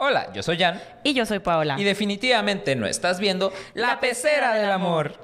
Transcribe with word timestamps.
Hola, 0.00 0.32
yo 0.32 0.44
soy 0.44 0.56
Jan. 0.56 0.80
Y 1.02 1.12
yo 1.12 1.26
soy 1.26 1.40
Paola. 1.40 1.74
Y 1.76 1.82
definitivamente 1.82 2.76
no 2.76 2.86
estás 2.86 3.18
viendo 3.18 3.52
La 3.74 3.98
Pecera 3.98 4.54
del 4.54 4.70
Amor. 4.70 5.14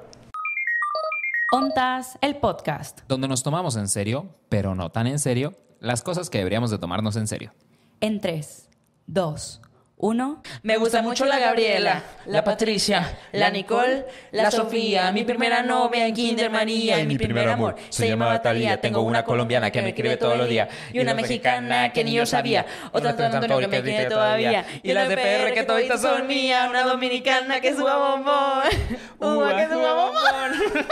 Ontas, 1.53 2.17
el 2.19 2.35
podcast. 2.35 2.99
Donde 3.07 3.29
nos 3.29 3.41
tomamos 3.41 3.77
en 3.77 3.87
serio, 3.87 4.35
pero 4.49 4.75
no 4.75 4.91
tan 4.91 5.07
en 5.07 5.19
serio, 5.19 5.53
las 5.79 6.03
cosas 6.03 6.29
que 6.29 6.39
deberíamos 6.39 6.71
de 6.71 6.77
tomarnos 6.77 7.15
en 7.15 7.27
serio. 7.27 7.53
En 8.01 8.19
3, 8.19 8.69
2, 9.07 9.61
uno. 9.97 10.41
Me 10.61 10.77
gusta 10.77 11.01
mucho 11.01 11.25
la 11.25 11.39
Gabriela, 11.39 12.03
la 12.25 12.43
Patricia, 12.43 13.17
la 13.31 13.49
Nicole, 13.49 14.05
la 14.31 14.51
Sofía, 14.51 15.11
mi 15.11 15.23
primera 15.23 15.63
novia 15.63 16.05
en 16.05 16.13
Kinder 16.13 16.49
María 16.49 16.99
y 16.99 17.07
mi 17.07 17.17
primer 17.17 17.47
amor. 17.49 17.75
Se 17.89 18.07
llama 18.07 18.41
Talía, 18.41 18.81
tengo 18.81 19.01
una 19.01 19.23
colombiana 19.23 19.71
que 19.71 19.81
me 19.81 19.89
escribe 19.89 20.17
todos 20.17 20.37
los 20.37 20.49
días 20.49 20.69
y 20.91 20.99
una 20.99 21.13
mexicana 21.13 21.93
que 21.93 22.03
ni 22.03 22.13
yo 22.13 22.25
sabía, 22.25 22.65
otra 22.91 23.15
San 23.15 23.35
Antonio 23.35 23.59
que 23.59 23.67
me 23.67 23.81
quiere 23.83 24.05
todavía 24.05 24.65
y 24.83 24.91
las 24.93 25.07
de 25.07 25.15
PR 25.17 25.53
que 25.53 25.63
toditas 25.63 26.01
son 26.01 26.27
mías, 26.27 26.69
una 26.69 26.83
dominicana 26.83 27.61
que 27.61 27.73
suba 27.73 27.97
bombón, 27.97 28.63
una 29.19 29.55
que 29.55 29.73
suba 29.73 29.93
bombón. 29.93 30.85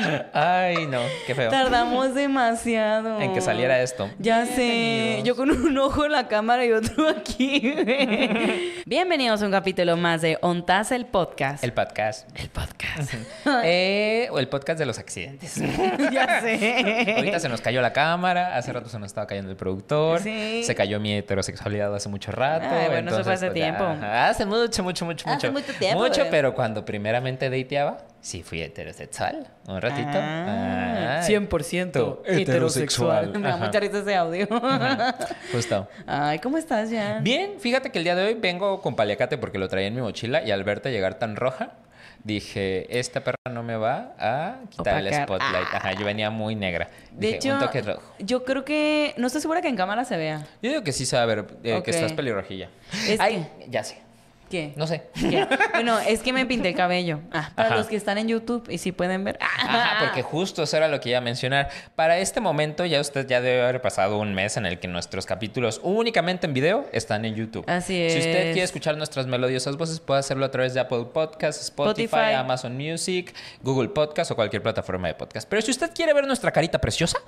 Ay, 0.32 0.86
no, 0.86 1.00
qué 1.26 1.34
feo. 1.34 1.50
Tardamos 1.50 2.14
demasiado. 2.14 3.20
En 3.20 3.34
que 3.34 3.40
saliera 3.40 3.82
esto. 3.82 4.08
Ya 4.18 4.46
sé, 4.46 5.20
yo 5.24 5.36
con 5.36 5.50
un 5.50 5.76
ojo 5.78 6.06
en 6.06 6.12
la 6.12 6.28
cámara 6.28 6.64
y 6.64 6.72
otro 6.72 7.08
aquí. 7.08 7.74
Bienvenidos 8.86 9.42
a 9.42 9.46
un 9.46 9.50
capítulo 9.50 9.96
más 9.96 10.20
de 10.20 10.38
Ontas 10.42 10.92
el 10.92 11.06
podcast. 11.06 11.64
El 11.64 11.72
podcast. 11.72 12.28
El 12.38 12.48
podcast. 12.48 13.14
Eh, 13.64 14.28
o 14.30 14.38
el 14.38 14.48
podcast 14.48 14.78
de 14.78 14.86
los 14.86 14.98
accidentes. 14.98 15.56
ya 16.12 16.40
sé. 16.40 17.14
Ahorita 17.16 17.40
se 17.40 17.48
nos 17.48 17.60
cayó 17.60 17.80
la 17.80 17.92
cámara, 17.92 18.56
hace 18.56 18.72
rato 18.72 18.88
se 18.88 18.98
nos 18.98 19.06
estaba 19.06 19.26
cayendo 19.26 19.50
el 19.50 19.56
productor, 19.56 20.20
Sí. 20.20 20.62
se 20.64 20.74
cayó 20.74 21.00
mi 21.00 21.14
heterosexualidad 21.14 21.94
hace 21.94 22.08
mucho 22.08 22.32
rato. 22.32 22.66
Ay, 22.68 22.88
bueno, 22.88 23.10
eso 23.10 23.22
fue 23.24 23.32
entonces, 23.32 23.32
hace 23.34 23.46
pues, 23.46 23.54
tiempo. 23.54 23.84
hace 23.84 24.46
mucho, 24.46 24.82
mucho, 24.82 25.04
mucho, 25.04 25.26
mucho. 25.28 25.36
Hace 25.36 25.50
mucho 25.50 25.72
tiempo, 25.78 25.98
Mucho, 26.00 26.22
eh. 26.22 26.28
pero 26.30 26.54
cuando 26.54 26.84
primeramente 26.84 27.48
dateaba, 27.48 27.98
sí 28.20 28.42
fui 28.42 28.62
heterosexual. 28.62 29.46
Un 29.66 29.80
ratito. 29.80 30.10
Ah, 30.12 31.20
Ay. 31.22 31.34
100% 31.34 31.92
Tú, 31.92 32.18
heterosexual. 32.24 33.38
Me 33.38 33.48
da 33.48 33.56
mucha 33.56 33.80
risa 33.80 33.98
ese 33.98 34.14
audio. 34.14 34.46
Justo. 35.52 35.88
Ay, 36.06 36.38
¿cómo 36.38 36.58
estás 36.58 36.90
ya? 36.90 37.18
Bien, 37.20 37.58
fíjate 37.58 37.90
que 37.90 37.98
el 37.98 38.04
día 38.04 38.14
de 38.14 38.24
hoy 38.26 38.34
vengo 38.34 38.80
con 38.80 38.94
paliacate 38.96 39.38
porque 39.38 39.58
lo 39.58 39.68
traía 39.68 39.88
en 39.88 39.94
mi 39.94 40.00
mochila 40.00 40.42
y 40.42 40.50
al 40.50 40.64
verte 40.64 40.90
llegar 40.90 41.14
tan 41.14 41.36
roja, 41.36 41.72
dije, 42.24 42.98
esta 42.98 43.22
perra 43.24 43.36
no 43.50 43.62
me 43.62 43.76
va 43.76 44.14
a 44.18 44.56
quitar 44.70 44.98
el 45.06 45.12
spotlight. 45.14 45.68
Ah. 45.72 45.76
Ajá, 45.76 45.92
yo 45.92 46.04
venía 46.04 46.30
muy 46.30 46.54
negra. 46.54 46.88
De 47.12 47.36
hecho, 47.36 47.54
un 47.54 47.60
toque 47.60 47.82
rojo. 47.82 48.02
yo 48.18 48.44
creo 48.44 48.64
que... 48.64 49.14
No 49.16 49.26
estoy 49.26 49.40
segura 49.40 49.62
que 49.62 49.68
en 49.68 49.76
cámara 49.76 50.04
se 50.04 50.16
vea. 50.16 50.46
Yo 50.62 50.70
digo 50.70 50.82
que 50.82 50.92
sí 50.92 51.06
se 51.06 51.16
va 51.16 51.22
a 51.22 51.26
ver 51.26 51.46
eh, 51.62 51.82
que 51.82 51.90
estás 51.90 52.12
pelirrojilla. 52.12 52.68
Es 53.08 53.20
Ay, 53.20 53.48
ya 53.68 53.84
sé. 53.84 54.09
¿Qué? 54.50 54.72
No 54.76 54.86
sé. 54.88 55.04
¿Qué? 55.14 55.46
Bueno, 55.72 55.98
es 56.00 56.20
que 56.20 56.32
me 56.32 56.44
pinté 56.44 56.70
el 56.70 56.74
cabello. 56.74 57.20
Ah, 57.32 57.52
para 57.54 57.68
Ajá. 57.68 57.76
los 57.78 57.86
que 57.86 57.94
están 57.96 58.18
en 58.18 58.26
YouTube 58.28 58.68
y 58.68 58.78
si 58.78 58.90
pueden 58.92 59.22
ver. 59.22 59.38
Ajá, 59.40 60.04
porque 60.04 60.22
justo 60.22 60.64
eso 60.64 60.76
era 60.76 60.88
lo 60.88 61.00
que 61.00 61.10
iba 61.10 61.18
a 61.18 61.20
mencionar. 61.22 61.68
Para 61.94 62.18
este 62.18 62.40
momento 62.40 62.84
ya 62.84 63.00
usted 63.00 63.26
ya 63.28 63.40
debe 63.40 63.62
haber 63.62 63.80
pasado 63.80 64.18
un 64.18 64.34
mes 64.34 64.56
en 64.56 64.66
el 64.66 64.80
que 64.80 64.88
nuestros 64.88 65.24
capítulos 65.24 65.80
únicamente 65.84 66.46
en 66.48 66.52
video 66.54 66.86
están 66.92 67.24
en 67.24 67.36
YouTube. 67.36 67.64
Así 67.68 67.94
Si 68.10 68.18
usted 68.18 68.36
es. 68.36 68.44
quiere 68.52 68.62
escuchar 68.62 68.96
nuestras 68.96 69.26
melodiosas 69.28 69.76
voces, 69.76 70.00
puede 70.00 70.18
hacerlo 70.20 70.44
a 70.44 70.50
través 70.50 70.74
de 70.74 70.80
Apple 70.80 71.06
Podcasts, 71.14 71.62
Spotify, 71.66 72.04
Spotify. 72.06 72.34
Amazon 72.34 72.76
Music, 72.76 73.32
Google 73.62 73.90
Podcast 73.90 74.32
o 74.32 74.34
cualquier 74.34 74.62
plataforma 74.62 75.06
de 75.08 75.14
podcast. 75.14 75.48
Pero 75.48 75.62
si 75.62 75.70
usted 75.70 75.92
quiere 75.94 76.12
ver 76.12 76.26
nuestra 76.26 76.50
carita 76.50 76.80
preciosa, 76.80 77.18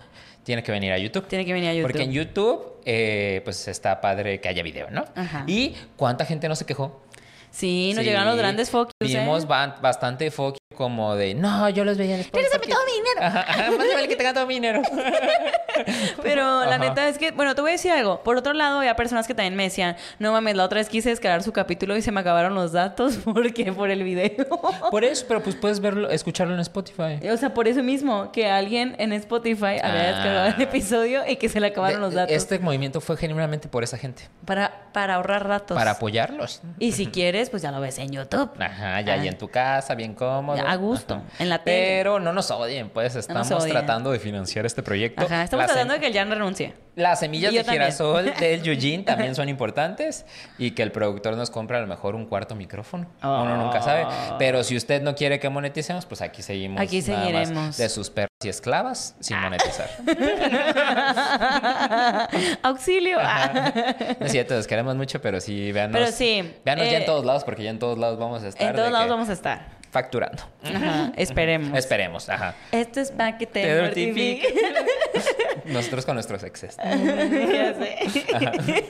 tiene 0.42 0.62
que 0.64 0.72
venir 0.72 0.90
a 0.92 0.98
YouTube. 0.98 1.28
Tiene 1.28 1.44
que 1.46 1.52
venir 1.52 1.70
a 1.70 1.72
YouTube. 1.74 1.88
Porque 1.88 2.02
en 2.02 2.10
YouTube, 2.12 2.80
eh, 2.84 3.42
pues 3.44 3.68
está 3.68 4.00
padre 4.00 4.40
que 4.40 4.48
haya 4.48 4.64
video, 4.64 4.90
¿no? 4.90 5.04
Ajá. 5.14 5.44
Y 5.46 5.76
cuánta 5.96 6.24
gente 6.24 6.48
no 6.48 6.56
se 6.56 6.66
quejó. 6.66 7.00
Sí, 7.52 7.92
nos 7.94 8.02
Sí, 8.02 8.08
llegaron 8.08 8.28
los 8.28 8.38
grandes 8.38 8.70
focus. 8.70 8.92
¿eh? 9.00 9.06
Vimos 9.06 9.46
ba- 9.46 9.78
bastante 9.80 10.30
foco 10.30 10.56
como 10.72 11.14
de, 11.16 11.34
no, 11.34 11.68
yo 11.70 11.84
los 11.84 11.98
veía 11.98 12.14
en 12.14 12.20
Spotify. 12.20 12.44
Regrésame 12.52 12.74
todo 12.74 12.84
mi 12.86 12.92
dinero. 12.92 13.20
Ajá, 13.20 13.40
ajá, 13.48 13.70
más 13.70 13.86
vale 13.94 14.08
que 14.08 14.16
tenga 14.16 14.34
todo 14.34 14.46
mi 14.46 14.54
dinero. 14.54 14.82
Pero 16.22 16.64
la 16.64 16.78
neta 16.78 17.08
es 17.08 17.18
que, 17.18 17.30
bueno, 17.30 17.54
te 17.54 17.60
voy 17.60 17.70
a 17.70 17.72
decir 17.72 17.92
algo. 17.92 18.22
Por 18.22 18.36
otro 18.36 18.52
lado, 18.52 18.78
había 18.78 18.94
personas 18.96 19.26
que 19.26 19.34
también 19.34 19.54
me 19.56 19.64
decían, 19.64 19.96
no 20.18 20.32
mames, 20.32 20.56
la 20.56 20.64
otra 20.64 20.78
vez 20.78 20.88
quise 20.88 21.08
descargar 21.10 21.42
su 21.42 21.52
capítulo 21.52 21.96
y 21.96 22.02
se 22.02 22.12
me 22.12 22.20
acabaron 22.20 22.54
los 22.54 22.72
datos 22.72 23.16
porque 23.24 23.72
por 23.72 23.90
el 23.90 24.02
video. 24.02 24.46
Por 24.90 25.04
eso, 25.04 25.24
pero 25.28 25.42
pues 25.42 25.56
puedes 25.56 25.80
verlo, 25.80 26.10
escucharlo 26.10 26.54
en 26.54 26.60
Spotify. 26.60 27.20
O 27.30 27.36
sea, 27.36 27.54
por 27.54 27.68
eso 27.68 27.82
mismo, 27.82 28.30
que 28.32 28.50
alguien 28.50 28.94
en 28.98 29.12
Spotify 29.12 29.78
había 29.82 30.02
Ah. 30.02 30.06
descargado 30.06 30.46
el 30.56 30.62
episodio 30.62 31.22
y 31.26 31.36
que 31.36 31.48
se 31.48 31.60
le 31.60 31.68
acabaron 31.68 32.00
De- 32.00 32.06
los 32.06 32.14
datos. 32.14 32.34
Este 32.36 32.58
movimiento 32.58 33.00
fue 33.00 33.16
genuinamente 33.16 33.68
por 33.68 33.82
esa 33.84 33.96
gente. 33.96 34.28
Para, 34.44 34.88
para 34.92 35.14
ahorrar 35.16 35.48
datos. 35.48 35.76
Para 35.76 35.92
apoyarlos. 35.92 36.62
Y 36.78 36.92
si 36.92 37.06
quieres, 37.06 37.50
pues 37.50 37.62
ya 37.62 37.70
lo 37.70 37.80
ves 37.80 37.98
en 37.98 38.10
YouTube. 38.10 38.50
Ajá, 38.58 39.00
ya 39.00 39.12
Ah. 39.14 39.20
ahí 39.20 39.28
en 39.28 39.38
tu 39.38 39.48
casa, 39.48 39.94
bien 39.94 40.14
cómodo. 40.14 40.61
A 40.66 40.76
gusto, 40.76 41.14
Ajá. 41.14 41.24
en 41.38 41.48
la 41.48 41.62
tele. 41.62 41.96
Pero 41.98 42.20
no 42.20 42.32
nos 42.32 42.50
odien, 42.50 42.90
pues 42.90 43.16
estamos 43.16 43.50
odien. 43.50 43.70
tratando 43.70 44.12
de 44.12 44.18
financiar 44.18 44.66
este 44.66 44.82
proyecto. 44.82 45.24
Ajá, 45.24 45.44
estamos 45.44 45.66
tratando 45.66 45.94
de 45.94 46.00
que 46.00 46.06
el 46.06 46.14
Jan 46.14 46.30
renuncie. 46.30 46.74
Las 46.94 47.20
semillas 47.20 47.54
de 47.54 47.64
también. 47.64 47.84
girasol 47.84 48.34
del 48.40 48.62
Yujin 48.62 49.04
también 49.06 49.34
son 49.34 49.48
importantes 49.48 50.26
y 50.58 50.72
que 50.72 50.82
el 50.82 50.92
productor 50.92 51.36
nos 51.36 51.50
compre 51.50 51.78
a 51.78 51.80
lo 51.80 51.86
mejor 51.86 52.14
un 52.14 52.26
cuarto 52.26 52.54
micrófono. 52.54 53.06
Uno 53.22 53.56
nunca 53.56 53.80
sabe. 53.80 54.06
Pero 54.38 54.62
si 54.62 54.76
usted 54.76 55.00
no 55.02 55.14
quiere 55.14 55.40
que 55.40 55.48
moneticemos, 55.48 56.04
pues 56.06 56.20
aquí 56.20 56.42
seguimos. 56.42 56.80
Aquí 56.80 57.00
nada 57.00 57.12
más 57.14 57.24
seguiremos. 57.24 57.76
De 57.78 57.88
sus 57.88 58.10
perros 58.10 58.28
y 58.44 58.48
esclavas 58.48 59.14
sin 59.20 59.38
monetizar. 59.40 59.88
Auxilio. 62.62 63.18
No 63.22 64.26
es 64.26 64.32
cierto, 64.32 64.54
los 64.54 64.66
queremos 64.66 64.96
mucho, 64.96 65.20
pero 65.20 65.40
sí, 65.40 65.72
véanos. 65.72 65.98
Pero 65.98 66.12
sí, 66.12 66.54
Véanos 66.64 66.86
ya 66.90 66.96
en 66.96 67.02
eh, 67.02 67.06
todos 67.06 67.24
lados, 67.24 67.44
porque 67.44 67.62
ya 67.62 67.70
en 67.70 67.78
todos 67.78 67.98
lados 67.98 68.18
vamos 68.18 68.42
a 68.42 68.48
estar. 68.48 68.70
en 68.70 68.76
todos 68.76 68.92
lados 68.92 69.08
vamos 69.08 69.28
a 69.28 69.32
estar. 69.32 69.81
Facturando. 69.92 70.42
Ajá, 70.64 71.12
esperemos. 71.18 71.78
Esperemos, 71.78 72.26
ajá. 72.30 72.54
Esto 72.72 73.00
es 73.00 73.14
Te 73.46 73.82
mortifique. 73.82 74.48
Nosotros 75.66 76.06
con 76.06 76.14
nuestros 76.14 76.42
exes. 76.44 76.78
ya 76.82 77.74
sé. 77.74 78.84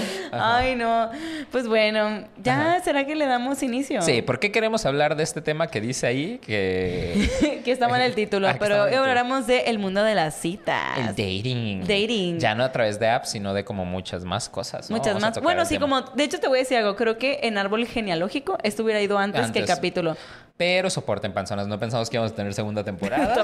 Ay, 0.32 0.76
no. 0.76 1.10
Pues 1.50 1.68
bueno, 1.68 2.24
ya 2.42 2.80
será 2.82 3.04
que 3.04 3.14
le 3.14 3.26
damos 3.26 3.62
inicio. 3.62 4.02
Sí, 4.02 4.22
¿por 4.22 4.38
qué 4.38 4.50
queremos 4.50 4.86
hablar 4.86 5.16
de 5.16 5.22
este 5.22 5.42
tema 5.42 5.66
que 5.68 5.80
dice 5.80 6.06
ahí? 6.06 6.38
Que. 6.38 7.60
que 7.64 7.72
está 7.72 7.88
mal 7.88 8.00
el 8.00 8.14
título, 8.14 8.48
Ah, 8.52 8.56
pero 8.58 8.84
hoy 8.84 8.94
hablaremos 8.94 9.46
de 9.46 9.60
el 9.62 9.78
mundo 9.78 10.02
de 10.04 10.14
las 10.14 10.34
citas. 10.34 10.98
El 10.98 11.06
dating. 11.08 11.80
Dating. 11.80 12.38
Ya 12.38 12.54
no 12.54 12.64
a 12.64 12.72
través 12.72 12.98
de 12.98 13.08
apps, 13.08 13.30
sino 13.30 13.54
de 13.54 13.64
como 13.64 13.84
muchas 13.84 14.24
más 14.24 14.48
cosas. 14.48 14.90
¿no? 14.90 14.96
Muchas 14.96 15.14
Vamos 15.14 15.36
más. 15.36 15.42
Bueno, 15.42 15.64
sí, 15.64 15.78
como. 15.78 16.02
De 16.02 16.24
hecho, 16.24 16.38
te 16.38 16.48
voy 16.48 16.58
a 16.58 16.62
decir 16.62 16.78
algo. 16.78 16.96
Creo 16.96 17.18
que 17.18 17.40
en 17.42 17.58
Árbol 17.58 17.86
Genealógico 17.86 18.58
esto 18.62 18.82
hubiera 18.82 19.00
ido 19.00 19.18
antes, 19.18 19.50
que 19.50 19.58
el 19.58 19.66
capítulo. 19.66 20.16
Pero 20.56 20.90
soporten 20.90 21.32
panzonas, 21.32 21.66
no 21.66 21.78
pensamos 21.78 22.08
que 22.08 22.16
íbamos 22.16 22.32
a 22.32 22.34
tener 22.36 22.54
segunda 22.54 22.84
temporada. 22.84 23.42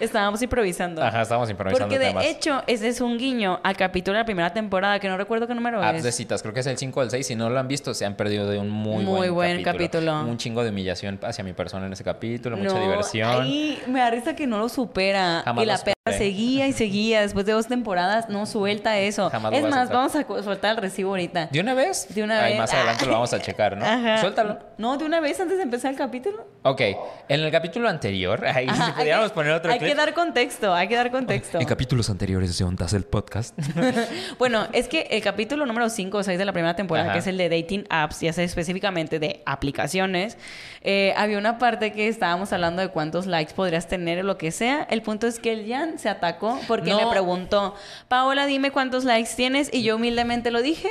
Estábamos 0.00 0.40
improvisando. 0.40 1.02
Ajá, 1.02 1.22
estábamos 1.22 1.50
improvisando 1.50 1.86
Porque 1.86 1.98
de 1.98 2.06
temas. 2.06 2.24
hecho, 2.24 2.62
ese 2.66 2.88
es 2.88 3.00
un 3.00 3.18
guiño 3.18 3.60
al 3.62 3.76
capítulo 3.76 4.14
de 4.14 4.22
la 4.22 4.24
primera 4.24 4.52
temporada, 4.52 4.98
que 5.00 5.08
no 5.08 5.16
recuerdo 5.16 5.43
qué 5.46 5.54
número 5.54 5.82
Apps 5.82 5.98
es. 5.98 6.04
de 6.04 6.12
citas, 6.12 6.42
creo 6.42 6.54
que 6.54 6.60
es 6.60 6.66
el 6.66 6.76
5 6.78 7.00
o 7.00 7.02
el 7.02 7.10
6. 7.10 7.26
Si 7.26 7.34
no 7.36 7.50
lo 7.50 7.58
han 7.58 7.68
visto, 7.68 7.94
se 7.94 8.04
han 8.04 8.16
perdido 8.16 8.48
de 8.48 8.58
un 8.58 8.70
muy, 8.70 9.04
Muy 9.04 9.28
buen 9.28 9.62
capítulo. 9.62 10.20
Un 10.24 10.38
chingo 10.38 10.62
de 10.64 10.70
humillación 10.70 11.18
hacia 11.22 11.44
mi 11.44 11.52
persona 11.52 11.86
en 11.86 11.92
ese 11.92 12.04
capítulo, 12.04 12.56
mucha 12.56 12.74
No, 12.74 12.80
diversión. 12.80 13.42
Ahí 13.42 13.82
me 13.86 14.00
da 14.00 14.10
risa 14.10 14.34
que 14.36 14.46
no 14.46 14.58
lo 14.58 14.68
supera. 14.68 15.42
Jamás 15.44 15.62
y 15.62 15.66
la 15.66 15.72
lo 15.74 15.78
superé. 15.78 15.84
perra 15.84 15.93
seguía 16.12 16.68
y 16.68 16.72
seguía. 16.74 17.22
Después 17.22 17.46
de 17.46 17.52
dos 17.52 17.66
temporadas, 17.66 18.28
no 18.28 18.44
suelta 18.44 18.98
eso. 18.98 19.30
Jamás 19.30 19.54
es 19.54 19.64
a 19.64 19.68
más, 19.68 19.88
vamos 19.88 20.14
a 20.14 20.22
soltar 20.42 20.72
el 20.72 20.76
recibo 20.76 21.10
ahorita. 21.10 21.46
¿De 21.50 21.60
una 21.60 21.72
vez? 21.72 22.14
De 22.14 22.22
una 22.22 22.42
Ay, 22.44 22.52
vez. 22.52 22.60
más 22.60 22.74
adelante 22.74 23.06
lo 23.06 23.12
vamos 23.12 23.32
a 23.32 23.40
checar, 23.40 23.74
¿no? 23.78 23.86
Ajá. 23.86 24.18
Suéltalo. 24.20 24.58
No, 24.76 24.98
de 24.98 25.06
una 25.06 25.20
vez 25.20 25.40
antes 25.40 25.56
de 25.56 25.62
empezar 25.62 25.92
el 25.92 25.96
capítulo. 25.96 26.46
Ok, 26.62 26.80
en 27.28 27.40
el 27.40 27.50
capítulo 27.50 27.88
anterior, 27.88 28.44
ahí 28.54 28.66
Ajá, 28.68 28.76
si 28.76 28.82
hay 28.90 28.92
pudiéramos 28.98 29.28
que- 29.30 29.34
poner 29.34 29.52
otro 29.52 29.72
Hay 29.72 29.78
clip. 29.78 29.92
que 29.92 29.96
dar 29.96 30.12
contexto, 30.12 30.74
hay 30.74 30.88
que 30.88 30.96
dar 30.96 31.10
contexto. 31.10 31.58
En 31.58 31.66
capítulos 31.66 32.10
anteriores 32.10 32.58
de 32.58 32.64
Ondas 32.66 32.92
el 32.92 33.04
podcast. 33.04 33.58
Bueno, 34.38 34.66
es 34.72 34.88
que 34.88 35.02
el 35.10 35.22
capítulo 35.22 35.64
número 35.64 35.88
5 35.88 36.18
o 36.18 36.22
6 36.22 36.38
de 36.38 36.44
la 36.44 36.52
primera 36.52 36.76
temporada, 36.76 37.06
Ajá. 37.06 37.14
que 37.14 37.18
es 37.20 37.26
el 37.28 37.38
de 37.38 37.48
dating 37.48 37.86
apps, 37.88 38.20
ya 38.20 38.32
sea 38.32 38.44
específicamente 38.44 39.18
de 39.18 39.42
aplicaciones, 39.46 40.36
eh, 40.82 41.14
había 41.16 41.38
una 41.38 41.56
parte 41.58 41.92
que 41.92 42.08
estábamos 42.08 42.52
hablando 42.52 42.82
de 42.82 42.88
cuántos 42.88 43.26
likes 43.26 43.54
podrías 43.54 43.88
tener 43.88 44.18
o 44.20 44.22
lo 44.22 44.36
que 44.36 44.50
sea. 44.50 44.86
El 44.90 45.00
punto 45.02 45.26
es 45.26 45.38
que 45.38 45.52
el 45.52 45.66
Jan 45.68 45.93
se 45.98 46.08
atacó 46.08 46.60
porque 46.68 46.90
No. 46.90 46.98
me 47.00 47.06
preguntó, 47.10 47.74
Paola, 48.08 48.46
dime 48.46 48.70
cuántos 48.70 49.04
likes 49.04 49.30
tienes, 49.36 49.70
y 49.72 49.82
yo 49.82 49.96
humildemente 49.96 50.50
lo 50.50 50.62
dije, 50.62 50.88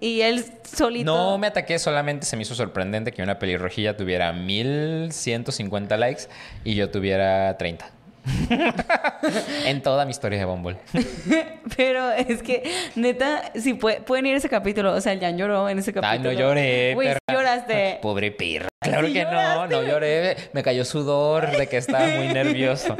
y 0.00 0.20
él 0.20 0.44
solito... 0.64 1.14
No 1.14 1.38
me 1.38 1.46
ataqué, 1.46 1.78
solamente 1.78 2.26
se 2.26 2.36
me 2.36 2.42
hizo 2.42 2.54
sorprendente 2.54 3.12
que 3.12 3.22
una 3.22 3.38
pelirrojilla 3.38 3.96
tuviera 3.96 4.32
1150 4.32 5.96
likes 5.96 6.24
y 6.64 6.74
yo 6.74 6.90
tuviera 6.90 7.56
30. 7.56 7.90
en 9.66 9.82
toda 9.82 10.04
mi 10.04 10.10
historia 10.10 10.38
de 10.38 10.44
Bumble. 10.44 10.76
Pero 11.76 12.10
es 12.12 12.42
que, 12.42 12.62
neta, 12.94 13.52
si 13.54 13.74
pueden 13.74 14.26
ir 14.26 14.34
a 14.34 14.38
ese 14.38 14.48
capítulo. 14.48 14.94
O 14.94 15.00
sea, 15.00 15.12
el 15.12 15.20
Jan 15.20 15.36
lloró 15.36 15.68
en 15.68 15.78
ese 15.78 15.92
capítulo. 15.92 16.30
Ay, 16.30 16.36
no 16.36 16.40
lloré. 16.40 16.94
Güey, 16.94 17.16
lloraste. 17.30 17.98
Pobre 18.02 18.30
perra. 18.32 18.68
Claro 18.80 19.08
que 19.12 19.24
no, 19.24 19.66
no 19.66 19.82
lloré. 19.82 20.36
Me 20.52 20.62
cayó 20.62 20.84
sudor 20.84 21.50
de 21.50 21.66
que 21.66 21.78
estaba 21.78 22.06
muy 22.06 22.28
nervioso. 22.28 22.96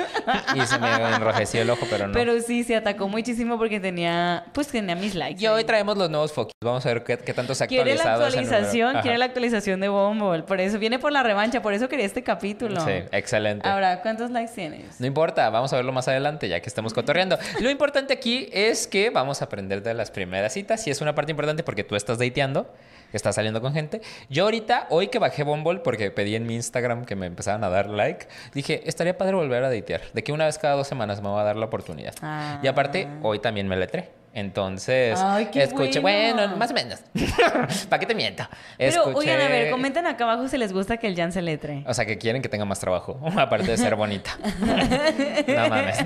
Y 0.54 0.60
se 0.62 0.78
me 0.78 0.88
enrojeció 0.90 1.62
el 1.62 1.70
ojo, 1.70 1.86
pero 1.88 2.06
no. 2.08 2.12
Pero 2.12 2.40
sí, 2.40 2.64
se 2.64 2.76
atacó 2.76 3.08
muchísimo 3.08 3.58
porque 3.58 3.78
tenía, 3.78 4.44
pues 4.52 4.68
tenía 4.68 4.96
mis 4.96 5.14
likes. 5.14 5.42
Y 5.42 5.46
hoy 5.46 5.64
traemos 5.64 5.96
los 5.96 6.10
nuevos 6.10 6.32
focos. 6.32 6.52
Vamos 6.62 6.84
a 6.86 6.94
ver 6.94 7.04
qué, 7.04 7.16
tanto 7.16 7.54
se 7.54 7.64
ha 7.64 7.66
actualizado. 7.66 7.84
Quiere 7.84 7.94
la 7.96 8.14
actualización, 8.14 9.00
quiere 9.02 9.18
la 9.18 9.24
actualización 9.26 9.80
de 9.80 9.88
Bumble. 9.88 10.42
Por 10.42 10.60
eso 10.60 10.78
viene 10.78 10.98
por 10.98 11.12
la 11.12 11.22
revancha, 11.22 11.62
por 11.62 11.72
eso 11.72 11.88
quería 11.88 12.06
este 12.06 12.22
capítulo. 12.22 12.80
Sí, 12.80 12.92
excelente. 13.12 13.68
Ahora, 13.68 14.02
¿cuántos 14.02 14.30
likes 14.30 14.52
tienes? 14.54 15.00
No 15.00 15.06
importa, 15.16 15.48
vamos 15.48 15.72
a 15.72 15.76
verlo 15.76 15.92
más 15.92 16.08
adelante 16.08 16.46
ya 16.46 16.60
que 16.60 16.68
estamos 16.68 16.92
cotorreando. 16.92 17.38
Lo 17.60 17.70
importante 17.70 18.12
aquí 18.12 18.50
es 18.52 18.86
que 18.86 19.08
vamos 19.08 19.40
a 19.40 19.46
aprender 19.46 19.82
de 19.82 19.94
las 19.94 20.10
primeras 20.10 20.52
citas 20.52 20.86
y 20.86 20.90
es 20.90 21.00
una 21.00 21.14
parte 21.14 21.30
importante 21.30 21.62
porque 21.62 21.84
tú 21.84 21.96
estás 21.96 22.18
dateando 22.18 22.70
está 23.12 23.32
saliendo 23.32 23.62
con 23.62 23.72
gente. 23.72 24.02
Yo 24.28 24.44
ahorita, 24.44 24.88
hoy 24.90 25.08
que 25.08 25.18
bajé 25.18 25.42
Bumble, 25.42 25.78
porque 25.78 26.10
pedí 26.10 26.34
en 26.34 26.46
mi 26.46 26.56
Instagram 26.56 27.06
que 27.06 27.16
me 27.16 27.24
empezaran 27.24 27.64
a 27.64 27.70
dar 27.70 27.88
like, 27.88 28.26
dije, 28.52 28.82
estaría 28.84 29.16
padre 29.16 29.36
volver 29.36 29.64
a 29.64 29.70
datear. 29.70 30.02
De 30.12 30.22
que 30.22 30.32
una 30.32 30.44
vez 30.44 30.58
cada 30.58 30.74
dos 30.74 30.86
semanas 30.86 31.22
me 31.22 31.28
va 31.28 31.40
a 31.40 31.44
dar 31.44 31.56
la 31.56 31.64
oportunidad. 31.64 32.14
Y 32.62 32.66
aparte, 32.66 33.08
ah. 33.08 33.18
hoy 33.22 33.38
también 33.38 33.68
me 33.68 33.76
letré. 33.76 34.10
Entonces, 34.36 35.18
escuché, 35.54 35.98
bueno. 35.98 36.58
más 36.58 36.70
o 36.70 36.74
menos. 36.74 37.00
¿Para 37.88 38.00
qué 38.00 38.04
te 38.04 38.14
miento? 38.14 38.46
Pero, 38.76 39.04
oigan, 39.14 39.40
a 39.40 39.48
ver, 39.48 39.70
comenten 39.70 40.06
acá 40.06 40.24
abajo 40.24 40.46
si 40.46 40.58
les 40.58 40.74
gusta 40.74 40.98
que 40.98 41.06
el 41.06 41.16
Jan 41.16 41.32
se 41.32 41.40
letre. 41.40 41.82
O 41.86 41.94
sea, 41.94 42.04
que 42.04 42.18
quieren 42.18 42.42
que 42.42 42.50
tenga 42.50 42.66
más 42.66 42.78
trabajo, 42.78 43.18
aparte 43.38 43.70
de 43.70 43.78
ser 43.78 43.96
bonita. 43.96 44.36
no 45.48 45.68
mames. 45.70 46.04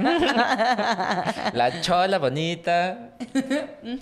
La 1.54 1.80
chola 1.80 2.18
bonita, 2.20 3.14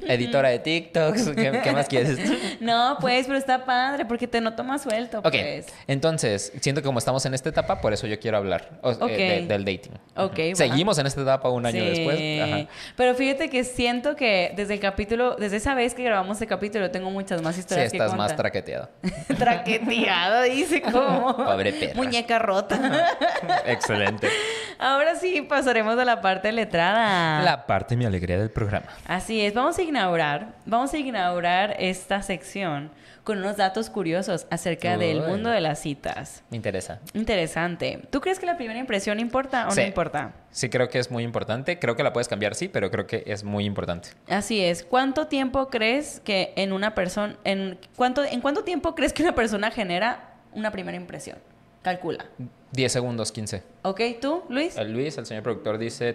editora 0.06 0.50
de 0.50 0.58
TikToks, 0.58 1.30
¿qué, 1.30 1.72
más 1.72 1.88
quieres? 1.88 2.18
no, 2.60 2.98
pues, 3.00 3.26
pero 3.26 3.38
está 3.38 3.64
padre 3.64 4.04
porque 4.04 4.28
te 4.28 4.42
noto 4.42 4.62
más 4.62 4.82
suelto. 4.82 5.20
Ok, 5.20 5.30
pues. 5.30 5.68
entonces, 5.86 6.52
siento 6.60 6.82
que 6.82 6.86
como 6.86 6.98
estamos 6.98 7.24
en 7.24 7.32
esta 7.32 7.48
etapa, 7.48 7.80
por 7.80 7.94
eso 7.94 8.06
yo 8.06 8.20
quiero 8.20 8.36
hablar 8.36 8.78
eh, 9.08 9.46
del 9.48 9.64
dating. 9.64 9.92
Ok, 10.16 10.38
Seguimos 10.52 10.98
en 10.98 11.06
esta 11.06 11.22
etapa 11.22 11.48
un 11.48 11.64
año 11.64 11.82
después. 11.82 12.68
Pero 12.94 13.14
fíjate 13.14 13.48
que 13.48 13.64
siento 13.64 14.17
que 14.18 14.52
desde 14.54 14.74
el 14.74 14.80
capítulo, 14.80 15.36
desde 15.36 15.56
esa 15.56 15.74
vez 15.74 15.94
que 15.94 16.04
grabamos 16.04 16.40
el 16.42 16.48
capítulo, 16.48 16.90
tengo 16.90 17.10
muchas 17.10 17.40
más 17.40 17.56
historias. 17.56 17.90
Sí, 17.90 17.96
estás 17.96 18.14
más 18.14 18.36
traqueteado. 18.36 18.90
traqueteado, 19.38 20.42
dice 20.42 20.82
como. 20.92 21.34
Pobre 21.34 21.72
perra. 21.72 21.94
Muñeca 21.94 22.38
rota. 22.38 23.16
Excelente. 23.64 24.28
Ahora 24.78 25.14
sí 25.14 25.40
pasaremos 25.40 25.98
a 25.98 26.04
la 26.04 26.20
parte 26.20 26.52
letrada. 26.52 27.42
La 27.42 27.66
parte 27.66 27.96
mi 27.96 28.04
alegría 28.04 28.38
del 28.38 28.50
programa. 28.50 28.86
Así 29.06 29.40
es, 29.40 29.54
vamos 29.54 29.78
a 29.78 29.82
inaugurar, 29.82 30.48
vamos 30.66 30.92
a 30.92 30.98
inaugurar 30.98 31.76
esta 31.78 32.20
sección 32.20 32.90
con 33.28 33.40
unos 33.40 33.58
datos 33.58 33.90
curiosos 33.90 34.46
acerca 34.48 34.96
del 34.96 35.20
mundo 35.20 35.50
de 35.50 35.60
las 35.60 35.80
citas. 35.80 36.42
Me 36.48 36.56
interesa. 36.56 37.00
Interesante. 37.12 38.00
¿Tú 38.08 38.22
crees 38.22 38.38
que 38.38 38.46
la 38.46 38.56
primera 38.56 38.78
impresión 38.78 39.20
importa 39.20 39.68
o 39.68 39.74
no 39.74 39.82
importa? 39.82 40.32
Sí, 40.50 40.70
creo 40.70 40.88
que 40.88 40.98
es 40.98 41.10
muy 41.10 41.24
importante. 41.24 41.78
Creo 41.78 41.94
que 41.94 42.02
la 42.02 42.14
puedes 42.14 42.26
cambiar, 42.26 42.54
sí, 42.54 42.68
pero 42.68 42.90
creo 42.90 43.06
que 43.06 43.24
es 43.26 43.44
muy 43.44 43.66
importante. 43.66 44.08
Así 44.28 44.64
es. 44.64 44.82
¿Cuánto 44.82 45.26
tiempo 45.26 45.68
crees 45.68 46.20
que 46.20 46.54
en 46.56 46.72
una 46.72 46.94
persona, 46.94 47.36
en 47.44 47.78
cuánto, 47.96 48.24
en 48.24 48.40
cuánto 48.40 48.64
tiempo 48.64 48.94
crees 48.94 49.12
que 49.12 49.22
una 49.22 49.34
persona 49.34 49.70
genera 49.70 50.32
una 50.54 50.70
primera 50.70 50.96
impresión? 50.96 51.36
Calcula. 51.88 52.26
10 52.72 52.92
segundos, 52.92 53.32
15. 53.32 53.62
Ok, 53.80 54.00
¿tú, 54.20 54.42
Luis? 54.50 54.76
El 54.76 54.92
Luis, 54.92 55.16
el 55.16 55.24
señor 55.24 55.42
productor, 55.42 55.78
dice 55.78 56.14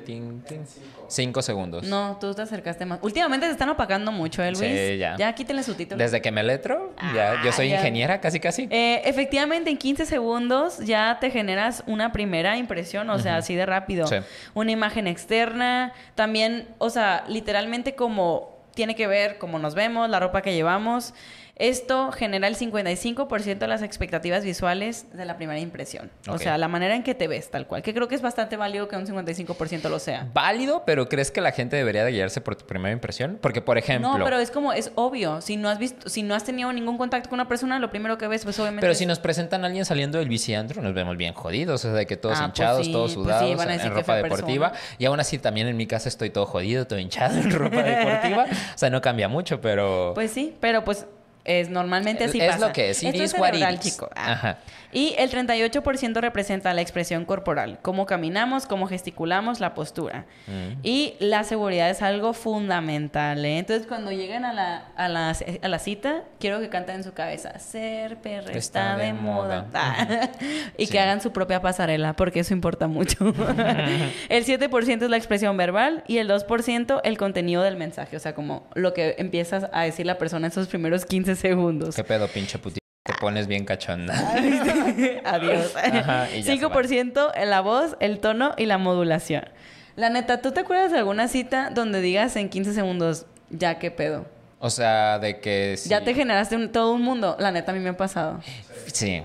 5 1.07 1.41
segundos. 1.41 1.83
No, 1.85 2.17
tú 2.21 2.31
te 2.35 2.43
acercaste 2.43 2.85
más. 2.85 2.99
Últimamente 3.01 3.47
se 3.47 3.53
están 3.53 3.69
opacando 3.69 4.11
mucho, 4.11 4.43
¿eh, 4.43 4.51
Luis? 4.51 4.59
Sí, 4.59 4.97
ya. 4.99 5.15
Ya 5.17 5.33
quítenle 5.33 5.63
su 5.63 5.73
título. 5.73 5.97
Desde 5.97 6.21
que 6.21 6.31
me 6.31 6.43
letro, 6.43 6.93
ya, 7.15 7.41
yo 7.43 7.51
soy 7.51 7.71
ah, 7.71 7.77
ingeniera, 7.77 8.21
casi, 8.21 8.39
casi. 8.39 8.67
Eh, 8.69 9.01
efectivamente, 9.05 9.71
en 9.71 9.77
15 9.77 10.05
segundos 10.05 10.77
ya 10.77 11.17
te 11.19 11.31
generas 11.31 11.83
una 11.87 12.11
primera 12.11 12.55
impresión, 12.55 13.09
o 13.09 13.17
sea, 13.17 13.37
así 13.37 13.55
de 13.55 13.65
rápido. 13.65 14.05
Sí. 14.05 14.17
Una 14.53 14.69
imagen 14.69 15.07
externa, 15.07 15.93
también, 16.13 16.67
o 16.77 16.91
sea, 16.91 17.25
literalmente 17.27 17.95
como 17.95 18.53
tiene 18.75 18.95
que 18.95 19.07
ver 19.07 19.39
cómo 19.39 19.57
nos 19.57 19.73
vemos, 19.73 20.07
la 20.07 20.19
ropa 20.19 20.43
que 20.43 20.53
llevamos. 20.53 21.15
Esto 21.55 22.11
genera 22.11 22.47
el 22.47 22.55
55% 22.55 23.59
de 23.59 23.67
las 23.67 23.83
expectativas 23.83 24.43
visuales 24.43 25.05
de 25.13 25.23
la 25.23 25.37
primera 25.37 25.59
impresión. 25.59 26.09
O 26.27 26.39
sea, 26.39 26.57
la 26.57 26.67
manera 26.67 26.95
en 26.95 27.03
que 27.03 27.13
te 27.13 27.27
ves, 27.27 27.51
tal 27.51 27.67
cual. 27.67 27.83
Que 27.83 27.93
creo 27.93 28.07
que 28.07 28.15
es 28.15 28.23
bastante 28.23 28.57
válido 28.57 28.87
que 28.87 28.95
un 28.95 29.05
55% 29.05 29.87
lo 29.87 29.99
sea. 29.99 30.27
Válido, 30.33 30.81
pero 30.83 31.07
¿crees 31.07 31.29
que 31.29 31.41
la 31.41 31.51
gente 31.51 31.75
debería 31.75 32.03
de 32.03 32.11
guiarse 32.11 32.41
por 32.41 32.55
tu 32.55 32.65
primera 32.65 32.91
impresión? 32.91 33.37
Porque, 33.39 33.61
por 33.61 33.77
ejemplo... 33.77 34.17
No, 34.17 34.23
pero 34.23 34.39
es 34.39 34.49
como, 34.49 34.73
es 34.73 34.91
obvio. 34.95 35.41
Si 35.41 35.55
no 35.55 35.69
has 35.69 35.77
visto, 35.77 36.09
si 36.09 36.23
no 36.23 36.33
has 36.33 36.43
tenido 36.43 36.73
ningún 36.73 36.97
contacto 36.97 37.29
con 37.29 37.37
una 37.37 37.47
persona, 37.47 37.77
lo 37.77 37.91
primero 37.91 38.17
que 38.17 38.27
ves, 38.27 38.43
pues 38.45 38.57
obviamente... 38.57 38.81
Pero 38.81 38.95
si 38.95 39.05
nos 39.05 39.19
presentan 39.19 39.63
a 39.63 39.67
alguien 39.67 39.85
saliendo 39.85 40.17
del 40.17 40.29
biciandro, 40.29 40.81
nos 40.81 40.95
vemos 40.95 41.17
bien 41.17 41.35
jodidos. 41.35 41.85
O 41.85 41.87
sea, 41.87 41.93
de 41.93 42.07
que 42.07 42.17
todos 42.17 42.39
ah, 42.39 42.47
pues 42.47 42.59
hinchados, 42.59 42.91
todos 42.91 43.13
pues 43.13 43.25
sudados, 43.25 43.63
en, 43.63 43.93
ropa 43.93 44.15
deportiva. 44.15 44.73
Y 44.97 45.05
aún 45.05 45.19
así, 45.19 45.37
también 45.37 45.67
en 45.67 45.77
mi 45.77 45.85
casa 45.85 46.09
estoy 46.09 46.31
todo 46.31 46.47
jodido, 46.47 46.87
todo 46.87 46.97
hinchado 46.97 47.37
en 47.37 47.51
ropa 47.51 47.83
deportiva. 47.83 48.45
o 48.73 48.77
sea, 48.77 48.89
no 48.89 49.01
cambia 49.01 49.27
mucho, 49.27 49.61
pero... 49.61 50.13
Pues 50.15 50.31
sí, 50.31 50.55
pero 50.59 50.83
pues 50.83 51.05
es 51.45 51.69
normalmente 51.69 52.25
así 52.25 52.39
es 52.39 52.59
lo 52.59 52.71
que 52.71 52.91
es. 52.91 53.03
Esto 53.03 53.23
es 53.23 53.31
cerebral, 53.31 53.79
chico. 53.79 54.09
Ah. 54.15 54.57
Y 54.93 55.15
el 55.17 55.31
38% 55.31 56.21
representa 56.21 56.71
la 56.73 56.81
expresión 56.81 57.25
corporal, 57.25 57.79
cómo 57.81 58.05
caminamos, 58.05 58.67
cómo 58.67 58.85
gesticulamos, 58.87 59.59
la 59.59 59.73
postura. 59.73 60.25
Mm. 60.45 60.79
Y 60.83 61.15
la 61.19 61.43
seguridad 61.43 61.89
es 61.89 62.03
algo 62.03 62.33
fundamental. 62.33 63.43
¿eh? 63.43 63.57
Entonces, 63.57 63.87
cuando 63.87 64.11
lleguen 64.11 64.45
a 64.45 64.53
la, 64.53 64.85
a, 64.95 65.09
la, 65.09 65.35
a 65.61 65.67
la 65.67 65.79
cita, 65.79 66.21
quiero 66.39 66.59
que 66.59 66.69
canten 66.69 66.97
en 66.97 67.03
su 67.03 67.13
cabeza, 67.13 67.57
ser 67.57 68.17
perro 68.17 68.51
está, 68.51 68.95
de, 68.95 69.13
moda. 69.13 69.65
y 70.77 70.85
que 70.85 70.99
hagan 70.99 71.21
su 71.21 71.31
propia 71.31 71.59
pasarela, 71.59 72.15
porque 72.15 72.41
eso 72.41 72.53
importa 72.53 72.87
mucho. 72.87 73.17
el 74.29 74.45
7% 74.45 75.03
es 75.03 75.09
la 75.09 75.17
expresión 75.17 75.57
verbal 75.57 76.03
y 76.07 76.19
el 76.19 76.29
2% 76.29 77.01
el 77.03 77.17
contenido 77.17 77.63
del 77.63 77.77
mensaje. 77.77 78.15
O 78.15 78.19
sea, 78.19 78.35
como 78.35 78.67
lo 78.75 78.93
que 78.93 79.15
empiezas 79.17 79.65
a 79.73 79.81
decir 79.81 80.05
la 80.05 80.19
persona 80.19 80.45
en 80.45 80.51
esos 80.51 80.67
primeros 80.67 81.05
15 81.05 81.32
segundos. 81.35 81.95
¿Qué 81.95 82.03
pedo, 82.03 82.27
pinche 82.27 82.57
putito? 82.59 82.79
Te 83.03 83.13
pones 83.19 83.47
bien 83.47 83.65
cachonda. 83.65 84.13
Adiós. 85.25 85.73
5% 85.75 87.31
en 87.35 87.49
la 87.49 87.61
voz, 87.61 87.97
el 87.99 88.19
tono 88.19 88.53
y 88.57 88.65
la 88.65 88.77
modulación. 88.77 89.43
La 89.95 90.09
neta, 90.09 90.41
¿tú 90.41 90.51
te 90.51 90.61
acuerdas 90.61 90.91
de 90.91 90.99
alguna 90.99 91.27
cita 91.27 91.69
donde 91.69 92.01
digas 92.01 92.35
en 92.35 92.49
15 92.49 92.73
segundos, 92.73 93.25
ya 93.49 93.77
qué 93.77 93.91
pedo? 93.91 94.25
O 94.59 94.69
sea, 94.69 95.19
de 95.19 95.41
que... 95.41 95.77
Ya 95.85 96.05
te 96.05 96.13
generaste 96.13 96.57
todo 96.69 96.93
un 96.93 97.01
mundo. 97.01 97.35
La 97.37 97.51
neta, 97.51 97.73
a 97.73 97.75
mí 97.75 97.81
me 97.81 97.89
ha 97.89 97.97
pasado. 97.97 98.39
Sí. 98.87 99.21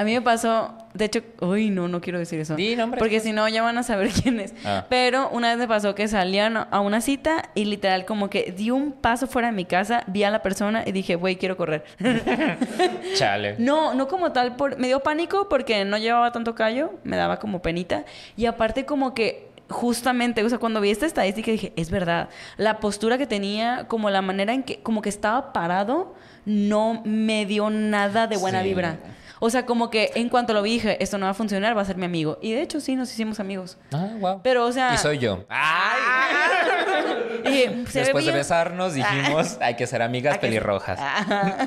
A 0.00 0.04
mí 0.04 0.14
me 0.14 0.22
pasó, 0.22 0.72
de 0.94 1.04
hecho, 1.04 1.20
uy, 1.42 1.68
no, 1.68 1.86
no 1.86 2.00
quiero 2.00 2.18
decir 2.18 2.40
eso. 2.40 2.56
porque 2.98 3.20
si 3.20 3.34
no, 3.34 3.46
ya 3.50 3.60
van 3.60 3.76
a 3.76 3.82
saber 3.82 4.08
quién 4.22 4.40
es. 4.40 4.54
Ah. 4.64 4.86
Pero 4.88 5.28
una 5.28 5.50
vez 5.50 5.58
me 5.58 5.68
pasó 5.68 5.94
que 5.94 6.08
salían 6.08 6.56
a 6.56 6.80
una 6.80 7.02
cita 7.02 7.50
y 7.54 7.66
literal 7.66 8.06
como 8.06 8.30
que 8.30 8.50
di 8.56 8.70
un 8.70 8.92
paso 8.92 9.26
fuera 9.26 9.48
de 9.48 9.52
mi 9.52 9.66
casa, 9.66 10.02
vi 10.06 10.24
a 10.24 10.30
la 10.30 10.40
persona 10.40 10.84
y 10.86 10.92
dije, 10.92 11.16
güey, 11.16 11.36
quiero 11.36 11.58
correr. 11.58 11.84
Chale. 13.14 13.56
No, 13.58 13.92
no 13.92 14.08
como 14.08 14.32
tal, 14.32 14.56
por, 14.56 14.78
me 14.78 14.86
dio 14.86 15.00
pánico 15.00 15.50
porque 15.50 15.84
no 15.84 15.98
llevaba 15.98 16.32
tanto 16.32 16.54
callo, 16.54 16.94
me 17.04 17.18
daba 17.18 17.38
como 17.38 17.60
penita. 17.60 18.06
Y 18.38 18.46
aparte 18.46 18.86
como 18.86 19.12
que 19.12 19.50
justamente, 19.68 20.42
o 20.42 20.48
sea, 20.48 20.56
cuando 20.56 20.80
vi 20.80 20.88
esta 20.88 21.04
estadística 21.04 21.50
dije, 21.50 21.74
es 21.76 21.90
verdad, 21.90 22.30
la 22.56 22.80
postura 22.80 23.18
que 23.18 23.26
tenía, 23.26 23.84
como 23.86 24.08
la 24.08 24.22
manera 24.22 24.54
en 24.54 24.62
que, 24.62 24.80
como 24.80 25.02
que 25.02 25.10
estaba 25.10 25.52
parado, 25.52 26.14
no 26.46 27.02
me 27.04 27.44
dio 27.44 27.68
nada 27.68 28.26
de 28.26 28.38
buena 28.38 28.62
vibra. 28.62 28.98
O 29.40 29.50
sea, 29.50 29.66
como 29.66 29.90
que 29.90 30.12
en 30.14 30.28
cuanto 30.28 30.52
lo 30.52 30.62
vi 30.62 30.74
dije, 30.74 31.02
esto 31.02 31.18
no 31.18 31.26
va 31.26 31.30
a 31.30 31.34
funcionar, 31.34 31.76
va 31.76 31.82
a 31.82 31.84
ser 31.84 31.96
mi 31.96 32.04
amigo. 32.04 32.38
Y 32.42 32.52
de 32.52 32.62
hecho 32.62 32.78
sí, 32.80 32.94
nos 32.94 33.10
hicimos 33.12 33.40
amigos. 33.40 33.78
Ah, 33.92 34.10
wow. 34.20 34.40
Pero, 34.42 34.66
o 34.66 34.72
sea... 34.72 34.94
Y 34.94 34.98
soy 34.98 35.18
yo. 35.18 35.44
y, 37.46 37.66
Después 37.92 38.26
de 38.26 38.32
besarnos 38.32 38.94
dijimos, 38.94 39.56
hay 39.60 39.76
que 39.76 39.86
ser 39.86 40.02
amigas 40.02 40.38
pelirrojas. 40.38 41.00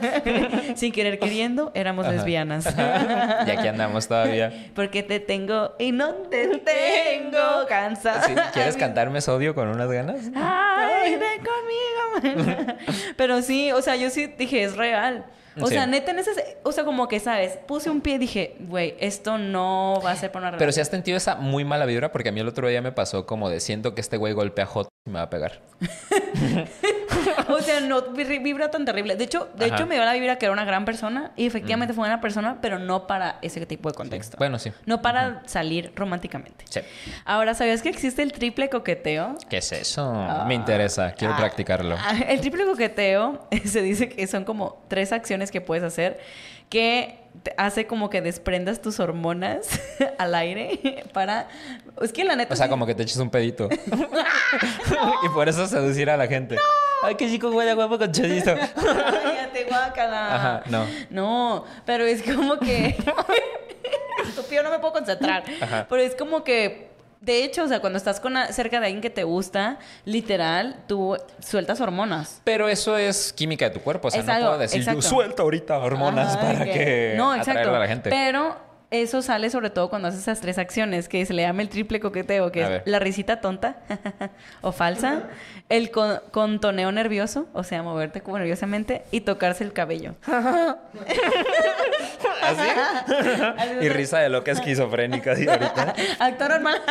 Sin 0.75 0.91
querer 0.91 1.19
queriendo, 1.19 1.71
éramos 1.73 2.07
lesbianas. 2.07 2.65
y 2.65 3.49
aquí 3.49 3.67
andamos 3.67 4.07
todavía. 4.07 4.69
Porque 4.75 5.03
te 5.03 5.19
tengo 5.19 5.73
y 5.79 5.91
no 5.91 6.13
te 6.13 6.59
tengo 6.59 7.65
cansada. 7.67 8.51
¿Quieres 8.53 8.77
cantarme 8.77 9.19
Sodio 9.21 9.55
con 9.55 9.67
unas 9.67 9.89
ganas? 9.89 10.21
Ay, 10.35 11.15
ven 11.15 11.39
conmigo. 11.39 12.77
Pero 13.17 13.41
sí, 13.41 13.71
o 13.71 13.81
sea, 13.81 13.95
yo 13.95 14.09
sí 14.09 14.27
dije, 14.27 14.63
es 14.63 14.75
real. 14.75 15.25
O 15.61 15.67
sea, 15.67 15.85
neta, 15.85 16.11
en 16.11 16.19
ese, 16.19 16.57
o 16.63 16.71
sea, 16.71 16.83
como 16.83 17.07
que, 17.07 17.19
¿sabes? 17.19 17.57
Puse 17.67 17.89
un 17.89 18.01
pie 18.01 18.15
y 18.15 18.17
dije, 18.17 18.55
güey, 18.59 18.95
esto 18.99 19.37
no 19.37 20.01
va 20.03 20.11
a 20.11 20.15
ser 20.15 20.31
para 20.31 20.43
una 20.43 20.51
relación. 20.51 20.59
Pero 20.59 20.71
si 20.71 20.81
has 20.81 20.87
sentido 20.87 21.17
esa 21.17 21.35
muy 21.35 21.63
mala 21.63 21.85
vibra, 21.85 22.11
porque 22.11 22.29
a 22.29 22.31
mí 22.31 22.39
el 22.39 22.47
otro 22.47 22.67
día 22.67 22.81
me 22.81 22.91
pasó 22.91 23.25
como 23.25 23.49
de 23.49 23.59
siento 23.59 23.93
que 23.93 24.01
este 24.01 24.17
güey 24.17 24.33
golpea 24.33 24.65
Hot 24.65 24.87
y 25.05 25.09
me 25.09 25.19
va 25.19 25.23
a 25.23 25.29
pegar. 25.29 25.61
o 27.49 27.59
sea, 27.59 27.79
no 27.81 28.01
vi- 28.13 28.39
vibra 28.39 28.69
tan 28.71 28.85
terrible. 28.85 29.15
De 29.15 29.23
hecho, 29.23 29.49
de 29.55 29.65
Ajá. 29.65 29.75
hecho 29.75 29.85
me 29.87 29.95
dio 29.95 30.05
la 30.05 30.13
vibra 30.13 30.37
que 30.37 30.45
era 30.45 30.53
una 30.53 30.65
gran 30.65 30.85
persona 30.85 31.31
y 31.35 31.45
efectivamente 31.45 31.93
fue 31.93 32.05
una 32.07 32.21
persona, 32.21 32.59
pero 32.61 32.79
no 32.79 33.07
para 33.07 33.39
ese 33.41 33.65
tipo 33.65 33.89
de 33.89 33.95
contexto. 33.95 34.37
Bueno, 34.37 34.59
sí. 34.59 34.71
No 34.85 35.01
para 35.01 35.41
salir 35.45 35.91
románticamente. 35.95 36.65
Sí. 36.69 36.81
Ahora, 37.25 37.53
¿sabías 37.53 37.81
que 37.81 37.89
existe 37.89 38.21
el 38.23 38.31
triple 38.31 38.69
coqueteo? 38.69 39.35
¿Qué 39.49 39.57
es 39.57 39.71
eso? 39.71 40.13
Me 40.47 40.53
interesa. 40.55 41.13
Quiero 41.13 41.33
Ah, 41.33 41.37
practicarlo. 41.37 41.95
ah, 41.99 42.17
El 42.27 42.41
triple 42.41 42.65
coqueteo 42.65 43.47
se 43.65 43.81
dice 43.81 44.09
que 44.09 44.25
son 44.27 44.43
como 44.45 44.83
tres 44.87 45.11
acciones 45.11 45.51
que 45.51 45.61
puedes 45.61 45.83
hacer 45.83 46.19
que 46.69 47.22
hace 47.57 47.87
como 47.87 48.09
que 48.09 48.21
desprendas 48.21 48.81
tus 48.81 48.99
hormonas 48.99 49.67
al 50.17 50.35
aire 50.35 51.03
para... 51.13 51.47
Es 52.01 52.13
que 52.13 52.23
la 52.23 52.35
neta... 52.35 52.53
O 52.53 52.57
sea, 52.57 52.67
sí- 52.67 52.69
como 52.69 52.85
que 52.85 52.95
te 52.95 53.03
eches 53.03 53.17
un 53.17 53.29
pedito. 53.29 53.69
y 55.23 55.29
por 55.29 55.49
eso 55.49 55.67
seducir 55.67 56.09
a 56.09 56.17
la 56.17 56.27
gente. 56.27 56.57
Ay, 57.03 57.15
qué 57.15 57.27
chico 57.27 57.49
huele 57.49 57.73
guapo 57.73 57.97
con 57.97 58.11
chorizo. 58.11 58.55
Cállate, 58.55 59.65
guácala. 59.67 60.35
Ajá, 60.35 60.63
no. 60.67 60.85
No, 61.09 61.65
pero 61.85 62.05
es 62.05 62.23
como 62.23 62.57
que... 62.59 62.95
Estúpido, 64.25 64.63
no 64.63 64.71
me 64.71 64.79
puedo 64.79 64.93
concentrar. 64.93 65.43
Ajá. 65.61 65.85
Pero 65.89 66.01
es 66.01 66.15
como 66.15 66.43
que... 66.43 66.92
De 67.23 67.45
hecho, 67.45 67.63
o 67.63 67.67
sea, 67.69 67.79
cuando 67.79 67.95
estás 67.95 68.19
con 68.19 68.33
cerca 68.51 68.81
de 68.81 68.87
alguien 68.87 69.01
que 69.01 69.09
te 69.09 69.23
gusta, 69.23 69.79
literal, 70.03 70.75
tú 70.87 71.15
sueltas 71.39 71.79
hormonas. 71.79 72.41
Pero 72.43 72.67
eso 72.67 72.97
es 72.97 73.31
química 73.31 73.69
de 73.69 73.71
tu 73.75 73.79
cuerpo. 73.79 74.09
O 74.09 74.11
sea, 74.11 74.19
Es 74.19 74.27
no 74.27 74.33
puedo 74.33 74.57
decir, 74.57 74.81
exacto. 74.81 75.01
suelta 75.03 75.43
ahorita 75.43 75.77
hormonas 75.77 76.35
Ajá, 76.35 76.41
para 76.41 76.65
que- 76.65 76.71
que 76.73 77.13
No, 77.15 77.33
exacto. 77.33 77.73
a 77.73 77.79
la 77.79 77.87
gente. 77.87 78.09
Pero 78.09 78.57
eso 78.93 79.21
sale 79.21 79.49
sobre 79.49 79.69
todo 79.71 79.89
cuando 79.89 80.07
haces 80.07 80.21
esas 80.21 80.39
tres 80.39 80.57
acciones 80.57 81.09
que 81.09 81.25
se 81.25 81.33
le 81.33 81.41
llama 81.41 81.61
el 81.63 81.69
triple 81.69 81.99
coqueteo, 81.99 82.51
que 82.51 82.61
A 82.61 82.63
es 82.65 82.69
ver. 82.69 82.83
la 82.85 82.99
risita 82.99 83.41
tonta 83.41 83.77
o 84.61 84.71
falsa, 84.71 85.23
el 85.69 85.89
con- 85.91 86.19
contoneo 86.31 86.91
nervioso, 86.91 87.47
o 87.53 87.63
sea, 87.63 87.81
moverte 87.83 88.21
como 88.21 88.37
nerviosamente 88.37 89.03
y 89.11 89.21
tocarse 89.21 89.63
el 89.63 89.73
cabello. 89.73 90.15
¿Así? 92.43 92.61
y 93.81 93.89
risa 93.89 94.19
de 94.19 94.29
loca 94.29 94.51
esquizofrénica 94.51 95.31
así 95.31 95.47
ahorita. 95.47 95.93
Actor 96.19 96.49
normal. 96.51 96.81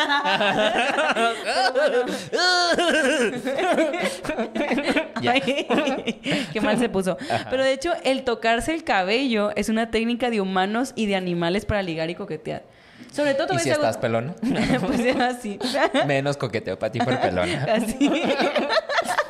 Qué 6.51 6.61
mal 6.61 6.77
se 6.79 6.89
puso. 6.89 7.17
Pero 7.49 7.63
de 7.63 7.73
hecho, 7.73 7.93
el 8.03 8.23
tocarse 8.23 8.73
el 8.73 8.83
cabello 8.83 9.51
es 9.55 9.69
una 9.69 9.89
técnica 9.91 10.29
de 10.29 10.41
humanos 10.41 10.93
y 10.95 11.05
de 11.05 11.15
animales 11.15 11.65
para 11.65 11.81
ligar 11.93 12.09
y 12.09 12.15
coquetear. 12.15 12.63
Sobre 13.11 13.33
todo 13.33 13.53
¿Y 13.55 13.59
si 13.59 13.69
estás 13.69 13.95
algo- 13.97 14.01
pelón? 14.01 14.35
pues 14.87 14.99
es 14.99 15.19
así. 15.19 15.59
Menos 16.07 16.37
coqueteo 16.37 16.77
para 16.79 16.91
ti 16.91 16.99
por 16.99 17.19
pelón. 17.19 17.49
Así. 17.49 18.09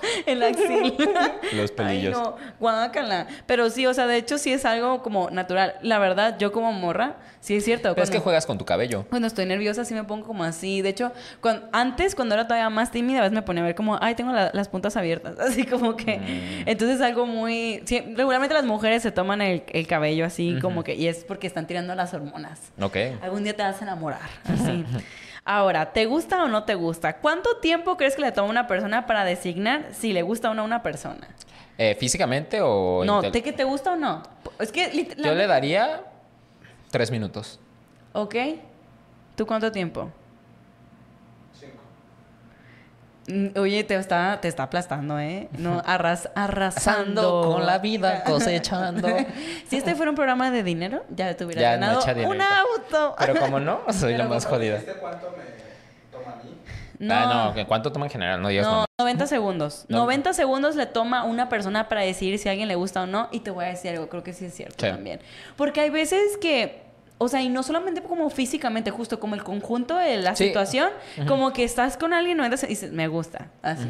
en 0.25 0.39
la 0.39 0.47
axil. 0.47 0.95
Los 1.53 1.71
pelillos. 1.71 2.17
Ay, 2.17 2.23
no, 2.23 2.35
guácala. 2.59 3.27
Pero 3.45 3.69
sí, 3.69 3.85
o 3.85 3.93
sea, 3.93 4.07
de 4.07 4.17
hecho 4.17 4.37
sí 4.37 4.51
es 4.51 4.65
algo 4.65 5.01
como 5.03 5.29
natural. 5.29 5.75
La 5.81 5.99
verdad, 5.99 6.37
yo 6.37 6.51
como 6.51 6.71
morra, 6.73 7.17
sí 7.39 7.55
es 7.55 7.65
cierto. 7.65 7.93
Pero 7.93 8.03
es 8.03 8.09
que 8.09 8.19
juegas 8.19 8.45
con 8.45 8.57
tu 8.57 8.65
cabello. 8.65 9.05
Cuando 9.09 9.27
estoy 9.27 9.45
nerviosa 9.45 9.85
sí 9.85 9.93
me 9.93 10.03
pongo 10.03 10.25
como 10.25 10.43
así. 10.43 10.81
De 10.81 10.89
hecho, 10.89 11.11
antes, 11.71 12.15
cuando 12.15 12.35
era 12.35 12.47
todavía 12.47 12.69
más 12.69 12.91
tímida, 12.91 13.19
a 13.19 13.21
veces 13.21 13.33
me 13.33 13.41
ponía 13.41 13.63
a 13.63 13.65
ver 13.65 13.75
como, 13.75 13.97
ay, 14.01 14.15
tengo 14.15 14.31
la- 14.31 14.51
las 14.53 14.69
puntas 14.69 14.95
abiertas. 14.97 15.39
Así 15.39 15.65
como 15.65 15.95
que... 15.95 16.17
Mm. 16.19 16.69
Entonces 16.69 17.01
algo 17.01 17.25
muy... 17.25 17.81
sí, 17.85 17.99
regularmente 18.15 18.53
las 18.53 18.65
mujeres 18.65 19.03
se 19.03 19.11
toman 19.11 19.41
el, 19.41 19.63
el 19.71 19.87
cabello 19.87 20.25
así 20.25 20.57
como 20.61 20.83
que... 20.83 20.95
Y 20.95 21.07
es 21.07 21.23
porque 21.23 21.47
están 21.47 21.67
tirando 21.67 21.93
las 21.95 22.13
hormonas. 22.13 22.59
Ok. 22.79 22.97
Algún 23.21 23.43
día 23.43 23.55
te 23.55 23.63
vas 23.63 23.79
a 23.81 23.83
enamorar. 23.83 24.19
Así. 24.45 24.85
Ahora, 25.45 25.91
¿te 25.91 26.05
gusta 26.05 26.43
o 26.43 26.47
no 26.47 26.63
te 26.63 26.75
gusta? 26.75 27.17
¿Cuánto 27.17 27.57
tiempo 27.57 27.97
crees 27.97 28.15
que 28.15 28.21
le 28.21 28.31
toma 28.31 28.47
a 28.47 28.51
una 28.51 28.67
persona 28.67 29.05
para 29.05 29.25
designar 29.25 29.87
si 29.93 30.13
le 30.13 30.21
gusta 30.21 30.49
o 30.49 30.53
no 30.53 30.61
a 30.61 30.65
una 30.65 30.81
persona? 30.83 31.27
Eh, 31.77 31.95
¿Físicamente 31.99 32.61
o...? 32.61 33.03
No, 33.05 33.21
¿te 33.31 33.41
que 33.41 33.51
te 33.51 33.63
gusta 33.65 33.93
o 33.93 33.95
no? 33.97 34.23
Es 34.59 34.71
que... 34.71 35.13
la- 35.17 35.27
Yo 35.29 35.35
le 35.35 35.47
daría 35.47 36.03
tres 36.91 37.11
minutos. 37.11 37.59
¿Ok? 38.13 38.35
¿Tú 39.35 39.45
cuánto 39.45 39.69
tiempo? 39.71 40.09
Cinco. 41.59 41.81
Oye, 43.55 43.83
te 43.85 43.95
está, 43.95 44.39
te 44.41 44.49
está 44.49 44.63
aplastando, 44.63 45.17
¿eh? 45.19 45.47
No, 45.57 45.81
arras, 45.85 46.29
arrasando. 46.35 47.57
vida, 47.81 48.23
cosechando. 48.25 49.07
si 49.69 49.77
este 49.77 49.95
fuera 49.95 50.09
un 50.11 50.15
programa 50.15 50.51
de 50.51 50.61
dinero, 50.63 51.03
ya 51.09 51.33
te 51.35 51.45
hubieras 51.45 51.61
Ya, 51.61 51.71
ganado 51.71 51.99
mucha 52.01 52.13
un 52.27 52.41
auto. 52.41 53.15
Pero 53.17 53.39
como 53.39 53.59
no, 53.59 53.81
soy 53.93 54.17
la 54.17 54.27
más 54.27 54.45
jodida. 54.45 54.75
¿Viste 54.77 54.93
cuánto 54.93 55.31
me 55.37 55.43
toma 56.11 56.33
a 56.33 56.43
mí? 56.43 56.57
No, 56.99 57.13
Ah, 57.15 57.53
no, 57.55 57.67
¿cuánto 57.67 57.91
toma 57.93 58.05
en 58.07 58.11
general? 58.11 58.41
No 58.41 58.49
digas 58.49 58.65
no, 58.65 58.71
nomás. 58.71 58.87
90 58.99 59.27
segundos. 59.27 59.85
No. 59.87 59.99
90 59.99 60.33
segundos 60.33 60.75
le 60.75 60.85
toma 60.85 61.21
a 61.21 61.23
una 61.23 61.47
persona 61.49 61.87
para 61.87 62.01
decidir 62.01 62.37
si 62.39 62.49
a 62.49 62.51
alguien 62.51 62.67
le 62.67 62.75
gusta 62.75 63.03
o 63.03 63.05
no. 63.05 63.29
Y 63.31 63.39
te 63.39 63.51
voy 63.51 63.65
a 63.65 63.69
decir 63.69 63.91
algo, 63.91 64.09
creo 64.09 64.23
que 64.23 64.33
sí 64.33 64.45
es 64.45 64.53
cierto 64.53 64.85
Sí. 64.85 64.91
también. 64.91 65.21
Porque 65.55 65.79
hay 65.81 65.89
veces 65.89 66.37
que, 66.41 66.81
o 67.17 67.27
sea, 67.27 67.41
y 67.41 67.49
no 67.49 67.63
solamente 67.63 68.01
como 68.01 68.29
físicamente, 68.29 68.91
justo 68.91 69.19
como 69.19 69.35
el 69.35 69.43
conjunto 69.43 69.95
de 69.97 70.17
la 70.17 70.35
Sí. 70.35 70.47
situación, 70.47 70.89
como 71.27 71.53
que 71.53 71.63
estás 71.63 71.95
con 71.97 72.13
alguien 72.13 72.37
90 72.37 72.57
se- 72.57 72.65
y 72.67 72.69
dices, 72.69 72.91
me 72.91 73.07
gusta, 73.07 73.47
así. 73.61 73.87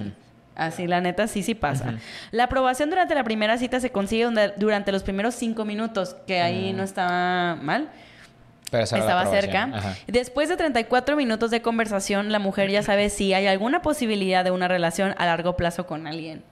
Así, 0.55 0.85
la 0.85 1.01
neta, 1.01 1.27
sí, 1.27 1.41
sí 1.41 1.55
pasa. 1.55 1.95
La 2.29 2.43
aprobación 2.43 2.91
durante 2.91 3.15
la 3.15 3.23
primera 3.23 3.57
cita 3.57 3.79
se 3.79 3.91
consigue 3.91 4.27
durante 4.57 4.91
los 4.91 5.01
primeros 5.01 5.33
cinco 5.33 5.65
minutos, 5.65 6.15
que 6.27 6.41
ahí 6.41 6.73
no 6.73 6.83
estaba 6.83 7.55
mal. 7.55 7.89
Pero 8.69 8.83
Estaba 8.83 9.25
cerca. 9.27 9.69
Ajá. 9.73 9.95
Después 10.07 10.49
de 10.49 10.57
34 10.57 11.15
minutos 11.15 11.49
de 11.51 11.61
conversación, 11.61 12.31
la 12.31 12.39
mujer 12.39 12.69
ya 12.71 12.81
sabe 12.83 13.09
si 13.09 13.33
hay 13.33 13.45
alguna 13.47 13.81
posibilidad 13.83 14.43
de 14.43 14.49
una 14.51 14.67
relación 14.67 15.13
a 15.17 15.25
largo 15.27 15.55
plazo 15.55 15.85
con 15.87 16.05
alguien. 16.07 16.43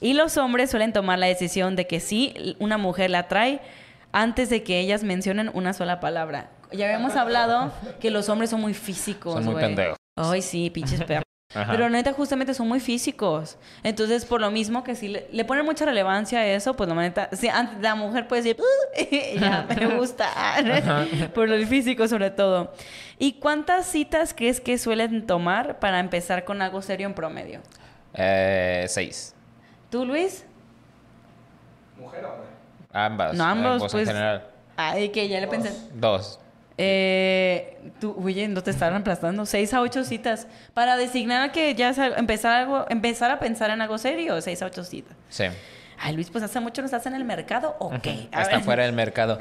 Y 0.00 0.12
los 0.14 0.36
hombres 0.36 0.70
suelen 0.70 0.92
tomar 0.92 1.18
la 1.18 1.26
decisión 1.26 1.74
de 1.76 1.86
que 1.86 1.98
sí, 2.00 2.56
una 2.58 2.76
mujer 2.78 3.10
la 3.10 3.20
atrae 3.20 3.60
antes 4.14 4.48
de 4.48 4.62
que 4.62 4.78
ellas 4.78 5.02
mencionen 5.02 5.50
una 5.52 5.72
sola 5.72 5.98
palabra. 5.98 6.48
Ya 6.72 6.86
habíamos 6.86 7.16
hablado 7.16 7.72
que 8.00 8.10
los 8.10 8.28
hombres 8.28 8.48
son 8.50 8.60
muy 8.60 8.72
físicos. 8.72 9.34
Son 9.34 9.44
muy 9.44 9.56
pendejos. 9.60 9.96
Ay, 10.16 10.40
sí, 10.40 10.70
pinches 10.70 11.02
perros. 11.02 11.24
Ajá. 11.54 11.70
Pero 11.72 11.88
neta, 11.90 12.12
justamente 12.12 12.54
son 12.54 12.68
muy 12.68 12.80
físicos. 12.80 13.58
Entonces, 13.82 14.24
por 14.24 14.40
lo 14.40 14.50
mismo 14.50 14.82
que 14.84 14.94
si 14.94 15.08
le, 15.08 15.28
le 15.32 15.44
ponen 15.44 15.64
mucha 15.64 15.84
relevancia 15.84 16.38
a 16.40 16.46
eso, 16.46 16.74
pues 16.74 16.88
la 16.88 16.94
neta, 16.96 17.28
si 17.32 17.48
antes 17.48 17.80
la 17.80 17.94
mujer 17.96 18.26
puede 18.28 18.42
decir, 18.42 18.56
"Uh", 18.60 19.38
ya, 19.40 19.66
me 19.68 19.86
gusta. 19.96 20.28
por 21.34 21.48
lo 21.48 21.66
físico, 21.66 22.06
sobre 22.08 22.30
todo. 22.30 22.72
¿Y 23.18 23.34
cuántas 23.34 23.86
citas 23.86 24.32
crees 24.34 24.60
que 24.60 24.78
suelen 24.78 25.26
tomar 25.26 25.78
para 25.80 25.98
empezar 26.00 26.44
con 26.44 26.62
algo 26.62 26.82
serio 26.82 27.06
en 27.08 27.14
promedio? 27.14 27.60
Eh, 28.14 28.86
seis. 28.88 29.34
¿Tú, 29.90 30.04
Luis? 30.04 30.44
¿Mujer 31.98 32.24
o 32.24 32.32
hombre? 32.32 32.43
Ambas. 32.94 33.34
No, 33.34 33.44
ambos, 33.44 33.72
ambos 33.72 33.92
pues. 33.92 34.08
en 34.08 34.14
general. 34.14 34.46
Ay, 34.76 35.10
que 35.10 35.28
ya 35.28 35.40
le 35.40 35.48
pensé. 35.48 35.72
Dos. 35.94 36.40
Eh, 36.76 37.78
tú, 38.00 38.16
oye, 38.24 38.48
no 38.48 38.62
te 38.62 38.70
están 38.70 38.90
reemplazando. 38.90 39.46
Seis 39.46 39.74
a 39.74 39.80
ocho 39.80 40.04
citas. 40.04 40.46
Para 40.72 40.96
designar 40.96 41.52
que 41.52 41.74
ya 41.74 41.90
empezar 42.16 42.52
algo, 42.52 42.86
empezar 42.88 43.30
a 43.30 43.38
pensar 43.38 43.70
en 43.70 43.80
algo 43.80 43.98
serio, 43.98 44.40
seis 44.40 44.62
a 44.62 44.66
ocho 44.66 44.84
citas. 44.84 45.16
Sí. 45.28 45.44
Ay, 45.98 46.14
Luis, 46.14 46.30
pues 46.30 46.42
hace 46.44 46.60
mucho 46.60 46.82
no 46.82 46.86
estás 46.86 47.06
en 47.06 47.14
el 47.14 47.24
mercado, 47.24 47.76
¿o 47.78 47.90
qué? 48.02 48.28
A 48.32 48.42
Está 48.42 48.56
ver. 48.56 48.64
fuera 48.64 48.82
del 48.84 48.92
mercado. 48.94 49.40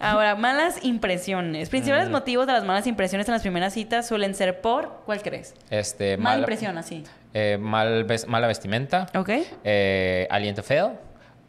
Ahora, 0.00 0.34
malas 0.34 0.82
impresiones. 0.84 1.68
Principales 1.68 2.08
motivos 2.10 2.46
de 2.46 2.52
las 2.52 2.64
malas 2.64 2.86
impresiones 2.86 3.28
en 3.28 3.32
las 3.32 3.42
primeras 3.42 3.72
citas 3.74 4.06
suelen 4.06 4.34
ser 4.34 4.60
por, 4.60 5.02
¿cuál 5.06 5.22
crees? 5.22 5.54
Este, 5.70 6.16
Mala 6.16 6.30
mala- 6.30 6.38
impresión, 6.40 6.78
así. 6.78 7.04
eh, 7.34 7.58
mal 7.60 8.06
mala 8.26 8.46
vestimenta. 8.46 9.06
¿Ok? 9.14 9.30
eh, 9.64 10.26
aliento 10.30 10.62
feo. 10.62 10.98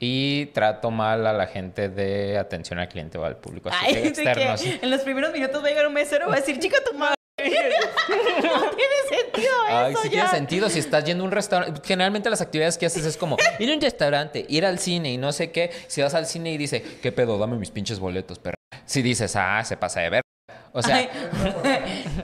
Y 0.02 0.46
trato 0.54 0.92
mal 0.92 1.28
a 1.28 1.34
la 1.34 1.46
gente 1.48 1.90
de 1.90 2.38
atención 2.38 2.80
al 2.80 2.88
cliente 2.88 3.18
o 3.18 3.26
al 3.26 3.36
público. 3.36 3.68
Así 3.68 3.78
Ay, 3.88 3.94
que 3.96 4.08
externo. 4.08 4.56
que 4.56 4.80
en 4.82 4.90
los 4.90 5.02
primeros 5.02 5.34
minutos 5.34 5.62
va 5.62 5.68
a 5.68 5.70
llegar 5.70 5.88
un 5.88 5.94
mesero 5.94 6.28
y 6.28 6.30
va 6.30 6.36
a 6.36 6.40
decir, 6.40 6.58
chica, 6.60 6.78
tu 6.90 6.98
madre. 6.98 7.16
No 7.44 8.70
tiene 8.72 8.96
sentido 9.10 9.52
Ay, 9.70 9.92
eso 9.94 10.02
sí 10.02 10.08
ya. 10.10 10.12
tiene 10.12 10.30
sentido 10.30 10.70
si 10.70 10.80
estás 10.80 11.04
yendo 11.06 11.24
a 11.24 11.28
un 11.28 11.32
restaurante. 11.32 11.82
Generalmente 11.86 12.30
las 12.30 12.42
actividades 12.42 12.78
que 12.78 12.86
haces 12.86 13.06
es 13.06 13.18
como 13.18 13.38
ir 13.60 13.70
a 13.72 13.74
un 13.76 13.82
restaurante, 13.82 14.46
ir 14.50 14.66
al 14.66 14.80
cine 14.80 15.12
y 15.12 15.18
no 15.18 15.32
sé 15.32 15.52
qué. 15.52 15.72
Si 15.88 16.02
vas 16.02 16.14
al 16.14 16.26
cine 16.26 16.52
y 16.52 16.58
dice, 16.58 16.82
¿qué 17.02 17.12
pedo? 17.12 17.38
Dame 17.38 17.58
mis 17.58 17.72
pinches 17.72 18.00
boletos, 18.00 18.40
perra. 18.40 18.56
Si 18.86 19.02
dices, 19.02 19.36
ah, 19.36 19.64
se 19.64 19.78
pasa 19.78 20.02
de 20.02 20.10
ver. 20.10 20.22
O 20.72 20.84
sea, 20.84 20.96
Ay, 20.98 21.10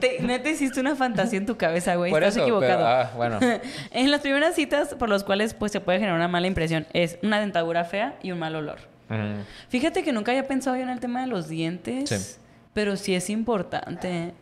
te- 0.00 0.50
hiciste 0.50 0.78
una 0.80 0.94
fantasía 0.94 1.38
en 1.38 1.46
tu 1.46 1.56
cabeza, 1.56 1.96
güey. 1.96 2.10
por 2.12 2.22
Estás 2.22 2.36
eso. 2.36 2.44
pero, 2.46 2.58
equivocado. 2.74 2.86
ah, 2.86 3.10
bueno. 3.16 3.38
en 3.90 4.10
las 4.10 4.20
primeras 4.20 4.54
citas 4.54 4.94
por 4.94 5.08
los 5.08 5.24
cuales 5.24 5.52
pues 5.54 5.72
se 5.72 5.80
puede 5.80 5.98
generar 5.98 6.16
una 6.16 6.28
mala 6.28 6.46
impresión 6.46 6.86
es 6.92 7.18
una 7.22 7.40
dentadura 7.40 7.84
fea 7.84 8.16
y 8.22 8.30
un 8.32 8.38
mal 8.38 8.54
olor. 8.54 8.78
Mm, 9.08 9.40
Fíjate 9.68 10.02
que 10.04 10.12
nunca 10.12 10.30
había 10.32 10.46
pensado 10.46 10.76
yo 10.76 10.82
en 10.82 10.90
el 10.90 11.00
tema 11.00 11.20
de 11.22 11.26
los 11.26 11.48
dientes. 11.48 12.08
Sí. 12.08 12.40
Pero 12.76 12.94
sí 12.98 13.14
es 13.14 13.30
importante. 13.30 14.34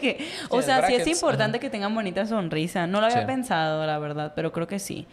Que- 0.00 0.26
o 0.48 0.62
sea, 0.62 0.86
sí 0.86 0.94
es 0.94 1.06
importante 1.06 1.60
que 1.60 1.68
tengan 1.68 1.94
bonita 1.94 2.24
sonrisa. 2.24 2.86
No 2.86 2.98
lo 3.00 3.08
había 3.08 3.20
Sí. 3.20 3.26
pensado, 3.26 3.86
la 3.86 3.98
verdad, 3.98 4.32
pero 4.34 4.52
creo 4.52 4.66
que 4.66 4.78
sí. 4.78 5.06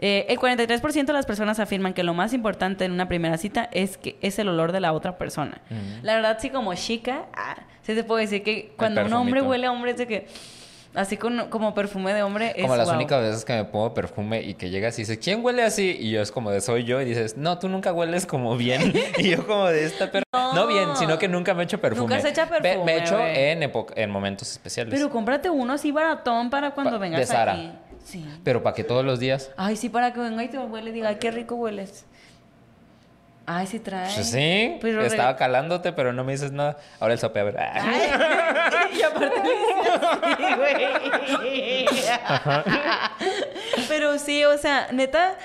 Eh, 0.00 0.26
el 0.28 0.40
43% 0.40 1.06
de 1.06 1.12
las 1.12 1.24
personas 1.24 1.60
afirman 1.60 1.94
que 1.94 2.02
lo 2.02 2.12
más 2.12 2.32
importante 2.32 2.84
en 2.84 2.90
una 2.90 3.06
primera 3.06 3.38
cita 3.38 3.68
es 3.70 3.96
que 3.96 4.16
es 4.22 4.40
el 4.40 4.48
olor 4.48 4.72
de 4.72 4.80
la 4.80 4.92
otra 4.92 5.16
persona. 5.18 5.60
La 6.02 6.16
verdad, 6.16 6.38
sí, 6.40 6.50
como 6.50 6.74
chica, 6.74 7.26
ah, 7.32 7.58
sí 7.82 7.94
te 7.94 8.02
puedo 8.02 8.18
decir 8.18 8.42
que 8.42 8.72
cuando 8.76 9.04
un 9.04 9.12
hombre 9.12 9.40
huele 9.40 9.68
a 9.68 9.70
hombre 9.72 9.92
es 9.92 9.96
de 9.98 10.08
que 10.08 10.26
Así 10.94 11.16
con, 11.16 11.48
como 11.48 11.74
perfume 11.74 12.14
de 12.14 12.22
hombre. 12.22 12.52
Es 12.54 12.62
Como 12.62 12.76
las 12.76 12.86
wow. 12.86 12.94
únicas 12.96 13.20
veces 13.20 13.44
que 13.44 13.52
me 13.52 13.64
pongo 13.64 13.92
perfume 13.94 14.42
y 14.42 14.54
que 14.54 14.70
llegas 14.70 14.96
y 14.98 15.02
dices, 15.02 15.18
¿quién 15.18 15.44
huele 15.44 15.62
así? 15.64 15.96
Y 15.98 16.10
yo 16.12 16.22
es 16.22 16.30
como 16.30 16.50
de 16.52 16.60
soy 16.60 16.84
yo 16.84 17.00
y 17.00 17.04
dices, 17.04 17.36
no, 17.36 17.58
tú 17.58 17.68
nunca 17.68 17.92
hueles 17.92 18.26
como 18.26 18.56
bien. 18.56 18.92
y 19.18 19.30
yo 19.30 19.44
como 19.46 19.66
de 19.66 19.84
esta 19.84 20.10
perra. 20.12 20.24
No. 20.32 20.66
bien, 20.68 20.96
sino 20.96 21.18
que 21.18 21.26
nunca 21.26 21.52
me 21.52 21.62
he 21.62 21.64
hecho 21.64 21.80
perfume. 21.80 22.02
Nunca 22.08 22.20
se 22.20 22.28
echa 22.28 22.48
perfume, 22.48 22.84
Me 22.84 22.92
he 22.94 22.98
hecho 23.00 23.18
en, 23.18 23.70
en 23.96 24.10
momentos 24.10 24.50
especiales. 24.52 24.94
Pero 24.94 25.10
cómprate 25.10 25.50
uno 25.50 25.72
así 25.72 25.90
baratón 25.90 26.48
para 26.48 26.70
cuando 26.72 26.92
Pa- 26.92 26.98
vengas 26.98 27.28
de 27.28 27.36
aquí. 27.36 27.72
Sí. 28.04 28.24
Pero 28.44 28.62
para 28.62 28.74
que 28.76 28.84
todos 28.84 29.04
los 29.04 29.18
días. 29.18 29.50
Ay, 29.56 29.76
sí, 29.76 29.88
para 29.88 30.12
que 30.12 30.20
venga 30.20 30.44
y 30.44 30.48
te 30.48 30.58
huele 30.58 30.90
y 30.90 30.92
diga, 30.92 31.18
qué 31.18 31.30
rico 31.30 31.56
hueles. 31.56 32.04
Ay, 33.46 33.66
sí 33.66 33.78
trae. 33.78 34.12
Pues 34.14 34.30
sí, 34.30 34.78
Pero 34.80 35.00
re- 35.00 35.06
estaba 35.06 35.36
calándote, 35.36 35.92
pero 35.92 36.12
no 36.14 36.24
me 36.24 36.32
dices 36.32 36.50
nada. 36.52 36.78
Ahora 36.98 37.12
el 37.14 37.20
sope, 37.20 37.40
a 37.40 37.44
ver. 37.44 37.56
Ay, 37.58 38.00
y 38.98 39.02
aparte 39.02 39.32
le 39.42 39.50
dice 39.50 39.70
así, 40.32 40.56
güey. 40.56 41.86
Pero 43.88 44.18
sí, 44.18 44.44
o 44.44 44.56
sea, 44.58 44.88
neta, 44.92 45.36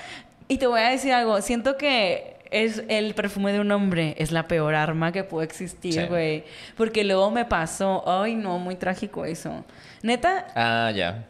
y 0.48 0.58
te 0.58 0.66
voy 0.66 0.80
a 0.80 0.88
decir 0.90 1.12
algo, 1.12 1.40
siento 1.42 1.76
que 1.76 2.36
es 2.50 2.82
el 2.88 3.14
perfume 3.14 3.52
de 3.52 3.60
un 3.60 3.70
hombre 3.70 4.14
es 4.18 4.32
la 4.32 4.48
peor 4.48 4.74
arma 4.74 5.12
que 5.12 5.22
puede 5.22 5.46
existir, 5.46 5.92
Sí. 5.94 6.06
güey. 6.06 6.44
Porque 6.76 7.04
luego 7.04 7.30
me 7.30 7.44
pasó, 7.44 8.02
ay 8.06 8.34
no, 8.34 8.58
muy 8.58 8.74
trágico 8.76 9.24
eso. 9.24 9.64
Neta, 10.02 10.46
Ah, 10.56 10.90
ya. 10.94 11.24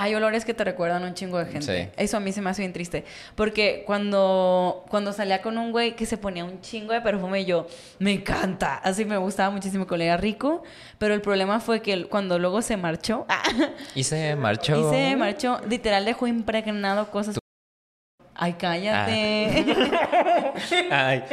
Hay 0.00 0.14
olores 0.14 0.46
que 0.46 0.54
te 0.54 0.64
recuerdan 0.64 1.04
a 1.04 1.08
un 1.08 1.12
chingo 1.12 1.36
de 1.36 1.44
gente. 1.44 1.84
Sí. 1.84 1.90
Eso 1.98 2.16
a 2.16 2.20
mí 2.20 2.32
se 2.32 2.40
me 2.40 2.48
hace 2.48 2.62
bien 2.62 2.72
triste. 2.72 3.04
Porque 3.34 3.82
cuando, 3.86 4.86
cuando 4.88 5.12
salía 5.12 5.42
con 5.42 5.58
un 5.58 5.72
güey 5.72 5.94
que 5.94 6.06
se 6.06 6.16
ponía 6.16 6.42
un 6.42 6.62
chingo 6.62 6.94
de 6.94 7.02
perfume, 7.02 7.44
yo, 7.44 7.66
me 7.98 8.12
encanta. 8.12 8.76
Así 8.76 9.04
me 9.04 9.18
gustaba 9.18 9.50
muchísimo 9.50 9.86
que 9.86 9.92
olía 9.92 10.16
rico. 10.16 10.62
Pero 10.96 11.12
el 11.12 11.20
problema 11.20 11.60
fue 11.60 11.82
que 11.82 12.06
cuando 12.06 12.38
luego 12.38 12.62
se 12.62 12.78
marchó, 12.78 13.26
Y 13.94 14.04
se 14.04 14.36
marchó. 14.36 14.74
y 14.74 14.90
se 14.90 15.16
marchó, 15.16 15.60
literal 15.68 16.06
dejó 16.06 16.26
impregnado 16.26 17.10
cosas. 17.10 17.38
Ay, 18.34 18.54
cállate. 18.54 19.66
Ay. 20.90 21.24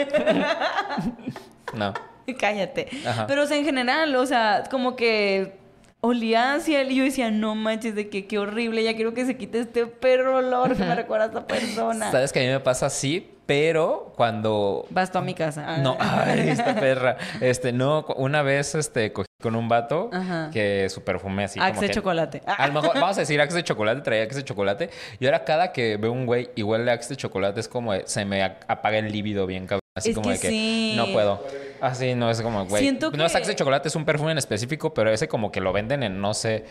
no. 1.74 1.94
cállate. 2.38 2.90
Ajá. 3.08 3.28
Pero 3.28 3.44
o 3.44 3.46
sea, 3.46 3.56
en 3.56 3.64
general, 3.64 4.14
o 4.18 4.26
sea, 4.26 4.66
como 4.70 4.98
que 4.98 5.67
olía 6.01 6.54
hacia 6.56 6.82
él 6.82 6.92
y 6.92 6.96
yo 6.96 7.04
decía, 7.04 7.32
no 7.32 7.56
manches, 7.56 7.96
de 7.96 8.10
que 8.10 8.27
qué 8.27 8.38
horrible, 8.39 8.84
ya 8.84 8.96
quiero 8.96 9.13
que 9.13 9.25
se 9.25 9.36
quite 9.38 9.60
este 9.60 9.86
perro 9.88 10.38
olor 10.38 10.75
que 10.75 10.84
me 10.84 10.96
recuerda 10.96 11.25
a 11.25 11.27
esta 11.30 11.48
persona. 11.48 12.12
Sabes 12.12 12.32
que 12.32 12.39
a 12.39 12.44
mí 12.44 12.50
me 12.50 12.60
pasa 12.60 12.86
así, 12.86 13.34
pero 13.46 14.13
cuando 14.16 14.86
Vas 14.89 15.12
tú 15.12 15.18
a 15.18 15.22
mi 15.22 15.34
casa. 15.34 15.77
No, 15.77 15.98
ay, 16.00 16.50
esta 16.50 16.75
perra. 16.75 17.18
Este, 17.42 17.72
no, 17.74 18.06
una 18.18 18.42
vez 18.42 18.75
este 18.75 19.12
cogí 19.13 19.27
con 19.42 19.56
un 19.56 19.70
vato 19.70 20.10
Ajá. 20.12 20.50
que 20.51 20.88
su 20.89 21.04
perfume 21.04 21.46
así 21.46 21.60
como 21.60 21.70
Axe 21.72 21.82
de 21.82 21.88
que- 21.88 21.94
chocolate. 21.94 22.42
A 22.46 22.68
lo 22.68 22.74
mejor, 22.74 22.94
vamos 23.00 23.18
a 23.18 23.22
decir 23.22 23.39
Axe 23.42 23.56
de 23.56 23.63
chocolate, 23.63 24.01
traía 24.01 24.24
Axe 24.24 24.38
de 24.38 24.44
chocolate. 24.44 24.89
Y 25.20 25.25
ahora 25.25 25.46
cada 25.46 25.72
que 25.72 25.98
veo 25.98 26.12
un 26.12 26.25
güey 26.25 26.50
y 26.56 26.63
huele 26.63 26.89
a 26.92 26.96
Axe 26.96 27.10
de 27.10 27.16
chocolate 27.18 27.60
es 27.60 27.68
como 27.68 27.94
de- 27.94 28.04
se 28.08 28.25
me 28.25 28.44
apaga 28.44 28.98
el 29.00 29.12
líbido 29.12 29.46
bien 29.48 29.66
cabrón. 29.66 29.82
Así 29.96 30.10
Es 30.12 30.16
como 30.16 30.27
que 30.30 30.34
de 30.36 30.39
que 30.42 30.50
sí. 30.50 30.94
no 30.96 31.08
puedo. 31.08 31.44
Así 31.81 32.15
no 32.15 32.29
es 32.29 32.41
como, 32.41 32.65
güey. 32.65 32.81
Siento 32.81 33.12
No 33.12 33.25
es 33.25 33.31
que- 33.31 33.38
Axe 33.39 33.50
de 33.51 33.55
chocolate, 33.55 33.88
es 33.89 33.96
un 33.96 34.05
perfume 34.05 34.31
en 34.31 34.38
específico, 34.38 34.93
pero 34.93 35.12
ese 35.12 35.27
como 35.27 35.51
que 35.51 35.62
lo 35.62 35.74
venden 35.74 36.03
en 36.03 36.19
no 36.22 36.34
sé. 36.34 36.65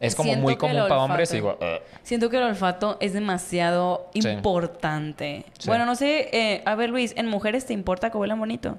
Es 0.00 0.14
como 0.16 0.26
Siento 0.28 0.42
muy 0.42 0.56
común 0.56 0.82
para 0.88 0.98
hombres 1.02 1.30
y 1.32 1.36
digo. 1.36 1.56
Siento 2.02 2.28
que 2.28 2.36
el 2.36 2.42
olfato 2.42 2.96
es 3.00 3.12
demasiado 3.12 4.10
Sí. 4.14 4.28
importante. 4.28 5.44
Sí. 5.58 5.68
Bueno, 5.68 5.86
no 5.86 5.94
sé, 5.94 6.28
eh, 6.32 6.62
a 6.66 6.74
ver 6.74 6.90
Luis, 6.90 7.14
¿en 7.16 7.26
mujeres 7.28 7.64
te 7.66 7.72
importa 7.72 8.10
que 8.10 8.18
huela 8.18 8.34
bonito? 8.34 8.76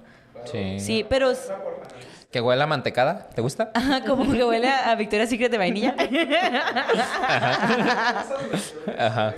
sí. 0.52 0.80
Sí, 0.80 1.06
pero 1.10 1.32
Que 2.32 2.42
huele 2.42 2.62
a 2.64 2.68
mantecada, 2.68 3.30
¿te 3.34 3.42
gusta? 3.42 3.72
ajá, 3.76 4.04
como 4.04 4.30
que 4.32 4.44
huele 4.44 4.68
a 4.70 4.94
Victoria's 4.96 5.30
Secret 5.30 5.50
de 5.52 5.58
vainilla. 5.58 5.96
Ajá. 9.00 9.34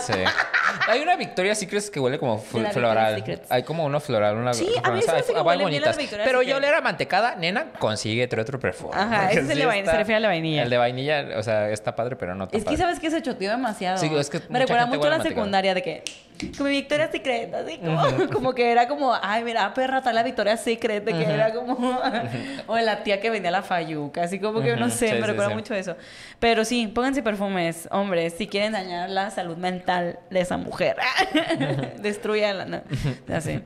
Sí. 0.00 0.12
Hay 0.88 1.00
una 1.00 1.16
Victoria 1.16 1.54
Secret 1.54 1.88
que 1.90 2.00
huele 2.00 2.18
como 2.18 2.42
fl- 2.42 2.70
floral. 2.72 3.22
Hay 3.48 3.62
como 3.62 3.84
uno 3.84 4.00
floral, 4.00 4.36
una 4.36 4.52
Sí, 4.54 4.68
a 4.82 4.90
mí 4.90 5.00
se 5.02 5.12
me 5.12 5.18
hace 5.18 5.32
que 5.32 5.40
huelen 5.40 5.68
bien 5.68 5.82
las. 5.82 5.96
Victoria's 5.96 6.26
Pero 6.26 6.40
Secret. 6.40 6.50
yo 6.50 6.56
oler 6.56 6.74
a 6.74 6.80
mantecada, 6.80 7.36
nena, 7.36 7.66
consigue 7.78 8.24
otro, 8.24 8.42
otro 8.42 8.58
perfume. 8.58 8.92
Ajá, 8.94 9.30
ese 9.30 9.40
es 9.40 9.50
el 9.50 9.58
de 9.58 9.66
vainilla, 9.66 9.90
se 9.92 9.98
refiere 9.98 10.16
al 10.16 10.22
de 10.22 10.28
vainilla. 10.28 10.62
El 10.64 10.70
de 10.70 10.76
vainilla, 10.78 11.26
o 11.36 11.42
sea, 11.42 11.70
está 11.70 11.94
padre, 11.94 12.16
pero 12.16 12.34
no 12.34 12.48
tan 12.48 12.56
Es 12.58 12.64
que 12.64 12.70
padre. 12.70 12.78
sabes 12.78 13.00
que 13.00 13.10
se 13.10 13.22
choteó 13.22 13.50
demasiado. 13.50 13.98
Sí, 13.98 14.10
es 14.16 14.30
que 14.30 14.38
me 14.38 14.44
mucha 14.48 14.58
recuerda 14.60 14.82
gente 14.84 14.96
mucho 14.96 15.08
a 15.08 15.10
huele 15.10 15.16
la 15.18 15.24
a 15.24 15.28
secundaria 15.28 15.74
de 15.74 15.82
que 15.82 16.04
como 16.56 16.68
mi 16.68 16.76
Victoria's 16.76 17.10
Secret, 17.10 17.54
así 17.54 17.78
como, 17.78 18.28
como 18.32 18.54
que 18.54 18.70
era 18.70 18.88
como, 18.88 19.14
ay, 19.20 19.44
mira, 19.44 19.72
perra, 19.74 19.98
está 19.98 20.12
la 20.12 20.22
Victoria's 20.22 20.60
Secret, 20.60 21.04
de 21.04 21.12
que 21.12 21.24
era 21.24 21.52
como 21.52 21.98
o 22.66 22.78
la 22.78 23.02
tía 23.02 23.20
que 23.20 23.30
vendía 23.30 23.50
la 23.50 23.62
fayuca, 23.62 24.22
así 24.22 24.38
como 24.38 24.60
que 24.60 24.76
no 24.76 24.90
sé, 24.90 25.08
sí, 25.08 25.14
me 25.14 25.20
sí, 25.20 25.26
recuerda 25.26 25.50
sí. 25.50 25.54
mucho 25.54 25.74
eso. 25.74 25.96
Pero 26.38 26.64
sí, 26.64 26.86
pónganse 26.88 27.22
perfumes, 27.22 27.88
hombres, 27.90 28.34
si 28.34 28.46
quieren 28.46 28.72
dañar 28.72 29.10
la 29.10 29.30
salud 29.30 29.56
mental 29.56 30.18
de 30.30 30.40
esa 30.40 30.56
mujer. 30.56 30.96
Destruyanla, 32.00 32.64
¿no? 32.64 32.82
Así. 33.32 33.62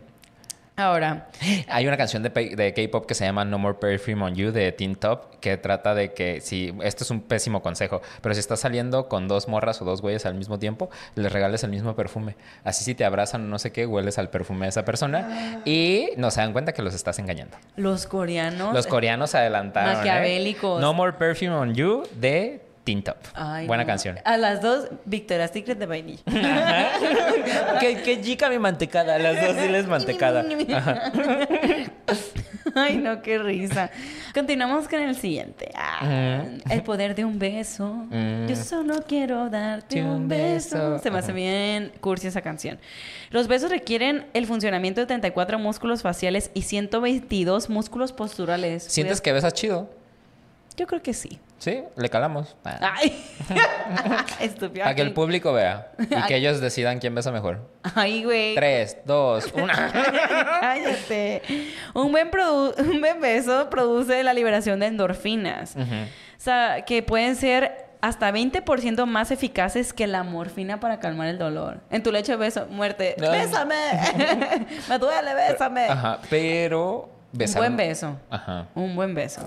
Ahora, 0.79 1.27
Hay 1.69 1.89
una 1.89 1.97
canción 1.97 2.23
de, 2.23 2.73
K-pop 2.73 3.05
que 3.05 3.15
se 3.15 3.25
llama 3.25 3.45
No 3.45 3.59
More 3.59 3.79
Perfume 3.81 4.23
on 4.23 4.35
You 4.37 4.53
de 4.53 4.71
Teen 4.71 4.95
Top 4.95 5.41
que 5.41 5.57
trata 5.57 5.93
de 5.93 6.13
que 6.13 6.41
si 6.41 6.73
esto 6.85 7.03
es 7.03 7.11
un 7.11 7.21
pésimo 7.21 7.63
consejo, 7.63 8.01
pero 8.23 8.33
si 8.33 8.39
estás 8.39 8.61
saliendo 8.61 9.09
con 9.09 9.27
dos 9.27 9.49
morras 9.49 9.83
o 9.83 9.85
dos 9.85 10.03
güeyes 10.03 10.25
al 10.25 10.35
mismo 10.35 10.61
tiempo, 10.61 10.89
les 11.17 11.33
regales 11.33 11.65
el 11.65 11.71
mismo 11.71 11.97
perfume. 11.97 12.37
Así 12.63 12.85
si 12.85 12.95
te 12.95 13.05
abrazan 13.05 13.43
o 13.43 13.49
no 13.49 13.59
sé 13.59 13.73
qué, 13.73 13.87
hueles 13.87 14.19
al 14.19 14.31
perfume 14.31 14.67
de 14.67 14.71
esa 14.71 14.85
persona 14.85 15.63
y 15.65 16.11
no 16.17 16.31
se 16.31 16.43
dan 16.43 16.53
cuenta 16.53 16.73
que 16.73 16.83
los 16.83 16.95
estás 16.95 17.19
engañando. 17.19 17.57
los 17.75 18.07
coreanos. 18.07 18.73
Los 18.73 18.87
coreanos 18.87 19.31
se 19.31 19.39
adelantaron. 19.39 19.95
¿eh? 19.95 19.97
Maquiavélicos. 19.97 20.81
No 20.81 20.95
More 20.95 21.15
Perfume 21.15 21.51
on 21.51 21.75
You 21.75 22.05
de 22.15 22.68
Teen 22.89 23.03
Top. 23.03 23.19
Ay, 23.35 23.67
Buena 23.67 23.83
no. 23.83 23.87
canción. 23.87 24.17
A 24.25 24.39
las 24.39 24.63
dos, 24.63 24.89
Victoria's 25.05 25.51
Secret 25.51 25.79
de 25.79 25.85
vainilla. 25.85 26.23
que, 27.81 28.01
que 28.03 28.19
chica 28.23 28.49
mi 28.49 28.59
mantecada, 28.59 29.17
a 29.17 29.19
las 29.19 29.45
dos 29.47 29.57
diles 29.63 29.87
mantecada. 29.87 30.43
Ajá. 30.75 31.13
Ay, 32.75 32.97
no, 32.97 33.21
qué 33.21 33.39
risa. 33.39 33.91
Continuamos 34.33 34.89
con 34.89 35.01
el 35.01 35.15
siguiente. 35.17 35.71
Ah, 35.75 36.45
El 36.71 36.83
poder 36.83 37.15
de 37.15 37.25
un 37.27 37.39
beso. 37.39 37.89
Mm. 38.11 38.47
Yo 38.47 38.57
solo 38.57 39.03
quiero 39.07 39.51
darte 39.51 40.03
un 40.03 40.09
un 40.09 40.29
beso. 40.29 40.77
beso. 40.93 40.99
Se 41.03 41.11
me 41.11 41.19
hace 41.19 41.33
Ajá. 41.33 41.37
bien 41.37 41.93
cursi 42.01 42.29
esa 42.29 42.41
canción. 42.41 42.79
Los 43.31 43.49
besos 43.49 43.71
requieren 43.71 44.27
el 44.33 44.47
funcionamiento 44.47 45.01
de 45.03 45.07
34 45.07 45.59
músculos 45.59 46.01
faciales 46.01 46.51
y 46.55 46.63
122 46.63 47.69
músculos 47.69 48.13
posturales. 48.13 48.83
¿Sientes 48.85 49.21
que 49.21 49.33
besas 49.33 49.53
chido? 49.53 49.91
Yo 50.77 50.87
creo 50.87 51.03
que 51.03 51.13
sí. 51.13 51.39
Sí, 51.59 51.83
le 51.97 52.09
calamos. 52.09 52.57
Ay, 52.65 53.25
estúpido. 54.41 54.85
Para 54.85 54.95
que 54.95 55.03
el 55.03 55.13
público 55.13 55.53
vea 55.53 55.91
y 55.99 56.23
que 56.27 56.37
ellos 56.37 56.61
decidan 56.61 57.01
quién 57.01 57.15
besa 57.15 57.33
mejor. 57.33 57.69
Ay, 57.95 58.23
güey. 58.25 58.55
Tres, 58.55 58.97
dos, 59.05 59.53
una. 59.55 59.91
Cállate. 60.61 61.43
Un 61.95 62.13
buen, 62.13 62.31
un 62.79 63.01
buen 63.01 63.21
beso 63.21 63.69
produce 63.71 64.23
la 64.23 64.33
liberación 64.35 64.79
de 64.79 64.87
endorfinas. 64.87 65.75
O 65.77 66.41
sea, 66.41 66.85
que 66.85 67.03
pueden 67.03 67.35
ser 67.35 67.87
hasta 68.01 68.31
20% 68.31 69.07
más 69.07 69.33
eficaces 69.33 69.93
que 69.93 70.07
la 70.07 70.23
morfina 70.23 70.79
para 70.79 71.01
calmar 71.01 71.27
el 71.27 71.39
dolor. 71.39 71.81
En 71.91 72.03
tu 72.05 72.13
leche 72.13 72.33
de 72.33 72.39
beso, 72.39 72.67
muerte. 72.71 73.17
Ay. 73.21 73.41
¡Bésame! 73.41 73.75
Me 74.89 74.99
duele, 74.99 75.35
bésame. 75.35 75.87
Ajá, 75.87 76.21
pero 76.31 77.11
Un 77.33 77.39
besar. 77.39 77.63
buen 77.63 77.77
beso. 77.77 78.17
Ajá. 78.31 78.69
Un 78.77 78.95
buen 78.95 79.15
beso. 79.17 79.41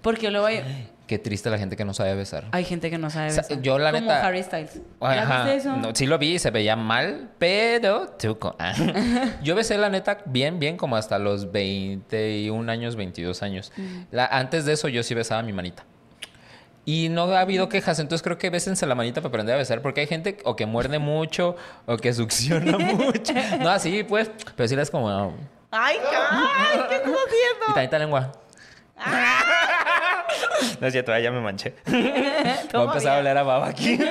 Porque 0.00 0.30
luego 0.30 0.46
hay, 0.46 0.90
Qué 1.06 1.18
triste 1.18 1.50
la 1.50 1.58
gente 1.58 1.76
que 1.76 1.84
no 1.84 1.92
sabe 1.92 2.14
besar. 2.14 2.44
hay 2.52 2.64
gente 2.64 2.88
que 2.90 2.96
no 2.96 3.10
sabe 3.10 3.26
O 3.28 3.30
sea, 3.30 3.42
besar. 3.42 3.60
yo, 3.60 3.78
la 3.78 3.92
Como 3.92 4.06
neta- 4.10 4.26
Harry 4.26 4.42
Styles. 4.42 4.80
¿Ya 5.02 5.22
Ajá. 5.22 5.44
viste 5.44 5.56
eso? 5.58 5.76
No, 5.76 5.94
sí 5.94 6.06
lo 6.06 6.16
vi, 6.18 6.38
se 6.38 6.50
veía 6.50 6.76
mal, 6.76 7.28
pero 7.38 8.08
tuco. 8.08 8.56
Ah. 8.58 8.72
Yo 9.42 9.54
besé 9.54 9.76
la 9.76 9.90
neta 9.90 10.18
bien, 10.24 10.58
bien, 10.58 10.78
como 10.78 10.96
hasta 10.96 11.18
los 11.18 11.52
21 11.52 12.72
años, 12.72 12.96
22 12.96 13.42
años. 13.42 13.70
La, 14.10 14.24
antes 14.26 14.64
de 14.64 14.72
eso 14.72 14.88
yo 14.88 15.02
sí 15.02 15.14
besaba 15.14 15.42
mi 15.42 15.52
manita. 15.52 15.84
Y 16.86 17.08
no 17.10 17.24
ha 17.34 17.40
habido 17.40 17.68
quejas, 17.68 17.98
entonces 17.98 18.22
creo 18.22 18.36
que 18.38 18.48
bésense 18.50 18.86
la 18.86 18.94
manita 18.94 19.20
para 19.20 19.28
aprender 19.28 19.54
a 19.54 19.58
besar, 19.58 19.80
porque 19.82 20.02
hay 20.02 20.06
gente 20.06 20.38
o 20.44 20.54
que 20.56 20.64
muerde 20.66 20.98
mucho 20.98 21.56
o 21.86 21.96
que 21.98 22.12
succiona 22.14 22.76
mucho. 22.78 23.32
No, 23.60 23.68
así 23.70 24.04
pues, 24.04 24.30
pero 24.56 24.68
sí 24.68 24.74
es 24.74 24.90
como... 24.90 25.08
ah. 25.10 25.30
¡Ay, 25.70 25.96
ay, 25.98 26.80
¿qué 26.88 26.94
estás 26.96 27.10
haciendo? 27.12 27.66
Y 27.70 27.74
tantita 27.74 27.98
lengua. 27.98 28.32
no 30.80 30.86
es 30.86 30.92
cierto, 30.92 31.12
ah, 31.12 31.20
ya 31.20 31.30
me 31.30 31.40
manché. 31.40 31.74
Voy 31.86 31.96
a 31.96 32.68
¿Cómo 32.72 32.84
empezar 32.84 33.12
a 33.12 33.14
ya? 33.16 33.20
oler 33.20 33.38
a 33.38 33.42
baba 33.42 33.68
aquí. 33.68 33.98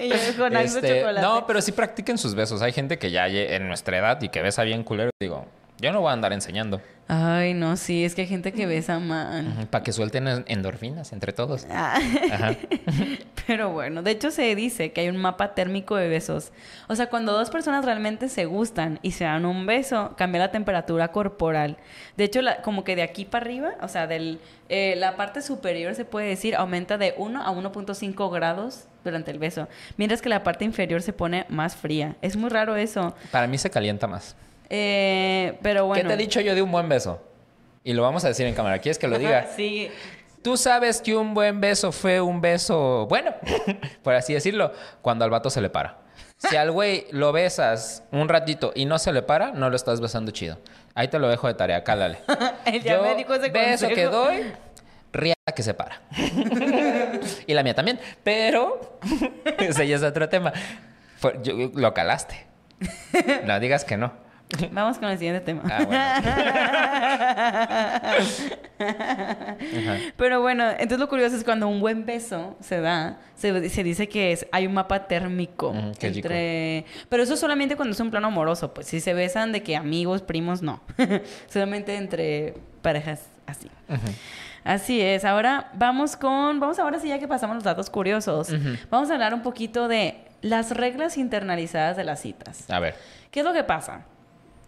Y 0.00 0.10
yo 0.10 0.16
con 0.38 0.56
algo 0.56 0.76
Este, 0.76 1.00
chocolate. 1.00 1.26
no, 1.26 1.44
pero 1.44 1.60
sí 1.60 1.72
practiquen 1.72 2.18
sus 2.18 2.36
besos. 2.36 2.62
Hay 2.62 2.72
gente 2.72 2.98
que 2.98 3.10
ya 3.10 3.26
en 3.26 3.66
nuestra 3.66 3.98
edad 3.98 4.22
y 4.22 4.28
que 4.28 4.40
besa 4.42 4.62
bien 4.62 4.84
culero. 4.84 5.10
Digo, 5.20 5.44
Yo 5.80 5.92
no 5.92 6.00
voy 6.00 6.10
a 6.10 6.12
andar 6.12 6.32
enseñando. 6.32 6.80
Ay, 7.10 7.54
no, 7.54 7.76
sí, 7.76 8.04
es 8.04 8.14
que 8.14 8.22
hay 8.22 8.26
gente 8.26 8.52
que 8.52 8.66
besa 8.66 8.98
mal. 8.98 9.66
Para 9.70 9.82
que 9.82 9.92
suelten 9.92 10.28
en- 10.28 10.44
endorfinas 10.46 11.12
entre 11.12 11.32
todos. 11.32 11.66
Ah. 11.70 11.98
Ajá. 12.32 12.56
Pero 13.46 13.70
bueno, 13.72 14.02
de 14.02 14.10
hecho 14.10 14.30
se 14.30 14.54
dice 14.54 14.92
que 14.92 15.00
hay 15.02 15.08
un 15.08 15.16
mapa 15.16 15.54
térmico 15.54 15.96
de 15.96 16.08
besos. 16.08 16.52
O 16.86 16.94
sea, 16.96 17.08
cuando 17.08 17.32
dos 17.32 17.48
personas 17.48 17.84
realmente 17.84 18.28
se 18.28 18.44
gustan 18.44 18.98
y 19.02 19.12
se 19.12 19.24
dan 19.24 19.46
un 19.46 19.64
beso, 19.64 20.14
cambia 20.18 20.40
la 20.40 20.50
temperatura 20.50 21.08
corporal. 21.12 21.78
De 22.18 22.24
hecho, 22.24 22.42
la- 22.42 22.60
como 22.60 22.84
que 22.84 22.94
de 22.94 23.02
aquí 23.02 23.24
para 23.24 23.46
arriba, 23.46 23.70
o 23.80 23.88
sea, 23.88 24.06
del, 24.06 24.38
eh, 24.68 24.94
la 24.98 25.16
parte 25.16 25.40
superior 25.40 25.94
se 25.94 26.04
puede 26.04 26.28
decir 26.28 26.56
aumenta 26.56 26.98
de 26.98 27.14
1 27.16 27.42
a 27.42 27.50
1.5 27.52 28.30
grados 28.30 28.84
durante 29.04 29.30
el 29.30 29.38
beso, 29.38 29.66
mientras 29.96 30.20
que 30.20 30.28
la 30.28 30.42
parte 30.42 30.66
inferior 30.66 31.00
se 31.00 31.14
pone 31.14 31.46
más 31.48 31.74
fría. 31.74 32.16
Es 32.20 32.36
muy 32.36 32.50
raro 32.50 32.76
eso. 32.76 33.14
Para 33.30 33.46
mí 33.46 33.56
se 33.56 33.70
calienta 33.70 34.06
más. 34.06 34.36
Eh, 34.70 35.58
pero 35.62 35.86
bueno. 35.86 36.02
¿Qué 36.02 36.08
te 36.08 36.14
he 36.14 36.16
dicho 36.16 36.40
yo 36.40 36.54
de 36.54 36.62
un 36.62 36.70
buen 36.70 36.88
beso? 36.88 37.22
Y 37.84 37.92
lo 37.94 38.02
vamos 38.02 38.24
a 38.24 38.28
decir 38.28 38.46
en 38.46 38.54
cámara. 38.54 38.78
¿Quieres 38.80 38.98
que 38.98 39.08
lo 39.08 39.18
diga? 39.18 39.46
Sí. 39.56 39.90
Tú 40.42 40.56
sabes 40.56 41.00
que 41.00 41.16
un 41.16 41.34
buen 41.34 41.60
beso 41.60 41.90
fue 41.90 42.20
un 42.20 42.40
beso 42.40 43.06
bueno, 43.08 43.34
por 44.02 44.14
así 44.14 44.32
decirlo, 44.34 44.72
cuando 45.02 45.24
al 45.24 45.30
vato 45.30 45.50
se 45.50 45.60
le 45.60 45.68
para. 45.70 45.98
Si 46.36 46.54
al 46.56 46.70
güey 46.70 47.06
lo 47.10 47.32
besas 47.32 48.04
un 48.12 48.28
ratito 48.28 48.72
y 48.74 48.84
no 48.84 48.98
se 49.00 49.12
le 49.12 49.22
para, 49.22 49.50
no 49.50 49.70
lo 49.70 49.74
estás 49.76 50.00
besando 50.00 50.30
chido. 50.30 50.58
Ahí 50.94 51.08
te 51.08 51.18
lo 51.18 51.28
dejo 51.28 51.48
de 51.48 51.54
tarea, 51.54 51.82
cálale. 51.82 52.18
Ya 52.66 52.96
Yo, 52.96 53.02
me 53.02 53.14
dijo 53.16 53.34
ese 53.34 53.48
beso 53.50 53.86
consejo. 53.86 53.94
que 53.94 54.04
doy, 54.04 54.52
ría 55.12 55.34
que 55.54 55.62
se 55.64 55.74
para. 55.74 56.00
y 57.46 57.54
la 57.54 57.62
mía 57.64 57.74
también. 57.74 57.98
Pero 58.22 58.98
ese 59.58 59.88
ya 59.88 59.96
es 59.96 60.02
otro 60.04 60.28
tema. 60.28 60.52
Yo- 61.42 61.70
lo 61.74 61.92
calaste. 61.94 62.46
No 63.44 63.58
digas 63.58 63.84
que 63.84 63.96
no. 63.96 64.12
Vamos 64.72 64.98
con 64.98 65.08
el 65.08 65.18
siguiente 65.18 65.40
tema. 65.40 65.62
Ah, 65.70 65.86
Pero 70.16 70.40
bueno, 70.40 70.70
entonces 70.70 70.98
lo 70.98 71.08
curioso 71.08 71.36
es 71.36 71.44
cuando 71.44 71.68
un 71.68 71.80
buen 71.80 72.06
beso 72.06 72.56
se 72.60 72.80
da, 72.80 73.18
se, 73.34 73.68
se 73.68 73.82
dice 73.82 74.08
que 74.08 74.32
es, 74.32 74.46
hay 74.52 74.66
un 74.66 74.74
mapa 74.74 75.06
térmico 75.06 75.72
rico. 75.72 75.96
entre... 76.00 76.86
Pero 77.08 77.22
eso 77.22 77.36
solamente 77.36 77.76
cuando 77.76 77.92
es 77.92 78.00
un 78.00 78.10
plano 78.10 78.28
amoroso, 78.28 78.72
pues 78.72 78.86
si 78.86 79.00
se 79.00 79.14
besan 79.14 79.52
de 79.52 79.62
que 79.62 79.76
amigos, 79.76 80.22
primos, 80.22 80.62
no. 80.62 80.80
solamente 81.48 81.96
entre 81.96 82.54
parejas 82.82 83.26
así. 83.46 83.70
Así 84.64 85.00
es. 85.00 85.24
Ahora 85.24 85.70
vamos 85.74 86.16
con... 86.16 86.60
Vamos 86.60 86.78
ahora 86.78 86.98
sí 87.00 87.08
ya 87.08 87.18
que 87.18 87.28
pasamos 87.28 87.56
los 87.56 87.64
datos 87.64 87.90
curiosos. 87.90 88.48
Vamos 88.90 89.10
a 89.10 89.14
hablar 89.14 89.34
un 89.34 89.42
poquito 89.42 89.88
de 89.88 90.24
las 90.42 90.70
reglas 90.70 91.16
internalizadas 91.16 91.96
de 91.96 92.04
las 92.04 92.20
citas. 92.20 92.70
A 92.70 92.78
ver. 92.78 92.94
¿Qué 93.30 93.40
es 93.40 93.46
lo 93.46 93.52
que 93.52 93.64
pasa? 93.64 94.04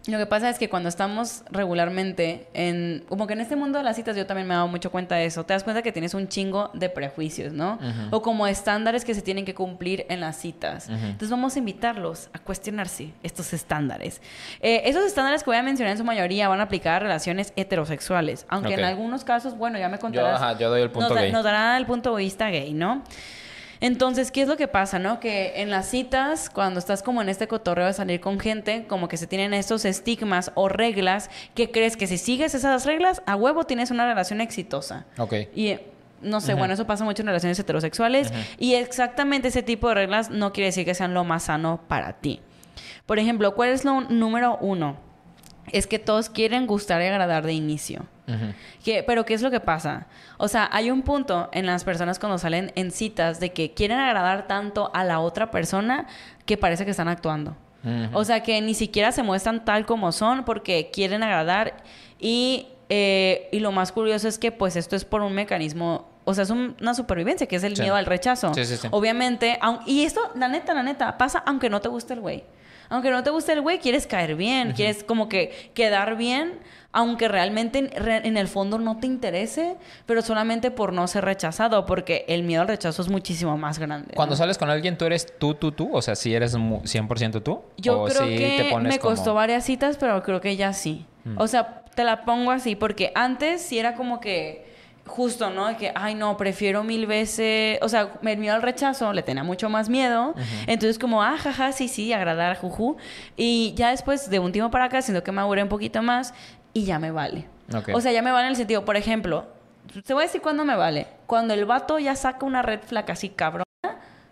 Lo 0.07 0.17
que 0.17 0.25
pasa 0.25 0.49
es 0.49 0.57
que 0.57 0.67
cuando 0.67 0.89
estamos 0.89 1.43
regularmente 1.51 2.47
en... 2.53 3.03
Como 3.07 3.27
que 3.27 3.33
en 3.33 3.41
este 3.41 3.55
mundo 3.55 3.77
de 3.77 3.83
las 3.83 3.95
citas 3.95 4.15
yo 4.15 4.25
también 4.25 4.47
me 4.47 4.53
he 4.53 4.57
dado 4.57 4.67
mucho 4.67 4.91
cuenta 4.91 5.15
de 5.15 5.25
eso. 5.25 5.43
Te 5.45 5.53
das 5.53 5.63
cuenta 5.63 5.83
que 5.83 5.91
tienes 5.91 6.15
un 6.15 6.27
chingo 6.27 6.71
de 6.73 6.89
prejuicios, 6.89 7.53
¿no? 7.53 7.77
O 8.09 8.21
como 8.23 8.47
estándares 8.47 9.05
que 9.05 9.13
se 9.13 9.21
tienen 9.21 9.45
que 9.45 9.53
cumplir 9.53 10.05
en 10.09 10.19
las 10.19 10.37
citas. 10.37 10.89
Entonces 10.89 11.29
vamos 11.29 11.55
a 11.55 11.59
invitarlos 11.59 12.29
a 12.33 12.39
cuestionarse 12.39 13.13
estos 13.21 13.53
estándares. 13.53 14.21
Eh, 14.59 14.81
esos 14.85 15.05
estándares 15.05 15.43
que 15.43 15.51
voy 15.51 15.57
a 15.57 15.63
mencionar 15.63 15.91
en 15.91 15.97
su 15.99 16.03
mayoría 16.03 16.47
van 16.47 16.61
a 16.61 16.63
aplicar 16.63 16.95
a 16.95 16.99
relaciones 16.99 17.53
heterosexuales. 17.55 18.45
Aunque 18.49 18.73
en 18.73 18.83
algunos 18.83 19.23
casos, 19.23 19.55
bueno, 19.55 19.77
ya 19.77 19.87
me 19.87 19.99
contarás... 19.99 20.41
ajá, 20.41 20.57
yo 20.57 20.69
doy 20.69 20.81
el 20.81 20.89
punto 20.89 21.09
nos, 21.09 21.17
gay. 21.17 21.31
nos 21.31 21.43
dará 21.43 21.77
el 21.77 21.85
punto 21.85 22.15
de 22.15 22.23
vista 22.23 22.49
gay, 22.49 22.73
¿no? 22.73 23.03
Entonces, 23.81 24.31
¿qué 24.31 24.43
es 24.43 24.47
lo 24.47 24.57
que 24.57 24.67
pasa, 24.67 24.99
no? 24.99 25.19
Que 25.19 25.61
en 25.61 25.71
las 25.71 25.87
citas, 25.89 26.51
cuando 26.51 26.79
estás 26.79 27.01
como 27.01 27.21
en 27.21 27.29
este 27.29 27.47
cotorreo 27.47 27.87
de 27.87 27.93
salir 27.93 28.21
con 28.21 28.39
gente, 28.39 28.85
como 28.87 29.07
que 29.07 29.17
se 29.17 29.25
tienen 29.25 29.55
estos 29.55 29.85
estigmas 29.85 30.51
o 30.53 30.69
reglas 30.69 31.31
que 31.55 31.71
crees 31.71 31.97
que 31.97 32.05
si 32.05 32.19
sigues 32.19 32.53
esas 32.53 32.85
reglas, 32.85 33.23
a 33.25 33.35
huevo 33.35 33.63
tienes 33.63 33.89
una 33.89 34.05
relación 34.05 34.39
exitosa. 34.39 35.05
Ok. 35.17 35.33
Y 35.55 35.77
no 36.21 36.41
sé, 36.41 36.53
bueno, 36.53 36.75
eso 36.75 36.85
pasa 36.85 37.03
mucho 37.03 37.23
en 37.23 37.27
relaciones 37.27 37.57
heterosexuales. 37.57 38.31
Y 38.59 38.75
exactamente 38.75 39.47
ese 39.47 39.63
tipo 39.63 39.89
de 39.89 39.95
reglas 39.95 40.29
no 40.29 40.53
quiere 40.53 40.67
decir 40.67 40.85
que 40.85 40.93
sean 40.93 41.15
lo 41.15 41.23
más 41.23 41.43
sano 41.43 41.81
para 41.87 42.13
ti. 42.13 42.39
Por 43.07 43.17
ejemplo, 43.17 43.55
¿cuál 43.55 43.69
es 43.69 43.83
lo 43.83 44.01
número 44.01 44.57
uno? 44.61 44.97
Es 45.71 45.87
que 45.87 45.97
todos 45.97 46.29
quieren 46.29 46.67
gustar 46.67 47.01
y 47.01 47.05
agradar 47.05 47.45
de 47.45 47.53
inicio. 47.53 48.05
Que- 48.83 49.03
pero 49.03 49.25
¿qué 49.25 49.33
es 49.33 49.41
lo 49.41 49.51
que 49.51 49.59
pasa? 49.59 50.07
O 50.37 50.47
sea, 50.47 50.69
hay 50.71 50.91
un 50.91 51.01
punto 51.03 51.49
en 51.53 51.65
las 51.65 51.83
personas 51.83 52.19
cuando 52.19 52.37
salen 52.37 52.71
en 52.75 52.91
citas 52.91 53.39
de 53.39 53.51
que 53.53 53.73
quieren 53.73 53.99
agradar 53.99 54.47
tanto 54.47 54.91
a 54.93 55.03
la 55.03 55.19
otra 55.19 55.51
persona 55.51 56.07
que 56.45 56.57
parece 56.57 56.85
que 56.85 56.91
están 56.91 57.07
actuando. 57.07 57.55
O 58.13 58.23
sea, 58.23 58.43
que 58.43 58.61
ni 58.61 58.75
siquiera 58.75 59.11
se 59.11 59.23
muestran 59.23 59.65
tal 59.65 59.85
como 59.87 60.11
son 60.11 60.43
porque 60.45 60.91
quieren 60.93 61.23
agradar 61.23 61.77
y, 62.19 62.67
eh, 62.89 63.49
y 63.51 63.59
lo 63.59 63.71
más 63.71 63.91
curioso 63.91 64.27
es 64.27 64.37
que 64.37 64.51
pues 64.51 64.75
esto 64.75 64.95
es 64.95 65.03
por 65.03 65.21
un 65.21 65.33
mecanismo, 65.33 66.07
o 66.23 66.33
sea, 66.35 66.43
es 66.43 66.51
un- 66.51 66.75
una 66.79 66.93
supervivencia, 66.93 67.47
que 67.47 67.55
es 67.55 67.63
el 67.63 67.75
Sí. 67.75 67.81
miedo 67.81 67.95
al 67.95 68.05
rechazo. 68.05 68.53
Sí, 68.53 68.65
sí, 68.65 68.77
sí. 68.77 68.87
Obviamente, 68.91 69.57
aun- 69.61 69.79
y 69.87 70.03
esto, 70.03 70.21
la 70.35 70.47
neta, 70.47 70.75
la 70.75 70.83
neta, 70.83 71.17
pasa 71.17 71.39
aunque 71.45 71.69
no 71.71 71.81
te 71.81 71.89
guste 71.89 72.13
el 72.13 72.19
güey. 72.19 72.43
Aunque 72.91 73.09
no 73.09 73.23
te 73.23 73.29
guste 73.31 73.53
el 73.53 73.61
güey, 73.61 73.79
quieres 73.79 74.05
caer 74.05 74.35
bien, 74.35 74.73
quieres 74.73 75.03
como 75.03 75.27
que 75.29 75.71
quedar 75.73 76.15
bien, 76.17 76.59
aunque 76.91 77.27
realmente 77.29 77.79
en, 77.79 77.89
re- 77.91 78.27
en 78.27 78.35
el 78.35 78.47
fondo 78.49 78.77
no 78.77 78.97
te 78.97 79.07
interese, 79.07 79.77
pero 80.05 80.21
solamente 80.21 80.71
por 80.71 80.91
no 80.91 81.07
ser 81.07 81.23
rechazado, 81.23 81.85
porque 81.85 82.25
el 82.27 82.43
miedo 82.43 82.61
al 82.63 82.67
rechazo 82.67 83.01
es 83.01 83.07
muchísimo 83.07 83.57
más 83.57 83.79
grande. 83.79 84.13
Cuando 84.13 84.33
¿no? 84.33 84.37
sales 84.37 84.57
con 84.57 84.69
alguien, 84.69 84.97
¿tú 84.97 85.05
eres 85.05 85.25
tú, 85.39 85.53
tú, 85.55 85.71
tú? 85.71 85.89
O 85.93 86.01
sea, 86.01 86.15
si 86.15 86.35
eres 86.35 86.53
mu- 86.57 86.81
100% 86.81 87.41
tú. 87.41 87.61
Yo 87.77 88.01
¿O 88.01 88.05
creo 88.07 88.23
sí 88.27 88.35
que 88.35 88.63
te 88.63 88.69
pones 88.69 88.91
me 88.93 88.99
costó 88.99 89.23
como- 89.23 89.33
Mm. 89.35 89.37
varias 89.37 89.63
citas, 89.63 89.95
pero 89.97 90.21
creo 90.21 90.41
que 90.41 90.55
ya 90.57 90.73
sí. 90.73 91.05
O 91.37 91.47
sea, 91.47 91.83
te 91.95 92.03
la 92.03 92.25
pongo 92.25 92.51
así, 92.51 92.75
porque 92.75 93.11
antes 93.15 93.61
sí 93.61 93.79
era 93.79 93.95
como 93.95 94.19
que 94.19 94.65
justo, 95.05 95.49
¿no? 95.49 95.67
De 95.67 95.77
que, 95.77 95.91
ay, 95.95 96.15
no, 96.15 96.37
prefiero 96.37 96.83
mil 96.83 97.05
veces, 97.07 97.79
o 97.81 97.89
sea, 97.89 98.13
el 98.23 98.37
miedo 98.37 98.55
al 98.55 98.61
rechazo, 98.61 99.11
le 99.13 99.23
tenía 99.23 99.43
mucho 99.43 99.69
más 99.69 99.89
miedo. 99.89 100.33
Entonces, 100.67 100.97
como, 100.99 101.21
ah, 101.23 101.37
jaja, 101.37 101.71
sí, 101.71 101.87
sí, 101.87 102.13
agradar, 102.13 102.57
juju. 102.57 102.97
Y 103.35 103.73
ya 103.75 103.89
después, 103.91 104.29
de 104.29 104.39
un 104.39 104.51
tiempo 104.51 104.71
para 104.71 104.85
acá, 104.85 105.01
siento 105.01 105.23
que 105.23 105.31
me 105.31 105.41
aburré 105.41 105.63
un 105.63 105.69
poquito 105.69 106.01
más 106.01 106.33
y 106.73 106.85
ya 106.85 106.99
me 106.99 107.11
vale. 107.11 107.47
Ok. 107.73 107.89
O 107.93 108.01
sea, 108.01 108.11
ya 108.11 108.21
me 108.21 108.31
vale 108.31 108.45
en 108.45 108.51
el 108.51 108.55
sentido, 108.57 108.85
por 108.85 108.95
ejemplo, 108.95 109.47
te 110.05 110.13
voy 110.13 110.23
a 110.23 110.25
decir 110.27 110.41
cuándo 110.41 110.63
me 110.63 110.75
vale. 110.75 111.07
Cuando 111.25 111.53
el 111.53 111.65
vato 111.65 111.99
ya 111.99 112.15
saca 112.15 112.45
una 112.45 112.61
red 112.61 112.79
flag 112.81 113.09
así 113.11 113.29
cabrona, 113.29 113.65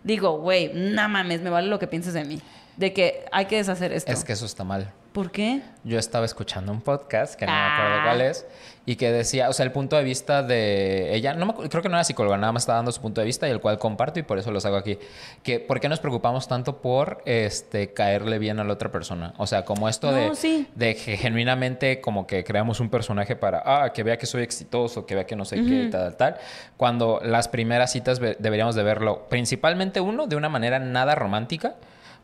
digo, 0.04 0.38
güey, 0.38 0.70
no 0.74 1.08
mames, 1.08 1.42
me 1.42 1.50
vale 1.50 1.68
lo 1.68 1.78
que 1.78 1.86
pienses 1.86 2.14
de 2.14 2.24
mí. 2.24 2.40
De 2.76 2.94
que 2.94 3.26
hay 3.32 3.44
que 3.44 3.56
deshacer 3.56 3.92
esto. 3.92 4.10
Es 4.10 4.24
que 4.24 4.32
eso 4.32 4.46
está 4.46 4.64
mal. 4.64 4.90
¿Por 5.12 5.30
qué? 5.30 5.60
Yo 5.84 5.98
estaba 5.98 6.24
escuchando 6.24 6.72
un 6.72 6.80
podcast, 6.80 7.34
que 7.34 7.44
no 7.44 7.52
me 7.52 7.58
acuerdo 7.58 7.94
Ah. 7.98 8.02
cuál 8.04 8.20
es, 8.22 8.46
y 8.86 8.96
que 8.96 9.12
decía, 9.12 9.48
o 9.48 9.52
sea, 9.52 9.64
el 9.64 9.72
punto 9.72 9.96
de 9.96 10.04
vista 10.04 10.42
de 10.42 11.14
ella, 11.14 11.34
no 11.34 11.46
me 11.46 11.54
creo 11.68 11.82
que 11.82 11.88
no 11.88 11.96
era 11.96 12.04
psicóloga, 12.04 12.36
nada 12.38 12.52
más 12.52 12.62
está 12.62 12.74
dando 12.74 12.90
su 12.92 13.00
punto 13.00 13.20
de 13.20 13.26
vista 13.26 13.46
y 13.46 13.50
el 13.50 13.60
cual 13.60 13.78
comparto 13.78 14.18
y 14.18 14.22
por 14.22 14.38
eso 14.38 14.50
los 14.50 14.64
hago 14.64 14.76
aquí. 14.76 14.98
Que, 15.42 15.60
¿por 15.60 15.80
qué 15.80 15.88
nos 15.88 16.00
preocupamos 16.00 16.48
tanto 16.48 16.78
por 16.78 17.22
este, 17.26 17.92
caerle 17.92 18.38
bien 18.38 18.58
a 18.58 18.64
la 18.64 18.72
otra 18.72 18.90
persona? 18.90 19.34
O 19.36 19.46
sea, 19.46 19.64
como 19.64 19.88
esto 19.88 20.10
No, 20.10 20.16
de, 20.16 20.34
sí. 20.34 20.66
de 20.74 20.96
que 20.96 21.16
genuinamente 21.16 22.00
como 22.00 22.26
que 22.26 22.42
creamos 22.42 22.80
un 22.80 22.88
personaje 22.88 23.36
para, 23.36 23.62
ah, 23.64 23.92
que 23.92 24.02
vea 24.02 24.16
que 24.16 24.26
soy 24.26 24.42
exitoso, 24.42 25.04
que 25.06 25.14
vea 25.14 25.26
que 25.26 25.36
no 25.36 25.44
sé 25.44 25.56
qué, 25.56 25.88
tal, 25.90 26.16
tal. 26.16 26.36
Cuando 26.76 27.20
las 27.22 27.48
primeras 27.48 27.92
citas 27.92 28.18
deberíamos 28.18 28.74
de 28.74 28.82
verlo, 28.82 29.26
principalmente 29.28 30.00
uno, 30.00 30.26
de 30.26 30.36
una 30.36 30.48
manera 30.48 30.78
nada 30.78 31.14
romántica. 31.14 31.74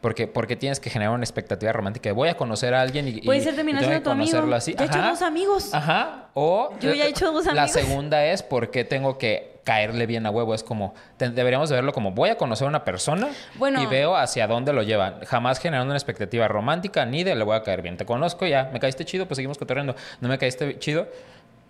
Porque, 0.00 0.26
porque 0.26 0.56
tienes 0.56 0.78
que 0.78 0.90
generar 0.90 1.14
una 1.14 1.24
expectativa 1.24 1.72
romántica 1.72 2.08
de 2.08 2.12
voy 2.12 2.28
a 2.28 2.36
conocer 2.36 2.74
a 2.74 2.80
alguien 2.82 3.08
y, 3.08 3.10
y- 3.12 3.20
Puede 3.22 3.40
ser 3.40 3.56
terminar 3.56 3.82
siendo 3.82 4.02
tu 4.02 4.10
amigo. 4.10 4.30
conocerlo 4.30 4.56
así. 4.56 4.74
Ya 4.74 4.84
he 4.84 4.86
hecho 4.88 5.02
dos 5.02 5.22
amigos. 5.22 5.74
Ajá. 5.74 6.26
O 6.34 6.70
Yo 6.80 6.92
ya 6.92 7.06
he 7.06 7.08
hecho 7.08 7.32
dos 7.32 7.46
La 7.46 7.62
amigos. 7.62 7.70
segunda 7.82 8.24
es 8.24 8.42
por 8.42 8.70
qué 8.70 8.84
tengo 8.84 9.16
que 9.18 9.56
caerle 9.64 10.06
bien 10.06 10.26
a 10.26 10.30
huevo. 10.30 10.54
Es 10.54 10.62
como, 10.62 10.94
te- 11.16 11.30
deberíamos 11.30 11.68
de 11.70 11.74
verlo 11.76 11.92
como 11.92 12.12
voy 12.12 12.28
a 12.30 12.36
conocer 12.36 12.66
a 12.66 12.68
una 12.68 12.84
persona 12.84 13.28
Bueno. 13.56 13.82
y 13.82 13.86
veo 13.86 14.14
hacia 14.16 14.46
dónde 14.46 14.72
lo 14.72 14.82
llevan. 14.82 15.20
Jamás 15.24 15.58
generando 15.58 15.90
una 15.90 15.96
expectativa 15.98 16.46
romántica 16.46 17.04
ni 17.06 17.24
de 17.24 17.34
le 17.34 17.42
voy 17.42 17.56
a 17.56 17.62
caer 17.62 17.82
bien. 17.82 17.96
Te 17.96 18.04
conozco 18.04 18.46
ya, 18.46 18.70
me 18.72 18.78
caíste 18.78 19.04
chido, 19.04 19.26
pues 19.26 19.36
seguimos 19.36 19.58
cotorreando. 19.58 19.96
No 20.20 20.28
me 20.28 20.38
caíste 20.38 20.78
chido. 20.78 21.08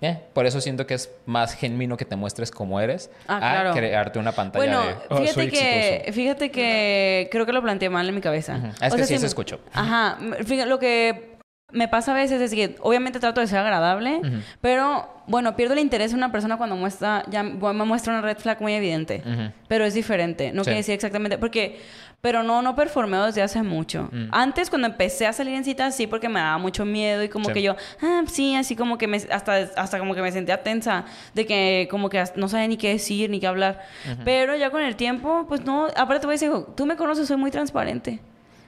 Eh, 0.00 0.18
por 0.32 0.46
eso 0.46 0.60
siento 0.60 0.86
que 0.86 0.94
es 0.94 1.10
más 1.26 1.54
genuino 1.54 1.96
que 1.96 2.04
te 2.04 2.16
muestres 2.16 2.50
como 2.50 2.80
eres 2.80 3.10
Ah, 3.26 3.36
a 3.36 3.40
claro. 3.40 3.72
crearte 3.72 4.18
una 4.18 4.32
pantalla 4.32 4.64
Bueno, 4.64 4.82
de 4.86 4.94
"Oh, 5.08 5.16
fíjate 5.18 5.32
soy 5.32 5.48
que, 5.50 5.94
exitoso". 5.96 6.12
fíjate 6.12 6.50
que 6.50 7.28
creo 7.32 7.46
que 7.46 7.52
lo 7.52 7.62
planteé 7.62 7.88
mal 7.90 8.08
en 8.08 8.14
mi 8.14 8.20
cabeza. 8.20 8.56
Ujú. 8.56 8.66
Es 8.84 8.94
que 8.94 9.04
sí 9.04 9.14
si 9.14 9.20
se 9.20 9.26
escuchó. 9.26 9.60
Ajá. 9.72 10.18
Fíjate, 10.44 10.66
lo 10.68 10.78
que 10.78 11.36
me 11.72 11.88
pasa 11.88 12.12
a 12.12 12.14
veces 12.14 12.40
es 12.40 12.52
que 12.54 12.76
obviamente 12.80 13.18
trato 13.18 13.40
de 13.40 13.46
ser 13.48 13.58
agradable, 13.58 14.20
pero 14.60 15.08
bueno, 15.26 15.56
pierdo 15.56 15.72
el 15.74 15.80
interés 15.80 16.12
en 16.12 16.18
una 16.18 16.30
persona 16.30 16.56
cuando 16.58 16.76
muestra, 16.76 17.24
ya 17.28 17.42
me 17.42 17.72
muestra 17.84 18.12
una 18.12 18.22
red 18.22 18.38
flag 18.38 18.60
muy 18.62 18.74
evidente. 18.74 19.22
Pero 19.66 19.84
es 19.84 19.94
diferente. 19.94 20.52
No 20.52 20.62
Sí. 20.62 20.66
quiere 20.66 20.76
decir 20.78 20.94
exactamente. 20.94 21.38
Porque. 21.38 21.80
Pero 22.26 22.42
no, 22.42 22.60
no 22.60 22.74
performeo 22.74 23.26
desde 23.26 23.40
hace 23.40 23.62
mucho. 23.62 24.08
Mm. 24.10 24.30
Antes, 24.32 24.68
cuando 24.68 24.88
empecé 24.88 25.28
a 25.28 25.32
salir 25.32 25.54
en 25.54 25.62
citas, 25.62 25.94
sí, 25.94 26.08
porque 26.08 26.28
me 26.28 26.40
daba 26.40 26.58
mucho 26.58 26.84
miedo 26.84 27.22
y 27.22 27.28
como 27.28 27.44
Sí. 27.44 27.52
que 27.52 27.62
yo, 27.62 27.76
ah, 28.02 28.22
sí, 28.26 28.56
así 28.56 28.74
como 28.74 28.98
que 28.98 29.06
me, 29.06 29.16
hasta, 29.18 29.54
hasta 29.76 30.00
como 30.00 30.12
que 30.12 30.22
me 30.22 30.32
sentía 30.32 30.60
tensa 30.64 31.04
de 31.34 31.46
que 31.46 31.86
como 31.88 32.08
que 32.10 32.24
no 32.34 32.48
sabía 32.48 32.66
ni 32.66 32.76
qué 32.78 32.88
decir 32.88 33.30
ni 33.30 33.38
qué 33.38 33.46
hablar. 33.46 33.80
Pero 34.24 34.56
ya 34.56 34.70
con 34.70 34.82
el 34.82 34.96
tiempo, 34.96 35.44
pues 35.46 35.64
no, 35.64 35.86
aparte 35.94 36.18
te 36.18 36.26
voy 36.26 36.32
a 36.32 36.38
decir, 36.38 36.50
tú 36.76 36.84
me 36.84 36.96
conoces, 36.96 37.28
soy 37.28 37.36
muy 37.36 37.52
transparente. 37.52 38.18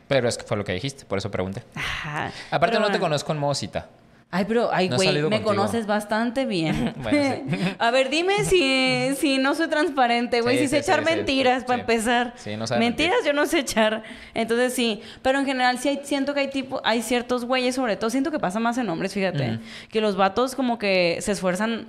Pero 0.06 0.28
es 0.28 0.38
que 0.38 0.44
fue 0.44 0.56
lo 0.56 0.64
que 0.64 0.74
dijiste, 0.74 1.04
por 1.04 1.18
eso 1.18 1.28
pregunté. 1.28 1.64
Ajá. 1.74 2.30
Aparte 2.52 2.76
Pero 2.76 2.86
no 2.86 2.92
te 2.92 3.00
conozco 3.00 3.32
en 3.32 3.38
modo 3.38 3.56
cita. 3.56 3.88
Ay, 4.30 4.44
pero, 4.46 4.68
ay, 4.70 4.90
güey, 4.90 5.14
me 5.14 5.22
contigo. 5.22 5.42
conoces 5.44 5.86
bastante 5.86 6.44
bien. 6.44 6.92
Bueno, 7.02 7.46
A 7.78 7.90
ver, 7.90 8.10
dime 8.10 8.44
si, 8.44 9.14
si 9.16 9.38
no 9.38 9.54
soy 9.54 9.68
transparente, 9.68 10.42
güey. 10.42 10.58
Sí, 10.58 10.64
si 10.64 10.68
sé 10.68 10.82
sí, 10.82 10.90
echar 10.90 11.00
sí, 11.02 11.06
sí, 11.10 11.16
mentiras 11.16 11.60
sí. 11.60 11.66
para 11.66 11.80
empezar. 11.80 12.34
Sí, 12.36 12.54
no 12.56 12.66
sabe 12.66 12.80
Mentiras 12.80 13.14
mentir. 13.16 13.32
yo 13.32 13.32
no 13.40 13.46
sé 13.46 13.60
echar. 13.60 14.02
Entonces 14.34 14.74
sí. 14.74 15.00
Pero 15.22 15.38
en 15.38 15.46
general 15.46 15.78
sí 15.78 15.88
hay, 15.88 16.00
siento 16.04 16.34
que 16.34 16.40
hay 16.40 16.48
tipo, 16.50 16.82
hay 16.84 17.00
ciertos 17.00 17.46
güeyes, 17.46 17.74
sobre 17.74 17.96
todo, 17.96 18.10
siento 18.10 18.30
que 18.30 18.38
pasa 18.38 18.60
más 18.60 18.76
en 18.76 18.90
hombres, 18.90 19.14
fíjate. 19.14 19.60
Que 19.90 20.00
los 20.02 20.16
vatos 20.16 20.54
como 20.54 20.78
que 20.78 21.16
se 21.22 21.32
esfuerzan 21.32 21.86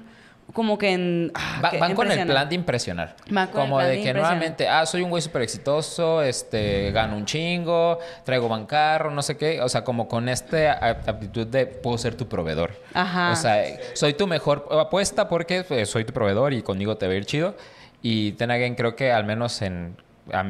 como 0.54 0.78
que 0.78 0.94
en. 0.94 1.32
ah, 1.36 1.62
Va- 1.64 1.70
que 1.72 1.78
van 1.78 1.96
con 1.96 2.12
el 2.12 2.26
plan 2.26 2.50
de 2.50 2.56
impresionar. 2.56 3.16
Van 3.30 3.48
con 3.48 3.62
el 3.62 3.66
Como 3.68 3.78
plan 3.78 3.90
de 3.90 3.98
de 3.98 4.04
que 4.04 4.14
nuevamente, 4.14 4.68
ah, 4.68 4.86
soy 4.86 5.02
un 5.02 5.10
güey 5.10 5.22
súper 5.22 5.42
exitoso, 5.44 6.22
este, 6.22 6.92
gano 6.92 7.16
un 7.16 7.26
chingo, 7.26 8.00
traigo 8.24 8.48
bancarro, 8.50 9.12
no 9.12 9.22
sé 9.22 9.38
qué. 9.38 9.62
O 9.62 9.70
sea, 9.70 9.84
como 9.84 10.08
con 10.08 10.28
esta 10.30 10.74
aptitud 10.90 11.48
de 11.48 11.68
puedo 11.68 11.98
ser 11.98 12.16
tu 12.16 12.28
proveedor. 12.28 12.72
Ajá. 12.94 13.32
O 13.32 13.36
sea, 13.36 13.64
soy 13.94 14.14
tu 14.14 14.28
mejor 14.28 14.68
apuesta 14.72 15.28
porque 15.30 15.64
pues, 15.64 15.90
soy 15.90 16.06
tu 16.06 16.14
proveedor 16.14 16.54
y 16.54 16.62
conmigo 16.62 16.98
te 16.98 17.08
va 17.08 17.14
a 17.14 17.16
ir 17.18 17.26
chido. 17.26 17.56
Y 18.02 18.32
Ten 18.34 18.50
Again 18.52 18.76
creo 18.76 18.96
que 18.96 19.12
al 19.12 19.26
menos 19.26 19.62
en... 19.62 19.98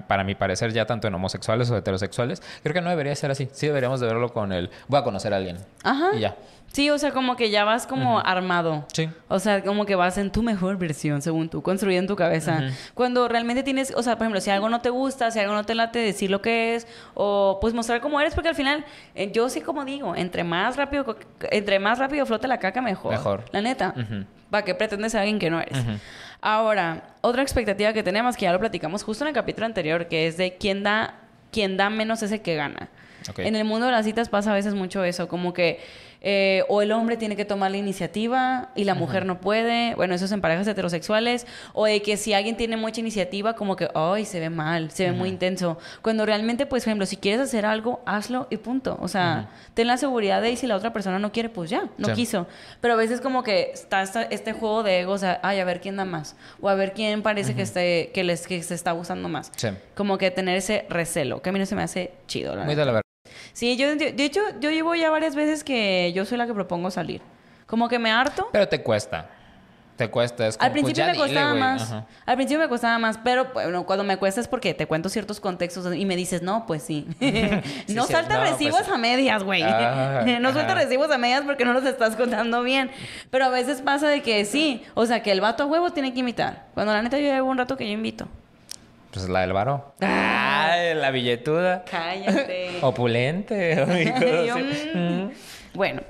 Para 0.10 0.26
mi 0.26 0.36
parecer, 0.36 0.74
ya 0.74 0.86
tanto 0.86 1.08
en 1.08 1.16
homosexuales 1.16 1.72
o 1.72 1.78
heterosexuales, 1.78 2.42
creo 2.64 2.74
que 2.74 2.82
no 2.82 2.90
debería 2.90 3.16
ser 3.16 3.32
así. 3.32 3.48
Sí 3.54 3.66
deberíamos 3.68 4.02
de 4.02 4.08
verlo 4.08 4.28
con 4.34 4.52
el... 4.52 4.70
Voy 4.90 5.00
a 5.00 5.04
conocer 5.04 5.34
a 5.34 5.38
alguien. 5.38 5.58
Ajá. 5.84 6.10
Y 6.16 6.20
ya. 6.20 6.36
Sí, 6.72 6.90
o 6.90 6.98
sea, 6.98 7.12
como 7.12 7.36
que 7.36 7.50
ya 7.50 7.64
vas 7.64 7.88
como 7.88 8.20
armado. 8.20 8.86
Sí. 8.94 9.10
O 9.28 9.40
sea, 9.40 9.64
como 9.64 9.86
que 9.86 9.96
vas 9.96 10.18
en 10.18 10.32
tu 10.32 10.44
mejor 10.44 10.78
versión, 10.78 11.22
según 11.22 11.50
tú, 11.50 11.62
construida 11.62 12.00
en 12.00 12.08
tu 12.08 12.16
cabeza. 12.16 12.62
Cuando 12.94 13.28
realmente 13.28 13.64
tienes, 13.64 13.94
o 13.96 14.04
sea, 14.04 14.16
por 14.18 14.26
ejemplo, 14.26 14.42
si 14.42 14.50
algo 14.50 14.70
no 14.70 14.82
te 14.82 14.90
gusta, 14.90 15.32
si 15.32 15.40
algo 15.40 15.54
no 15.54 15.64
te 15.64 15.76
late, 15.76 16.00
decir 16.00 16.30
lo 16.30 16.42
que 16.42 16.76
es, 16.76 16.88
o 17.16 17.58
pues 17.60 17.74
mostrar 17.74 18.02
cómo 18.02 18.20
eres, 18.22 18.36
porque 18.36 18.50
al 18.50 18.56
final, 18.56 18.86
eh, 19.16 19.32
yo 19.32 19.50
sí 19.50 19.62
como 19.62 19.84
digo, 19.84 20.16
entre 20.16 20.44
más 20.44 20.78
rápido, 20.78 21.18
entre 21.52 21.80
más 21.80 21.98
rápido 22.00 22.26
flote 22.26 22.48
la 22.48 22.60
caca, 22.60 22.82
mejor. 22.82 23.12
Mejor. 23.12 23.46
La 23.52 23.62
neta. 23.62 23.94
Ujú. 23.98 24.26
¿Para 24.50 24.64
qué 24.64 24.76
pretendes 24.76 25.12
ser 25.12 25.22
alguien 25.22 25.40
que 25.40 25.50
no 25.50 25.60
eres? 25.60 25.78
Ahora, 26.42 27.16
otra 27.22 27.42
expectativa 27.42 27.94
que 27.94 28.04
tenemos, 28.04 28.38
que 28.38 28.44
ya 28.44 28.54
lo 28.54 28.60
platicamos 28.60 29.04
justo 29.04 29.24
en 29.24 29.30
el 29.30 29.34
capítulo 29.34 29.66
anterior, 29.66 30.08
que 30.08 30.28
es 30.28 30.38
de 30.38 30.56
quién 30.58 30.84
da, 30.84 31.16
quién 31.52 31.78
da 31.78 31.90
menos 31.90 32.24
es 32.24 32.32
el 32.32 32.42
que 32.42 32.56
gana. 32.56 32.90
Ok. 33.30 33.40
En 33.40 33.56
el 33.56 33.66
mundo 33.66 33.88
de 33.88 33.92
las 33.92 34.06
citas 34.06 34.30
pasa 34.30 34.52
a 34.52 34.56
veces 34.56 34.74
mucho 34.74 35.04
eso, 35.04 35.28
como 35.28 35.54
que 35.54 35.80
eh, 36.22 36.64
o 36.68 36.82
el 36.82 36.92
hombre 36.92 37.16
tiene 37.18 37.36
que 37.36 37.46
tomar 37.46 37.72
la 37.72 37.78
iniciativa 37.78 38.70
y 38.76 38.84
la 38.84 38.94
mujer 38.94 39.26
no 39.26 39.40
puede, 39.40 39.96
bueno, 39.96 40.14
eso 40.16 40.26
es 40.26 40.32
en 40.32 40.42
parejas 40.42 40.68
heterosexuales, 40.68 41.48
o 41.74 41.86
de 41.86 42.02
que 42.02 42.18
si 42.18 42.34
alguien 42.34 42.58
tiene 42.58 42.76
mucha 42.78 43.00
iniciativa, 43.00 43.54
como 43.56 43.76
que, 43.76 43.90
ay, 43.96 44.26
se 44.26 44.40
ve 44.40 44.50
mal, 44.50 44.92
se 44.92 45.06
ve 45.06 45.12
muy 45.14 45.30
intenso, 45.30 45.78
cuando 46.02 46.26
realmente, 46.26 46.66
pues, 46.66 46.84
por 46.84 46.90
ejemplo, 46.90 47.06
si 47.06 47.18
quieres 47.18 47.40
hacer 47.42 47.66
algo, 47.66 48.02
hazlo 48.06 48.48
y 48.50 48.58
punto, 48.58 48.98
o 49.02 49.08
sea, 49.08 49.50
ten 49.74 49.88
la 49.88 49.98
seguridad 49.98 50.42
de 50.42 50.52
y 50.52 50.56
si 50.58 50.68
la 50.68 50.76
otra 50.76 50.92
persona 50.94 51.20
no 51.20 51.32
quiere, 51.32 51.50
pues 51.50 51.70
ya, 51.70 51.90
no 51.98 52.08
Sí. 52.10 52.14
quiso, 52.14 52.48
pero 52.82 52.96
a 52.96 52.98
veces 52.98 53.22
como 53.22 53.44
que 53.44 53.72
está 53.74 54.02
este 54.30 54.54
juego 54.54 54.84
de 54.84 55.00
egos, 55.02 55.24
a- 55.24 55.40
ay, 55.44 55.60
a 55.60 55.66
ver 55.66 55.80
quién 55.82 55.96
da 55.96 56.06
más, 56.06 56.36
o 56.62 56.68
a 56.70 56.76
ver 56.76 56.94
quién 56.94 57.22
parece 57.22 57.56
que, 57.56 57.62
esté, 57.62 58.12
que, 58.14 58.24
les, 58.24 58.46
que 58.48 58.62
se 58.64 58.76
está 58.76 58.92
gustando 58.92 59.30
más. 59.30 59.52
Sí. 59.56 59.70
Como 59.96 60.18
que 60.18 60.32
tener 60.32 60.58
ese 60.58 60.86
recelo, 60.90 61.42
que 61.42 61.50
a 61.50 61.54
mí 61.54 61.60
no 61.60 61.66
se 61.66 61.76
me 61.76 61.84
hace 61.84 62.12
chido, 62.28 62.56
la 62.56 62.64
Muy 62.66 62.76
de 62.76 62.86
la 62.86 62.92
verdad. 62.92 63.09
Sí, 63.54 63.78
yo, 63.78 63.96
de 63.96 64.24
hecho, 64.24 64.42
yo 64.60 64.72
llevo 64.72 64.96
ya 64.96 65.10
varias 65.10 65.36
veces 65.36 65.64
que 65.64 66.12
yo 66.14 66.26
soy 66.26 66.38
la 66.38 66.48
que 66.48 66.54
propongo 66.54 66.92
salir. 66.92 67.22
Como 67.66 67.88
que 67.88 68.00
me 68.00 68.12
harto. 68.12 68.50
Pero 68.52 68.68
te 68.68 68.82
cuesta. 68.82 69.30
Te 70.00 70.10
cuesta. 70.10 70.48
Es 70.48 70.56
como, 70.56 70.66
Al 70.66 70.72
pues, 70.72 70.84
principio 70.84 71.06
ya 71.06 71.12
me 71.12 71.18
costaba 71.18 71.50
dile, 71.50 71.60
más. 71.60 71.82
Ajá. 71.82 72.06
Al 72.26 72.36
principio 72.38 72.60
me 72.60 72.70
costaba 72.70 72.98
más, 73.00 73.18
pero 73.18 73.48
bueno, 73.54 73.86
cuando 73.86 74.06
me 74.06 74.16
cuesta 74.16 74.40
es 74.40 74.48
porque 74.48 74.74
te 74.74 74.88
cuento 74.88 75.10
ciertos 75.10 75.42
contextos 75.42 75.94
y 75.94 76.06
me 76.06 76.16
dices, 76.16 76.42
no, 76.42 76.66
pues 76.66 76.84
sí. 76.84 77.06
no 77.90 78.06
sí, 78.06 78.14
salta 78.14 78.36
no, 78.36 78.40
pues 78.40 78.52
recibos 78.52 78.86
sí. 78.86 78.92
a 78.94 78.98
medias, 78.98 79.44
güey. 79.44 79.62
Ah, 79.62 80.24
no 80.40 80.54
suelta 80.54 80.74
recibos 80.74 81.12
a 81.12 81.18
medias 81.18 81.42
porque 81.42 81.66
no 81.66 81.74
los 81.74 81.84
estás 81.84 82.16
contando 82.16 82.64
bien. 82.64 82.90
Pero 83.30 83.44
a 83.44 83.50
veces 83.50 83.82
pasa 83.82 84.08
de 84.08 84.22
que 84.22 84.46
sí. 84.46 84.84
O 84.94 85.06
sea, 85.06 85.22
que 85.22 85.34
el 85.34 85.42
vato 85.42 85.64
a 85.64 85.66
huevo 85.66 85.92
tiene 85.92 86.14
que 86.14 86.22
invitar. 86.22 86.68
Cuando 86.74 86.94
la 86.94 87.02
neta 87.02 87.18
yo 87.18 87.26
llevo 87.26 87.50
un 87.50 87.58
rato 87.58 87.76
que 87.76 87.86
yo 87.86 87.92
invito. 87.92 88.30
Pues 89.12 89.28
la 89.28 89.42
del 89.42 89.54
varo. 89.54 89.94
Ay, 90.02 90.94
la 90.96 91.12
billetuda. 91.12 91.84
Cállate. 91.90 92.78
Opulente. 92.82 93.76
Yo, 94.48 94.56
mm. 95.00 95.32
Bueno, 95.74 96.02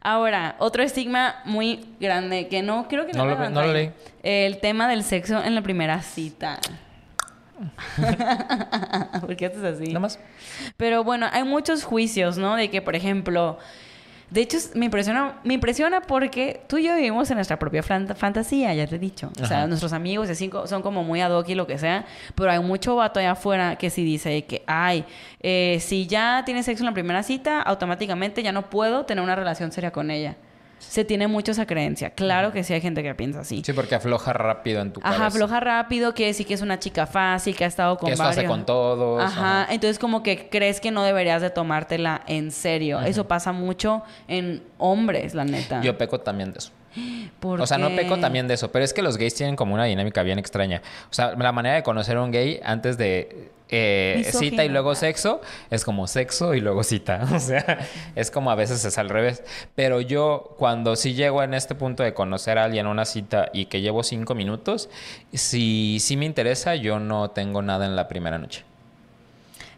ahora, 0.00 0.56
otro 0.58 0.82
estigma 0.82 1.36
muy 1.44 1.86
grande 2.00 2.48
que 2.48 2.62
no 2.62 2.88
creo 2.88 3.06
que 3.06 3.12
No 3.12 3.26
lo 3.26 3.50
no 3.50 3.62
lo 3.62 3.72
leí. 3.72 3.92
El 4.22 4.58
tema 4.58 4.88
del 4.88 5.04
sexo 5.04 5.42
en 5.42 5.54
la 5.54 5.62
primera 5.62 6.00
cita. 6.02 6.58
¿Por 9.20 9.36
qué 9.36 9.46
haces 9.46 9.64
así? 9.64 9.88
Nada 9.88 10.00
más. 10.00 10.18
Pero 10.76 11.04
bueno, 11.04 11.26
hay 11.32 11.44
muchos 11.44 11.84
juicios, 11.84 12.36
¿no? 12.36 12.56
De 12.56 12.70
que, 12.70 12.82
por 12.82 12.96
ejemplo, 12.96 13.58
de 14.30 14.40
hecho, 14.40 14.58
me 14.74 14.86
impresiona, 14.86 15.34
me 15.44 15.54
impresiona 15.54 16.00
porque 16.00 16.60
tú 16.68 16.78
y 16.78 16.84
yo 16.84 16.94
vivimos 16.96 17.30
en 17.30 17.36
nuestra 17.36 17.58
propia 17.58 17.82
fan- 17.82 18.08
fantasía, 18.16 18.74
ya 18.74 18.86
te 18.86 18.96
he 18.96 18.98
dicho. 18.98 19.30
O 19.40 19.46
sea, 19.46 19.66
nuestros 19.68 19.92
amigos 19.92 20.28
así 20.28 20.50
son 20.66 20.82
como 20.82 21.04
muy 21.04 21.20
ad 21.20 21.30
hoc 21.30 21.48
y 21.48 21.54
lo 21.54 21.66
que 21.66 21.78
sea, 21.78 22.04
pero 22.34 22.50
hay 22.50 22.58
mucho 22.60 22.96
vato 22.96 23.20
allá 23.20 23.32
afuera 23.32 23.76
que 23.76 23.88
sí 23.90 24.04
dice 24.04 24.44
que, 24.44 24.62
ay, 24.66 25.04
eh, 25.40 25.78
si 25.80 26.06
ya 26.06 26.42
tienes 26.44 26.66
sexo 26.66 26.82
en 26.82 26.86
la 26.86 26.94
primera 26.94 27.22
cita, 27.22 27.62
automáticamente 27.62 28.42
ya 28.42 28.52
no 28.52 28.68
puedo 28.68 29.04
tener 29.06 29.22
una 29.22 29.36
relación 29.36 29.70
seria 29.72 29.92
con 29.92 30.10
ella. 30.10 30.36
Se 30.78 31.04
tiene 31.04 31.26
mucho 31.26 31.52
esa 31.52 31.66
creencia. 31.66 32.10
Claro 32.10 32.52
que 32.52 32.62
sí 32.64 32.72
hay 32.72 32.80
gente 32.80 33.02
que 33.02 33.14
piensa 33.14 33.40
así. 33.40 33.62
Sí, 33.64 33.72
porque 33.72 33.94
afloja 33.94 34.32
rápido 34.32 34.80
en 34.80 34.92
tu 34.92 35.00
cabeza. 35.00 35.16
Ajá, 35.16 35.26
afloja 35.26 35.60
rápido, 35.60 36.14
quiere 36.14 36.28
decir 36.28 36.46
que 36.46 36.54
es 36.54 36.62
una 36.62 36.78
chica 36.78 37.06
fácil, 37.06 37.56
que 37.56 37.64
ha 37.64 37.68
estado 37.68 37.96
con 37.98 38.08
Que 38.08 38.14
eso 38.14 38.22
varios. 38.22 38.38
hace 38.38 38.46
con 38.46 38.64
todos. 38.66 39.22
Ajá, 39.22 39.62
ajá. 39.62 39.72
entonces 39.72 39.98
como 39.98 40.22
que 40.22 40.48
crees 40.48 40.80
que 40.80 40.90
no 40.90 41.02
deberías 41.02 41.42
de 41.42 41.50
tomártela 41.50 42.22
en 42.26 42.50
serio. 42.50 43.00
Eso 43.00 43.26
pasa 43.26 43.52
mucho 43.52 44.02
en 44.28 44.62
hombres, 44.78 45.34
la 45.34 45.44
neta. 45.44 45.80
Yo 45.82 45.96
peco 45.98 46.20
también 46.20 46.52
de 46.52 46.58
eso. 46.58 46.70
¿Por 47.40 47.60
O 47.60 47.66
sea, 47.66 47.78
no 47.78 47.94
peco 47.94 48.18
también 48.18 48.48
de 48.48 48.54
eso, 48.54 48.72
pero 48.72 48.84
es 48.84 48.92
que 48.92 49.02
los 49.02 49.16
gays 49.16 49.34
tienen 49.34 49.56
como 49.56 49.74
una 49.74 49.84
dinámica 49.84 50.22
bien 50.22 50.38
extraña. 50.38 50.82
O 51.10 51.14
sea, 51.14 51.34
la 51.36 51.52
manera 51.52 51.76
de 51.76 51.82
conocer 51.82 52.16
a 52.16 52.22
un 52.22 52.30
gay 52.30 52.60
antes 52.64 52.98
de 52.98 53.50
eh, 53.68 54.30
cita 54.32 54.64
y 54.64 54.68
luego 54.68 54.94
sexo 54.94 55.40
es 55.70 55.84
como 55.84 56.06
sexo 56.06 56.54
y 56.54 56.60
luego 56.60 56.82
cita. 56.82 57.26
O 57.36 57.40
sea, 57.40 57.78
es 58.14 58.30
como 58.30 58.50
a 58.50 58.54
veces 58.54 58.84
es 58.84 58.98
al 58.98 59.08
revés. 59.08 59.42
Pero 59.74 60.00
yo, 60.00 60.54
cuando 60.58 60.96
sí 60.96 61.14
llego 61.14 61.42
en 61.42 61.54
este 61.54 61.74
punto 61.74 62.02
de 62.02 62.14
conocer 62.14 62.58
a 62.58 62.64
alguien 62.64 62.86
una 62.86 63.04
cita 63.04 63.50
y 63.52 63.66
que 63.66 63.80
llevo 63.80 64.02
cinco 64.02 64.34
minutos, 64.34 64.88
si 65.32 65.98
sí 66.00 66.16
me 66.16 66.24
interesa, 66.24 66.74
yo 66.76 66.98
no 66.98 67.30
tengo 67.30 67.62
nada 67.62 67.86
en 67.86 67.96
la 67.96 68.08
primera 68.08 68.38
noche. 68.38 68.64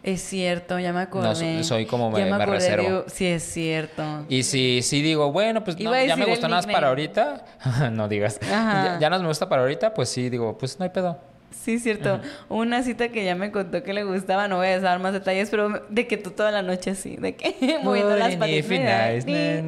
Es 0.02 0.22
cierto, 0.22 0.78
ya 0.78 0.92
me 0.92 1.00
acordé. 1.00 1.62
so- 1.62 1.68
soy 1.74 1.87
como 1.87 2.16
Ya 2.16 2.24
me- 2.24 2.30
me 2.37 2.42
acordé, 2.42 2.58
reservo. 2.58 2.82
digo, 2.84 3.04
sí, 3.08 3.26
es 3.26 3.42
cierto. 3.42 4.02
Y 4.28 4.42
si, 4.44 4.80
si 4.82 5.02
digo, 5.02 5.32
bueno, 5.32 5.64
pues 5.64 5.78
no, 5.80 5.90
ya 6.04 6.16
me 6.16 6.24
gustó 6.26 6.48
nada 6.48 6.62
más 6.62 6.66
para 6.72 6.88
ahorita, 6.88 7.44
no 7.92 8.08
digas, 8.08 8.38
ya, 8.40 8.98
ya 9.00 9.11
no 9.11 9.18
me 9.18 9.26
gusta 9.28 9.48
para 9.48 9.62
ahorita, 9.62 9.94
pues 9.94 10.08
sí, 10.08 10.28
digo, 10.30 10.56
pues 10.56 10.78
no 10.78 10.84
hay 10.84 10.90
pedo. 10.90 11.18
Sí, 11.50 11.74
es 11.74 11.82
cierto. 11.82 12.20
Una 12.48 12.82
cita 12.82 13.08
que 13.08 13.24
ya 13.24 13.34
me 13.34 13.50
contó 13.50 13.82
que 13.82 13.92
le 13.92 14.04
gustaba, 14.04 14.46
no 14.48 14.56
voy 14.56 14.68
a 14.68 14.80
dar 14.80 15.00
más 15.00 15.12
detalles, 15.12 15.50
pero 15.50 15.82
de 15.88 16.06
que 16.06 16.16
tú 16.16 16.30
toda 16.30 16.50
la 16.52 16.62
noche 16.62 16.90
así, 16.90 17.16
de 17.16 17.34
que 17.34 17.80
moviendo 17.82 18.16
las 18.16 18.37
patitas. 18.37 19.26
nice, 19.26 19.64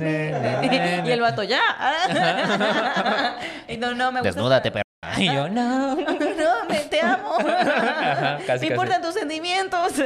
y 1.06 1.10
el 1.10 1.20
vato 1.20 1.42
ya. 1.42 1.60
y 3.68 3.76
no, 3.76 3.94
no, 3.94 4.12
me 4.12 4.20
gusta. 4.20 4.28
Desnúdate, 4.34 4.70
perro. 4.70 4.84
Y 5.16 5.24
yo, 5.24 5.48
no. 5.48 5.96
no, 5.96 6.64
me 6.68 6.80
te 6.90 7.00
amo. 7.00 7.36
Ajá, 7.38 8.38
casi, 8.46 8.66
me 8.66 8.72
importan 8.72 9.00
tus 9.00 9.14
sentimientos. 9.14 9.92
Sí, 9.92 10.04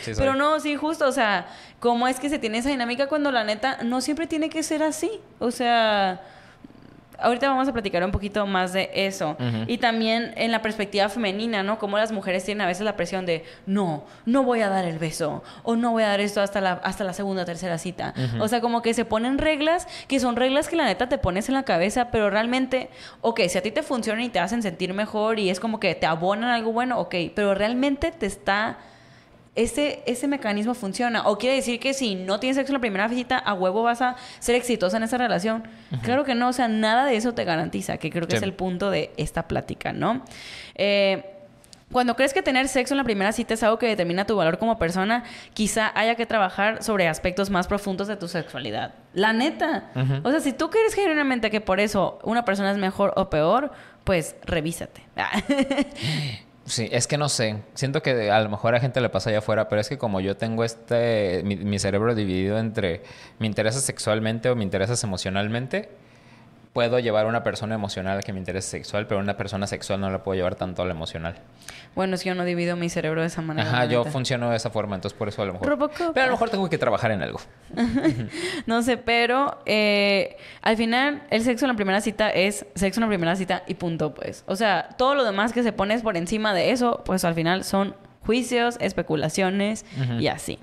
sí 0.00 0.14
soy. 0.14 0.14
Pero 0.18 0.36
no, 0.36 0.60
sí, 0.60 0.76
justo, 0.76 1.08
o 1.08 1.12
sea, 1.12 1.48
¿cómo 1.80 2.06
es 2.06 2.20
que 2.20 2.28
se 2.28 2.38
tiene 2.38 2.58
esa 2.58 2.68
dinámica 2.68 3.08
cuando 3.08 3.32
la 3.32 3.42
neta 3.42 3.78
no 3.82 4.00
siempre 4.00 4.28
tiene 4.28 4.48
que 4.48 4.62
ser 4.62 4.84
así? 4.84 5.10
O 5.40 5.50
sea, 5.50 6.20
ahorita 7.18 7.48
vamos 7.48 7.68
a 7.68 7.72
platicar 7.72 8.04
un 8.04 8.10
poquito 8.10 8.46
más 8.46 8.72
de 8.72 8.90
eso. 8.94 9.36
Y 9.66 9.78
también 9.78 10.32
en 10.36 10.52
la 10.52 10.62
perspectiva 10.62 11.08
femenina, 11.08 11.62
¿no? 11.62 11.78
Cómo 11.78 11.98
las 11.98 12.12
mujeres 12.12 12.44
tienen 12.44 12.62
a 12.62 12.66
veces 12.66 12.84
la 12.84 12.96
presión 12.96 13.26
de, 13.26 13.44
no, 13.66 14.04
no 14.24 14.42
voy 14.44 14.60
a 14.60 14.68
dar 14.68 14.84
el 14.84 14.98
beso, 14.98 15.42
o 15.62 15.76
no 15.76 15.92
voy 15.92 16.02
a 16.02 16.08
dar 16.08 16.20
esto 16.20 16.40
hasta 16.40 16.60
la, 16.60 16.72
hasta 16.84 17.04
la 17.04 17.12
segunda 17.12 17.42
o 17.42 17.44
tercera 17.44 17.78
cita. 17.78 18.14
O 18.40 18.48
sea, 18.48 18.60
como 18.60 18.82
que 18.82 18.94
se 18.94 19.04
ponen 19.04 19.38
reglas 19.38 19.86
que 20.06 20.20
son 20.20 20.36
reglas 20.36 20.68
que 20.68 20.76
la 20.76 20.84
neta 20.84 21.08
te 21.08 21.18
pones 21.18 21.48
en 21.48 21.54
la 21.54 21.64
cabeza, 21.64 22.10
pero 22.10 22.30
realmente, 22.30 22.90
ok, 23.20 23.40
si 23.48 23.58
a 23.58 23.62
ti 23.62 23.70
te 23.70 23.82
funcionan 23.82 24.24
y 24.24 24.28
te 24.28 24.38
hacen 24.38 24.62
sentir 24.62 24.94
mejor 24.94 25.38
y 25.38 25.50
es 25.50 25.60
como 25.60 25.80
que 25.80 25.94
te 25.94 26.06
abonan 26.06 26.50
algo 26.50 26.72
bueno, 26.72 26.98
ok, 26.98 27.14
pero 27.34 27.54
realmente 27.54 28.12
te 28.12 28.26
está 28.26 28.78
ese, 29.62 30.02
ese 30.06 30.28
mecanismo 30.28 30.74
funciona. 30.74 31.26
O 31.28 31.36
quiere 31.38 31.56
decir 31.56 31.80
que 31.80 31.92
si 31.94 32.14
no 32.14 32.38
tienes 32.40 32.56
sexo 32.56 32.70
en 32.72 32.74
la 32.74 32.80
primera 32.80 33.08
visita, 33.08 33.36
a 33.38 33.54
huevo 33.54 33.82
vas 33.82 34.00
a 34.02 34.16
ser 34.38 34.54
exitosa 34.54 34.96
en 34.96 35.02
esa 35.02 35.18
relación. 35.18 35.66
Claro 36.02 36.24
que 36.24 36.34
no, 36.34 36.48
o 36.48 36.52
sea, 36.52 36.68
nada 36.68 37.04
de 37.06 37.16
eso 37.16 37.34
te 37.34 37.44
garantiza, 37.44 37.98
que 37.98 38.10
creo 38.10 38.26
que 38.26 38.32
Sí. 38.32 38.36
es 38.38 38.42
el 38.42 38.52
punto 38.54 38.90
de 38.90 39.10
esta 39.16 39.48
plática, 39.48 39.92
¿no? 39.92 40.22
Eh, 40.76 41.34
cuando 41.90 42.16
crees 42.16 42.34
que 42.34 42.42
tener 42.42 42.68
sexo 42.68 42.92
en 42.92 42.98
la 42.98 43.04
primera 43.04 43.32
cita 43.32 43.54
es 43.54 43.62
algo 43.62 43.78
que 43.78 43.86
determina 43.86 44.26
tu 44.26 44.36
valor 44.36 44.58
como 44.58 44.78
persona, 44.78 45.24
quizá 45.54 45.90
haya 45.98 46.16
que 46.16 46.26
trabajar 46.26 46.82
sobre 46.82 47.08
aspectos 47.08 47.48
más 47.48 47.66
profundos 47.66 48.08
de 48.08 48.16
tu 48.16 48.28
sexualidad. 48.28 48.92
La 49.14 49.32
neta. 49.32 49.90
O 50.22 50.30
sea, 50.30 50.40
si 50.40 50.52
tú 50.52 50.68
crees 50.68 50.94
genuinamente 50.94 51.50
que 51.50 51.62
por 51.62 51.80
eso 51.80 52.18
una 52.24 52.44
persona 52.44 52.70
es 52.72 52.76
mejor 52.76 53.14
o 53.16 53.30
peor, 53.30 53.72
pues 54.04 54.36
revísate. 54.44 55.00
Sí, 56.68 56.88
es 56.92 57.06
que 57.06 57.16
no 57.16 57.28
sé. 57.30 57.62
Siento 57.74 58.02
que 58.02 58.30
a 58.30 58.40
lo 58.40 58.50
mejor 58.50 58.74
a 58.74 58.80
gente 58.80 59.00
le 59.00 59.08
pasa 59.08 59.30
allá 59.30 59.38
afuera, 59.38 59.68
pero 59.68 59.80
es 59.80 59.88
que 59.88 59.96
como 59.96 60.20
yo 60.20 60.36
tengo 60.36 60.64
este, 60.64 61.42
mi, 61.44 61.56
mi 61.56 61.78
cerebro 61.78 62.14
dividido 62.14 62.58
entre 62.58 63.02
me 63.38 63.46
interesa 63.46 63.80
sexualmente 63.80 64.50
o 64.50 64.56
me 64.56 64.64
interesas 64.64 65.02
emocionalmente, 65.02 65.88
puedo 66.72 66.98
llevar 66.98 67.26
a 67.26 67.28
una 67.28 67.42
persona 67.42 67.74
emocional 67.74 68.22
que 68.22 68.32
me 68.32 68.38
interese 68.38 68.68
sexual, 68.68 69.06
pero 69.06 69.20
una 69.20 69.36
persona 69.36 69.66
sexual 69.66 70.00
no 70.00 70.10
la 70.10 70.22
puedo 70.22 70.36
llevar 70.36 70.54
tanto 70.54 70.82
a 70.82 70.84
la 70.84 70.92
emocional. 70.92 71.36
Bueno, 71.94 72.14
es 72.14 72.22
que 72.22 72.28
yo 72.28 72.34
no 72.34 72.44
divido 72.44 72.76
mi 72.76 72.88
cerebro 72.88 73.22
de 73.22 73.26
esa 73.26 73.42
manera. 73.42 73.68
Ajá, 73.68 73.84
yo 73.86 74.04
funciono 74.04 74.50
de 74.50 74.56
esa 74.56 74.70
forma, 74.70 74.94
entonces 74.94 75.18
por 75.18 75.28
eso 75.28 75.42
a 75.42 75.46
lo 75.46 75.54
mejor. 75.54 75.68
Robocop. 75.68 76.14
Pero 76.14 76.24
a 76.24 76.26
lo 76.26 76.32
mejor 76.32 76.50
tengo 76.50 76.68
que 76.68 76.78
trabajar 76.78 77.10
en 77.10 77.22
algo. 77.22 77.40
No 78.66 78.82
sé, 78.82 78.96
pero 78.96 79.60
eh, 79.66 80.36
al 80.62 80.76
final 80.76 81.22
el 81.30 81.42
sexo 81.42 81.64
en 81.64 81.70
la 81.70 81.76
primera 81.76 82.00
cita 82.00 82.30
es 82.30 82.66
sexo 82.74 83.00
en 83.00 83.02
la 83.02 83.08
primera 83.08 83.34
cita 83.36 83.62
y 83.66 83.74
punto, 83.74 84.14
pues. 84.14 84.44
O 84.46 84.56
sea, 84.56 84.90
todo 84.98 85.14
lo 85.14 85.24
demás 85.24 85.52
que 85.52 85.62
se 85.62 85.72
pone 85.72 85.98
por 86.00 86.16
encima 86.16 86.54
de 86.54 86.70
eso, 86.70 87.02
pues 87.04 87.24
al 87.24 87.34
final 87.34 87.64
son 87.64 87.94
juicios, 88.24 88.76
especulaciones 88.80 89.84
y 90.18 90.26
así. 90.28 90.58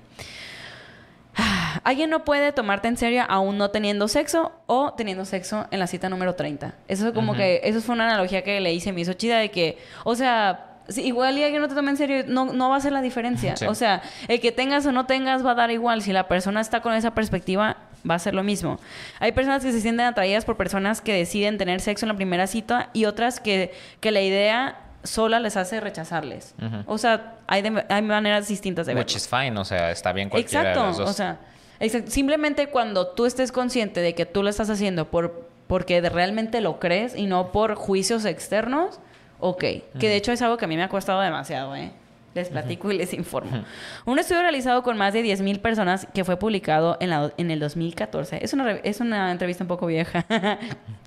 Alguien 1.84 2.10
no 2.10 2.24
puede 2.24 2.52
tomarte 2.52 2.88
en 2.88 2.96
serio 2.96 3.24
aún 3.28 3.58
no 3.58 3.70
teniendo 3.70 4.08
sexo 4.08 4.52
o 4.66 4.94
teniendo 4.94 5.24
sexo 5.24 5.66
en 5.70 5.78
la 5.78 5.86
cita 5.86 6.08
número 6.08 6.34
30. 6.34 6.74
Eso 6.88 7.08
es 7.08 7.14
como 7.14 7.34
que, 7.34 7.60
eso 7.64 7.80
fue 7.80 7.94
una 7.94 8.06
analogía 8.06 8.42
que 8.42 8.60
le 8.60 8.72
hice, 8.72 8.92
me 8.92 9.02
hizo 9.02 9.12
chida 9.12 9.38
de 9.38 9.50
que, 9.50 9.78
o 10.04 10.14
sea, 10.14 10.66
si 10.88 11.02
igual 11.02 11.36
y 11.36 11.42
alguien 11.42 11.60
no 11.60 11.68
te 11.68 11.74
toma 11.74 11.90
en 11.90 11.96
serio, 11.96 12.24
no, 12.26 12.46
no 12.46 12.70
va 12.70 12.76
a 12.76 12.80
ser 12.80 12.92
la 12.92 13.02
diferencia. 13.02 13.56
Sí. 13.56 13.66
O 13.66 13.74
sea, 13.74 14.02
el 14.28 14.40
que 14.40 14.52
tengas 14.52 14.86
o 14.86 14.92
no 14.92 15.06
tengas 15.06 15.44
va 15.44 15.52
a 15.52 15.54
dar 15.54 15.70
igual. 15.70 16.02
Si 16.02 16.12
la 16.12 16.28
persona 16.28 16.60
está 16.60 16.80
con 16.80 16.94
esa 16.94 17.12
perspectiva, 17.12 17.76
va 18.08 18.14
a 18.14 18.18
ser 18.18 18.34
lo 18.34 18.42
mismo. 18.42 18.78
Hay 19.18 19.32
personas 19.32 19.64
que 19.64 19.72
se 19.72 19.80
sienten 19.80 20.06
atraídas 20.06 20.44
por 20.44 20.56
personas 20.56 21.00
que 21.00 21.12
deciden 21.12 21.58
tener 21.58 21.80
sexo 21.80 22.06
en 22.06 22.08
la 22.08 22.16
primera 22.16 22.46
cita 22.46 22.90
y 22.92 23.06
otras 23.06 23.40
que, 23.40 23.74
que 24.00 24.12
la 24.12 24.20
idea 24.20 24.76
sola 25.02 25.40
les 25.40 25.56
hace 25.56 25.80
rechazarles. 25.80 26.54
O 26.86 26.98
sea, 26.98 27.35
hay, 27.46 27.62
de- 27.62 27.84
hay 27.88 28.02
maneras 28.02 28.48
distintas 28.48 28.86
de 28.86 28.94
verlo. 28.94 29.06
Which 29.06 29.16
is 29.16 29.28
fine, 29.28 29.58
o 29.58 29.64
sea, 29.64 29.90
está 29.90 30.12
bien 30.12 30.28
cualquiera 30.28 30.60
Exacto, 30.70 30.80
de 30.82 30.86
las 30.88 30.96
dos. 30.98 31.10
o 31.10 31.12
sea, 31.12 31.38
exact- 31.80 32.08
simplemente 32.08 32.68
cuando 32.68 33.08
tú 33.08 33.26
estés 33.26 33.52
consciente 33.52 34.00
de 34.00 34.14
que 34.14 34.26
tú 34.26 34.42
lo 34.42 34.48
estás 34.50 34.70
haciendo 34.70 35.10
por 35.10 35.46
porque 35.66 36.00
realmente 36.00 36.60
lo 36.60 36.78
crees 36.78 37.16
y 37.16 37.26
no 37.26 37.50
por 37.50 37.74
juicios 37.74 38.24
externos, 38.24 39.00
ok. 39.40 39.60
Que 39.98 40.08
de 40.08 40.14
hecho 40.16 40.30
es 40.30 40.40
algo 40.40 40.56
que 40.56 40.64
a 40.64 40.68
mí 40.68 40.76
me 40.76 40.84
ha 40.84 40.88
costado 40.88 41.20
demasiado, 41.20 41.74
¿eh? 41.74 41.90
Les 42.34 42.50
platico 42.50 42.92
y 42.92 42.98
les 42.98 43.12
informo. 43.14 43.64
Un 44.04 44.18
estudio 44.18 44.42
realizado 44.42 44.82
con 44.84 44.96
más 44.98 45.12
de 45.14 45.22
10.000 45.24 45.58
personas 45.60 46.06
que 46.14 46.22
fue 46.22 46.36
publicado 46.38 46.98
en, 47.00 47.10
la- 47.10 47.32
en 47.38 47.50
el 47.50 47.58
2014. 47.58 48.44
Es 48.44 48.52
una, 48.52 48.72
es 48.72 49.00
una 49.00 49.32
entrevista 49.32 49.64
un 49.64 49.68
poco 49.68 49.86
vieja. 49.86 50.24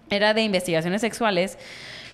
Era 0.10 0.34
de 0.34 0.42
investigaciones 0.42 1.00
sexuales. 1.02 1.58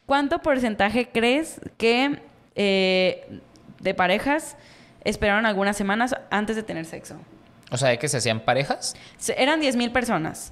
¿Cuánto 0.06 0.40
porcentaje 0.40 1.08
crees 1.12 1.62
que 1.78 2.20
eh, 2.56 3.40
de 3.86 3.94
parejas 3.94 4.58
esperaron 5.06 5.46
algunas 5.46 5.78
semanas 5.78 6.14
antes 6.30 6.58
de 6.58 6.64
tener 6.64 6.84
sexo? 6.86 7.16
O 7.72 7.78
sea, 7.78 7.90
¿de 7.90 7.98
que 8.00 8.10
se 8.10 8.18
hacían 8.18 8.42
parejas? 8.42 8.96
Se- 9.18 9.42
Eran 9.42 9.62
10.000 9.62 9.92
personas. 9.94 10.52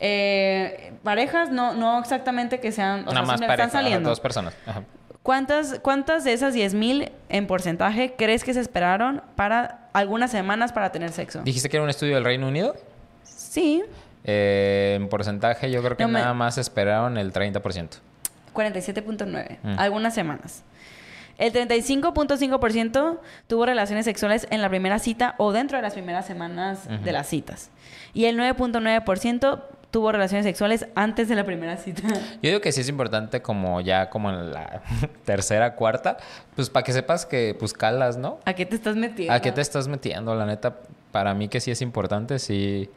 Eh, 0.00 0.92
parejas, 1.02 1.50
no, 1.50 1.74
no 1.74 1.98
exactamente 1.98 2.60
que 2.60 2.70
sean... 2.70 3.00
O 3.00 3.12
Nada 3.12 3.14
sea, 3.14 3.22
más 3.22 3.40
parejas, 3.40 3.66
están 3.66 3.70
saliendo. 3.82 4.08
dos 4.08 4.20
personas. 4.20 4.54
Ajá. 4.66 4.84
¿Cuántas, 5.22 5.80
¿Cuántas 5.80 6.24
de 6.24 6.32
esas 6.32 6.54
10.000 6.54 7.10
en 7.28 7.46
porcentaje 7.46 8.14
crees 8.16 8.44
que 8.44 8.54
se 8.54 8.60
esperaron 8.60 9.22
para 9.34 9.88
algunas 9.92 10.30
semanas 10.30 10.72
para 10.72 10.92
tener 10.92 11.10
sexo? 11.10 11.40
¿Dijiste 11.42 11.68
que 11.68 11.76
era 11.76 11.84
un 11.84 11.90
estudio 11.90 12.14
del 12.14 12.24
Reino 12.24 12.46
Unido? 12.48 12.76
Sí, 13.24 13.82
Eh, 14.24 14.94
en 15.00 15.08
porcentaje, 15.08 15.70
yo 15.70 15.82
creo 15.82 15.96
que 15.96 16.02
No 16.04 16.08
me- 16.10 16.20
nada 16.20 16.34
más 16.34 16.58
esperaron 16.58 17.16
el 17.18 17.32
30%. 17.32 17.98
47.9. 18.54 19.58
Mm. 19.62 19.78
Algunas 19.78 20.14
semanas. 20.14 20.62
El 21.38 21.52
35.5% 21.52 23.18
tuvo 23.46 23.66
relaciones 23.66 24.04
sexuales 24.04 24.46
en 24.50 24.60
la 24.60 24.68
primera 24.68 24.98
cita 24.98 25.34
o 25.38 25.52
dentro 25.52 25.78
de 25.78 25.82
las 25.82 25.94
primeras 25.94 26.26
semanas 26.26 26.80
Ujú. 26.86 27.04
de 27.04 27.12
las 27.12 27.28
citas. 27.28 27.70
Y 28.12 28.24
el 28.26 28.36
9.9% 28.38 29.62
tuvo 29.90 30.12
relaciones 30.12 30.44
sexuales 30.44 30.86
antes 30.94 31.28
de 31.28 31.34
la 31.36 31.44
primera 31.44 31.76
cita. 31.76 32.02
Yo 32.08 32.50
digo 32.50 32.60
que 32.60 32.72
sí 32.72 32.80
es 32.82 32.88
importante 32.88 33.40
como 33.40 33.80
ya 33.80 34.10
como 34.10 34.30
en 34.30 34.52
la 34.52 34.82
tercera, 35.24 35.74
cuarta, 35.76 36.18
pues 36.54 36.68
para 36.70 36.84
que 36.84 36.92
sepas 36.92 37.24
que 37.24 37.56
pues 37.58 37.72
calas, 37.72 38.16
¿no? 38.18 38.38
¿A 38.44 38.52
qué 38.54 38.66
te 38.66 38.74
estás 38.76 38.96
metiendo? 38.96 39.32
¿A 39.32 39.40
qué 39.40 39.52
te 39.52 39.60
estás 39.60 39.88
metiendo? 39.88 40.34
La 40.34 40.44
neta, 40.44 40.76
para 41.12 41.32
mí 41.34 41.48
que 41.48 41.60
sí 41.60 41.70
es 41.70 41.80
importante, 41.80 42.38
sí, 42.38 42.90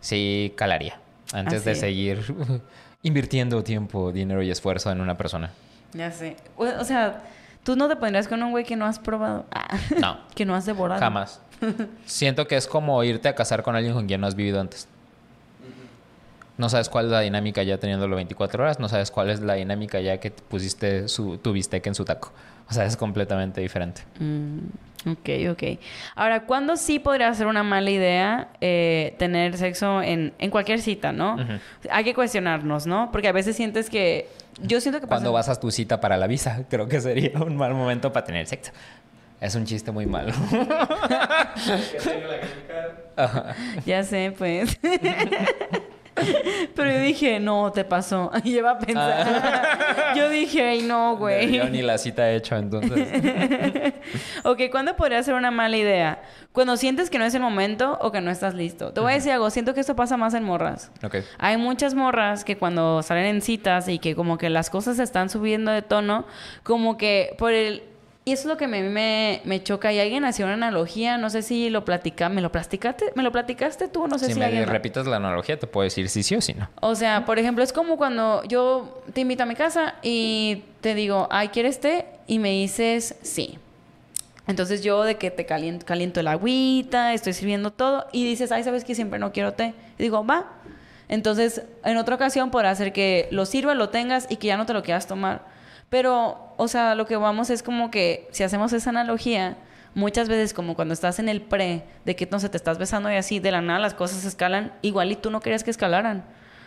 sí 0.00 0.52
calaría. 0.56 0.98
Antes 1.32 1.60
Así 1.60 1.64
de 1.68 1.74
seguir 1.74 2.34
invirtiendo 3.02 3.62
tiempo, 3.62 4.12
dinero 4.12 4.42
y 4.42 4.50
esfuerzo 4.50 4.90
en 4.90 5.00
una 5.00 5.16
persona. 5.16 5.50
Ya 5.92 6.10
sé. 6.10 6.36
O 6.56 6.84
sea, 6.84 7.22
tú 7.66 7.74
no 7.74 7.88
te 7.88 7.96
pondrías 7.96 8.28
con 8.28 8.40
un 8.44 8.52
güey 8.52 8.64
que 8.64 8.76
no 8.76 8.86
has 8.86 9.00
probado. 9.00 9.44
Ah, 9.50 9.76
No, 10.00 10.18
que 10.36 10.44
no 10.46 10.54
has 10.54 10.64
devorado. 10.66 11.00
jamás. 11.00 11.40
Siento 12.04 12.46
que 12.46 12.56
es 12.56 12.68
como 12.68 13.02
irte 13.02 13.28
a 13.28 13.34
casar 13.34 13.64
con 13.64 13.74
alguien 13.74 13.92
con 13.92 14.06
quien 14.06 14.20
no 14.20 14.28
has 14.28 14.36
vivido 14.36 14.60
antes. 14.60 14.86
No 16.58 16.68
sabes 16.68 16.88
cuál 16.88 17.06
es 17.06 17.10
la 17.10 17.20
dinámica 17.20 17.62
ya 17.64 17.76
teniéndolo 17.78 18.14
24 18.16 18.62
horas, 18.62 18.78
no 18.78 18.88
sabes 18.88 19.10
cuál 19.10 19.28
es 19.30 19.40
la 19.40 19.54
dinámica 19.54 20.00
ya 20.00 20.18
que 20.20 20.30
te 20.30 20.42
pusiste 20.42 21.08
su, 21.08 21.38
tu 21.38 21.52
bistec 21.52 21.84
en 21.88 21.94
su 21.96 22.04
taco. 22.04 22.32
O 22.70 22.72
sea, 22.72 22.84
es 22.86 22.96
completamente 22.96 23.60
diferente. 23.60 24.02
Mm, 24.20 24.58
ok, 25.06 25.28
ok. 25.50 25.62
Ahora, 26.14 26.44
¿cuándo 26.46 26.76
sí 26.76 26.98
podría 26.98 27.32
ser 27.34 27.46
una 27.46 27.62
mala 27.62 27.90
idea 27.90 28.48
eh, 28.60 29.14
tener 29.18 29.56
sexo 29.56 30.02
en, 30.02 30.32
en 30.38 30.50
cualquier 30.50 30.80
cita, 30.80 31.12
no? 31.12 31.36
Hay 31.90 32.04
que 32.04 32.14
cuestionarnos, 32.14 32.86
¿no? 32.86 33.10
Porque 33.12 33.28
a 33.28 33.32
veces 33.32 33.56
sientes 33.56 33.88
que... 33.88 34.28
Yo 34.62 34.80
siento 34.80 35.00
que 35.00 35.06
pasa... 35.06 35.16
Cuando 35.20 35.32
vas 35.32 35.48
a 35.48 35.58
tu 35.60 35.70
cita 35.70 36.00
para 36.00 36.16
la 36.16 36.26
visa, 36.26 36.64
creo 36.70 36.88
que 36.88 37.00
sería 37.00 37.38
un 37.40 37.56
mal 37.56 37.74
momento 37.74 38.12
para 38.12 38.26
tener 38.26 38.46
sexo. 38.46 38.72
Es 39.40 39.54
un 39.54 39.64
chiste 39.64 39.92
muy 39.92 40.06
malo. 40.06 40.32
Ya 43.86 44.04
sé, 44.04 44.34
pues. 44.36 44.78
Pero 46.74 46.90
yo 46.90 47.00
dije, 47.00 47.40
no, 47.40 47.72
te 47.72 47.84
pasó. 47.84 48.30
Y 48.44 48.56
iba 48.56 48.70
a 48.70 48.78
pensar. 48.78 50.14
yo 50.16 50.28
dije, 50.28 50.62
ay, 50.62 50.82
no, 50.82 51.16
güey. 51.16 51.52
Yo 51.52 51.68
ni 51.68 51.82
la 51.82 51.98
cita 51.98 52.30
he 52.30 52.36
hecho, 52.36 52.56
entonces. 52.56 53.08
Ok, 54.44 54.62
¿cuándo 54.70 54.94
podría 54.94 55.22
ser 55.22 55.34
una 55.34 55.50
mala 55.50 55.76
idea? 55.76 56.22
Cuando 56.52 56.76
sientes 56.76 57.10
que 57.10 57.18
no 57.18 57.24
es 57.24 57.34
el 57.34 57.42
momento 57.42 57.98
o 58.00 58.12
que 58.12 58.20
no 58.20 58.30
estás 58.30 58.54
listo. 58.54 58.92
Te 58.92 59.00
voy 59.00 59.12
a 59.12 59.14
decir 59.16 59.32
algo, 59.32 59.50
siento 59.50 59.74
que 59.74 59.80
esto 59.80 59.96
pasa 59.96 60.16
más 60.16 60.32
en 60.34 60.44
morras. 60.44 60.92
Ok. 61.02 61.16
Hay 61.38 61.56
muchas 61.56 61.94
morras 61.94 62.44
que 62.44 62.56
cuando 62.56 63.02
salen 63.02 63.26
en 63.26 63.42
citas 63.42 63.88
y 63.88 63.98
que 63.98 64.14
como 64.14 64.38
que 64.38 64.48
las 64.48 64.70
cosas 64.70 64.98
se 64.98 65.02
están 65.02 65.28
subiendo 65.28 65.72
de 65.72 65.82
tono, 65.82 66.24
como 66.62 66.96
que 66.96 67.34
por 67.38 67.52
el... 67.52 67.82
Y 68.28 68.32
eso 68.32 68.42
es 68.42 68.46
lo 68.46 68.56
que 68.56 68.66
me, 68.66 68.82
me, 68.82 69.40
me 69.44 69.62
choca. 69.62 69.92
Y 69.92 70.00
alguien 70.00 70.24
hacía 70.24 70.46
una 70.46 70.54
analogía, 70.54 71.16
no 71.16 71.30
sé 71.30 71.42
si 71.42 71.70
lo 71.70 71.84
platica, 71.84 72.28
¿me 72.28 72.40
lo 72.40 72.50
platicaste? 72.50 73.12
¿Me 73.14 73.22
lo 73.22 73.30
platicaste 73.30 73.86
tú? 73.86 74.08
No 74.08 74.18
sé 74.18 74.26
Si 74.26 74.32
si, 74.32 74.40
me 74.40 74.46
alguien... 74.46 74.66
repites 74.66 75.06
la 75.06 75.18
analogía, 75.18 75.56
te 75.56 75.68
puedo 75.68 75.84
decir 75.84 76.08
sí, 76.08 76.24
sí 76.24 76.34
o 76.34 76.40
sí 76.40 76.52
no. 76.54 76.68
O 76.80 76.96
sea, 76.96 77.24
por 77.24 77.38
ejemplo, 77.38 77.62
es 77.62 77.72
como 77.72 77.96
cuando 77.96 78.42
yo 78.42 79.00
te 79.12 79.20
invito 79.20 79.44
a 79.44 79.46
mi 79.46 79.54
casa 79.54 79.94
y 80.02 80.64
te 80.80 80.96
digo, 80.96 81.28
ay, 81.30 81.50
¿quieres 81.50 81.78
té? 81.78 82.04
Y 82.26 82.40
me 82.40 82.50
dices 82.50 83.14
sí. 83.22 83.60
Entonces 84.48 84.82
yo 84.82 85.04
de 85.04 85.14
que 85.18 85.30
te 85.30 85.46
caliento, 85.46 85.86
caliento 85.86 86.18
el 86.18 86.26
agüita, 86.26 87.14
estoy 87.14 87.32
sirviendo 87.32 87.70
todo 87.70 88.08
y 88.10 88.24
dices, 88.24 88.50
ay, 88.50 88.64
¿sabes 88.64 88.82
que 88.84 88.96
siempre 88.96 89.20
no 89.20 89.30
quiero 89.30 89.52
té? 89.52 89.72
Y 89.98 90.02
digo, 90.02 90.26
va. 90.26 90.50
Entonces, 91.08 91.62
en 91.84 91.96
otra 91.96 92.16
ocasión 92.16 92.50
podrá 92.50 92.74
ser 92.74 92.92
que 92.92 93.28
lo 93.30 93.46
sirva, 93.46 93.76
lo 93.76 93.90
tengas 93.90 94.26
y 94.28 94.36
que 94.38 94.48
ya 94.48 94.56
no 94.56 94.66
te 94.66 94.72
lo 94.72 94.82
quieras 94.82 95.06
tomar. 95.06 95.54
Pero, 95.88 96.54
o 96.56 96.68
sea, 96.68 96.94
lo 96.94 97.06
que 97.06 97.16
vamos 97.16 97.50
es 97.50 97.62
como 97.62 97.90
que 97.90 98.28
si 98.32 98.42
hacemos 98.42 98.72
esa 98.72 98.90
analogía, 98.90 99.56
muchas 99.94 100.28
veces 100.28 100.52
como 100.52 100.74
cuando 100.74 100.94
estás 100.94 101.18
en 101.18 101.28
el 101.28 101.40
pre, 101.40 101.84
de 102.04 102.16
que 102.16 102.28
no 102.30 102.38
te 102.38 102.56
estás 102.56 102.78
besando 102.78 103.10
y 103.10 103.14
así, 103.14 103.40
de 103.40 103.50
la 103.50 103.62
nada 103.62 103.78
las 103.78 103.94
cosas 103.94 104.24
escalan, 104.24 104.72
igual 104.82 105.10
y 105.12 105.16
tú 105.16 105.30
no 105.30 105.40
querías 105.40 105.64
que 105.64 105.70
escalaran. 105.70 106.24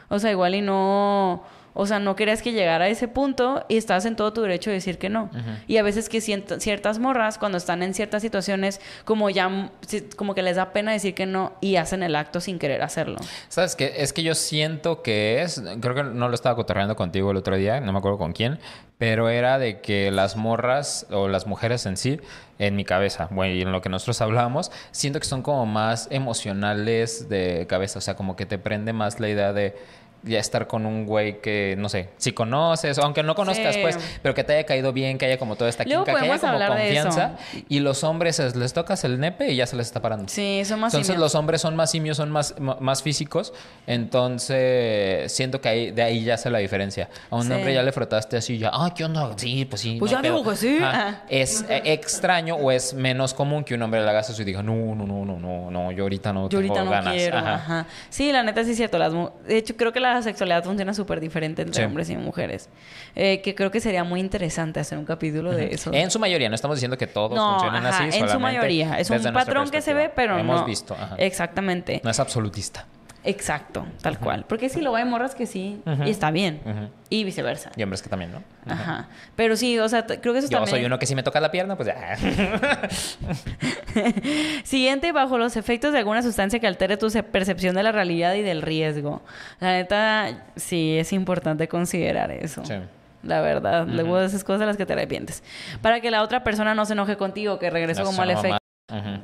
O 0.10 0.18
sea, 0.20 0.32
igual 0.32 0.56
y 0.56 0.62
no, 0.62 1.44
o 1.82 1.86
sea, 1.86 2.00
no 2.00 2.18
querías 2.18 2.42
que 2.42 2.52
llegara 2.52 2.86
a 2.86 2.88
ese 2.90 3.08
punto 3.08 3.64
y 3.70 3.78
estás 3.78 4.04
en 4.04 4.18
todo 4.18 4.34
tu 4.34 4.42
derecho 4.42 4.70
de 4.70 4.74
decir 4.74 4.98
que 4.98 5.08
no. 5.08 5.30
Y 5.66 5.78
a 5.78 5.84
veces 5.84 6.10
que 6.10 6.20
ciertas 6.20 7.00
morras, 7.00 7.38
cuando 7.38 7.58
están 7.58 7.84
en 7.84 7.94
ciertas 7.94 8.22
situaciones, 8.22 8.82
como 9.06 9.30
ya, 9.30 9.72
como 10.18 10.36
que 10.36 10.42
les 10.42 10.58
da 10.58 10.74
pena 10.74 10.92
decir 10.92 11.16
que 11.16 11.26
no 11.26 11.54
y 11.62 11.78
hacen 11.78 12.04
el 12.04 12.18
acto 12.18 12.42
sin 12.42 12.60
querer 12.60 12.82
hacerlo. 12.82 13.16
¿Sabes 13.48 13.78
qué? 13.78 13.94
Es 13.96 14.12
que 14.12 14.24
yo 14.24 14.36
siento 14.36 15.02
que 15.02 15.42
es, 15.42 15.64
creo 15.80 15.96
que 15.96 16.04
no 16.04 16.28
lo 16.28 16.36
estaba 16.36 16.58
cotorreando 16.58 16.98
contigo 16.98 17.32
el 17.32 17.38
otro 17.38 17.56
día, 17.56 17.80
no 17.80 17.94
me 17.94 18.00
acuerdo 18.00 18.18
con 18.18 18.34
quién, 18.34 18.60
pero 18.98 19.30
era 19.30 19.58
de 19.58 19.80
que 19.80 20.12
las 20.12 20.36
morras 20.36 21.08
o 21.12 21.30
las 21.30 21.48
mujeres 21.48 21.86
en 21.86 21.96
sí, 21.96 22.20
en 22.58 22.76
mi 22.76 22.84
cabeza, 22.84 23.30
bueno, 23.32 23.54
y 23.54 23.62
en 23.62 23.72
lo 23.72 23.82
que 23.82 23.88
nosotros 23.88 24.20
hablábamos, 24.20 24.70
siento 24.92 25.22
que 25.22 25.26
son 25.26 25.44
como 25.44 25.66
más 25.66 26.10
emocionales 26.12 27.30
de 27.30 27.66
cabeza, 27.70 28.00
o 28.00 28.02
sea, 28.02 28.18
como 28.18 28.36
que 28.36 28.46
te 28.46 28.58
prende 28.58 28.92
más 28.92 29.22
la 29.22 29.30
idea 29.30 29.54
de 29.54 29.78
ya 30.24 30.40
estar 30.40 30.68
con 30.68 30.86
un 30.86 31.06
güey 31.06 31.40
que, 31.42 31.76
no 31.78 31.88
sé, 31.90 32.10
si 32.18 32.32
conoces, 32.34 32.98
aunque 33.00 33.24
no 33.24 33.36
conozcas, 33.36 33.76
Sí. 33.76 33.82
pues, 33.82 33.98
pero 34.22 34.36
que 34.36 34.44
te 34.44 34.54
haya 34.54 34.66
caído 34.66 34.92
bien, 34.94 35.18
que 35.18 35.26
haya 35.26 35.38
como 35.38 35.56
toda 35.56 35.70
esta 35.70 35.86
química, 35.86 36.04
que 36.06 36.12
haya 36.12 36.38
como 36.40 36.60
confianza. 36.68 37.38
Y 37.70 37.80
los 37.80 38.04
hombres 38.04 38.40
es- 38.40 38.56
les 38.56 38.74
tocas 38.74 39.04
el 39.04 39.20
nepe 39.20 39.50
y 39.52 39.56
ya 39.56 39.66
se 39.66 39.76
les 39.76 39.88
está 39.88 40.02
parando. 40.02 40.28
Sí, 40.28 40.64
son 40.66 40.80
más 40.82 40.94
Entonces 40.94 41.08
simios. 41.08 41.22
los 41.22 41.36
hombres 41.36 41.62
son 41.62 41.76
más 41.76 41.92
simios, 41.92 42.18
son 42.18 42.32
más, 42.32 42.56
más 42.60 43.02
físicos. 43.04 43.54
Entonces 43.88 45.32
siento 45.32 45.62
que 45.62 45.70
ahí, 45.70 45.92
de 45.92 46.02
ahí 46.04 46.24
ya 46.24 46.34
hace 46.36 46.50
la 46.50 46.60
diferencia. 46.60 47.10
A 47.30 47.36
un 47.38 47.44
Sí. 47.48 47.52
hombre 47.54 47.74
ya 47.74 47.84
le 47.84 47.92
frotaste 47.92 48.38
así 48.38 48.58
ya, 48.58 48.70
ah, 48.74 48.94
¿qué 48.96 49.06
onda? 49.06 49.32
Sí, 49.38 49.66
pues 49.66 49.82
sí. 49.82 49.98
Pues 50.00 50.12
no 50.12 50.18
ya 50.18 50.20
hay 50.20 50.24
digo 50.32 50.44
pedo". 50.44 50.52
que 50.52 50.58
sí. 50.58 50.80
Ajá. 50.82 51.24
Es 51.30 51.66
eh, 51.70 51.82
extraño 51.86 52.56
o 52.56 52.72
es 52.72 52.94
menos 52.94 53.34
común 53.34 53.64
que 53.64 53.76
un 53.76 53.82
hombre 53.82 54.02
le 54.04 54.10
haga 54.10 54.20
eso 54.20 54.40
y 54.42 54.46
diga, 54.46 54.62
no, 54.64 54.74
no, 54.96 55.06
no, 55.06 55.26
no, 55.26 55.38
no, 55.40 55.72
no, 55.72 55.92
yo 55.92 56.04
ahorita 56.04 56.34
no 56.34 56.50
Yo 56.50 56.60
tengo 56.60 56.74
ahorita 56.74 56.84
no 56.86 56.92
ganas". 56.92 57.14
quiero. 57.14 57.38
Ajá. 57.38 57.54
Ajá. 57.56 57.86
Sí, 58.10 58.32
la 58.32 58.44
neta 58.44 58.64
sí 58.64 58.72
es 58.72 58.78
cierto. 58.78 58.98
Las 58.98 59.14
de 59.14 59.58
hecho, 59.58 59.76
creo 59.78 59.92
que 59.94 60.00
la 60.00 60.09
sexualidad 60.22 60.64
funciona 60.64 60.94
súper 60.94 61.20
diferente 61.20 61.62
entre 61.62 61.82
Sí. 61.82 61.88
hombres 61.88 62.10
y 62.10 62.16
mujeres. 62.18 62.70
Eh, 63.16 63.42
que 63.42 63.56
creo 63.56 63.72
que 63.72 63.80
sería 63.80 64.04
muy 64.04 64.20
interesante 64.20 64.80
hacer 64.80 64.98
un 64.98 65.06
capítulo 65.06 65.52
de 65.52 65.74
eso. 65.74 65.92
En 65.94 66.12
su 66.12 66.20
mayoría, 66.20 66.50
no 66.50 66.56
estamos 66.56 66.78
diciendo 66.78 66.98
que 66.98 67.08
todos 67.08 67.36
no, 67.36 67.58
ajá, 67.62 68.06
así. 68.08 68.18
en 68.20 68.30
su 68.30 68.40
mayoría. 68.40 69.00
Es 69.00 69.10
un 69.10 69.22
patrón 69.34 69.70
que 69.70 69.82
se 69.82 69.94
ve, 69.94 70.10
pero 70.14 70.38
Hemos 70.38 70.62
no. 70.62 70.66
visto. 70.66 70.94
ajá. 70.94 71.16
Exactamente. 71.18 72.02
No 72.04 72.10
es 72.10 72.20
absolutista. 72.20 72.86
Exacto, 73.24 73.86
tal 74.02 74.18
cual. 74.18 74.46
Porque 74.48 74.70
si 74.70 74.82
lo 74.82 74.96
hay 74.96 75.04
morras 75.04 75.36
que 75.36 75.46
sí, 75.46 75.82
y 76.06 76.10
está 76.10 76.32
bien. 76.32 76.62
Y 77.10 77.24
viceversa. 77.24 77.72
Y 77.76 77.84
hombres 77.84 78.02
que 78.02 78.10
también, 78.10 78.32
¿no? 78.32 78.44
Ajá. 78.66 79.08
Pero 79.36 79.56
sí, 79.56 79.78
o 79.80 79.90
sea, 79.90 80.06
creo 80.06 80.34
que 80.34 80.40
eso 80.40 80.50
Yo 80.50 80.58
también... 80.60 80.78
soy 80.78 80.86
uno 80.86 81.00
que 81.00 81.06
si 81.06 81.16
me 81.16 81.24
toca 81.24 81.40
la 81.40 81.52
pierna, 81.52 81.76
pues 81.76 81.88
ya. 81.88 82.16
Siguiente, 84.64 85.12
bajo 85.12 85.38
los 85.38 85.58
efectos 85.58 85.92
de 85.92 86.00
alguna 86.00 86.22
sustancia 86.22 86.60
que 86.60 86.68
altere 86.68 86.98
tu 86.98 87.08
percepción 87.32 87.76
de 87.76 87.84
la 87.84 87.92
realidad 87.92 88.34
y 88.36 88.42
del 88.42 88.62
riesgo. 88.62 89.22
La 89.60 89.74
neta, 89.74 90.46
sí, 90.56 90.98
es 90.98 91.12
importante 91.14 91.68
considerar 91.68 92.32
eso. 92.32 92.64
Sí. 92.66 92.76
La 93.24 93.42
verdad, 93.42 93.86
luego 93.86 94.18
de 94.18 94.28
esas 94.28 94.46
cosas 94.46 94.62
de 94.62 94.66
las 94.66 94.78
que 94.78 94.86
te 94.86 94.94
arrepientes. 94.94 95.44
Para 95.82 96.00
que 96.00 96.10
la 96.10 96.24
otra 96.24 96.44
persona 96.44 96.74
no 96.74 96.86
se 96.86 96.94
enoje 96.94 97.18
contigo, 97.18 97.60
que 97.60 97.70
regreso 97.70 98.02
No 98.02 98.08
como 98.08 98.22
al 98.22 98.32
efecto. 98.32 98.48
mamá. 98.50 98.60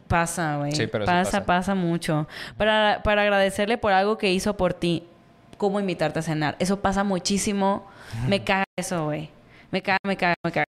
Pasa, 0.07 0.57
güey. 0.57 0.71
Sí, 0.71 0.87
pero 0.87 1.05
sí 1.05 1.11
pasa, 1.11 1.31
pasa. 1.31 1.45
pasa, 1.45 1.75
mucho. 1.75 2.27
Para, 2.57 3.01
para 3.03 3.23
agradecerle 3.23 3.77
por 3.77 3.93
algo 3.93 4.17
que 4.17 4.31
hizo 4.31 4.57
por 4.57 4.73
ti, 4.73 5.03
como 5.57 5.79
invitarte 5.79 6.19
a 6.19 6.21
cenar. 6.21 6.55
Eso 6.59 6.81
pasa 6.81 7.03
muchísimo. 7.03 7.87
Me 8.27 8.43
caga 8.43 8.65
eso, 8.77 9.05
güey. 9.05 9.29
Me 9.71 9.81
caga, 9.81 9.99
me 10.03 10.15
caga, 10.15 10.35
me 10.43 10.51
caga. 10.51 10.65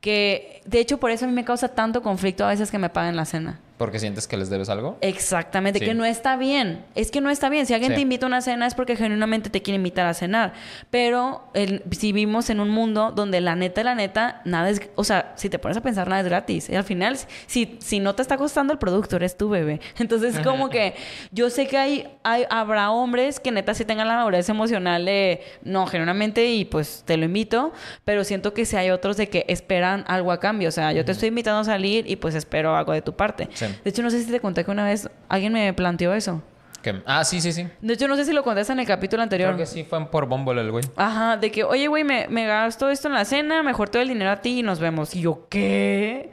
Que, 0.00 0.62
de 0.64 0.80
hecho, 0.80 0.98
por 0.98 1.10
eso 1.10 1.26
a 1.26 1.28
mí 1.28 1.34
me 1.34 1.44
causa 1.44 1.68
tanto 1.68 2.02
conflicto 2.02 2.44
a 2.44 2.48
veces 2.48 2.70
que 2.70 2.78
me 2.78 2.88
paguen 2.88 3.16
la 3.16 3.24
cena. 3.24 3.60
Porque 3.78 3.98
sientes 4.00 4.26
que 4.28 4.36
les 4.36 4.50
debes 4.50 4.68
algo. 4.68 4.98
Exactamente, 5.00 5.78
Sí. 5.78 5.84
que 5.86 5.94
no 5.94 6.04
está 6.04 6.36
bien. 6.36 6.84
Es 6.94 7.10
que 7.10 7.20
no 7.20 7.30
está 7.30 7.48
bien. 7.48 7.64
Si 7.64 7.72
alguien 7.74 7.92
Sí. 7.92 7.96
te 7.96 8.00
invita 8.02 8.26
a 8.26 8.28
una 8.28 8.40
cena 8.42 8.66
es 8.66 8.74
porque 8.74 8.96
genuinamente 8.96 9.50
te 9.50 9.62
quiere 9.62 9.76
invitar 9.76 10.06
a 10.06 10.14
cenar. 10.14 10.52
Pero 10.90 11.48
el- 11.54 11.82
si 11.92 12.12
vivimos 12.12 12.50
en 12.50 12.60
un 12.60 12.70
mundo 12.70 13.12
donde 13.12 13.40
la 13.40 13.54
neta, 13.56 13.82
la 13.84 13.94
neta, 13.94 14.42
nada 14.44 14.68
es... 14.70 14.80
O 14.96 15.04
sea, 15.04 15.32
si 15.36 15.48
te 15.48 15.58
pones 15.58 15.76
a 15.76 15.80
pensar, 15.80 16.08
nada 16.08 16.20
es 16.22 16.26
gratis. 16.26 16.68
Y 16.68 16.74
al 16.74 16.84
final, 16.84 17.16
si, 17.46 17.76
si 17.80 18.00
no 18.00 18.14
te 18.14 18.22
está 18.22 18.36
costando 18.36 18.72
el 18.72 18.78
producto, 18.78 19.16
eres 19.16 19.36
tú, 19.36 19.48
bebé. 19.48 19.80
Entonces, 19.98 20.38
como 20.40 20.68
que 20.70 20.94
yo 21.32 21.48
sé 21.50 21.66
que 21.66 21.78
hay, 21.78 22.08
hay 22.24 22.44
habrá 22.50 22.90
hombres 22.90 23.38
que 23.40 23.50
neta 23.52 23.74
sí 23.74 23.84
tengan 23.84 24.08
la 24.08 24.16
madurez 24.16 24.48
emocional 24.48 25.04
de, 25.04 25.40
no, 25.62 25.86
genuinamente, 25.86 26.46
y 26.46 26.64
pues 26.64 27.02
te 27.06 27.16
lo 27.16 27.24
invito. 27.26 27.72
Pero 28.04 28.24
siento 28.24 28.54
que 28.54 28.64
si 28.64 28.76
hay 28.76 28.90
otros 28.90 29.16
de 29.16 29.28
que 29.28 29.44
esperan 29.48 30.04
algo 30.08 30.32
a 30.32 30.40
cambio. 30.40 30.68
O 30.68 30.72
sea, 30.72 30.92
yo 30.92 31.04
te 31.04 31.12
estoy 31.12 31.28
invitando 31.28 31.60
a 31.60 31.64
salir 31.64 32.10
y 32.10 32.16
pues 32.16 32.34
espero 32.34 32.76
algo 32.76 32.92
de 32.92 33.02
tu 33.02 33.14
parte. 33.14 33.48
Sí. 33.54 33.66
De 33.84 33.90
hecho, 33.90 34.02
no 34.02 34.10
sé 34.10 34.22
si 34.22 34.30
te 34.30 34.40
conté 34.40 34.64
que 34.64 34.70
una 34.70 34.84
vez 34.84 35.08
alguien 35.28 35.52
me 35.52 35.72
planteó 35.72 36.14
eso. 36.14 36.42
Ah, 37.04 37.24
sí, 37.24 37.40
sí, 37.40 37.52
sí. 37.52 37.66
De 37.80 37.94
hecho, 37.94 38.08
no 38.08 38.16
sé 38.16 38.24
si 38.24 38.32
lo 38.32 38.42
contaste 38.42 38.72
en 38.72 38.80
el 38.80 38.86
capítulo 38.86 39.22
anterior. 39.22 39.50
Creo 39.50 39.58
que 39.58 39.66
sí 39.66 39.84
fue 39.84 40.04
por 40.10 40.26
Bumble 40.26 40.60
el 40.60 40.70
güey. 40.70 40.84
Ajá, 40.96 41.36
de 41.36 41.50
que, 41.50 41.64
oye, 41.64 41.86
güey, 41.88 42.04
me, 42.04 42.28
me 42.28 42.46
gasto 42.46 42.88
esto 42.88 43.08
en 43.08 43.14
la 43.14 43.24
cena, 43.24 43.62
mejor 43.62 43.88
te 43.88 43.98
doy 43.98 44.02
el 44.02 44.08
dinero 44.14 44.30
a 44.30 44.36
ti 44.40 44.60
y 44.60 44.62
nos 44.62 44.78
vemos. 44.78 45.14
Y 45.14 45.22
yo, 45.22 45.46
¿qué? 45.50 46.30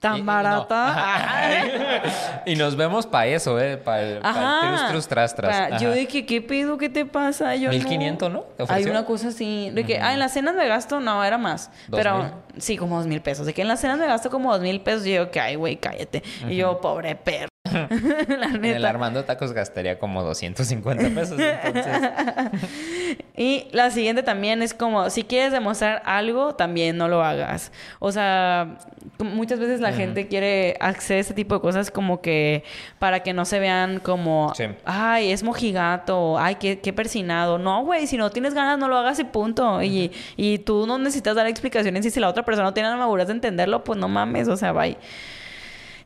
¿Tan 0.00 0.18
no. 0.18 0.24
barata? 0.24 2.42
y 2.46 2.54
nos 2.54 2.76
vemos 2.76 3.06
para 3.06 3.26
eso, 3.26 3.58
¿eh? 3.58 3.78
Para 3.78 4.20
pa' 4.20 4.60
el 4.62 4.68
trus, 4.68 4.88
trus, 4.88 5.08
tras, 5.08 5.34
tras. 5.34 5.80
Yo 5.80 5.90
de 5.90 6.06
que, 6.06 6.26
¿qué 6.26 6.42
pedo? 6.42 6.76
¿Qué 6.76 6.88
te 6.88 7.06
pasa? 7.06 7.54
Yo 7.56 7.70
1500, 7.70 8.30
¿no? 8.30 8.42
¿Te 8.42 8.64
Hay 8.68 8.84
una 8.84 9.04
cosa 9.04 9.28
así. 9.28 9.70
De 9.70 9.84
que, 9.84 9.98
ah, 9.98 10.12
en 10.12 10.18
las 10.18 10.32
cenas 10.32 10.54
me 10.54 10.68
gasto, 10.68 11.00
no, 11.00 11.24
era 11.24 11.38
más. 11.38 11.70
¿Dos 11.88 11.98
Pero, 11.98 12.18
mil? 12.18 12.32
sí, 12.58 12.76
como 12.76 12.98
dos 12.98 13.06
mil 13.06 13.22
pesos. 13.22 13.46
De 13.46 13.54
que 13.54 13.62
en 13.62 13.68
las 13.68 13.80
cenas 13.80 13.98
me 13.98 14.06
gasto 14.06 14.30
como 14.30 14.52
dos 14.52 14.60
mil 14.60 14.80
pesos. 14.80 15.06
Y 15.06 15.14
yo, 15.14 15.30
que, 15.30 15.40
ay, 15.40 15.56
güey, 15.56 15.76
cállate. 15.76 16.22
Y 16.48 16.56
yo, 16.56 16.80
pobre 16.80 17.16
perro. 17.16 17.48
la 18.28 18.46
En 18.46 18.64
el. 18.64 18.84
Armando 18.84 19.24
Tacos 19.24 19.52
gastaría 19.52 19.98
como 19.98 20.22
250 20.22 21.08
pesos. 21.10 21.38
Entonces, 21.38 22.10
Y 23.36 23.68
la 23.72 23.90
siguiente 23.90 24.22
también 24.22 24.62
es 24.62 24.72
como, 24.72 25.10
si 25.10 25.22
quieres 25.22 25.52
demostrar 25.52 26.00
algo, 26.06 26.54
también 26.54 26.96
no 26.96 27.06
lo 27.06 27.22
hagas. 27.22 27.70
O 27.98 28.10
sea, 28.10 28.78
muchas 29.18 29.58
veces 29.58 29.80
la 29.80 29.92
gente 29.92 30.26
quiere 30.26 30.76
hacer 30.80 31.18
este 31.18 31.34
tipo 31.34 31.54
de 31.54 31.60
cosas 31.60 31.90
como 31.90 32.22
que 32.22 32.64
para 32.98 33.20
que 33.20 33.34
no 33.34 33.44
se 33.44 33.58
vean 33.58 34.00
como, 34.00 34.52
Sí. 34.56 34.64
ay, 34.86 35.32
es 35.32 35.42
mojigato, 35.42 36.38
ay, 36.38 36.54
qué, 36.54 36.80
qué 36.80 36.92
persinado. 36.94 37.58
No, 37.58 37.84
güey, 37.84 38.06
si 38.06 38.16
no 38.16 38.30
tienes 38.30 38.54
ganas, 38.54 38.78
no 38.78 38.88
lo 38.88 38.96
hagas 38.96 39.18
y 39.18 39.24
punto. 39.24 39.82
y, 39.82 40.10
y 40.36 40.58
tú 40.60 40.86
no 40.86 40.96
necesitas 40.98 41.36
dar 41.36 41.46
explicaciones 41.46 42.06
y 42.06 42.10
si 42.10 42.20
la 42.20 42.28
otra 42.28 42.42
persona 42.44 42.68
no 42.68 42.74
tiene 42.74 42.88
la 42.88 42.96
madurez 42.96 43.26
de 43.26 43.34
entenderlo, 43.34 43.84
pues 43.84 43.98
no 43.98 44.08
mames, 44.08 44.48
o 44.48 44.56
sea, 44.56 44.72
bye. 44.72 44.96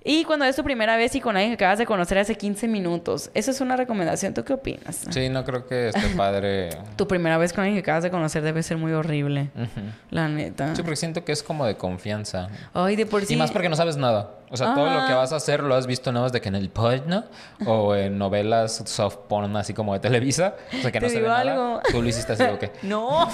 Y 0.03 0.25
cuando 0.25 0.47
es 0.47 0.57
tu 0.57 0.65
primera 0.65 0.97
vez 0.97 1.15
y 1.15 1.21
con 1.21 1.37
alguien 1.37 1.51
que 1.57 1.63
acabas 1.65 1.79
de 1.79 1.85
conocer 1.85 2.17
hace 2.19 2.35
15 2.35 2.69
minutos, 2.69 3.31
eso 3.35 3.51
es 3.51 3.61
una 3.61 3.77
recomendación. 3.77 4.33
¿Tú 4.33 4.45
qué 4.45 4.55
opinas? 4.55 5.05
sí, 5.11 5.29
no 5.29 5.45
creo 5.45 5.67
que 5.67 5.89
esté 5.89 6.01
padre. 6.17 6.71
Tu 6.97 7.07
primera 7.07 7.37
vez 7.37 7.53
con 7.53 7.65
alguien 7.65 7.77
que 7.77 7.83
acabas 7.83 8.03
de 8.05 8.11
conocer 8.11 8.43
debe 8.43 8.63
ser 8.63 8.79
muy 8.79 8.93
horrible. 8.93 9.51
Ujú. 9.55 9.81
La 10.11 10.29
neta. 10.29 10.75
Sí, 10.75 10.83
porque 10.83 10.97
siento 10.97 11.23
que 11.25 11.33
es 11.33 11.43
como 11.43 11.67
de 11.67 11.77
confianza. 11.77 12.49
Ay, 12.73 12.97
de 12.97 13.05
por 13.05 13.25
sí. 13.27 13.35
Y 13.35 13.37
más 13.37 13.51
porque 13.51 13.69
no 13.69 13.77
sabes 13.77 13.97
nada. 13.99 14.37
O 14.53 14.57
sea, 14.57 14.75
todo 14.75 14.87
lo 14.87 14.99
Ajá. 14.99 15.07
que 15.07 15.15
vas 15.15 15.33
a 15.33 15.37
hacer 15.37 15.63
lo 15.63 15.77
has 15.77 15.87
visto 15.87 16.11
nada 16.11 16.25
más 16.25 16.33
de 16.33 16.41
que 16.41 16.49
en 16.49 16.57
el 16.57 16.71
porno 16.71 17.23
o 17.67 17.95
en 17.95 18.19
novelas 18.19 18.83
soft 18.87 19.19
porn 19.29 19.55
así 19.57 19.75
como 19.75 19.93
de 19.93 20.01
Televisa. 20.01 20.55
O 20.77 20.83
sea, 20.83 20.91
que 20.91 20.99
no 20.99 21.07
Te 21.07 21.11
se 21.13 21.21
ve 21.21 21.23
digo 21.27 21.33
nada. 21.37 21.53
algo. 21.53 21.81
Tú 21.93 22.03
lo 22.03 22.09
hiciste 22.09 22.33
así 22.33 22.43
o 22.45 22.59
qué. 22.59 22.73
No. 22.83 23.29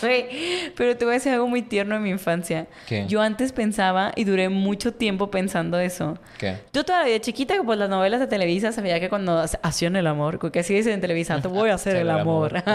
Güey, 0.00 0.72
pero 0.76 0.96
te 0.96 1.04
voy 1.04 1.12
a 1.12 1.14
decir 1.14 1.32
algo 1.32 1.48
muy 1.48 1.62
tierno 1.62 1.96
en 1.96 2.02
mi 2.02 2.10
infancia. 2.10 2.66
¿Qué? 2.86 3.06
Yo 3.08 3.20
antes 3.20 3.50
pensaba 3.52 4.12
y 4.14 4.22
duré 4.24 4.48
mucho 4.48 4.94
tiempo 4.94 5.30
pensando 5.32 5.69
eso. 5.78 6.18
¿Qué? 6.38 6.56
Yo 6.72 6.84
todavía 6.84 7.20
chiquita, 7.20 7.54
pues 7.64 7.78
las 7.78 7.88
novelas 7.88 8.20
de 8.20 8.26
Televisa 8.26 8.72
sabía 8.72 9.00
que 9.00 9.08
cuando 9.08 9.44
hacían 9.62 9.96
el 9.96 10.06
amor, 10.06 10.50
que 10.50 10.60
así 10.60 10.74
dicen 10.74 10.94
en 10.94 11.00
Televisa, 11.00 11.40
te 11.40 11.48
voy 11.48 11.70
a 11.70 11.74
hacer 11.74 11.96
el 11.96 12.10
amor. 12.20 12.62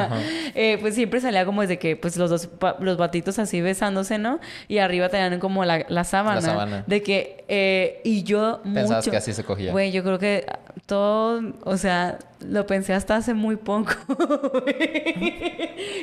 Eh, 0.57 0.77
pues 0.79 0.95
siempre 0.95 1.19
salía 1.19 1.45
como 1.45 1.61
desde 1.61 1.77
que 1.79 1.95
pues 1.97 2.15
los 2.17 2.29
dos 2.29 2.49
los 2.79 2.97
batitos 2.97 3.39
así 3.39 3.61
besándose, 3.61 4.17
¿no? 4.17 4.39
Y 4.67 4.77
arriba 4.77 5.09
tenían 5.09 5.39
como 5.39 5.65
la, 5.65 5.85
la 5.89 6.03
sábana. 6.03 6.35
La 6.35 6.41
sábana. 6.41 6.83
De 6.87 7.01
que, 7.03 7.43
eh, 7.47 8.01
y 8.03 8.23
yo 8.23 8.61
Pensabas 8.63 9.05
mucho- 9.05 9.11
que 9.11 9.17
así 9.17 9.33
se 9.33 9.43
cogía. 9.43 9.71
Güey, 9.71 9.91
yo 9.91 10.03
creo 10.03 10.19
que 10.19 10.45
todo, 10.85 11.41
o 11.63 11.77
sea, 11.77 12.19
lo 12.39 12.65
pensé 12.67 12.93
hasta 12.93 13.15
hace 13.17 13.33
muy 13.33 13.55
poco. 13.55 13.91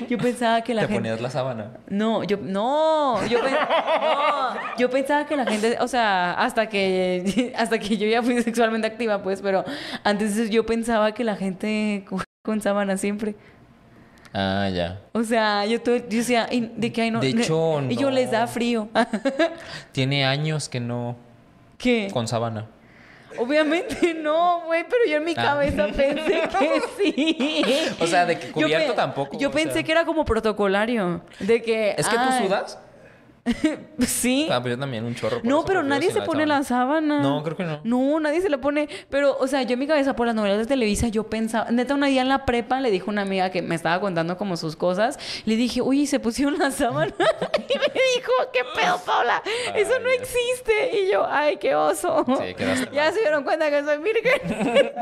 yo 0.09 0.18
pensaba 0.18 0.62
que 0.62 0.74
la 0.74 0.82
Te 0.82 0.88
gente... 0.88 1.01
ponías 1.03 1.20
la 1.20 1.30
sábana. 1.30 1.70
No, 1.88 2.24
yo 2.24 2.38
no, 2.43 3.24
yo, 3.26 3.40
pen- 3.40 3.55
no, 3.55 4.55
yo 4.78 4.90
pensaba 4.90 5.26
que 5.26 5.36
la 5.36 5.47
gente, 5.47 5.76
o 5.80 5.88
sea, 5.88 6.32
hasta 6.34 6.68
que 6.83 7.53
hasta 7.57 7.78
que 7.78 7.97
yo 7.97 8.07
ya 8.07 8.22
fui 8.22 8.41
sexualmente 8.43 8.87
activa, 8.87 9.22
pues, 9.22 9.41
pero 9.43 9.64
antes 10.05 10.51
yo 10.51 10.64
pensaba 10.66 11.12
que 11.12 11.24
la 11.24 11.37
gente 11.37 12.05
co- 12.09 12.22
con 12.45 12.61
sábana 12.61 12.97
siempre. 12.97 13.35
Ah, 14.35 14.68
ya. 14.72 15.01
O 15.12 15.22
sea, 15.22 15.66
yo, 15.66 15.80
todo- 15.83 15.97
yo 15.97 16.05
decía, 16.09 16.47
"Ay, 16.51 16.72
de 16.76 16.91
que 16.93 17.03
hay 17.03 17.11
no. 17.11 17.20
De 17.20 17.28
hecho, 17.28 17.80
y 17.89 17.97
yo 17.97 18.09
no. 18.09 18.16
les 18.16 18.30
da 18.30 18.47
frío. 18.47 18.89
Tiene 19.93 20.24
años 20.24 20.68
que 20.68 20.80
no 20.80 21.16
¿Qué? 21.78 22.09
con 22.12 22.26
sábana. 22.28 22.66
Obviamente 23.39 24.12
no, 24.14 24.62
güey, 24.66 24.85
pero 24.85 25.01
yo 25.09 25.16
en 25.16 25.24
mi 25.24 25.33
Ah. 25.37 25.43
cabeza 25.43 25.87
pensé 25.87 26.43
que 26.59 26.83
sí. 26.99 27.64
O 28.01 28.07
sea, 28.07 28.26
de 28.26 28.39
que 28.39 28.49
cubierto 28.53 28.93
tampoco, 28.95 29.39
Yo 29.39 29.51
pensé 29.51 29.72
sea. 29.74 29.83
que 29.83 29.93
era 29.93 30.05
como 30.05 30.24
protocolario. 30.24 31.22
De 31.39 31.62
que. 31.62 31.95
¿Es 31.97 32.07
que 32.09 32.16
tú 32.16 32.45
sudas? 32.47 32.78
Sí. 34.07 34.49
Ah, 34.51 34.61
pues 34.61 34.74
yo 34.74 34.78
también 34.78 35.05
un 35.05 35.14
chorro. 35.14 35.40
No, 35.43 35.64
pero 35.64 35.82
nadie 35.82 36.12
se 36.12 36.22
pone 36.22 36.47
la 36.47 36.62
sábana. 36.62 37.20
No, 37.20 37.43
creo 37.43 37.57
que 37.57 37.64
no. 37.64 37.80
No, 37.84 38.20
nadie 38.20 38.40
se 38.40 38.49
la 38.49 38.59
pone. 38.59 38.88
Pero, 39.11 39.36
o 39.38 39.47
sea, 39.47 39.62
yo 39.62 39.74
en 39.74 39.78
mi 39.80 39.86
cabeza 39.86 40.14
por 40.14 40.26
las 40.26 40.34
novelas 40.34 40.59
de 40.59 40.66
Televisa, 40.66 41.09
yo 41.09 41.24
pensaba. 41.24 41.70
Neta, 41.70 41.95
una 41.95 42.07
día 42.07 42.22
en 42.22 42.28
la 42.28 42.45
prepa 42.45 42.80
le 42.80 42.90
dijo 42.90 43.11
una 43.11 43.22
amiga 43.22 43.51
que 43.51 43.62
me 43.62 43.74
estaba 43.74 44.01
contando 44.01 44.36
como 44.36 44.57
sus 44.57 44.76
cosas. 44.76 45.18
Le 45.45 45.57
dije, 45.57 45.80
oye, 45.80 46.07
¿se 46.07 46.20
pusieron 46.20 46.59
la 46.59 46.70
sábana? 46.70 47.12
y 47.18 47.78
me 47.78 48.01
dijo, 48.16 48.32
¿qué 48.53 48.61
pedo, 48.74 49.01
Paula? 49.05 49.43
Eso 49.74 49.93
no 50.01 50.09
existe. 50.11 51.01
Y 51.01 51.11
yo, 51.11 51.26
ay, 51.28 51.57
qué 51.57 51.74
oso. 51.74 52.24
Sí, 52.26 52.55
ya 52.93 53.11
se 53.12 53.20
dieron 53.20 53.45
cuenta 53.45 53.70
que 53.70 53.82
soy 53.82 53.99
virgen. 53.99 54.93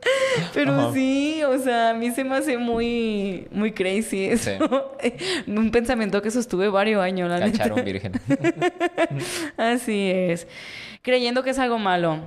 Pero 0.54 0.72
Ajá. 0.72 0.92
sí, 0.94 1.42
o 1.44 1.58
sea, 1.58 1.90
a 1.90 1.94
mí 1.94 2.10
se 2.10 2.24
me 2.24 2.36
hace 2.36 2.56
muy, 2.58 3.48
muy 3.50 3.72
crazy 3.72 4.26
eso. 4.26 4.50
Un 5.46 5.70
pensamiento 5.70 6.22
que 6.22 6.30
sostuve 6.30 6.68
varios 6.68 7.02
años, 7.02 7.28
la. 7.28 7.40
Cacharon 7.40 7.84
virgen. 7.84 8.12
Así 9.56 10.10
es. 10.10 10.46
Creyendo 11.02 11.42
que 11.42 11.50
es 11.50 11.58
algo 11.58 11.78
malo. 11.78 12.20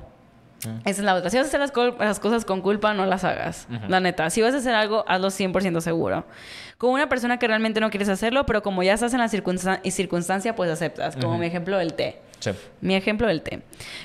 Esa 0.85 0.89
es 0.89 0.99
la 0.99 1.15
otra. 1.15 1.29
Si 1.31 1.37
vas 1.37 1.45
a 1.45 1.47
hacer 1.47 1.59
las, 1.99 2.19
cosas 2.19 2.45
con 2.45 2.61
culpa, 2.61 2.93
no 2.93 3.05
las 3.07 3.23
hagas. 3.23 3.67
La 3.87 3.99
neta. 3.99 4.29
Si 4.29 4.41
vas 4.43 4.53
a 4.53 4.57
hacer 4.57 4.75
algo, 4.75 5.03
hazlo 5.07 5.29
100% 5.29 5.81
seguro. 5.81 6.23
Con 6.77 6.91
una 6.91 7.09
persona 7.09 7.39
que 7.39 7.47
realmente 7.47 7.79
no 7.79 7.89
quieres 7.89 8.09
hacerlo, 8.09 8.45
pero 8.45 8.61
como 8.61 8.83
ya 8.83 8.93
estás 8.93 9.13
en 9.13 9.19
la 9.19 9.27
circunstan- 9.27 9.81
circunstancia, 9.89 10.55
pues 10.55 10.69
aceptas. 10.69 11.15
Como 11.15 11.37
mi 11.39 11.47
ejemplo 11.47 11.77
del 11.77 11.93
té. 11.93 12.19
Sí. 12.41 12.51
Mi 12.81 12.95
ejemplo 12.95 13.27
del 13.27 13.41
té. 13.41 13.61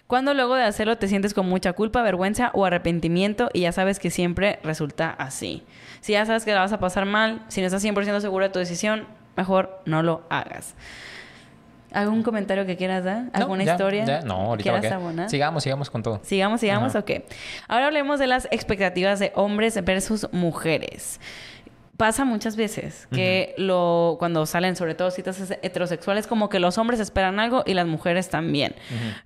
Cuando 0.07 0.32
luego 0.34 0.55
de 0.55 0.62
hacerlo 0.62 0.97
te 0.99 1.09
sientes 1.09 1.34
con 1.34 1.49
mucha 1.49 1.72
culpa, 1.72 2.03
vergüenza 2.03 2.51
o 2.55 2.64
arrepentimiento 2.64 3.49
y 3.53 3.62
ya 3.62 3.72
sabes 3.72 3.99
que 3.99 4.11
siempre 4.11 4.61
resulta 4.62 5.11
así. 5.11 5.64
Si 6.01 6.12
ya 6.12 6.24
sabes 6.24 6.45
que 6.45 6.53
la 6.53 6.61
vas 6.61 6.72
a 6.72 6.78
pasar 6.78 7.07
mal, 7.07 7.43
si 7.49 7.61
no 7.61 7.66
estás 7.66 7.84
100% 7.84 8.20
seguro 8.20 8.45
de 8.45 8.51
tu 8.51 8.61
decisión, 8.61 9.07
mejor 9.37 9.80
no 9.87 10.03
lo 10.05 10.22
hagas. 10.30 10.74
¿Algún 11.93 12.22
comentario 12.22 12.66
que 12.66 12.76
quieras 12.76 13.05
dar? 13.05 13.24
No, 13.24 13.30
¿Alguna 13.32 13.64
ya, 13.64 13.72
historia? 13.72 14.05
ya. 14.05 14.20
No, 14.20 14.34
ahorita 14.34 14.70
¿Quieras 14.70 14.93
abonar? 14.93 15.30
Sigamos, 15.30 15.62
sigamos 15.62 15.89
con 15.89 16.03
todo. 16.03 16.20
Sigamos, 16.22 16.61
sigamos, 16.61 16.91
Ajá. 16.95 16.99
ok. 16.99 17.11
Ahora 17.68 17.87
hablemos 17.87 18.18
de 18.18 18.26
las 18.26 18.49
expectativas 18.51 19.18
de 19.18 19.32
hombres 19.34 19.82
versus 19.82 20.28
mujeres. 20.32 21.20
Pasa 21.97 22.25
muchas 22.25 22.57
veces 22.57 23.09
que 23.11 23.55
lo 23.59 24.17
cuando 24.19 24.45
salen, 24.45 24.77
sobre 24.77 24.95
todo 24.95 25.11
citas 25.11 25.51
heterosexuales, 25.63 26.27
como 26.27 26.49
que 26.49 26.59
los 26.61 26.77
hombres 26.79 27.01
esperan 27.01 27.41
algo 27.41 27.63
y 27.67 27.75
las 27.75 27.87
mujeres 27.87 28.29
también. 28.29 28.75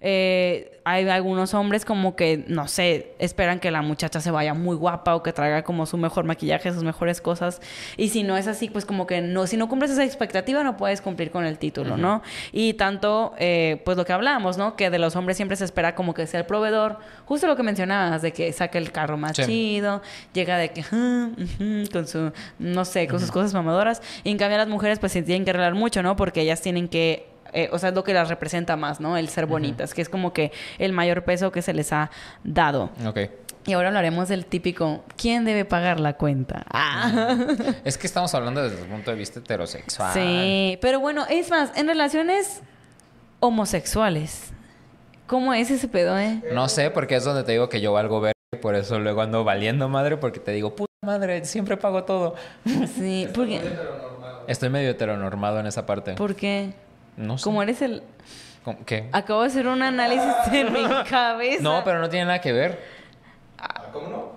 Eh, 0.00 0.78
hay 0.84 1.08
algunos 1.08 1.52
hombres 1.54 1.84
como 1.84 2.16
que, 2.16 2.44
no 2.48 2.66
sé, 2.68 3.12
esperan 3.18 3.60
que 3.60 3.70
la 3.70 3.82
muchacha 3.82 4.20
se 4.20 4.30
vaya 4.30 4.54
muy 4.54 4.76
guapa 4.76 5.14
o 5.14 5.22
que 5.22 5.32
traiga 5.32 5.62
como 5.62 5.84
su 5.84 5.98
mejor 5.98 6.24
maquillaje, 6.24 6.72
sus 6.72 6.82
mejores 6.84 7.20
cosas. 7.20 7.60
Y 7.96 8.08
si 8.08 8.22
no 8.22 8.36
es 8.36 8.46
así, 8.46 8.70
pues 8.70 8.84
como 8.84 9.06
que 9.06 9.20
no, 9.20 9.46
si 9.46 9.56
no 9.56 9.68
cumples 9.68 9.90
esa 9.90 10.04
expectativa, 10.04 10.62
no 10.64 10.76
puedes 10.76 11.00
cumplir 11.00 11.30
con 11.30 11.44
el 11.44 11.58
título, 11.58 11.96
¿no? 11.96 12.22
Y 12.52 12.74
tanto, 12.74 13.34
eh, 13.38 13.82
pues 13.84 13.96
lo 13.96 14.04
que 14.04 14.12
hablamos, 14.12 14.56
¿no? 14.58 14.76
Que 14.76 14.90
de 14.90 14.98
los 14.98 15.16
hombres 15.16 15.36
siempre 15.36 15.56
se 15.56 15.64
espera 15.64 15.94
como 15.94 16.14
que 16.14 16.26
sea 16.26 16.40
el 16.40 16.46
proveedor. 16.46 16.98
Justo 17.26 17.46
lo 17.46 17.56
que 17.56 17.62
mencionabas, 17.62 18.22
de 18.22 18.32
que 18.32 18.52
saque 18.52 18.78
el 18.78 18.90
carro 18.92 19.16
más 19.16 19.36
Sí. 19.36 19.44
chido, 19.44 20.02
llega 20.32 20.56
de 20.56 20.70
que, 20.70 20.82
"Ah, 20.92 21.28
ujú", 21.36 21.90
con 21.92 22.06
su, 22.06 22.32
no 22.60 22.84
sé, 22.84 23.08
con 23.08 23.18
sus 23.18 23.32
cosas 23.32 23.52
mamadoras. 23.54 24.00
Y 24.22 24.30
en 24.30 24.38
cambio 24.38 24.58
las 24.58 24.68
mujeres 24.68 25.00
pues 25.00 25.12
se 25.12 25.22
tienen 25.22 25.44
que 25.44 25.50
arreglar 25.50 25.74
mucho, 25.74 26.02
¿no? 26.02 26.14
Porque 26.14 26.42
ellas 26.42 26.60
tienen 26.60 26.88
que 26.88 27.28
eh, 27.52 27.68
o 27.72 27.78
sea, 27.78 27.88
es 27.88 27.94
lo 27.94 28.04
que 28.04 28.14
las 28.14 28.28
representa 28.28 28.76
más, 28.76 29.00
¿no? 29.00 29.16
El 29.16 29.28
ser 29.28 29.46
bonitas, 29.46 29.92
que 29.92 30.02
es 30.02 30.08
como 30.08 30.32
que 30.32 30.52
el 30.78 30.92
mayor 30.92 31.24
peso 31.24 31.50
que 31.50 31.62
se 31.62 31.72
les 31.72 31.92
ha 31.92 32.10
dado. 32.44 32.90
Ok. 33.04 33.18
Y 33.66 33.72
ahora 33.72 33.88
hablaremos 33.88 34.28
del 34.28 34.46
típico, 34.46 35.04
¿quién 35.16 35.44
debe 35.44 35.64
pagar 35.64 36.00
la 36.00 36.14
cuenta? 36.14 36.64
Ah. 36.70 37.36
Es 37.84 37.98
que 37.98 38.06
estamos 38.06 38.34
hablando 38.34 38.62
desde 38.62 38.80
el 38.80 38.88
punto 38.88 39.10
de 39.10 39.16
vista 39.16 39.40
heterosexual. 39.40 40.14
Sí, 40.14 40.78
pero 40.80 41.00
bueno, 41.00 41.26
es 41.28 41.50
más, 41.50 41.76
en 41.76 41.86
relaciones 41.86 42.62
homosexuales, 43.40 44.52
¿cómo 45.26 45.52
es 45.52 45.70
ese 45.70 45.88
pedo, 45.88 46.18
eh? 46.18 46.42
No 46.52 46.68
sé, 46.68 46.90
porque 46.90 47.16
es 47.16 47.24
donde 47.24 47.42
te 47.42 47.52
digo 47.52 47.68
que 47.68 47.80
yo 47.80 47.92
valgo 47.92 48.20
ver. 48.20 48.32
Por 48.62 48.74
eso 48.74 48.98
luego 48.98 49.22
ando 49.22 49.44
valiendo 49.44 49.88
madre, 49.88 50.16
porque 50.16 50.40
te 50.40 50.52
digo, 50.52 50.74
puta 50.74 50.89
madre, 51.04 51.46
siempre 51.46 51.78
pago 51.78 52.04
todo. 52.04 52.34
Sí, 52.94 53.26
porque, 53.34 53.58
Estoy 54.46 54.68
medio 54.68 54.90
heteronormado 54.90 55.58
en 55.58 55.66
esa 55.66 55.86
parte. 55.86 56.12
¿por 56.12 56.34
qué? 56.36 56.74
No 57.16 57.38
sé. 57.38 57.44
Como 57.44 57.62
eres 57.62 57.80
el... 57.80 58.02
¿Cómo- 58.64 58.84
¿Qué? 58.84 59.08
Acabo 59.12 59.40
de 59.40 59.46
hacer 59.46 59.66
un 59.66 59.80
análisis 59.82 60.30
en 60.52 60.70
mi 60.74 60.82
cabeza. 61.08 61.62
No, 61.62 61.82
pero 61.84 62.00
no 62.00 62.10
tiene 62.10 62.26
nada 62.26 62.42
que 62.42 62.52
ver. 62.52 62.84
¿Cómo 63.94 64.08
no? 64.08 64.32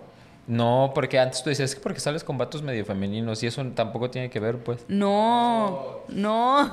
No, 0.47 0.91
porque 0.95 1.20
antes 1.20 1.43
tú 1.43 1.49
decías 1.49 1.70
"Es 1.72 1.76
que 1.76 1.82
porque 1.82 1.99
sales 1.99 2.24
con 2.24 2.38
vatos 2.38 2.61
medio 2.64 2.86
femeninos 2.86 3.43
y 3.43 3.47
eso 3.47 3.61
tampoco 3.76 4.09
tiene 4.09 4.30
que 4.30 4.39
ver, 4.39 4.57
pues. 4.59 4.86
No, 4.88 5.99
no. 6.07 6.72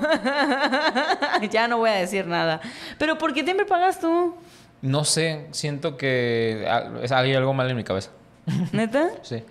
ya 1.50 1.66
no 1.66 1.78
voy 1.78 1.90
a 1.90 1.94
decir 1.94 2.28
nada. 2.28 2.60
Pero 2.96 3.18
¿por 3.18 3.32
qué 3.34 3.42
siempre 3.42 3.66
pagas 3.66 3.98
tú? 3.98 4.36
No 4.82 5.02
sé, 5.04 5.48
siento 5.50 5.96
que 5.96 6.64
ah, 6.70 6.90
es- 7.02 7.10
hay 7.10 7.34
algo 7.34 7.52
mal 7.54 7.68
en 7.68 7.76
mi 7.76 7.82
cabeza. 7.82 8.10
¿Neta? 8.72 9.08
Sí. 9.22 9.42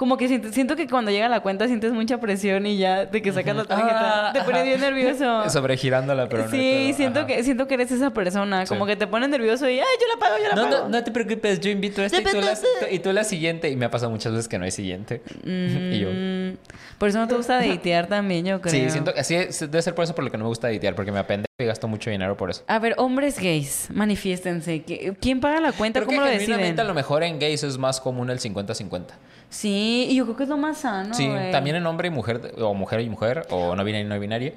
Como 0.00 0.16
que 0.16 0.28
siento, 0.28 0.50
siento 0.50 0.76
que 0.76 0.86
cuando 0.88 1.10
llega 1.10 1.28
la 1.28 1.40
cuenta 1.40 1.66
sientes 1.66 1.92
mucha 1.92 2.16
presión 2.18 2.64
y 2.64 2.78
ya 2.78 3.04
de 3.04 3.20
que 3.20 3.32
sacas 3.34 3.54
la 3.54 3.64
tarjeta. 3.66 4.30
Ah, 4.30 4.32
te 4.32 4.40
pones 4.40 4.64
bien 4.64 4.80
nervioso. 4.80 5.46
Sobregirándola, 5.50 6.26
pero 6.26 6.44
no. 6.46 6.50
sí, 6.50 6.56
pero- 6.86 6.96
siento 6.96 7.18
ajá. 7.18 7.26
que, 7.26 7.44
siento 7.44 7.68
que 7.68 7.74
eres 7.74 7.90
esa 7.92 8.08
persona. 8.08 8.64
Como 8.64 8.86
Sí. 8.86 8.92
que 8.92 8.96
te 8.96 9.06
pones 9.06 9.28
nervioso 9.28 9.68
y, 9.68 9.78
ay, 9.78 9.84
yo 10.00 10.06
la 10.14 10.18
pago, 10.18 10.36
yo 10.42 10.48
la 10.48 10.54
No, 10.54 10.70
pago. 10.70 10.82
no, 10.84 10.88
no 10.88 11.04
te 11.04 11.10
preocupes, 11.10 11.60
yo 11.60 11.68
invito 11.70 12.00
a 12.00 12.06
esta 12.06 12.18
y 12.18 12.24
tú, 12.24 12.40
la, 12.40 12.54
y 12.90 12.98
tú 13.00 13.12
la 13.12 13.24
siguiente. 13.24 13.68
Y 13.68 13.76
me 13.76 13.84
ha 13.84 13.90
pasado 13.90 14.10
muchas 14.10 14.32
veces 14.32 14.48
que 14.48 14.58
no 14.58 14.64
hay 14.64 14.70
siguiente. 14.70 15.20
y 15.44 15.98
yo. 15.98 16.08
Mm, 16.10 16.56
por 16.96 17.10
eso 17.10 17.18
no 17.18 17.28
te 17.28 17.34
gusta 17.34 17.58
datear 17.66 18.06
también, 18.06 18.46
yo 18.46 18.58
creo. 18.62 18.72
Sí, 18.72 18.88
siento 18.88 19.12
que 19.12 19.20
así 19.20 19.34
debe 19.36 19.82
ser 19.82 19.94
por 19.94 20.04
eso 20.04 20.14
por 20.14 20.24
lo 20.24 20.30
que 20.30 20.38
no 20.38 20.44
me 20.44 20.48
gusta 20.48 20.70
editear, 20.70 20.94
porque 20.94 21.12
me 21.12 21.18
apende 21.18 21.44
y 21.60 21.64
gasto 21.66 21.88
mucho 21.88 22.08
dinero 22.08 22.38
por 22.38 22.48
eso. 22.48 22.64
A 22.68 22.78
ver, 22.78 22.94
hombres 22.96 23.38
gays, 23.38 23.88
manifiéstense. 23.92 24.82
¿Qui- 24.82 25.14
¿Quién 25.20 25.40
paga 25.40 25.60
la 25.60 25.72
cuenta? 25.72 25.98
Creo 26.00 26.06
¿Cómo 26.06 26.20
que 26.22 26.24
lo 26.26 26.38
deciden? 26.38 26.80
a 26.80 26.84
lo 26.84 26.94
mejor 26.94 27.22
en 27.22 27.38
gays 27.38 27.62
es 27.64 27.76
más 27.76 28.00
común 28.00 28.30
el 28.30 28.38
50-50. 28.40 29.04
Sí, 29.50 30.06
y 30.08 30.14
yo 30.14 30.24
creo 30.24 30.36
que 30.36 30.42
es 30.44 30.48
lo 30.48 30.56
más 30.56 30.78
sano. 30.78 31.12
sí, 31.12 31.28
güey. 31.28 31.50
también 31.50 31.76
en 31.76 31.84
hombre 31.86 32.08
y 32.08 32.10
mujer, 32.10 32.54
o 32.58 32.72
mujer 32.72 33.00
y 33.00 33.10
mujer, 33.10 33.46
o 33.50 33.74
no 33.74 33.84
binaria 33.84 34.06
y 34.06 34.08
no 34.08 34.18
binaria, 34.18 34.54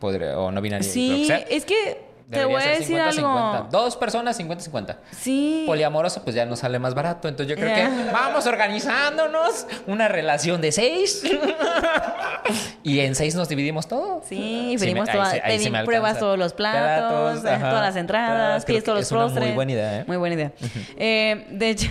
podría, 0.00 0.38
o 0.38 0.50
no 0.50 0.60
binaria. 0.60 0.86
Sí, 0.88 1.24
sea, 1.26 1.38
es 1.38 1.64
que 1.64 2.13
te 2.30 2.44
voy 2.44 2.62
a 2.62 2.66
decir 2.66 2.96
50-50. 2.98 3.18
algo. 3.18 3.68
Dos 3.70 3.96
personas, 3.96 4.38
50-50. 4.40 4.96
Sí. 5.12 5.64
Poliamoroso, 5.66 6.22
pues 6.22 6.34
ya 6.34 6.46
nos 6.46 6.60
sale 6.60 6.78
más 6.78 6.94
barato. 6.94 7.28
Entonces 7.28 7.54
yo 7.56 7.60
creo 7.62 7.74
que 7.74 8.12
vamos 8.12 8.46
organizándonos 8.46 9.66
una 9.86 10.08
relación 10.08 10.60
de 10.60 10.72
seis. 10.72 11.22
y 12.82 13.00
en 13.00 13.14
seis 13.14 13.34
nos 13.34 13.48
dividimos 13.48 13.86
todo. 13.88 14.22
Sí, 14.28 14.76
pedimos 14.78 15.08
todas, 15.10 15.36
sí- 15.58 15.70
me 15.70 15.84
pruebas 15.84 16.18
todos 16.18 16.38
los 16.38 16.52
platos, 16.52 17.40
Platos, 17.40 17.44
ajá. 17.46 17.70
todas 17.70 17.84
las 17.86 17.96
entradas, 17.96 18.64
pides 18.64 18.84
todos 18.84 18.98
los 18.98 19.06
es 19.06 19.12
una 19.12 19.20
muy 19.22 19.30
postres. 19.30 19.54
buena 19.54 19.72
idea, 19.72 20.00
¿eh? 20.00 20.04
Muy 20.06 20.16
buena 20.16 20.34
idea. 20.34 20.52
Eh, 20.96 21.46
de 21.50 21.70
hecho, 21.70 21.88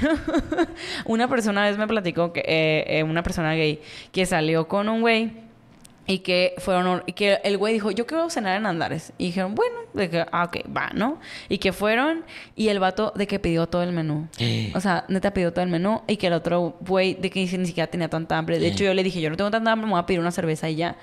una 1.05 1.27
persona 1.27 1.63
vez 1.63 1.77
me 1.77 1.88
platicó 1.88 2.34
que 2.34 2.41
eh, 2.41 2.99
eh, 2.99 3.03
una 3.03 3.23
persona 3.23 3.53
gay 3.53 3.81
que 4.11 4.25
salió 4.25 4.67
con 4.67 4.89
un 4.89 5.01
güey 5.01 5.42
y 6.06 6.20
que 6.20 6.54
fueron 6.58 7.04
y 7.06 7.14
que 7.14 7.39
el 7.43 7.58
güey 7.58 7.74
dijo, 7.74 7.91
"Yo 7.91 8.06
quiero 8.06 8.30
cenar 8.30 8.58
en 8.58 8.66
Andares." 8.66 9.14
Y 9.18 9.28
dijeron, 9.28 9.56
"Bueno, 9.56 9.76
de 9.93 10.10
que 10.10 10.26
ah, 10.32 10.43
ok, 10.45 10.58
va, 10.76 10.89
¿no?" 10.93 11.20
Y 11.49 11.58
que 11.60 11.72
fueron 11.74 12.24
y 12.56 12.68
el 12.70 12.80
vato 12.80 13.14
de 13.16 13.28
que 13.28 13.39
pidió 13.39 13.68
todo 13.68 13.84
el 13.84 13.91
menú. 13.91 14.28
o 14.76 14.80
sea, 14.82 15.06
neta 15.08 15.34
pidió 15.34 15.51
todo 15.54 15.64
el 15.64 15.72
menú 15.72 16.01
y 16.08 16.18
que 16.18 16.28
el 16.28 16.34
otro 16.34 16.78
güey 16.82 17.14
de 17.16 17.30
que 17.30 17.39
ni 17.39 17.66
siquiera 17.66 17.88
tenía 17.89 18.10
tanta 18.10 18.38
hambre. 18.38 18.60
De 18.60 18.68
hecho, 18.68 18.84
yo 18.84 18.93
le 18.93 19.04
dije, 19.04 19.22
"Yo 19.22 19.30
no 19.30 19.38
tengo 19.38 19.51
tanta 19.51 19.72
hambre, 19.72 19.86
me 19.88 19.91
voy 19.93 20.01
a 20.01 20.06
pedir 20.06 20.20
una 20.20 20.32
cerveza 20.32 20.70
y 20.70 20.76
ya." 20.76 20.95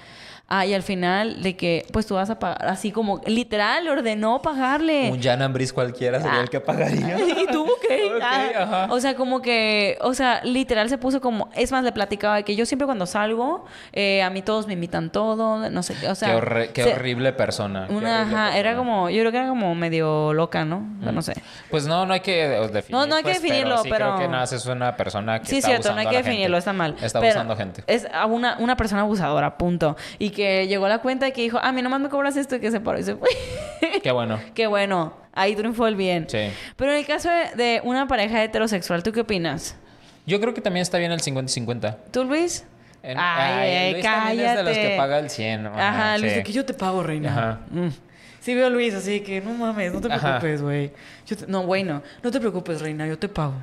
Ah, 0.53 0.67
y 0.67 0.75
al 0.75 0.83
final 0.83 1.43
de 1.45 1.57
que 1.57 1.87
pues 1.93 2.07
tú 2.07 2.17
vas 2.17 2.29
a 2.29 2.39
pagar 2.41 2.67
así 2.67 2.91
como 2.91 3.21
literal 3.25 3.87
ordenó 3.89 4.43
pagarle. 4.43 5.09
Un 5.11 5.23
Jan 5.23 5.41
Ambris 5.43 5.73
cualquiera 5.73 6.21
sería 6.21 6.41
el 6.41 6.51
que 6.51 6.59
pagaría. 6.61 7.17
¿Y 7.41 7.47
tú? 7.47 7.67
Ok, 7.81 8.23
Ah, 8.23 8.45
ajá. 8.59 8.87
O 8.91 9.01
sea, 9.01 9.15
como 9.15 9.41
que, 9.43 9.97
o 10.03 10.13
sea, 10.15 10.43
literal 10.45 10.89
se 10.89 10.99
puso 10.99 11.21
como, 11.21 11.49
es 11.55 11.73
más, 11.73 11.83
le 11.85 11.93
platicaba 11.93 12.37
de 12.37 12.45
que 12.45 12.55
yo 12.57 12.67
siempre 12.67 12.85
cuando 12.87 13.07
salgo, 13.07 13.65
eh, 13.93 14.23
a 14.23 14.31
mí 14.31 14.43
todos 14.43 14.67
me 14.67 14.75
invitan 14.75 15.11
todo, 15.11 15.71
no 15.71 15.83
sé, 15.83 15.95
qué, 16.01 16.09
o 16.09 16.15
sea. 16.15 16.29
qué 16.29 16.37
horri- 16.37 16.69
qué 16.73 16.83
se- 16.85 16.93
horrible 16.95 17.33
persona. 17.33 17.87
qué 17.89 17.95
Una, 17.95 18.21
horrible 18.23 18.37
ajá, 18.37 18.59
era 18.59 18.77
como, 18.77 19.09
yo 19.11 19.21
creo 19.21 19.33
que 19.33 19.39
era 19.39 19.49
como 19.49 19.75
medio 19.75 20.33
loca, 20.35 20.65
¿no? 20.65 20.81
No 21.01 21.23
sé. 21.23 21.35
Pues 21.71 21.87
no, 21.87 22.05
no 22.07 22.13
hay 22.13 22.21
que 22.21 22.49
definirlo. 22.49 22.99
No, 23.01 23.07
no 23.07 23.17
hay 23.17 23.23
que 23.23 23.33
definirlo, 23.35 23.79
sí 23.83 23.89
pero- 23.91 24.15
creo 24.17 24.19
que 24.19 24.29
nada, 24.29 24.45
es 24.45 24.67
una 24.67 24.97
persona 24.97 25.41
que 25.41 25.47
Sí, 25.47 25.57
está 25.59 25.69
cierto, 25.69 25.93
no 25.93 26.01
hay 26.01 26.07
que 26.09 26.17
definirlo, 26.19 26.57
gente. 26.57 26.59
está 26.59 26.73
mal. 26.73 26.97
Está 27.01 27.21
Pero 27.21 27.33
abusando 27.33 27.57
gente. 27.57 27.85
Es 27.87 28.07
una, 28.29 28.57
una 28.59 28.77
persona 28.77 29.03
abusadora, 29.03 29.57
punto. 29.57 29.97
Y 30.19 30.31
que 30.31 30.40
llegó 30.67 30.87
a 30.87 30.89
la 30.89 30.99
cuenta 30.99 31.29
y 31.29 31.33
que 31.33 31.43
dijo, 31.43 31.59
a 31.59 31.73
mí 31.73 31.83
nomás 31.83 32.01
me 32.01 32.09
cobras 32.09 32.37
esto 32.37 32.57
y 32.57 32.61
que 32.61 32.71
se 32.71 32.81
paró 32.81 32.99
y 32.99 33.03
se 33.03 33.15
fue. 33.17 33.29
Qué 34.03 34.11
bueno. 34.13 34.41
Qué 34.55 34.67
bueno, 34.67 35.15
ahí 35.33 35.55
triunfó 35.55 35.87
el 35.87 35.97
bien. 35.97 36.27
Sí. 36.29 36.51
Pero 36.77 36.93
en 36.93 36.99
el 36.99 37.07
caso 37.07 37.29
de, 37.31 37.63
de 37.63 37.81
una 37.85 38.07
pareja 38.09 38.43
heterosexual, 38.43 39.03
¿tú 39.03 39.13
qué 39.13 39.21
opinas? 39.21 39.77
Yo 40.27 40.41
creo 40.41 40.55
que 40.55 40.61
también 40.61 40.83
está 40.83 40.99
bien 40.99 41.13
el 41.13 41.21
50 41.21 41.51
y 41.51 41.55
50. 41.55 41.99
¿Tú, 42.13 42.25
Luis? 42.25 42.65
Ay, 43.03 43.17
ay, 43.17 43.93
Luis 43.93 44.05
también 44.05 44.41
es 44.51 44.57
de 44.57 44.63
los 44.63 44.73
que 44.73 44.79
cállate. 44.83 44.97
paga 44.97 45.19
el 45.19 45.31
100. 45.31 45.63
¿no? 45.63 45.71
Ajá, 45.75 46.19
Luis, 46.19 46.33
sí. 46.33 46.39
de 46.39 46.45
que 46.45 46.53
yo 46.53 46.65
te 46.65 46.75
pago, 46.75 47.03
reina. 47.03 47.31
Ajá. 47.33 47.59
Mm. 47.71 47.89
Sí 48.41 48.55
veo 48.55 48.69
a 48.69 48.71
Luis 48.71 48.95
así 48.95 49.21
que, 49.21 49.41
no 49.43 49.53
mames, 49.53 49.93
no 49.93 50.01
te 50.01 50.09
preocupes, 50.09 50.63
güey. 50.63 50.93
Yo 51.27 51.37
te- 51.37 51.47
No, 51.47 51.63
güey, 51.63 51.85
no. 51.85 52.03
No 52.23 52.31
te 52.31 52.41
preocupes, 52.41 52.81
reina, 52.81 53.07
yo 53.07 53.19
te 53.19 53.29
pago. 53.29 53.55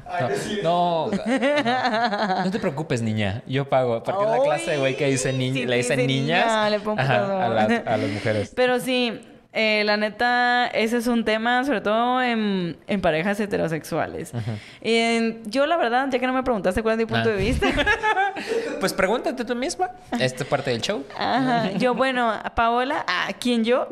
No, 0.64 1.10
no, 1.12 1.12
no 2.46 2.52
te 2.52 2.60
preocupes, 2.60 3.02
niña. 3.02 3.42
Yo 3.48 3.68
pago. 3.68 4.04
Porque 4.04 4.24
es 4.24 4.30
la 4.30 4.40
clase 4.44 4.78
güey 4.78 4.96
que 4.96 5.08
dice 5.08 5.32
sí, 5.32 5.66
le 5.66 5.78
dicen 5.78 5.98
dice 5.98 6.08
niñas 6.08 6.46
niña, 6.46 6.70
le 6.70 6.80
pongo 6.80 7.02
ajá, 7.02 7.14
perdón. 7.18 7.42
a, 7.42 7.50
las- 7.50 7.88
a 7.88 7.98
las 7.98 8.10
mujeres. 8.12 8.52
Pero 8.56 8.80
sí, 8.80 9.20
eh, 9.60 9.84
la 9.84 9.98
neta, 9.98 10.68
ese 10.68 10.98
es 10.98 11.08
un 11.08 11.26
tema, 11.26 11.64
sobre 11.66 11.82
todo 11.82 12.22
en, 12.22 12.78
en 12.88 13.02
parejas 13.02 13.40
heterosexuales. 13.40 14.32
En- 14.82 15.42
yo, 15.50 15.66
la 15.66 15.78
verdad, 15.78 16.08
ya 16.12 16.20
que 16.20 16.28
no 16.28 16.34
me 16.34 16.44
preguntaste 16.44 16.84
cuál 16.84 16.94
es 16.94 17.00
mi 17.00 17.06
punto 17.06 17.30
Ah. 17.30 17.32
de 17.34 17.38
vista. 17.38 17.68
Pues 18.80 18.94
pregúntate 18.94 19.44
tú 19.44 19.56
misma. 19.56 19.90
Esta 20.20 20.44
es 20.44 20.50
parte 20.50 20.70
del 20.70 20.80
show. 20.82 21.04
Ajá. 21.18 21.72
Yo, 21.80 21.96
bueno, 21.96 22.32
Paola, 22.56 23.04
¿a 23.08 23.34
quién 23.34 23.64
yo? 23.64 23.88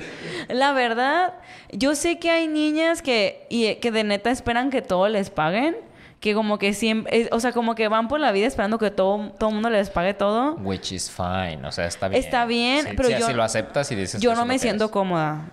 La 0.48 0.72
verdad, 0.72 1.34
yo 1.70 1.94
sé 1.94 2.18
que 2.18 2.30
hay 2.30 2.48
niñas 2.48 3.02
que, 3.02 3.46
y, 3.50 3.74
que 3.76 3.90
de 3.90 4.04
neta 4.04 4.30
esperan 4.30 4.70
que 4.70 4.80
todo 4.80 5.08
les 5.08 5.28
paguen. 5.28 5.76
Que 6.22 6.34
como 6.34 6.56
que 6.56 6.72
siempre, 6.72 7.28
o 7.32 7.40
sea, 7.40 7.50
como 7.52 7.74
que 7.74 7.88
van 7.88 8.06
por 8.06 8.20
la 8.20 8.30
vida 8.30 8.46
esperando 8.46 8.78
que 8.78 8.92
todo 8.92 9.32
todo 9.38 9.50
mundo 9.50 9.68
les 9.70 9.90
pague 9.90 10.14
todo. 10.14 10.54
Which 10.54 10.92
is 10.92 11.10
fine. 11.10 11.58
O 11.66 11.72
sea, 11.72 11.86
está 11.86 12.06
bien. 12.08 12.22
Está 12.24 12.44
bien, 12.46 12.86
Sí, 12.86 12.92
pero 12.96 13.08
sí, 13.08 13.16
yo- 13.18 13.26
Si 13.26 13.32
lo 13.34 13.42
aceptas 13.42 13.90
y 13.90 13.96
dices 13.96 14.20
Yo 14.22 14.34
no 14.36 14.46
me 14.46 14.58
siento 14.60 14.84
es. 14.84 14.90
cómoda. 14.92 15.50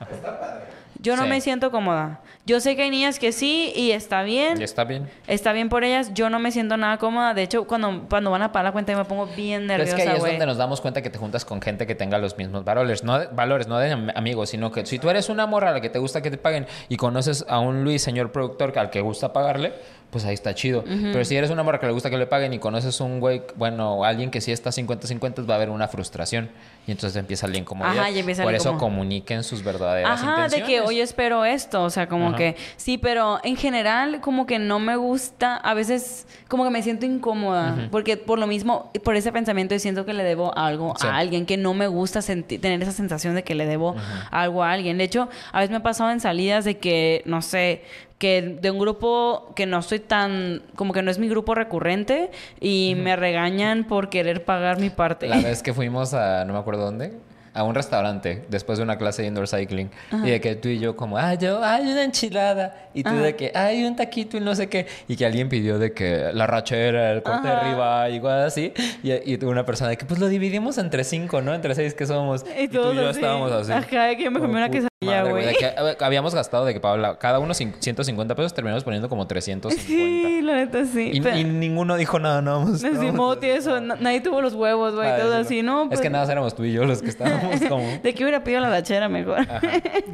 Yo 1.01 1.15
no 1.15 1.24
Sí. 1.24 1.30
me 1.30 1.39
siento 1.39 1.72
cómoda. 1.72 2.20
Yo 2.45 2.59
sé 2.59 2.76
que 2.76 2.82
hay 2.82 2.89
niñas 2.89 3.20
que 3.20 3.32
sí 3.32 3.72
y 3.74 3.91
está 3.91 4.22
bien. 4.22 4.59
Y 4.59 4.63
está 4.65 4.84
bien. 4.84 5.09
Está 5.28 5.53
bien 5.53 5.70
por 5.70 5.84
ellas. 5.86 6.13
Yo 6.13 6.30
no 6.30 6.39
me 6.39 6.51
siento 6.51 6.76
nada 6.78 6.97
cómoda. 6.97 7.34
De 7.34 7.41
hecho, 7.41 7.65
cuando, 7.65 8.05
cuando 8.09 8.32
van 8.32 8.41
a 8.41 8.51
pagar 8.51 8.65
la 8.65 8.72
cuenta, 8.74 8.91
yo 8.91 8.97
me 8.97 9.05
pongo 9.05 9.28
bien 9.28 9.65
Pero 9.67 9.84
es 9.84 9.89
nerviosa, 9.89 9.95
que 9.95 10.09
ahí 10.09 10.17
es 10.17 10.24
donde 10.32 10.45
nos 10.45 10.57
damos 10.57 10.82
cuenta 10.82 11.01
que 11.01 11.09
te 11.09 11.17
juntas 11.17 11.45
con 11.45 11.61
gente 11.61 11.88
que 11.88 11.95
tenga 11.95 12.17
los 12.17 12.38
mismos 12.38 12.65
valores, 12.65 13.03
no 13.05 13.17
de, 13.17 13.28
valores, 13.28 13.67
no 13.67 13.78
de 13.80 13.91
am- 13.93 14.09
amigos, 14.13 14.49
sino 14.49 14.72
que 14.74 14.86
si 14.86 14.99
tú 14.99 15.09
eres 15.09 15.30
una 15.30 15.45
morra 15.47 15.70
a 15.70 15.74
la 15.74 15.80
que 15.82 15.89
te 15.89 15.99
gusta 15.99 16.22
que 16.22 16.32
te 16.32 16.38
paguen 16.38 16.67
y 16.89 16.97
conoces 16.97 17.45
a 17.47 17.59
un 17.59 17.84
Luis, 17.86 18.01
señor 18.01 18.32
productor, 18.34 18.78
al 18.78 18.89
que 18.89 18.99
gusta 18.99 19.32
pagarle, 19.32 19.74
pues 20.10 20.26
ahí 20.26 20.34
está 20.34 20.55
chido. 20.55 20.84
Pero 20.86 21.24
si 21.24 21.36
eres 21.36 21.49
una 21.51 21.62
morra 21.64 21.80
que 21.80 21.86
le 21.86 21.91
gusta 21.93 22.10
que 22.10 22.18
le 22.18 22.26
paguen 22.28 22.53
y 22.53 22.60
conoces 22.60 22.99
un 23.01 23.20
güey, 23.20 23.43
bueno, 23.55 24.03
alguien 24.03 24.32
que 24.32 24.41
sí 24.41 24.51
está 24.51 24.72
50-50, 24.72 25.47
va 25.47 25.53
a 25.53 25.57
haber 25.57 25.70
una 25.70 25.88
frustración. 25.88 26.49
Y 26.88 26.91
entonces 26.91 27.16
empieza 27.18 27.47
la 27.47 27.57
incomodidad. 27.57 27.99
Ajá, 27.99 28.10
y 28.10 28.18
empieza 28.18 28.41
Por 28.43 28.55
eso 28.55 28.74
incomod- 28.74 28.80
comuniquen 28.80 29.43
sus 29.43 29.64
verdaderas 29.64 30.20
Ajá, 30.24 30.36
de 30.38 30.43
intenciones. 30.57 30.68
que 30.68 30.82
hoy 30.82 30.99
espero 31.01 31.45
esto, 31.45 31.84
o 31.84 31.89
sea, 31.91 32.07
como 32.10 32.30
Ajá. 32.30 32.38
que 32.38 32.55
sí, 32.78 32.97
pero 32.97 33.39
en 33.43 33.55
general 33.57 34.22
como 34.22 34.47
que 34.47 34.57
no 34.57 34.80
me 34.80 34.95
gusta, 34.95 35.55
a 35.57 35.76
veces 35.76 36.26
como 36.47 36.64
que 36.64 36.72
me 36.72 36.82
siento 36.82 37.05
incómoda, 37.05 37.88
porque 37.91 38.18
por 38.18 38.39
lo 38.39 38.47
mismo, 38.47 38.91
por 39.03 39.16
ese 39.16 39.32
pensamiento 39.32 39.76
yo 39.76 39.80
siento 39.80 40.03
que 40.05 40.14
le 40.14 40.24
debo 40.24 40.57
algo 40.57 40.95
Sí. 40.99 41.05
a 41.05 41.18
alguien, 41.18 41.45
que 41.45 41.57
no 41.57 41.76
me 41.76 41.86
gusta 41.88 42.22
tener 42.24 42.82
esa 42.82 42.91
sensación 42.91 43.36
de 43.36 43.43
que 43.43 43.53
le 43.53 43.68
debo 43.68 43.95
algo 44.32 44.64
a 44.64 44.72
alguien. 44.72 44.97
De 44.97 45.03
hecho, 45.03 45.30
a 45.51 45.60
veces 45.60 45.70
me 45.70 45.78
ha 45.78 45.84
pasado 45.84 46.10
en 46.10 46.20
salidas 46.20 46.66
de 46.66 46.80
que, 46.80 47.22
no 47.26 47.43
sé, 47.43 47.84
que 48.20 48.57
de 48.61 48.70
un 48.70 48.78
grupo 48.78 49.51
que 49.55 49.65
no 49.65 49.80
estoy 49.80 49.99
tan, 49.99 50.61
como 50.76 50.93
que 50.93 51.01
no 51.01 51.09
es 51.09 51.17
mi 51.17 51.30
grupo 51.30 51.55
recurrente 51.55 52.30
y 52.59 52.95
me 52.97 53.15
regañan 53.15 53.86
por 53.86 54.09
querer 54.09 54.43
pagar 54.43 54.80
mi 54.80 54.89
parte. 54.89 55.28
La 55.28 55.38
vez 55.38 55.63
que 55.63 55.74
fuimos 55.74 56.13
a, 56.13 56.45
no 56.45 56.53
me 56.53 56.59
acuerdo 56.59 56.84
dónde, 56.86 57.13
a 57.53 57.63
un 57.63 57.76
restaurante 57.76 58.45
después 58.49 58.78
de 58.78 58.84
una 58.84 58.97
clase 58.97 59.22
de 59.22 59.30
indoor 59.30 59.47
cycling. 59.47 59.89
Y 60.11 60.30
de 60.30 60.41
que 60.41 60.55
tú 60.55 60.70
y 60.70 60.80
yo 60.80 60.95
como, 60.95 61.17
ay, 61.17 61.38
yo, 61.39 61.63
hay 61.63 61.84
una 61.91 62.03
enchilada. 62.03 62.89
Y 62.93 63.03
tú 63.03 63.15
de 63.15 63.36
que, 63.36 63.51
hay 63.55 63.84
un 63.86 63.95
taquito 63.95 64.38
y 64.38 64.39
no 64.39 64.55
sé 64.55 64.70
qué. 64.70 64.88
Y 65.07 65.15
que 65.15 65.26
alguien 65.26 65.49
pidió 65.49 65.80
de 65.80 65.93
que 65.93 66.32
la 66.34 66.47
rachera, 66.47 67.11
el 67.11 67.24
corte 67.24 67.47
de 67.47 67.53
Ajá. 67.53 67.65
arriba, 67.67 68.09
igual 68.09 68.41
así. 68.43 68.74
Y, 69.03 69.34
y 69.34 69.43
una 69.45 69.65
persona 69.65 69.89
de 69.89 69.97
que, 69.97 70.05
pues 70.05 70.20
lo 70.20 70.28
dividimos 70.28 70.78
entre 70.78 71.03
cinco, 71.03 71.41
¿no? 71.41 71.53
Entre 71.53 71.74
seis 71.76 71.93
que 71.93 72.05
somos. 72.05 72.45
Y, 72.57 72.67
tú 72.67 72.78
todos 72.78 72.93
y 72.93 72.97
yo 72.97 73.09
así. 73.09 73.20
estábamos 73.20 73.51
así. 73.51 73.72
Ajá, 73.72 74.15
que 74.15 74.24
yo 74.24 74.32
me 74.32 74.39
comí 74.39 74.53
una 74.53 74.70
quesadilla, 74.70 74.89
madre, 75.06 75.32
güey. 75.32 75.45
de 75.45 75.54
que, 75.56 76.04
habíamos 76.04 76.36
gastado 76.36 76.66
de 76.66 76.74
que 76.74 76.82
cada 76.82 77.39
uno 77.39 77.54
cin- 77.54 77.74
150 77.80 78.36
pesos, 78.36 78.54
terminamos 78.54 78.84
poniendo 78.84 79.08
como 79.08 79.26
350. 79.28 79.82
Sí, 79.88 80.41
la 80.41 80.56
neta 80.56 80.84
sí. 80.84 81.12
Y, 81.14 81.22
Pero- 81.22 81.38
y 81.38 81.45
ninguno 81.45 81.95
dijo 81.95 82.20
nada, 82.20 82.41
no. 82.41 82.60
Vamos, 82.60 82.84
No, 82.84 83.14
Moti, 83.14 83.47
eso, 83.47 83.80
na- 83.80 83.95
nadie 83.95 84.20
tuvo 84.20 84.41
los 84.41 84.54
huevos, 84.56 84.95
güey, 84.95 85.10
todo 85.18 85.38
así, 85.38 85.64
¿no? 85.64 85.84
Es 85.84 85.88
Pues, 85.88 86.02
que 86.02 86.10
nada, 86.10 86.30
éramos 86.30 86.54
tú 86.54 86.66
y 86.66 86.74
yo 86.74 86.84
los 86.84 87.02
que 87.02 87.08
estábamos 87.10 87.62
como... 87.70 87.84
De 88.04 88.14
que 88.14 88.24
hubiera 88.24 88.43
pedido 88.43 88.60
la 88.60 88.68
dachera 88.70 89.08
mejor. 89.08 89.39
Ajá, 89.39 89.62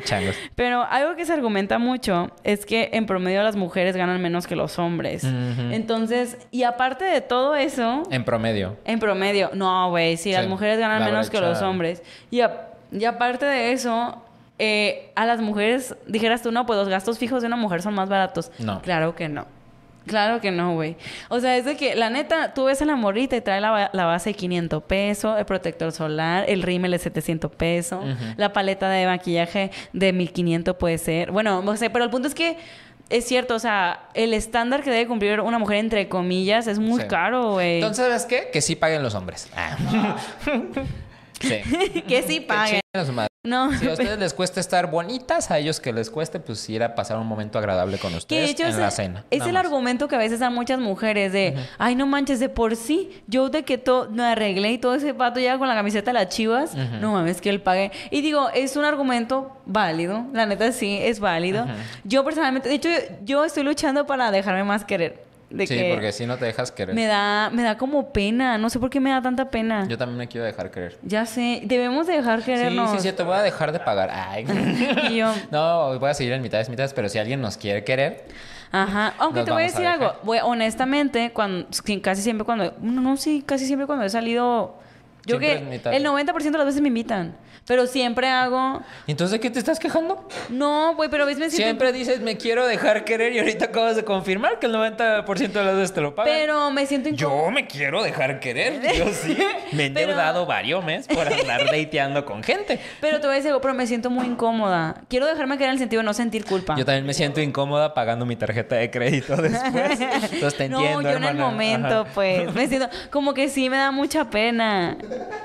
changos. 0.04 0.36
Pero 0.56 0.84
algo 0.84 1.16
que 1.16 1.26
se 1.26 1.34
argumenta 1.34 1.80
mucho 1.80 2.30
es 2.44 2.68
que 2.68 2.92
en 2.94 3.08
promedio 3.08 3.42
las 3.42 3.56
mujeres 3.56 3.96
ganan 3.96 4.22
menos 4.22 4.46
que 4.46 4.56
los 4.56 4.78
hombres. 4.78 5.24
Entonces, 5.24 6.38
y 6.52 6.62
aparte 6.62 7.06
de 7.06 7.22
todo 7.22 7.56
eso, 7.56 8.04
En 8.12 8.24
promedio. 8.24 8.78
en 8.86 9.00
promedio, 9.00 9.50
no, 9.54 9.90
güey, 9.90 10.18
sí, 10.18 10.32
las 10.32 10.48
mujeres 10.48 10.78
ganan 10.80 11.00
la 11.00 11.06
menos 11.08 11.32
que 11.32 11.42
los 11.42 11.62
hombres. 11.64 12.04
Y, 12.30 12.42
a- 12.42 12.68
y 12.92 13.04
aparte 13.06 13.46
de 13.48 13.72
eso, 13.72 14.22
eh, 14.60 15.12
a 15.16 15.26
las 15.26 15.42
mujeres, 15.42 15.96
dijeras 16.08 16.42
tú, 16.42 16.52
no, 16.52 16.66
pues 16.66 16.78
los 16.80 16.88
gastos 16.90 17.18
fijos 17.20 17.42
de 17.42 17.48
una 17.48 17.58
mujer 17.58 17.82
son 17.82 17.94
más 17.94 18.10
baratos. 18.10 18.52
No. 18.60 18.82
Claro 18.82 19.16
que 19.16 19.28
no. 19.30 19.46
Claro 20.08 20.40
que 20.40 20.52
no, 20.52 20.76
güey. 20.76 20.98
O 21.30 21.40
sea, 21.40 21.58
es 21.58 21.66
de 21.66 21.76
que, 21.78 21.96
la 21.96 22.12
neta, 22.12 22.54
tú 22.54 22.66
ves 22.66 22.80
a 22.82 22.86
la 22.86 22.96
morrita 22.96 23.36
y 23.38 23.42
trae 23.42 23.60
la, 23.60 23.90
la 23.92 24.06
base 24.06 24.30
de 24.30 24.34
500 24.36 24.84
pesos, 24.84 25.38
el 25.40 25.46
protector 25.46 25.92
solar, 25.92 26.46
el 26.48 26.62
rímel 26.62 26.92
de 26.92 27.00
700 27.00 27.50
pesos, 27.52 28.06
la 28.38 28.54
paleta 28.54 28.88
de 28.88 29.08
maquillaje 29.08 29.72
de 29.94 30.14
1500 30.14 30.76
puede 30.76 31.00
ser. 31.00 31.32
Bueno, 31.32 31.64
no 31.64 31.76
sé, 31.76 31.90
pero 31.90 32.06
el 32.06 32.12
punto 32.12 32.28
es 32.28 32.36
que 32.36 32.56
es 33.10 33.26
cierto, 33.26 33.56
o 33.56 33.60
sea, 33.60 34.10
el 34.14 34.36
estándar 34.36 34.84
que 34.84 34.92
debe 34.92 35.08
cumplir 35.08 35.42
una 35.42 35.58
mujer, 35.58 35.78
entre 35.78 36.08
comillas, 36.08 36.68
es 36.68 36.78
muy 36.78 37.02
Sí. 37.02 37.08
caro, 37.08 37.54
güey. 37.54 37.76
Entonces, 37.78 38.06
¿sabes 38.06 38.26
qué? 38.26 38.50
Que 38.54 38.62
sí 38.62 38.76
paguen 38.76 39.02
los 39.02 39.16
hombres. 39.16 39.50
Ah. 39.56 39.76
sí. 41.42 42.02
que 42.08 42.24
sí 42.24 42.40
paguen. 42.42 42.82
A 43.00 43.06
su 43.06 43.12
madre. 43.14 43.30
No, 43.44 43.72
Si 43.78 43.88
a 43.88 43.92
ustedes 43.94 44.18
les 44.18 44.34
cuesta 44.34 44.60
estar 44.60 44.90
bonitas, 44.90 45.52
a 45.52 45.60
ellos 45.60 45.80
que 45.80 45.94
les 45.94 46.10
cueste, 46.10 46.40
pues 46.40 46.68
ir 46.68 46.82
a 46.82 46.96
pasar 46.96 47.18
un 47.18 47.28
momento 47.28 47.60
agradable 47.60 48.00
con 48.00 48.14
ustedes 48.16 48.60
en 48.60 48.68
es, 48.68 48.76
la 48.78 48.90
cena. 48.90 49.24
es 49.30 49.46
el 49.46 49.54
más. 49.54 49.66
argumento 49.66 50.08
que 50.08 50.16
a 50.16 50.18
veces 50.18 50.40
dan 50.40 50.54
muchas 50.56 50.80
mujeres 50.80 51.32
de, 51.32 51.56
ay, 51.78 51.94
no 51.96 52.08
manches, 52.08 52.40
de 52.40 52.50
por 52.50 52.76
sí, 52.76 53.22
yo 53.28 53.50
de 53.50 53.64
que 53.64 53.78
todo 53.78 54.10
me 54.10 54.24
arreglé 54.24 54.72
y 54.72 54.78
todo 54.80 54.96
ese 54.96 55.14
pato 55.14 55.40
llega 55.40 55.60
con 55.60 55.68
la 55.68 55.76
camiseta 55.76 56.10
de 56.10 56.14
las 56.16 56.30
chivas, 56.30 56.74
no 56.74 57.12
mames 57.12 57.40
que 57.40 57.52
él 57.52 57.62
pague. 57.62 57.92
Y 58.10 58.22
digo, 58.22 58.50
es 58.50 58.76
un 58.78 58.86
argumento 58.86 59.56
válido, 59.68 60.26
la 60.34 60.48
neta 60.48 60.72
sí, 60.72 60.98
es 61.00 61.20
válido. 61.20 61.68
Yo 62.04 62.24
personalmente, 62.24 62.68
de 62.68 62.76
hecho, 62.76 62.90
yo 63.24 63.46
estoy 63.46 63.62
luchando 63.64 64.08
para 64.08 64.32
dejarme 64.32 64.64
más 64.64 64.86
querer. 64.86 65.24
De 65.56 65.66
Sí, 65.68 65.76
que 65.76 65.90
porque 65.92 66.12
si 66.12 66.26
no 66.26 66.38
te 66.38 66.46
dejas 66.46 66.72
querer. 66.72 66.94
me 66.94 67.06
da, 67.06 67.50
me 67.52 67.64
da 67.64 67.78
como 67.78 68.12
pena, 68.12 68.58
no 68.58 68.70
sé 68.70 68.80
por 68.80 68.90
qué 68.90 69.00
me 69.00 69.10
da 69.10 69.22
tanta 69.22 69.50
pena. 69.50 69.88
Yo 69.88 69.98
también 69.98 70.18
me 70.18 70.28
quiero 70.28 70.46
dejar 70.46 70.70
querer. 70.72 70.98
Ya 71.02 71.26
sé, 71.26 71.62
debemos 71.64 72.08
de 72.08 72.14
dejar 72.18 72.40
Sí, 72.40 72.46
querernos. 72.46 72.92
sí, 72.92 73.00
sí, 73.00 73.12
te 73.12 73.24
voy 73.24 73.36
a 73.36 73.42
dejar 73.42 73.72
de 73.72 73.80
pagar. 73.80 74.10
Ay. 74.12 74.46
Y 75.10 75.16
yo, 75.18 75.34
No, 75.52 75.98
voy 76.00 76.10
a 76.10 76.14
seguir 76.14 76.34
en 76.34 76.42
mitades, 76.42 76.70
mitades, 76.70 76.94
pero 76.94 77.08
si 77.10 77.18
alguien 77.20 77.40
nos 77.42 77.58
quiere 77.58 77.84
querer, 77.84 78.26
Ajá, 78.72 79.14
aunque 79.20 79.44
te 79.44 79.52
voy 79.52 79.62
a 79.62 79.66
decir 79.66 79.86
algo, 79.86 80.14
honestamente, 80.44 81.32
cuando 81.32 81.68
sí, 81.72 82.02
casi 82.02 82.22
siempre 82.22 82.44
cuando 82.46 82.74
no, 82.82 83.02
no, 83.02 83.16
sí, 83.18 83.44
casi 83.46 83.66
siempre 83.66 83.86
cuando 83.88 84.04
he 84.06 84.10
salido 84.10 84.76
yo 85.26 85.40
Siempre 85.40 85.80
que 85.82 85.96
el 85.96 86.06
90% 86.06 86.36
de 86.52 86.58
las 86.58 86.66
veces 86.66 86.82
me 86.82 86.90
invitan, 86.90 87.36
pero 87.68 87.88
siempre 87.88 88.28
hago 88.30 88.82
¿y 89.08 89.12
entonces 89.12 89.34
de 89.34 89.40
qué 89.40 89.50
te 89.50 89.60
estás 89.60 89.80
quejando? 89.80 90.28
no, 90.50 90.96
güey, 90.96 91.10
pero 91.10 91.24
a 91.24 91.26
veces 91.26 91.40
me 91.40 91.50
siento 91.50 91.66
Siempre 91.66 91.92
dices, 91.92 92.22
me 92.22 92.38
quiero 92.38 92.66
dejar 92.68 93.04
querer 93.06 93.34
y 93.34 93.40
ahorita 93.40 93.66
acabas 93.66 93.96
de 93.96 94.04
confirmar 94.04 94.60
que 94.60 94.68
el 94.68 94.74
90% 94.74 95.48
de 95.52 95.64
las 95.64 95.76
veces 95.76 95.94
te 95.94 96.02
lo 96.02 96.14
pagan. 96.16 96.32
pero 96.34 96.72
me 96.72 96.86
siento 96.86 97.10
incómoda. 97.10 97.42
Yo 97.46 97.52
me 97.52 97.68
quiero 97.68 98.04
dejar 98.04 98.40
querer, 98.40 98.82
yo 98.98 99.08
sí. 99.12 99.38
Me 99.72 99.86
he 99.86 99.92
Pero- 99.92 100.12
endeudado 100.12 100.46
varios 100.46 100.84
meses 100.86 101.08
por 101.08 101.28
andar 101.28 101.66
dateando 101.72 102.24
con 102.26 102.44
gente. 102.44 102.80
Pero 103.02 103.20
te 103.20 103.28
voy 103.28 103.36
a 103.36 103.40
decir 103.40 103.52
pero 103.62 103.74
me 103.74 103.88
siento 103.88 104.10
muy 104.10 104.26
incómoda. 104.26 105.02
Quiero 105.10 105.26
dejarme 105.26 105.56
querer 105.58 105.70
en 105.70 105.74
el 105.74 105.80
sentido 105.80 106.02
de 106.02 106.06
no 106.06 106.14
sentir 106.14 106.46
culpa. 106.46 106.76
Yo 106.78 106.86
también 106.86 107.06
me 107.06 107.14
siento 107.14 107.42
incómoda 107.42 107.94
pagando 107.94 108.26
mi 108.26 108.36
tarjeta 108.36 108.76
de 108.76 108.92
crédito 108.92 109.36
después. 109.42 110.00
Entonces 110.00 110.56
te 110.58 110.66
entiendo, 110.66 111.02
no, 111.02 111.10
yo 111.10 111.18
en 111.18 111.24
el 111.24 111.36
momento, 111.36 112.02
Ajá. 112.02 112.12
pues, 112.14 112.54
me 112.54 112.68
siento 112.68 112.90
como 113.12 113.34
que 113.34 113.50
sí 113.50 113.70
me 113.70 113.78
da 113.78 113.92
mucha 113.92 114.30
pena. 114.30 114.98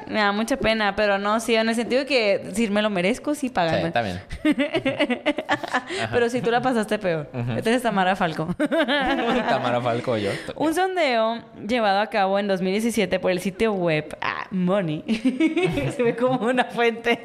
Me 0.06 0.20
da 0.20 0.32
mucha 0.32 0.56
pena, 0.56 0.94
pero 0.96 1.18
no, 1.18 1.40
sí, 1.40 1.54
en 1.54 1.68
el 1.68 1.74
sentido 1.74 2.00
de 2.00 2.06
que 2.06 2.09
si 2.52 2.68
me 2.70 2.82
lo 2.82 2.90
merezco, 2.90 3.34
sí, 3.34 3.40
Sí, 3.48 3.50
págame. 3.50 3.86
está 3.88 4.02
bien. 4.02 4.20
pero 6.12 6.28
si 6.28 6.40
tú 6.40 6.50
la 6.50 6.60
pasaste 6.60 6.98
peor. 6.98 7.28
Esta 7.56 7.70
es 7.70 7.82
Tamara 7.82 8.16
Falco. 8.16 8.48
Tamara 8.68 9.80
Falco 9.80 10.16
yo. 10.16 10.30
Un 10.56 10.74
sondeo 10.74 11.42
llevado 11.66 12.00
a 12.00 12.06
cabo 12.08 12.38
en 12.38 12.48
2017 12.48 13.18
por 13.20 13.30
el 13.30 13.40
sitio 13.40 13.72
web 13.72 14.16
ah, 14.20 14.46
Money. 14.50 15.02
Se 15.96 16.02
ve 16.02 16.16
como 16.16 16.46
una 16.46 16.64
fuente. 16.64 17.18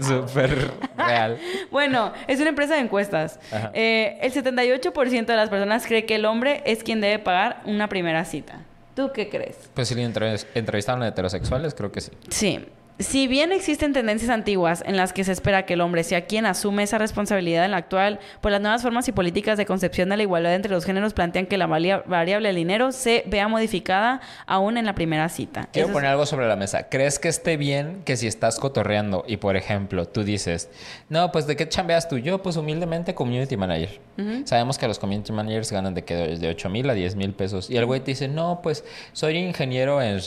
Súper 0.00 0.70
real. 0.96 1.38
bueno, 1.70 2.12
es 2.26 2.40
una 2.40 2.50
empresa 2.50 2.74
de 2.74 2.80
encuestas. 2.80 3.38
Eh, 3.74 4.18
el 4.22 4.32
78% 4.32 5.26
de 5.26 5.36
las 5.36 5.48
personas 5.48 5.86
cree 5.86 6.04
que 6.06 6.16
el 6.16 6.24
hombre 6.24 6.62
es 6.66 6.82
quien 6.82 7.00
debe 7.00 7.18
pagar 7.18 7.60
una 7.64 7.88
primera 7.88 8.24
cita. 8.24 8.60
¿Tú 8.94 9.10
qué 9.14 9.28
crees? 9.28 9.70
Pues 9.74 9.88
si 9.88 9.94
le 9.94 10.04
entrev- 10.06 10.46
entrevistaron 10.54 11.02
a 11.02 11.08
heterosexuales, 11.08 11.74
creo 11.74 11.92
que 11.92 12.00
sí. 12.00 12.10
Sí. 12.28 12.66
Si 13.00 13.26
bien 13.28 13.50
existen 13.50 13.94
tendencias 13.94 14.30
antiguas 14.30 14.82
en 14.86 14.96
las 14.98 15.14
que 15.14 15.24
se 15.24 15.32
espera 15.32 15.64
que 15.64 15.72
el 15.72 15.80
hombre 15.80 16.04
sea 16.04 16.26
quien 16.26 16.44
asume 16.44 16.82
esa 16.82 16.98
responsabilidad 16.98 17.64
en 17.64 17.70
la 17.70 17.78
actual, 17.78 18.20
pues 18.42 18.52
las 18.52 18.60
nuevas 18.60 18.82
formas 18.82 19.08
y 19.08 19.12
políticas 19.12 19.56
de 19.56 19.64
concepción 19.64 20.10
de 20.10 20.18
la 20.18 20.22
igualdad 20.22 20.54
entre 20.54 20.70
los 20.70 20.84
géneros 20.84 21.14
plantean 21.14 21.46
que 21.46 21.56
la 21.56 21.66
variable 21.66 22.48
del 22.48 22.56
dinero 22.56 22.92
se 22.92 23.24
vea 23.26 23.48
modificada 23.48 24.20
aún 24.46 24.76
en 24.76 24.84
la 24.84 24.94
primera 24.94 25.28
cita. 25.30 25.68
Quiero 25.72 25.86
Eso 25.86 25.92
es- 25.92 25.94
poner 25.94 26.10
algo 26.10 26.26
sobre 26.26 26.46
la 26.46 26.56
mesa. 26.56 26.90
¿Crees 26.90 27.18
que 27.18 27.28
esté 27.28 27.56
bien 27.56 28.02
que 28.04 28.18
si 28.18 28.26
estás 28.26 28.58
cotorreando 28.60 29.24
y, 29.26 29.38
por 29.38 29.56
ejemplo, 29.56 30.06
tú 30.06 30.22
dices, 30.22 30.68
no, 31.08 31.32
pues 31.32 31.46
¿de 31.46 31.56
qué 31.56 31.66
chambeas 31.66 32.06
tú? 32.06 32.18
Yo, 32.18 32.42
pues 32.42 32.56
humildemente, 32.58 33.14
community 33.14 33.56
manager. 33.56 33.98
Sabemos 34.44 34.76
que 34.76 34.86
los 34.86 34.98
community 34.98 35.32
managers 35.32 35.72
ganan 35.72 35.94
de 35.94 36.04
que 36.04 36.14
de 36.14 36.48
8 36.50 36.68
mil 36.68 36.90
a 36.90 36.92
10 36.92 37.16
mil 37.16 37.32
pesos. 37.32 37.70
Y 37.70 37.78
el 37.78 37.86
güey 37.86 38.00
te 38.00 38.10
dice, 38.10 38.28
no, 38.28 38.60
pues 38.62 38.84
soy 39.14 39.38
ingeniero 39.38 40.02
en 40.02 40.20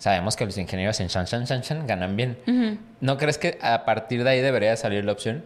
shan, 0.00 0.04
shan, 0.04 0.08
shan, 0.08 0.08
shan". 0.08 0.10
Sabemos 0.10 0.36
que 0.36 0.46
los 0.46 0.56
ingenieros 0.58 0.98
en 1.00 1.08
shan, 1.08 1.26
shan, 1.26 1.44
shan, 1.46 1.62
shan 1.62 1.86
ganan 1.86 2.16
bien. 2.16 2.78
¿No 3.00 3.16
crees 3.18 3.38
que 3.38 3.58
a 3.62 3.84
partir 3.84 4.24
de 4.24 4.30
ahí 4.30 4.40
debería 4.40 4.76
salir 4.76 5.04
la 5.04 5.12
opción? 5.12 5.42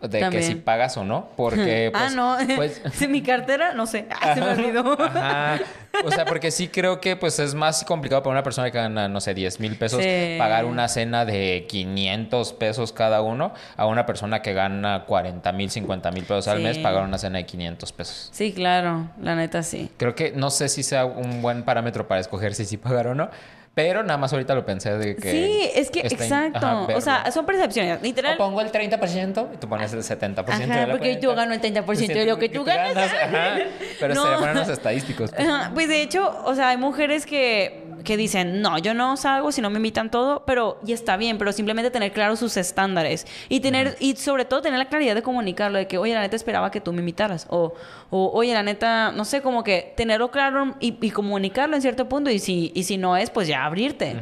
De 0.00 0.18
También. 0.18 0.30
que 0.30 0.42
si 0.42 0.54
pagas 0.54 0.96
o 0.96 1.04
no, 1.04 1.28
porque 1.36 1.90
pues, 1.92 2.02
ah, 2.02 2.08
no. 2.16 2.38
pues 2.56 2.80
si 2.94 3.06
mi 3.06 3.20
cartera, 3.20 3.74
no 3.74 3.84
sé. 3.86 4.06
Ah, 4.10 4.32
se 4.34 4.40
me 4.40 4.48
olvidó. 4.48 4.96
Ajá. 4.98 5.58
O 6.06 6.10
sea, 6.10 6.24
porque 6.24 6.50
sí 6.50 6.68
creo 6.68 7.02
que 7.02 7.16
pues 7.16 7.38
es 7.38 7.54
más 7.54 7.84
complicado 7.84 8.22
para 8.22 8.32
una 8.32 8.42
persona 8.42 8.70
que 8.70 8.78
gana, 8.78 9.08
no 9.08 9.20
sé, 9.20 9.34
10 9.34 9.60
mil 9.60 9.76
pesos 9.76 10.02
Sí. 10.02 10.36
pagar 10.38 10.64
una 10.64 10.88
cena 10.88 11.26
de 11.26 11.66
500 11.68 12.54
pesos 12.54 12.94
cada 12.94 13.20
uno 13.20 13.52
a 13.76 13.84
una 13.84 14.06
persona 14.06 14.40
que 14.40 14.54
gana 14.54 15.04
40 15.04 15.52
mil, 15.52 15.68
50 15.70 16.10
mil 16.12 16.22
pesos 16.24 16.48
al 16.48 16.58
Sí. 16.58 16.64
mes 16.64 16.78
pagar 16.78 17.04
una 17.04 17.18
cena 17.18 17.36
de 17.36 17.44
500 17.44 17.92
pesos. 17.92 18.30
Sí, 18.32 18.54
claro. 18.54 19.10
La 19.20 19.34
neta, 19.36 19.62
sí. 19.62 19.90
Creo 19.98 20.14
que 20.14 20.32
no 20.32 20.48
sé 20.48 20.70
si 20.70 20.82
sea 20.82 21.04
un 21.04 21.42
buen 21.42 21.62
parámetro 21.64 22.08
para 22.08 22.22
escoger 22.22 22.54
si 22.54 22.64
sí 22.64 22.78
pagar 22.78 23.06
o 23.08 23.14
no, 23.14 23.28
Pero 23.72 24.02
nada 24.02 24.18
más 24.18 24.32
ahorita 24.32 24.54
lo 24.54 24.66
pensé 24.66 24.98
de 24.98 25.14
que... 25.14 25.30
sí, 25.30 25.70
es 25.74 25.90
que, 25.90 26.00
in- 26.00 26.06
exacto. 26.06 26.58
ajá, 26.58 26.86
o 26.96 27.00
sea, 27.00 27.30
son 27.30 27.46
percepciones. 27.46 28.02
Literal. 28.02 28.34
O 28.34 28.38
pongo 28.38 28.60
el 28.60 28.72
30% 28.72 29.48
y 29.54 29.56
tú 29.58 29.68
pones 29.68 29.92
el 29.92 30.00
70% 30.02 30.44
de 30.44 30.52
Ajá, 30.64 30.86
la 30.86 30.92
porque 30.92 31.20
yo 31.20 31.34
gano 31.36 31.54
el 31.54 31.60
30% 31.60 32.06
de 32.12 32.26
lo 32.26 32.36
que 32.36 32.48
tú 32.48 32.64
ganas. 32.64 32.96
Ajá. 33.12 33.58
Pero 34.00 34.14
No. 34.14 34.22
sería 34.24 34.38
ponernos 34.38 34.68
estadísticos. 34.68 35.30
pues. 35.30 35.48
Ajá, 35.48 35.70
Pues 35.72 35.88
de 35.88 36.02
hecho, 36.02 36.42
o 36.44 36.54
sea, 36.56 36.70
hay 36.70 36.78
mujeres 36.78 37.24
que, 37.26 37.79
que 38.04 38.16
dicen, 38.16 38.60
no, 38.62 38.78
yo 38.78 38.94
no 38.94 39.16
salgo 39.16 39.52
si 39.52 39.60
no 39.60 39.70
me 39.70 39.76
invitan 39.76 40.10
todo, 40.10 40.44
pero, 40.46 40.78
y 40.86 40.92
está 40.92 41.16
bien, 41.16 41.38
pero 41.38 41.52
simplemente 41.52 41.90
tener 41.90 42.12
claros 42.12 42.38
sus 42.38 42.56
estándares 42.56 43.26
y 43.48 43.60
tener, 43.60 43.96
y 44.00 44.16
sobre 44.16 44.44
todo 44.44 44.62
tener 44.62 44.78
la 44.78 44.88
claridad 44.88 45.14
de 45.14 45.22
comunicarlo, 45.22 45.78
de 45.78 45.86
que, 45.86 45.98
oye, 45.98 46.14
la 46.14 46.20
neta 46.20 46.36
esperaba 46.36 46.70
que 46.70 46.80
tú 46.80 46.92
me 46.92 47.00
invitaras, 47.00 47.46
o, 47.50 47.74
o 48.10 48.30
oye, 48.32 48.52
la 48.54 48.62
neta, 48.62 49.12
no 49.12 49.24
sé, 49.24 49.42
como 49.42 49.62
que 49.64 49.92
tenerlo 49.96 50.30
claro 50.30 50.74
y, 50.80 50.96
y 51.00 51.10
comunicarlo 51.10 51.76
en 51.76 51.82
cierto 51.82 52.08
punto, 52.08 52.30
y 52.30 52.38
si, 52.38 52.72
y 52.74 52.84
si 52.84 52.96
no 52.98 53.16
es, 53.16 53.30
pues 53.30 53.48
ya 53.48 53.64
abrirte. 53.64 54.16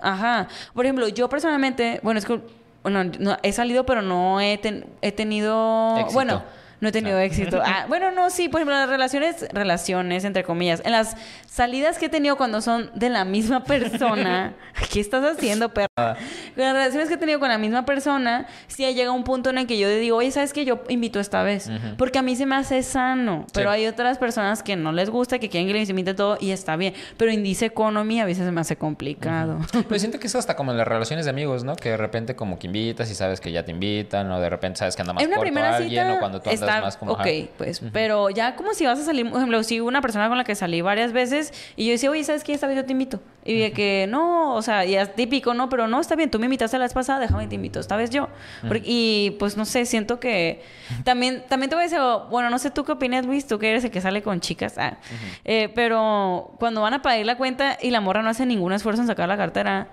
Ajá. 0.00 0.48
Por 0.74 0.84
ejemplo, 0.86 1.08
yo 1.08 1.28
personalmente, 1.28 2.00
bueno, 2.02 2.18
es 2.18 2.24
que, 2.24 2.40
bueno, 2.82 3.04
no, 3.18 3.36
he 3.42 3.52
salido, 3.52 3.84
pero 3.84 4.02
no 4.02 4.40
he, 4.40 4.56
ten- 4.58 4.86
he 5.02 5.12
tenido, 5.12 5.96
Éxito. 5.98 6.12
bueno, 6.14 6.42
no 6.80 6.88
he 6.88 6.92
tenido 6.92 7.16
Ah. 7.18 7.24
éxito. 7.24 7.60
Ah, 7.64 7.86
bueno, 7.88 8.10
no, 8.10 8.30
sí, 8.30 8.48
por 8.48 8.60
ejemplo, 8.60 8.74
las 8.76 8.88
relaciones, 8.88 9.46
relaciones, 9.52 10.24
entre 10.24 10.44
comillas, 10.44 10.80
en 10.84 10.92
las 10.92 11.16
salidas 11.46 11.98
que 11.98 12.06
he 12.06 12.08
tenido 12.08 12.36
cuando 12.36 12.60
son 12.60 12.90
de 12.94 13.10
la 13.10 13.24
misma 13.24 13.64
persona, 13.64 14.54
¿qué 14.92 15.00
estás 15.00 15.24
haciendo, 15.24 15.70
perra? 15.74 15.88
Con 15.96 16.64
las 16.64 16.72
relaciones 16.74 17.08
que 17.08 17.14
he 17.14 17.18
tenido 17.18 17.40
con 17.40 17.48
la 17.48 17.58
misma 17.58 17.84
persona, 17.84 18.46
sí 18.68 18.84
llega 18.94 19.10
un 19.12 19.24
punto 19.24 19.50
en 19.50 19.58
el 19.58 19.66
que 19.66 19.78
yo 19.78 19.88
le 19.88 19.98
digo, 19.98 20.16
oye, 20.18 20.30
¿sabes 20.30 20.52
qué? 20.52 20.64
Yo 20.64 20.82
invito 20.88 21.20
esta 21.20 21.42
vez. 21.42 21.70
Porque 21.96 22.18
a 22.18 22.22
mí 22.22 22.36
se 22.36 22.46
me 22.46 22.56
hace 22.56 22.82
sano. 22.82 23.46
Pero 23.52 23.70
Sí. 23.70 23.76
hay 23.76 23.86
otras 23.86 24.18
personas 24.18 24.62
que 24.62 24.76
no 24.76 24.92
les 24.92 25.10
gusta, 25.10 25.38
que 25.38 25.48
quieren 25.48 25.66
que 25.66 25.74
les 25.74 25.88
invite 25.90 26.14
todo 26.14 26.38
y 26.40 26.50
está 26.52 26.76
bien. 26.76 26.94
Pero 27.16 27.30
en 27.32 27.42
dice 27.42 27.66
economía 27.66 28.22
a 28.22 28.26
veces 28.26 28.44
se 28.44 28.52
me 28.52 28.60
hace 28.60 28.76
complicado. 28.76 29.58
Pues 29.88 30.02
siento 30.02 30.18
que 30.20 30.26
es 30.26 30.34
hasta 30.34 30.54
como 30.56 30.70
en 30.72 30.78
las 30.78 30.86
relaciones 30.86 31.24
de 31.24 31.30
amigos, 31.30 31.64
¿no? 31.64 31.74
Que 31.76 31.90
de 31.90 31.96
repente 31.96 32.36
como 32.36 32.58
que 32.58 32.66
invitas 32.66 33.10
y 33.10 33.14
sabes 33.14 33.40
que 33.40 33.50
ya 33.52 33.64
te 33.64 33.70
invitan, 33.72 34.30
o 34.30 34.40
de 34.40 34.50
repente 34.50 34.78
sabes 34.78 34.94
que 34.96 35.02
anda 35.02 35.12
más 35.14 35.22
En 35.22 35.28
una 35.28 35.36
corto 35.36 35.42
primera 35.44 35.76
alguien, 35.76 36.04
cita 36.06 36.14
o 36.14 36.18
cuando 36.18 36.40
tú 36.40 36.50
andas 36.50 36.67
está 36.68 36.80
más 36.82 36.96
como... 36.96 37.12
ok, 37.12 37.20
ajá. 37.20 37.48
pues, 37.56 37.82
pero 37.92 38.30
ya 38.30 38.56
como 38.56 38.74
si 38.74 38.86
vas 38.86 38.98
a 38.98 39.04
salir, 39.04 39.28
por 39.28 39.38
ejemplo, 39.38 39.62
si 39.62 39.80
una 39.80 40.00
persona 40.00 40.28
con 40.28 40.38
la 40.38 40.44
que 40.44 40.54
salí 40.54 40.80
varias 40.80 41.12
veces 41.12 41.52
y 41.76 41.86
yo 41.86 41.92
decía, 41.92 42.10
oye, 42.10 42.24
¿sabes 42.24 42.44
qué? 42.44 42.52
Esta 42.54 42.66
vez 42.66 42.76
yo 42.76 42.84
te 42.84 42.92
invito. 42.92 43.20
Y 43.44 43.58
de 43.58 43.72
que 43.72 44.06
no, 44.10 44.54
o 44.54 44.60
sea, 44.62 44.84
ya 44.84 45.00
es 45.02 45.14
típico, 45.14 45.54
no, 45.54 45.68
pero 45.70 45.88
no, 45.88 46.00
está 46.00 46.16
bien, 46.16 46.30
tú 46.30 46.38
me 46.38 46.44
invitaste 46.46 46.76
la 46.76 46.84
vez 46.84 46.92
pasada, 46.92 47.18
déjame 47.20 47.46
te 47.46 47.54
invito, 47.54 47.80
esta 47.80 47.96
vez 47.96 48.10
yo. 48.10 48.28
Porque- 48.66 48.82
y 48.84 49.36
pues 49.38 49.56
no 49.56 49.64
sé, 49.64 49.86
siento 49.86 50.20
que 50.20 50.62
también, 51.04 51.42
también 51.48 51.70
te 51.70 51.76
voy 51.76 51.82
a 51.84 51.86
decir, 51.86 52.00
bueno, 52.30 52.50
no 52.50 52.58
sé 52.58 52.70
tú 52.70 52.84
qué 52.84 52.92
opinas, 52.92 53.24
Luis, 53.24 53.46
tú 53.46 53.58
que 53.58 53.70
eres 53.70 53.84
el 53.84 53.90
que 53.90 54.00
sale 54.02 54.22
con 54.22 54.40
chicas, 54.40 54.76
ah, 54.76 54.98
eh, 55.44 55.70
pero 55.74 56.52
cuando 56.58 56.82
van 56.82 56.92
a 56.94 57.00
pagar 57.02 57.24
la 57.24 57.36
cuenta 57.38 57.78
y 57.80 57.90
la 57.90 58.00
morra 58.02 58.22
no 58.22 58.28
hace 58.28 58.44
ningún 58.44 58.72
esfuerzo 58.72 59.00
en 59.02 59.06
sacar 59.08 59.28
la 59.28 59.36
cartera. 59.36 59.88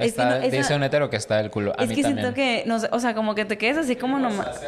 Es 0.00 0.12
que 0.14 0.20
Está- 0.22 0.24
no- 0.30 0.36
esa- 0.36 0.56
Dice 0.56 0.74
un 0.74 0.82
hetero 0.82 1.10
que 1.10 1.16
está 1.16 1.40
el 1.40 1.50
culo. 1.50 1.72
A 1.78 1.82
es 1.84 1.88
mí 1.88 1.94
que 1.94 2.02
también. 2.02 2.24
siento 2.24 2.34
que, 2.34 2.64
no 2.66 2.78
sé, 2.80 2.88
o 2.92 2.98
sea, 3.00 3.14
como 3.14 3.34
que 3.34 3.44
te 3.44 3.56
quedes 3.58 3.76
así 3.78 3.96
como 3.96 4.18
nomás. 4.18 4.60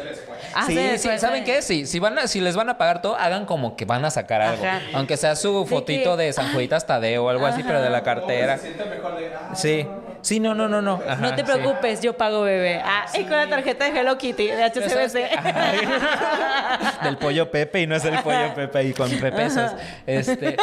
Ah, 0.55 0.65
Sí, 0.67 0.79
sí. 0.97 1.09
¿saben 1.17 1.43
qué? 1.43 1.61
Sí, 1.61 1.85
si, 1.85 1.99
van 1.99 2.17
a- 2.19 2.27
si 2.27 2.39
les 2.41 2.55
van 2.55 2.69
a 2.69 2.77
pagar 2.77 3.01
todo, 3.01 3.15
hagan 3.15 3.45
como 3.45 3.75
que 3.75 3.85
van 3.85 4.05
a 4.05 4.11
sacar 4.11 4.41
algo. 4.41 4.63
Ajá. 4.65 4.81
Aunque 4.93 5.17
sea 5.17 5.35
su 5.35 5.61
De 5.61 5.65
fotito 5.67 6.15
que- 6.17 6.23
de 6.23 6.33
San 6.33 6.53
Juditas 6.53 6.85
Tadeo 6.85 7.25
o 7.25 7.29
algo 7.29 7.45
así, 7.45 7.63
pero 7.63 7.81
de 7.81 7.89
la 7.89 8.03
cartera. 8.03 8.57
Se 8.57 8.63
siente 8.73 8.85
mejor 8.85 9.17
de. 9.17 9.31
Ah, 9.33 9.55
Sí. 9.55 9.87
Sí, 10.21 10.39
no, 10.39 10.55
no, 10.55 10.69
no, 10.69 10.81
no. 10.81 11.01
Ajá, 11.05 11.17
No 11.21 11.35
te 11.35 11.43
sí. 11.45 11.51
preocupes, 11.51 11.99
yo 11.99 12.15
pago 12.15 12.43
bebé. 12.43 12.79
Ah, 12.81 13.05
y 13.13 13.23
con 13.23 13.31
la 13.35 13.49
tarjeta 13.49 13.91
de 13.91 13.99
Hello 13.99 14.17
Kitty, 14.17 14.47
de 14.47 14.71
Pero 14.73 14.89
¿sabes 14.89 15.13
HCBC. 15.13 17.03
Del 17.03 17.17
pollo 17.17 17.51
Pepe 17.51 17.81
y 17.81 17.87
no 17.87 17.95
es 17.95 18.05
el 18.05 18.17
pollo 18.19 18.53
Pepe 18.55 18.77
ahí 18.79 18.93
con 18.93 19.09
repesos. 19.19 19.71
Este, 20.07 20.55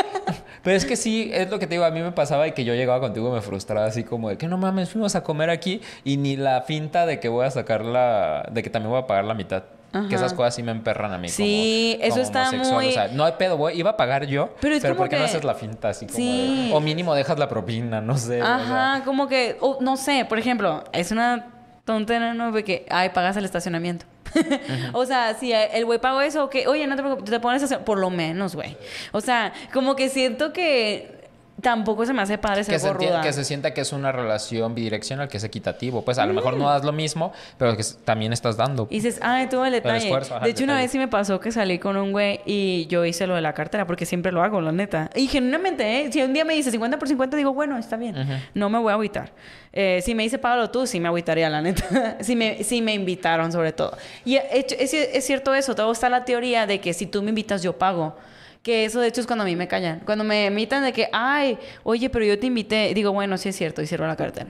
pero 0.63 0.77
es 0.77 0.85
que 0.87 0.97
sí, 0.97 1.31
es 1.35 1.51
lo 1.51 1.59
que 1.59 1.67
te 1.67 1.75
digo, 1.75 1.85
a 1.85 1.91
mí 1.91 2.01
me 2.01 2.13
pasaba 2.13 2.47
y 2.49 2.53
que 2.53 2.65
yo 2.65 2.75
llegaba 2.75 3.01
contigo 3.01 3.29
y 3.29 3.33
me 3.33 3.41
frustraba 3.43 3.87
así 3.87 4.03
como 4.05 4.31
de 4.31 4.39
que 4.39 4.47
no 4.49 4.57
mames, 4.61 4.91
fuimos 4.91 5.15
a 5.17 5.23
comer 5.25 5.51
aquí 5.51 5.81
y 6.05 6.17
ni 6.17 6.37
la 6.37 6.63
finta 6.63 7.07
de 7.07 7.19
que 7.19 7.29
voy 7.29 7.47
a 7.47 7.51
sacar 7.51 7.85
la, 7.85 8.49
de 8.53 8.63
que 8.63 8.71
también 8.71 8.91
voy 8.91 9.01
a 9.01 9.07
pagar 9.07 9.25
la 9.25 9.35
mitad. 9.35 9.65
Que 10.09 10.15
esas 10.15 10.35
cosas 10.35 10.55
sí 10.55 10.63
me 10.63 10.71
emperran 10.71 11.13
a 11.13 11.19
mí. 11.19 11.29
Sí, 11.29 11.95
como- 11.97 12.05
eso 12.07 12.11
como 12.15 12.23
está 12.23 12.43
homosexual. 12.51 12.75
muy- 12.77 12.89
O 12.91 12.93
sea, 12.93 13.09
no 13.09 13.25
hay 13.25 13.33
pedo, 13.33 13.57
voy- 13.57 13.73
iba 13.77 13.91
a 13.91 13.97
pagar 13.97 14.25
yo. 14.27 14.55
Pero 14.61 14.77
es 14.77 14.83
como 14.85 14.95
¿por 14.95 15.09
qué 15.09 15.19
no 15.19 15.25
haces 15.25 15.43
la 15.43 15.55
finta 15.57 15.89
así 15.89 16.07
como 16.07 16.17
Sí. 16.17 16.69
de- 16.69 16.75
O 16.77 16.79
mínimo 16.81 17.13
dejas 17.13 17.41
la 17.41 17.49
propina, 17.49 18.01
no 18.01 18.17
sé. 18.17 18.41
o 18.41 18.45
sea. 18.45 18.55
Ajá, 18.55 19.05
como 19.05 19.27
que, 19.27 19.59
no 19.81 19.97
sé, 19.97 20.25
por 20.29 20.39
ejemplo, 20.39 20.85
es 20.93 21.11
una 21.11 21.49
tontera, 21.85 22.35
¿no? 22.35 22.53
Porque, 22.53 22.87
ay, 22.89 23.09
pagas 23.09 23.37
el 23.37 23.45
estacionamiento. 23.45 24.07
o 24.93 25.05
sea, 25.07 25.35
si 25.35 25.53
el 25.53 25.85
güey 25.85 25.99
pagó 25.99 26.21
eso, 26.21 26.49
que, 26.51 26.69
oye, 26.69 26.87
no 26.87 26.95
te 26.95 27.03
preocupes, 27.03 27.29
te 27.29 27.41
pones 27.41 27.61
a 27.63 27.65
hacer, 27.65 27.81
por 27.81 27.99
lo 27.99 28.11
menos, 28.11 28.55
güey. 28.55 28.77
O 29.11 29.21
sea, 29.21 29.53
como 29.73 29.97
que 29.97 30.09
siento 30.09 30.53
que 30.53 31.20
tampoco 31.61 32.07
se 32.07 32.13
me 32.13 32.23
hace 32.23 32.39
padre 32.39 32.65
ser 32.65 32.75
que 32.75 32.79
se, 32.79 32.89
gorruda. 32.89 33.21
que 33.21 33.33
se 33.33 33.45
sienta 33.45 33.73
que 33.75 33.81
es 33.81 33.93
una 33.93 34.13
relación 34.13 34.75
bidireccional, 34.75 35.29
que 35.29 35.37
es 35.37 35.45
equitativo. 35.45 36.05
Pues 36.05 36.19
a 36.19 36.27
lo 36.27 36.33
mejor 36.33 36.57
no 36.57 36.69
das 36.69 36.85
lo 36.85 36.93
mismo, 36.93 37.33
pero 37.59 37.77
que 37.77 37.85
también 38.05 38.33
estás 38.33 38.57
dando. 38.57 38.87
Y 38.91 38.97
dices, 38.97 39.19
ay, 39.23 39.49
tuvo 39.49 39.65
el 39.67 39.73
detalle. 39.73 40.05
esfuerzo, 40.05 40.37
ajá, 40.37 40.45
de 40.45 40.51
el 40.51 40.57
hecho, 40.57 40.65
una 40.65 40.77
vez 40.77 40.91
sí 40.91 40.99
me 40.99 41.09
pasó 41.09 41.41
que 41.41 41.53
salí 41.53 41.79
con 41.79 41.97
un 41.97 42.13
güey 42.13 42.41
y 42.47 42.87
yo 42.87 43.05
hice 43.05 43.27
lo 43.27 43.35
de 43.35 43.41
la 43.41 43.53
cartera, 43.53 43.87
porque 43.87 44.07
siempre 44.07 44.33
lo 44.33 44.43
hago, 44.43 44.61
la 44.61 44.73
neta. 44.73 45.11
Y 45.15 45.27
genuinamente, 45.27 46.03
¿eh? 46.03 46.13
si 46.13 46.23
un 46.23 46.33
día 46.33 46.45
me 46.45 46.55
dice 46.55 46.71
50 46.71 46.99
por 46.99 47.09
50, 47.09 47.37
digo, 47.37 47.53
bueno, 47.53 47.79
está 47.79 47.97
bien. 47.97 48.15
No 48.55 48.71
me 48.71 48.79
voy 48.79 48.91
a 48.91 48.95
agüitar. 48.95 49.33
Eh, 49.73 50.01
si 50.05 50.15
me 50.15 50.25
dice, 50.25 50.39
págalo 50.39 50.71
tú, 50.71 50.87
sí 50.87 50.99
me 51.01 51.09
agüitaría, 51.09 51.49
la 51.49 51.63
neta. 51.63 52.17
si, 52.21 52.35
me, 52.37 52.65
si 52.65 52.83
me 52.83 52.95
invitaron, 52.95 53.53
sobre 53.53 53.73
todo. 53.73 53.97
Y 54.25 54.37
eh, 54.37 54.67
es, 54.79 54.93
es 54.93 55.25
cierto 55.25 55.55
eso. 55.55 55.75
Todo 55.75 55.93
está 55.93 56.09
la 56.09 56.25
teoría 56.25 56.67
de 56.67 56.81
que 56.81 56.93
si 56.93 57.07
tú 57.07 57.23
me 57.23 57.29
invitas, 57.31 57.63
yo 57.63 57.79
pago. 57.79 58.17
Que 58.63 58.85
eso, 58.85 59.01
de 59.01 59.09
hecho, 59.09 59.23
es 59.23 59.27
cuando 59.27 59.45
a 59.45 59.47
mí 59.47 59.57
me 59.57 59.69
callan. 59.69 60.01
Cuando 60.05 60.23
me 60.23 60.45
invitan 60.47 60.83
de 60.83 60.93
que, 60.93 61.09
ay, 61.13 61.57
oye, 61.83 62.11
pero 62.11 62.27
yo 62.27 62.39
te 62.39 62.47
invité. 62.47 62.93
Digo, 62.93 63.11
bueno, 63.11 63.39
sí 63.39 63.49
es 63.49 63.57
cierto, 63.57 63.81
y 63.81 63.87
cierro 63.87 64.07
la 64.07 64.17
cartera. 64.17 64.49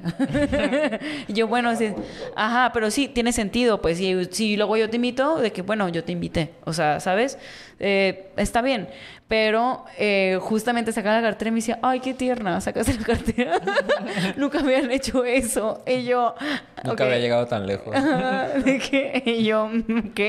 yo, 1.29 1.47
bueno, 1.47 1.77
sí. 1.77 1.93
Ajá, 2.35 2.73
pero 2.73 2.91
sí, 2.91 3.07
tiene 3.07 3.33
sentido, 3.33 3.81
pues. 3.81 3.99
Si, 3.99 4.25
si 4.33 4.57
luego 4.57 4.77
yo 4.77 4.91
te 4.91 4.97
invito, 4.97 5.39
de 5.39 5.53
que, 5.53 5.63
bueno, 5.63 5.89
yo 5.89 6.03
te 6.03 6.11
invité. 6.11 6.55
O 6.65 6.73
sea, 6.73 6.99
¿sabes? 6.99 7.39
Eh, 7.81 8.31
está 8.37 8.63
bien. 8.63 8.89
Pero 9.27 9.85
eh, 9.97 10.39
justamente 10.41 10.91
saca 10.91 11.15
la 11.15 11.23
cartera 11.23 11.51
y 11.51 11.53
me 11.53 11.57
dice, 11.57 11.77
ay, 11.83 12.01
qué 12.01 12.15
tierna, 12.15 12.61
sacaste 12.61 12.95
la 12.95 13.05
cartera. 13.07 13.53
Nunca 14.37 14.59
me 14.61 14.75
habían 14.75 14.91
hecho 14.91 15.25
eso. 15.25 15.85
Y 15.87 16.03
yo, 16.03 16.35
Nunca 16.83 17.05
había 17.05 17.19
llegado 17.19 17.47
tan 17.47 17.65
lejos. 17.65 17.95
De 17.95 19.23
y 19.25 19.45
yo, 19.45 19.67
ok. 19.67 20.21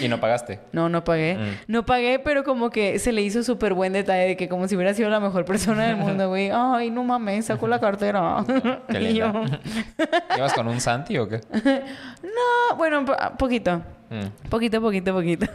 y 0.00 0.08
no 0.08 0.20
pagaste. 0.20 0.60
No, 0.70 0.88
no 0.88 1.02
pagué. 1.02 1.34
Mm. 1.34 1.50
No 1.66 1.84
pagué, 1.84 2.20
pero 2.20 2.44
como 2.44 2.70
que 2.70 3.00
se 3.00 3.10
le 3.10 3.22
hizo 3.22 3.42
súper 3.42 3.74
buen 3.74 3.92
detalle 3.92 4.26
de 4.28 4.36
que 4.36 4.48
como 4.48 4.68
si 4.68 4.76
hubiera 4.76 4.94
sido 4.94 5.10
la 5.10 5.18
mejor 5.18 5.44
persona 5.44 5.88
del 5.88 5.96
mundo, 5.96 6.28
güey. 6.28 6.50
Ay, 6.54 6.90
no 6.90 7.02
mames, 7.02 7.46
sacó 7.46 7.66
la 7.66 7.80
cartera. 7.80 8.44
Qué 8.88 9.00
Y 9.02 9.14
yo. 9.14 9.32
¿Ibas 10.36 10.52
con 10.54 10.68
un 10.68 10.80
Santi 10.80 11.18
o 11.18 11.28
qué? 11.28 11.40
no, 12.22 12.76
bueno, 12.76 13.04
po- 13.04 13.16
poquito. 13.36 13.82
Mm. 14.10 14.48
Poquito, 14.48 14.80
poquito, 14.80 15.12
poquito. 15.12 15.46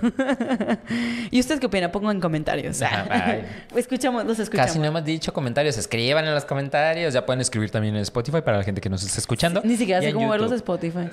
¿Y 1.32 1.40
usted 1.40 1.60
qué 1.60 1.68
opina? 1.68 1.92
Pongo 1.92 2.12
en 2.12 2.20
comentarios. 2.20 2.82
Ay. 3.10 3.46
escuchamos, 3.76 4.26
los 4.26 4.40
escuchamos. 4.40 4.68
Casi 4.68 4.80
no 4.80 4.86
hemos 4.86 5.06
dicho 5.06 5.32
comentarios. 5.34 5.78
Escriban 5.78 6.26
en 6.26 6.34
los 6.34 6.46
comentarios. 6.46 7.14
Ya 7.14 7.26
pueden 7.26 7.42
escribir 7.42 7.70
también 7.72 7.96
en 7.96 8.02
Spotify 8.02 8.42
para 8.42 8.58
la 8.58 8.64
gente 8.64 8.82
que 8.82 8.90
nos 8.90 9.04
está 9.04 9.20
escuchando. 9.20 9.62
Ni 9.64 9.78
siquiera 9.78 10.02
Y 10.02 10.08
sé 10.08 10.14
cómo 10.14 10.30
verlos 10.30 10.50
de. 10.50 10.58
Spotify. 10.58 11.10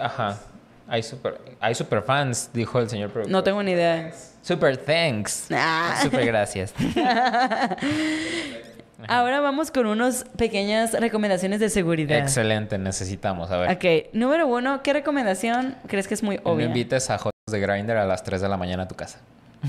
Ajá. 0.00 0.38
Hay 0.90 1.02
super, 1.02 1.38
hay 1.60 1.74
super 1.74 2.02
fans, 2.02 2.48
dijo 2.54 2.80
el 2.80 2.88
señor 2.88 3.10
productor. 3.10 3.30
No 3.30 3.44
tengo 3.44 3.62
ni 3.62 3.72
idea. 3.72 4.10
Super 4.40 4.78
thanks. 4.78 5.48
Ah. 5.52 6.00
Super 6.02 6.24
gracias. 6.24 6.72
Ahora 9.06 9.40
vamos 9.40 9.70
con 9.70 9.86
unas 9.86 10.24
pequeñas 10.36 10.92
recomendaciones 10.92 11.60
de 11.60 11.68
seguridad. 11.70 12.18
Excelente, 12.18 12.78
necesitamos. 12.78 13.50
A 13.50 13.58
ver. 13.58 13.70
Ok, 13.76 14.12
número 14.12 14.46
uno, 14.48 14.82
¿qué 14.82 14.92
recomendación 14.92 15.76
crees 15.86 16.08
que 16.08 16.14
es 16.14 16.22
muy 16.24 16.36
No 16.36 16.50
obvia? 16.50 16.66
invites 16.66 17.08
a 17.10 17.18
Jotas 17.18 17.32
de 17.50 17.60
Grinder 17.60 17.96
a 17.96 18.06
las 18.06 18.24
3 18.24 18.40
de 18.40 18.48
la 18.48 18.56
mañana 18.56 18.82
a 18.84 18.88
tu 18.88 18.96
casa. 18.96 19.20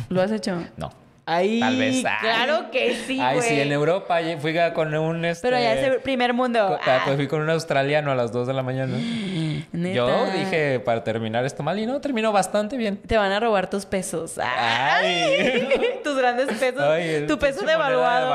¿Lo 0.10 0.22
has 0.22 0.32
hecho? 0.32 0.64
No. 0.78 0.92
Ay, 1.32 1.60
Tal 1.60 1.78
vez. 1.78 2.04
Ay. 2.04 2.12
Claro 2.22 2.72
que 2.72 2.96
sí, 3.06 3.20
Ay, 3.22 3.38
güey. 3.38 3.48
sí, 3.50 3.60
en 3.62 3.72
Europa 3.72 4.18
fui 4.42 4.56
con 4.74 4.96
un. 4.96 5.24
Este, 5.26 5.48
Pero 5.48 5.60
ya 5.62 5.74
es 5.76 5.84
el 5.86 6.00
primer 6.02 6.34
mundo. 6.34 6.68
co- 6.68 6.80
Ah, 6.90 7.02
Pues 7.06 7.18
fui 7.18 7.28
con 7.28 7.42
un 7.42 7.52
australiano 7.52 8.10
a 8.12 8.16
las 8.16 8.32
2 8.32 8.48
de 8.48 8.54
la 8.54 8.64
mañana. 8.64 8.98
neta. 9.72 9.96
Yo 9.96 10.26
dije 10.32 10.80
para 10.80 11.04
terminar 11.04 11.46
esto 11.46 11.64
mal 11.64 11.78
y 11.80 11.86
no, 11.86 12.00
terminó 12.02 12.32
bastante 12.32 12.78
bien. 12.78 12.98
Te 12.98 13.18
van 13.18 13.32
a 13.32 13.40
robar 13.40 13.70
tus 13.70 13.86
pesos. 13.86 14.40
Ay. 14.42 15.70
tus 16.04 16.18
grandes 16.18 16.48
pesos. 16.58 16.82
Ay, 16.82 17.26
tu 17.28 17.38
peso 17.38 17.66
devaluado. 17.66 18.30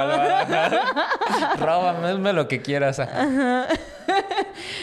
Róbame, 1.58 2.32
lo 2.32 2.48
que 2.48 2.60
quieras. 2.62 3.00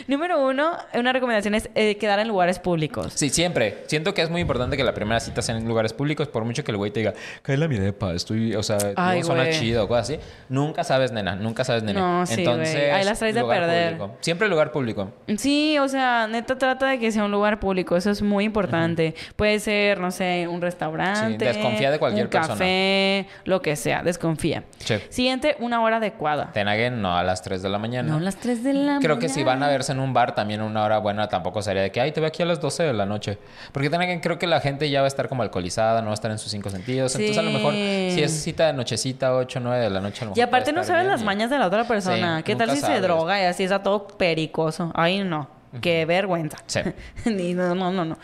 Número 0.07 0.45
uno, 0.45 0.77
una 0.93 1.13
recomendación 1.13 1.55
es 1.55 1.69
eh, 1.75 1.97
quedar 1.97 2.19
en 2.19 2.27
lugares 2.27 2.59
públicos. 2.59 3.13
Sí, 3.15 3.29
siempre. 3.29 3.83
Siento 3.87 4.13
que 4.13 4.21
es 4.21 4.29
muy 4.29 4.41
importante 4.41 4.77
que 4.77 4.83
la 4.83 4.93
primera 4.93 5.19
cita 5.19 5.41
sea 5.41 5.55
en 5.57 5.67
lugares 5.67 5.93
públicos, 5.93 6.27
por 6.27 6.43
mucho 6.43 6.63
que 6.63 6.71
el 6.71 6.77
güey 6.77 6.91
te 6.91 7.01
diga, 7.01 7.13
cae 7.41 7.57
la 7.57 7.67
mi 7.67 7.77
depa, 7.77 8.13
estoy, 8.13 8.55
o 8.55 8.63
sea, 8.63 8.77
Ay, 8.95 9.19
no 9.19 9.27
suena 9.27 9.49
chido 9.49 9.83
o 9.83 9.87
cosas 9.87 10.09
así. 10.09 10.19
Nunca 10.49 10.83
sabes, 10.83 11.11
nena, 11.11 11.35
nunca 11.35 11.63
sabes, 11.63 11.83
nena. 11.83 11.99
No, 11.99 12.25
sí, 12.25 12.35
Entonces. 12.39 12.93
Ahí 12.93 13.03
las 13.03 13.19
traes 13.19 13.35
de 13.35 13.43
perder. 13.43 13.97
público. 13.97 14.17
Siempre 14.21 14.47
lugar 14.47 14.71
público. 14.71 15.11
Sí, 15.37 15.77
o 15.79 15.87
sea, 15.87 16.27
neta 16.31 16.57
trata 16.57 16.87
de 16.87 16.97
que 16.99 17.11
sea 17.11 17.23
un 17.25 17.31
lugar 17.31 17.59
público, 17.59 17.95
eso 17.95 18.09
es 18.09 18.21
muy 18.21 18.45
importante. 18.45 19.13
Puede 19.35 19.59
ser, 19.59 19.99
no 19.99 20.09
sé, 20.11 20.47
un 20.47 20.61
restaurante, 20.61 21.45
Sí, 21.45 21.53
desconfía 21.53 21.91
de 21.91 21.99
cualquier 21.99 22.25
un 22.25 22.31
persona. 22.31 22.53
café, 22.55 23.27
lo 23.45 23.61
que 23.61 23.75
sea, 23.75 24.01
desconfía. 24.01 24.63
Sí. 24.79 24.95
Siguiente, 25.09 25.55
una 25.59 25.81
hora 25.81 25.97
adecuada. 25.97 26.51
Tenaguen 26.53 27.01
no 27.01 27.15
a 27.15 27.23
las 27.23 27.41
3 27.43 27.61
de 27.61 27.69
la 27.69 27.77
mañana. 27.77 28.09
No 28.09 28.17
a 28.17 28.21
las 28.21 28.37
3 28.37 28.63
de 28.63 28.73
la 28.73 28.79
mañana. 28.79 28.99
Creo 29.01 29.19
que 29.19 29.29
si 29.29 29.43
van 29.43 29.61
a 29.61 29.67
verse 29.67 29.91
en 29.91 29.99
un 29.99 30.13
bar 30.13 30.33
también 30.33 30.61
una 30.61 30.83
hora 30.83 30.97
buena 30.97 31.27
tampoco 31.27 31.61
sería 31.61 31.81
de 31.83 31.91
que, 31.91 32.01
ay, 32.01 32.11
te 32.11 32.19
veo 32.21 32.27
aquí 32.29 32.41
a 32.41 32.45
las 32.45 32.59
12 32.61 32.83
de 32.83 32.93
la 32.93 33.05
noche. 33.05 33.37
Porque 33.71 33.89
Tenaguen 33.89 34.19
creo 34.21 34.39
que 34.39 34.47
la 34.47 34.59
gente 34.61 34.89
ya 34.89 35.01
va 35.01 35.05
a 35.05 35.07
estar 35.07 35.27
como 35.29 35.43
alcoholizada, 35.43 36.01
no 36.01 36.07
va 36.07 36.11
a 36.11 36.15
estar 36.15 36.31
en 36.31 36.37
sus 36.37 36.51
cinco 36.51 36.69
sentidos. 36.69 37.13
Entonces 37.15 37.37
a 37.37 37.41
lo 37.43 37.51
mejor 37.51 37.73
si 37.73 38.23
es 38.23 38.31
cita 38.43 38.67
de 38.67 38.73
nochecita, 38.73 39.35
8, 39.35 39.59
9 39.61 39.83
de 39.83 39.89
la 39.89 40.01
noche, 40.01 40.19
a 40.21 40.25
lo 40.25 40.31
mejor 40.31 40.37
Y 40.37 40.41
aparte 40.41 40.71
no 40.71 40.83
sabes 40.83 41.01
bien 41.03 41.11
las 41.11 41.23
mañas 41.23 41.49
de 41.49 41.57
la 41.59 41.67
otra 41.67 41.83
persona. 41.85 42.43
¿Qué 42.43 42.55
tal 42.55 42.69
si 42.71 42.77
se 42.77 43.01
droga 43.01 43.41
y 43.41 43.45
así 43.45 43.63
está 43.63 43.83
todo 43.83 44.07
pericoso? 44.07 44.91
Ay, 44.93 45.23
no. 45.23 45.60
Qué 45.79 46.05
vergüenza. 46.05 46.57
Sí. 46.67 46.81
No, 47.55 47.75
no, 47.75 47.91
no, 47.91 48.05
no. 48.05 48.17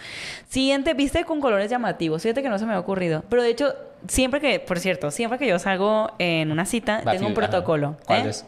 Siguiente, 0.49 0.93
viste 0.93 1.23
con 1.23 1.39
colores 1.39 1.69
llamativos. 1.69 2.21
Fíjate 2.21 2.41
que 2.41 2.49
no 2.49 2.59
se 2.59 2.65
me 2.65 2.73
ha 2.73 2.79
ocurrido. 2.79 3.23
Pero 3.29 3.43
de 3.43 3.49
hecho, 3.49 3.73
siempre 4.07 4.41
que, 4.41 4.59
por 4.59 4.79
cierto, 4.79 5.11
siempre 5.11 5.39
que 5.39 5.47
yo 5.47 5.59
salgo 5.59 6.11
en 6.19 6.51
una 6.51 6.65
cita, 6.65 7.01
Va, 7.05 7.13
tengo 7.13 7.27
un 7.27 7.33
protocolo. 7.33 7.97
¿Cuál 8.05 8.27
¿eh? 8.27 8.29
es? 8.29 8.45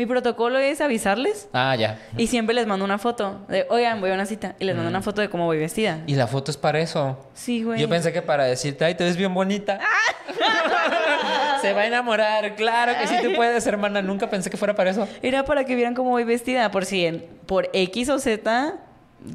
Mi 0.00 0.06
protocolo 0.06 0.58
es 0.58 0.80
avisarles 0.80 1.50
Ah, 1.52 1.76
ya. 1.78 1.98
y 2.16 2.26
siempre 2.28 2.54
les 2.54 2.66
mando 2.66 2.86
una 2.86 2.96
foto 2.96 3.44
de, 3.48 3.66
oigan, 3.68 4.00
voy 4.00 4.10
a 4.10 4.14
una 4.14 4.24
cita. 4.24 4.54
Y 4.58 4.64
les 4.64 4.74
mando 4.74 4.88
una 4.88 5.02
foto 5.02 5.20
de 5.20 5.28
cómo 5.28 5.44
voy 5.44 5.58
vestida. 5.58 5.98
Y 6.06 6.14
la 6.14 6.26
foto 6.26 6.50
es 6.50 6.56
para 6.56 6.78
eso. 6.80 7.18
Sí, 7.34 7.62
güey. 7.64 7.78
Yo 7.78 7.86
pensé 7.86 8.10
que 8.10 8.22
para 8.22 8.44
decirte, 8.44 8.82
ay, 8.86 8.94
te 8.94 9.04
ves 9.04 9.18
bien 9.18 9.34
bonita. 9.34 9.78
Ah. 9.82 11.58
Se 11.60 11.74
va 11.74 11.82
a 11.82 11.86
enamorar. 11.86 12.54
Claro 12.56 12.94
que 12.98 13.06
sí 13.08 13.14
te 13.20 13.28
puedes, 13.36 13.66
hermana. 13.66 14.00
Nunca 14.00 14.30
pensé 14.30 14.48
que 14.48 14.56
fuera 14.56 14.74
para 14.74 14.88
eso. 14.88 15.06
Era 15.20 15.44
para 15.44 15.64
que 15.64 15.74
vieran 15.74 15.92
cómo 15.94 16.08
voy 16.08 16.24
vestida. 16.24 16.70
Por 16.70 16.86
si 16.86 17.04
en- 17.04 17.26
por 17.44 17.68
X 17.74 18.08
o 18.08 18.18
Z, 18.18 18.76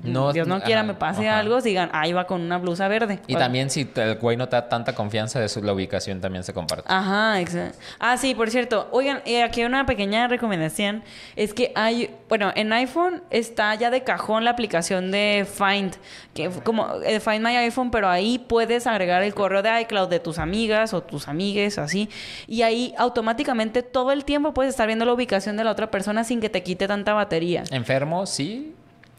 No, 0.03 0.33
Dios 0.33 0.47
no 0.47 0.61
quiera, 0.61 0.81
ajá, 0.81 0.87
me 0.87 0.93
pase 0.95 1.29
ajá. 1.29 1.39
algo, 1.39 1.61
digan, 1.61 1.89
ahí 1.93 2.11
va 2.11 2.25
con 2.25 2.41
una 2.41 2.57
blusa 2.57 2.87
verde. 2.87 3.19
Y 3.27 3.35
O- 3.35 3.37
también 3.37 3.69
si 3.69 3.87
el 3.95 4.15
güey 4.15 4.35
no 4.35 4.49
te 4.49 4.55
da 4.55 4.67
tanta 4.67 4.93
confianza 4.95 5.39
de 5.39 5.47
su, 5.47 5.61
la 5.61 5.73
ubicación 5.73 6.21
también 6.21 6.43
se 6.43 6.53
comparte. 6.53 6.83
Ajá, 6.87 7.39
exacto. 7.39 7.77
Ah, 7.99 8.17
sí, 8.17 8.33
por 8.33 8.49
cierto. 8.49 8.87
Oigan, 8.91 9.21
eh, 9.25 9.43
aquí 9.43 9.63
una 9.63 9.85
pequeña 9.85 10.27
recomendación. 10.27 11.03
Es 11.35 11.53
que 11.53 11.71
hay, 11.75 12.09
bueno, 12.29 12.51
en 12.55 12.73
iPhone 12.73 13.21
está 13.29 13.75
ya 13.75 13.91
de 13.91 14.03
cajón 14.03 14.43
la 14.43 14.51
aplicación 14.51 15.11
de 15.11 15.45
Find, 15.51 15.93
que 16.33 16.49
como 16.63 16.87
eh, 17.03 17.19
Find 17.19 17.43
My 17.45 17.55
iPhone, 17.57 17.91
pero 17.91 18.09
ahí 18.09 18.39
puedes 18.39 18.87
agregar 18.87 19.21
el 19.21 19.35
correo 19.35 19.61
de 19.61 19.81
iCloud 19.81 20.09
de 20.09 20.19
tus 20.19 20.39
amigas 20.39 20.93
o 20.95 21.01
tus 21.03 21.27
amigues, 21.27 21.77
así. 21.77 22.09
Y 22.47 22.63
ahí 22.63 22.93
automáticamente 22.97 23.83
todo 23.83 24.11
el 24.11 24.25
tiempo 24.25 24.53
puedes 24.53 24.71
estar 24.71 24.87
viendo 24.87 25.05
la 25.05 25.13
ubicación 25.13 25.57
de 25.57 25.63
la 25.63 25.71
otra 25.71 25.91
persona 25.91 26.23
sin 26.23 26.41
que 26.41 26.49
te 26.49 26.63
quite 26.63 26.87
tanta 26.87 27.13
batería. 27.13 27.63
Enfermo, 27.71 28.25
sí. 28.25 28.73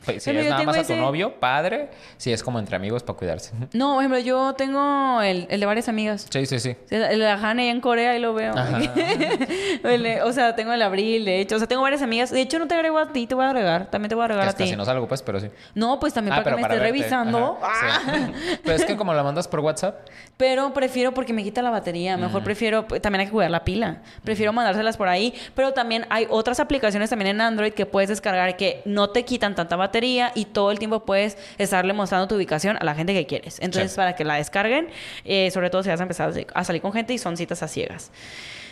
Pues, 0.07 0.23
Si 0.23 0.31
es 0.31 0.49
nada 0.49 0.63
más 0.63 0.77
a 0.77 0.79
tu 0.85 0.93
ese- 0.93 0.97
novio, 0.97 1.35
padre. 1.39 1.91
Si 2.17 2.33
es 2.33 2.43
como 2.43 2.59
entre 2.59 2.77
amigos 2.77 3.03
para 3.03 3.19
cuidarse. 3.19 3.53
No, 3.75 3.95
por 3.95 4.03
ejemplo, 4.05 4.19
yo 4.21 4.55
tengo 4.55 5.21
el, 5.23 5.47
el 5.51 5.61
de 5.61 5.67
varias 5.67 5.89
amigas. 5.89 6.27
Sí, 6.31 6.47
sí, 6.47 6.59
sí. 6.61 6.77
El 6.91 7.03
el 7.03 7.19
de 7.19 7.25
la 7.27 7.35
Hane 7.35 7.69
en 7.71 7.81
Corea 7.81 8.17
y 8.17 8.21
lo 8.21 8.33
veo. 8.33 8.53
Ajá. 8.57 8.79
El 9.85 10.07
o 10.23 10.33
sea, 10.33 10.55
tengo 10.57 10.73
el 10.73 10.83
Abril, 10.83 11.25
de 11.25 11.41
hecho. 11.41 11.57
O 11.57 11.59
sea, 11.59 11.67
tengo 11.69 11.83
varias 11.83 12.03
amigas. 12.03 12.31
De 12.31 12.41
hecho, 12.41 12.59
no 12.59 12.67
te 12.67 12.75
agrego 12.75 12.99
a 12.99 13.13
ti, 13.13 13.27
te 13.27 13.35
voy 13.35 13.45
a 13.45 13.49
agregar. 13.51 13.91
También 13.91 14.09
te 14.09 14.15
voy 14.15 14.23
a 14.23 14.25
agregar 14.27 14.45
Que 14.47 14.51
a 14.63 14.67
ti. 14.67 14.71
si 14.71 14.77
no 14.77 14.85
salgo, 14.85 15.07
pues, 15.09 15.23
pero 15.23 15.41
sí. 15.41 15.49
No, 15.75 15.99
pues 16.01 16.13
también 16.15 16.35
Ah, 16.35 16.43
para 16.43 16.57
que 16.57 16.63
me 16.63 16.69
estés 16.69 16.81
revisando. 16.81 17.59
Ah. 17.63 18.01
sí. 18.05 18.33
Pero 18.65 18.77
es 18.77 18.85
que 18.85 18.97
como 18.97 19.13
la 19.15 19.23
mandas 19.23 19.49
por 19.49 19.61
WhatsApp, 19.61 20.07
Pero 20.37 20.73
prefiero 20.73 21.13
porque 21.13 21.33
me 21.33 21.43
quita 21.43 21.63
la 21.63 21.71
batería. 21.71 22.17
Mejor 22.17 22.43
prefiero, 22.43 22.87
pues, 22.87 23.01
también 23.03 23.21
hay 23.21 23.27
que 23.27 23.33
cuidar 23.33 23.51
la 23.51 23.65
pila. 23.65 24.03
Prefiero 24.25 24.53
mandárselas 24.53 24.97
por 24.97 25.09
ahí. 25.09 25.35
Pero 25.55 25.73
también 25.73 26.07
hay 26.11 26.27
otras 26.31 26.61
aplicaciones 26.61 27.11
también 27.11 27.31
en 27.33 27.41
Android 27.41 27.73
que 27.73 27.87
puedes 27.87 28.09
descargar 28.09 28.57
que 28.57 28.83
no 28.85 29.11
te 29.11 29.25
quitan 29.25 29.55
tanta 29.55 29.77
batería 29.77 29.96
y 30.05 30.45
todo 30.53 30.71
el 30.71 30.79
tiempo 30.79 31.05
puedes 31.05 31.37
estarle 31.59 31.93
mostrando 31.93 32.29
tu 32.29 32.35
ubicación 32.37 32.77
a 32.81 32.85
la 32.85 32.95
gente 32.95 33.13
que 33.15 33.27
quieres. 33.27 33.59
Entonces, 33.61 33.93
Sí. 33.93 33.97
para 33.97 34.15
que 34.15 34.25
la 34.25 34.35
descarguen, 34.37 34.89
eh, 35.25 35.51
sobre 35.51 35.71
todo 35.71 35.83
si 35.83 35.89
vas 35.89 36.01
a 36.01 36.03
empezar 36.03 36.33
a 36.55 36.65
salir 36.65 36.83
con 36.83 36.93
gente 36.93 37.13
y 37.15 37.19
son 37.19 37.37
citas 37.37 37.63
a 37.63 37.69
ciegas. 37.69 38.11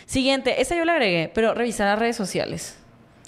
Siguiente, 0.05 0.61
esta 0.61 0.75
yo 0.75 0.85
la 0.85 0.93
agregué, 0.93 1.31
pero 1.33 1.53
revisar 1.53 1.87
las 1.87 1.99
redes 1.99 2.15
sociales. 2.15 2.77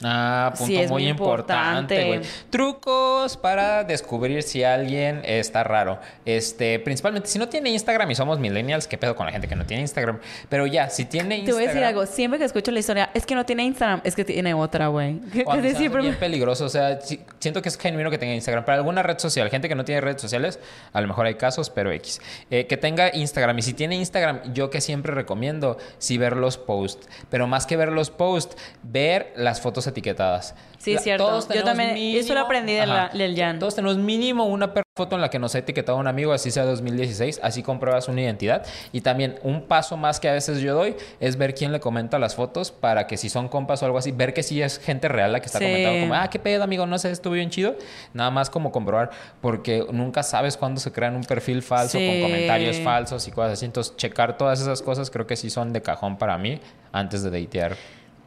Ah, 0.04 0.54
punto 0.56 0.66
Sí, 0.68 0.78
es 0.78 0.92
muy 0.92 1.08
importante, 1.08 2.06
güey. 2.06 2.22
Trucos 2.50 3.38
para 3.38 3.84
descubrir 3.84 4.44
si 4.44 4.64
alguien 4.64 5.22
está 5.24 5.64
raro. 5.64 6.00
Este, 6.26 6.80
principalmente, 6.80 7.28
si 7.30 7.40
no 7.40 7.50
tiene 7.50 7.70
Instagram 7.72 8.12
y 8.12 8.16
somos 8.16 8.40
millennials, 8.40 8.88
¿qué 8.88 8.98
pedo 8.98 9.16
con 9.16 9.26
la 9.26 9.32
gente 9.32 9.48
que 9.48 9.56
no 9.56 9.66
tiene 9.66 9.82
Instagram? 9.82 10.20
Pero 10.50 10.68
ya, 10.68 10.90
si 10.90 11.06
tiene 11.06 11.30
Te 11.30 11.36
Instagram... 11.42 11.56
voy 11.56 11.64
a 11.64 11.68
decir 11.68 11.84
algo, 11.84 12.06
siempre 12.06 12.38
que 12.40 12.46
escucho 12.46 12.72
la 12.72 12.80
historia, 12.80 13.10
es 13.14 13.26
que 13.26 13.34
no 13.34 13.46
tiene 13.46 13.64
Instagram, 13.64 14.02
es 14.04 14.16
que 14.16 14.24
tiene 14.24 14.54
otra, 14.54 14.88
güey. 14.88 15.20
Hace 15.48 15.76
siempre 15.76 16.02
bien 16.04 16.16
peligroso. 16.16 16.66
O 16.66 16.70
sea, 16.70 17.02
si- 17.02 17.22
siento 17.40 17.62
que 17.62 17.70
es 17.70 17.78
genuino 17.78 18.12
que 18.12 18.18
tenga 18.18 18.34
Instagram. 18.36 18.66
Pero 18.66 18.76
alguna 18.78 19.02
red 19.02 19.18
social, 19.18 19.50
gente 19.50 19.68
que 19.68 19.76
no 19.76 19.84
tiene 19.86 20.02
redes 20.02 20.22
sociales, 20.22 20.60
a 20.94 21.02
lo 21.02 21.08
mejor 21.08 21.26
hay 21.26 21.36
casos, 21.36 21.70
pero 21.70 21.92
X. 21.92 22.22
Eh, 22.52 22.68
que 22.68 22.78
tenga 22.78 23.16
Instagram. 23.16 23.58
Y 23.58 23.62
si 23.64 23.74
tiene 23.74 23.96
Instagram, 23.96 24.54
yo 24.54 24.70
que 24.70 24.82
siempre 24.82 25.14
recomiendo, 25.14 25.78
sí 25.98 26.18
ver 26.18 26.38
los 26.38 26.58
posts. 26.58 27.08
Pero 27.30 27.48
más 27.48 27.66
que 27.66 27.78
ver 27.78 27.92
los 27.92 28.12
posts, 28.12 28.58
ver 28.84 29.34
las 29.36 29.60
fotos 29.62 29.87
etiquetadas. 29.88 30.54
Sí, 30.78 30.94
La- 30.94 31.00
cierto. 31.02 31.26
todos 31.26 31.48
Yo 31.50 31.64
también- 31.64 31.98
eso 31.98 32.34
lo 32.34 32.42
aprendí 32.42 32.74
de 32.74 32.86
la- 32.86 33.10
del 33.10 33.36
Jan. 33.36 33.60
Todos 33.60 33.76
tenemos 33.76 33.98
mínimo 33.98 34.46
una 34.46 34.72
foto 34.96 35.16
en 35.16 35.22
la 35.22 35.30
que 35.30 35.38
nos 35.40 35.54
ha 35.56 35.60
etiquetado 35.60 35.98
un 35.98 36.08
amigo, 36.08 36.34
así 36.34 36.50
sea 36.52 36.66
2016, 36.66 37.40
así 37.44 37.62
compruebas 37.64 38.08
una 38.08 38.22
identidad. 38.22 38.66
Y 38.92 39.02
también 39.02 39.36
un 39.44 39.64
paso 39.64 39.96
más 39.98 40.20
que 40.20 40.28
a 40.30 40.34
veces 40.34 40.60
yo 40.60 40.74
doy 40.76 40.96
es 41.20 41.38
ver 41.38 41.54
quién 41.54 41.72
le 41.72 41.80
comenta 41.80 42.18
las 42.20 42.36
fotos 42.36 42.72
para 42.72 43.06
que 43.08 43.18
si 43.18 43.30
son 43.30 43.48
compas 43.48 43.82
o 43.84 43.86
algo 43.86 43.98
así, 43.98 44.12
ver 44.12 44.34
que 44.34 44.44
sí 44.44 44.62
es 44.62 44.80
gente 44.80 45.08
real 45.08 45.32
la 45.34 45.40
que 45.40 45.46
está 45.48 45.60
Sí. 45.60 45.66
comentando 45.66 46.00
como, 46.02 46.14
ah, 46.16 46.30
qué 46.30 46.40
pedo 46.40 46.64
amigo, 46.64 46.86
no 46.86 46.98
sé, 46.98 47.12
estuvo 47.12 47.34
bien 47.34 47.50
chido. 47.50 47.76
Nada 48.14 48.32
más 48.32 48.50
como 48.50 48.72
comprobar, 48.72 49.12
porque 49.42 49.86
nunca 49.92 50.24
sabes 50.24 50.58
cuándo 50.58 50.80
se 50.80 50.92
crean 50.92 51.16
un 51.16 51.24
perfil 51.24 51.62
falso 51.62 51.98
Sí. 51.98 52.08
con 52.08 52.22
comentarios 52.30 52.80
falsos 52.80 53.28
y 53.28 53.32
cosas 53.32 53.54
así. 53.54 53.66
Entonces, 53.66 53.96
checar 53.98 54.38
todas 54.38 54.60
esas 54.62 54.82
cosas 54.82 55.10
creo 55.12 55.28
que 55.28 55.36
sí 55.36 55.50
son 55.50 55.74
de 55.74 55.82
cajón 55.82 56.18
para 56.18 56.38
mí 56.38 56.60
antes 56.92 57.22
de 57.24 57.30
datear. 57.30 57.76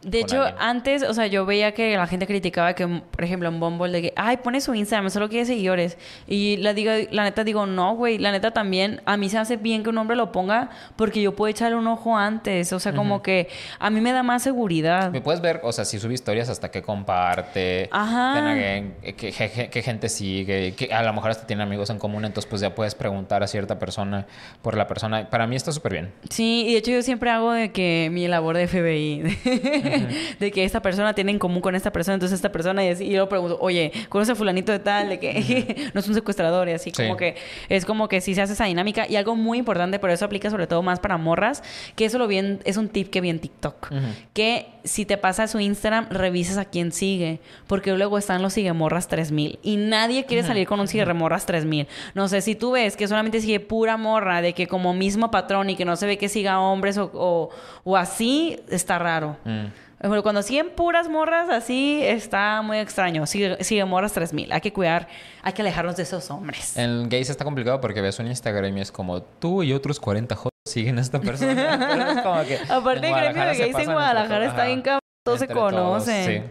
De 0.03 0.21
hecho, 0.21 0.43
alguien. 0.43 0.63
antes, 0.63 1.03
o 1.03 1.13
sea, 1.13 1.27
yo 1.27 1.45
veía 1.45 1.73
que 1.73 1.97
la 1.97 2.07
gente 2.07 2.27
criticaba 2.27 2.75
que, 2.75 2.87
por 2.89 3.23
ejemplo, 3.25 3.49
en 3.49 3.61
Bumble, 3.61 3.93
de 3.93 4.03
que, 4.03 4.13
ay, 4.17 4.39
pone 4.39 4.61
su 4.61 4.75
Instagram, 4.75 5.11
solo 5.11 5.29
quiere 5.29 5.45
seguidores. 5.45 5.99
Y 6.27 6.57
la, 6.59 6.73
digo, 6.73 6.91
la 7.11 7.25
neta 7.25 7.45
digo, 7.45 7.67
no, 7.67 7.95
güey, 7.97 8.19
la 8.19 8.33
neta 8.33 8.51
también, 8.53 9.03
a 9.05 9.17
mí 9.17 9.29
se 9.29 9.37
hace 9.39 9.57
bien 9.59 9.83
que 9.83 9.91
un 9.91 9.99
hombre 9.99 10.17
lo 10.17 10.33
ponga 10.33 10.71
porque 10.97 11.21
yo 11.21 11.37
puedo 11.37 11.51
echarle 11.51 11.77
un 11.77 11.87
ojo 11.87 12.17
antes. 12.17 12.73
O 12.73 12.81
sea, 12.81 12.93
como 12.95 13.23
que 13.23 13.49
a 13.79 13.91
mí 13.91 14.01
me 14.01 14.13
da 14.13 14.23
más 14.23 14.43
seguridad. 14.43 15.11
Me 15.11 15.21
puedes 15.21 15.41
ver, 15.41 15.61
o 15.65 15.73
sea, 15.73 15.85
si 15.85 15.99
sube 15.99 16.15
historias 16.15 16.49
hasta 16.49 16.71
que 16.71 16.81
comparte, 16.83 17.89
Ajá. 17.93 18.55
eh, 18.57 18.93
qué- 19.17 19.69
qué 19.71 19.83
gente 19.83 20.09
sigue, 20.09 20.75
que 20.75 20.93
a 20.95 21.03
lo 21.03 21.13
mejor 21.13 21.31
hasta 21.31 21.47
tiene 21.47 21.63
amigos 21.63 21.91
en 21.91 21.99
común, 21.99 22.25
entonces 22.25 22.49
pues 22.49 22.63
ya 22.63 22.75
puedes 22.75 22.95
preguntar 22.95 23.43
a 23.43 23.47
cierta 23.47 23.79
persona 23.79 24.27
por 24.63 24.77
la 24.77 24.87
persona. 24.87 25.29
Para 25.29 25.47
mí 25.47 25.57
está 25.57 25.73
súper 25.73 25.93
bien. 25.93 26.13
Sí, 26.31 26.65
y 26.69 26.73
de 26.73 26.79
hecho 26.79 26.91
yo 26.91 27.03
siempre 27.03 27.31
hago 27.31 27.53
de 27.53 27.71
que 27.73 28.09
mi 28.13 28.27
labor 28.29 28.57
de 28.57 28.67
FBI, 28.67 29.23
de, 30.41 30.51
que 30.51 30.65
esta 30.65 30.81
persona 30.83 31.15
tiene 31.15 31.33
en 31.33 31.39
común 31.39 31.61
con 31.61 31.75
esta 31.75 31.93
persona, 31.93 32.15
entonces 32.15 32.37
esta 32.37 32.53
persona, 32.53 32.85
y, 32.85 32.89
así, 32.89 33.05
y 33.05 33.11
yo 33.13 33.29
pregunto, 33.29 33.59
oye, 33.61 33.93
¿conoce 34.09 34.33
a 34.33 34.35
fulanito 34.35 34.73
de 34.73 34.79
tal? 34.79 35.09
De 35.09 35.19
que 35.19 35.91
no 35.95 36.01
es 36.01 36.09
un 36.09 36.15
secuestrador 36.15 36.69
y 36.69 36.73
así, 36.73 36.91
Sí. 36.95 37.03
como 37.05 37.17
que 37.17 37.37
es 37.69 37.85
como 37.85 38.09
que 38.09 38.21
sí 38.21 38.35
se 38.35 38.43
hace 38.43 38.53
esa 38.55 38.65
dinámica. 38.65 39.07
Y 39.09 39.17
algo 39.17 39.37
muy 39.37 39.59
importante, 39.59 39.99
pero 39.99 40.13
eso 40.13 40.25
aplica 40.25 40.51
sobre 40.51 40.67
todo 40.67 40.83
más 40.83 41.01
para 41.01 41.17
morras, 41.17 41.63
que 41.97 42.05
eso 42.05 42.19
lo 42.19 42.27
vi 42.27 42.39
en- 42.39 42.61
es 42.65 42.77
un 42.77 42.89
tip 42.89 43.11
que 43.11 43.21
vi 43.21 43.31
en 43.31 43.39
TikTok, 43.39 43.91
que 44.33 44.67
si 44.85 45.05
te 45.05 45.17
pasa 45.19 45.47
su 45.47 45.61
Instagram, 45.61 46.07
revises 46.11 46.57
a 46.57 46.65
quién 46.65 46.91
sigue, 46.93 47.41
porque 47.67 47.93
luego 47.93 48.19
están 48.19 48.43
los 48.43 48.55
siguemorras 48.55 49.09
3000 49.09 49.59
y 49.63 49.77
nadie 49.77 50.25
quiere 50.25 50.43
salir 50.43 50.67
con 50.67 50.81
un 50.81 50.89
siguemorras 50.89 51.47
3000. 51.47 51.87
No 52.15 52.29
sé, 52.29 52.41
si 52.41 52.55
tú 52.55 52.73
ves 52.73 52.97
que 52.97 53.07
solamente 53.07 53.41
sigue 53.41 53.61
pura 53.61 53.97
morra, 53.97 54.41
de 54.43 54.53
que 54.55 54.67
como 54.67 54.95
mismo 54.95 55.31
patrón 55.31 55.71
y 55.71 55.77
que 55.77 55.85
no 55.85 55.97
se 55.97 56.07
ve 56.07 56.17
que 56.19 56.29
siga 56.29 56.61
hombres 56.61 56.97
o, 56.99 57.11
o, 57.15 57.51
o 57.85 57.97
así, 57.97 58.59
está 58.71 58.99
raro. 58.99 59.37
Mm. 59.45 59.67
Pero 60.01 60.23
cuando 60.23 60.43
siguen 60.43 60.71
puras 60.71 61.09
morras 61.09 61.51
así, 61.51 62.01
está 62.03 62.63
muy 62.63 62.79
extraño. 62.79 63.27
Sigue, 63.27 63.63
sigue 63.63 63.85
morras 63.85 64.13
3000. 64.13 64.51
Hay 64.53 64.61
que 64.63 64.73
cuidar, 64.73 65.09
hay 65.43 65.53
que 65.53 65.61
alejarnos 65.61 65.97
de 65.97 66.05
esos 66.05 66.31
hombres. 66.31 66.77
En 66.79 67.09
gays 67.09 67.29
está 67.29 67.45
complicado 67.45 67.81
porque 67.83 68.01
ves 68.01 68.19
un 68.19 68.27
Instagram 68.27 68.79
y 68.79 68.81
es 68.81 68.91
como 68.91 69.23
tú 69.23 69.63
y 69.63 69.75
otros 69.75 70.01
40 70.01 70.35
jotos 70.37 70.51
siguen 70.67 70.99
a 70.99 71.03
esta 71.03 71.21
persona. 71.21 72.13
Es 72.17 72.23
como 72.23 72.43
que 72.45 72.59
Aparte, 72.73 73.09
el 73.09 73.15
gremio 73.15 73.45
de 73.45 73.57
gays 73.57 73.79
en 73.79 73.93
Guadalajara 73.93 74.47
está 74.47 74.65
bien 74.67 74.81
cabrón. 74.83 75.01
Todos 75.23 75.41
se 75.41 75.49
todos, 75.49 75.73
conocen. 75.73 76.45
sí. 76.45 76.51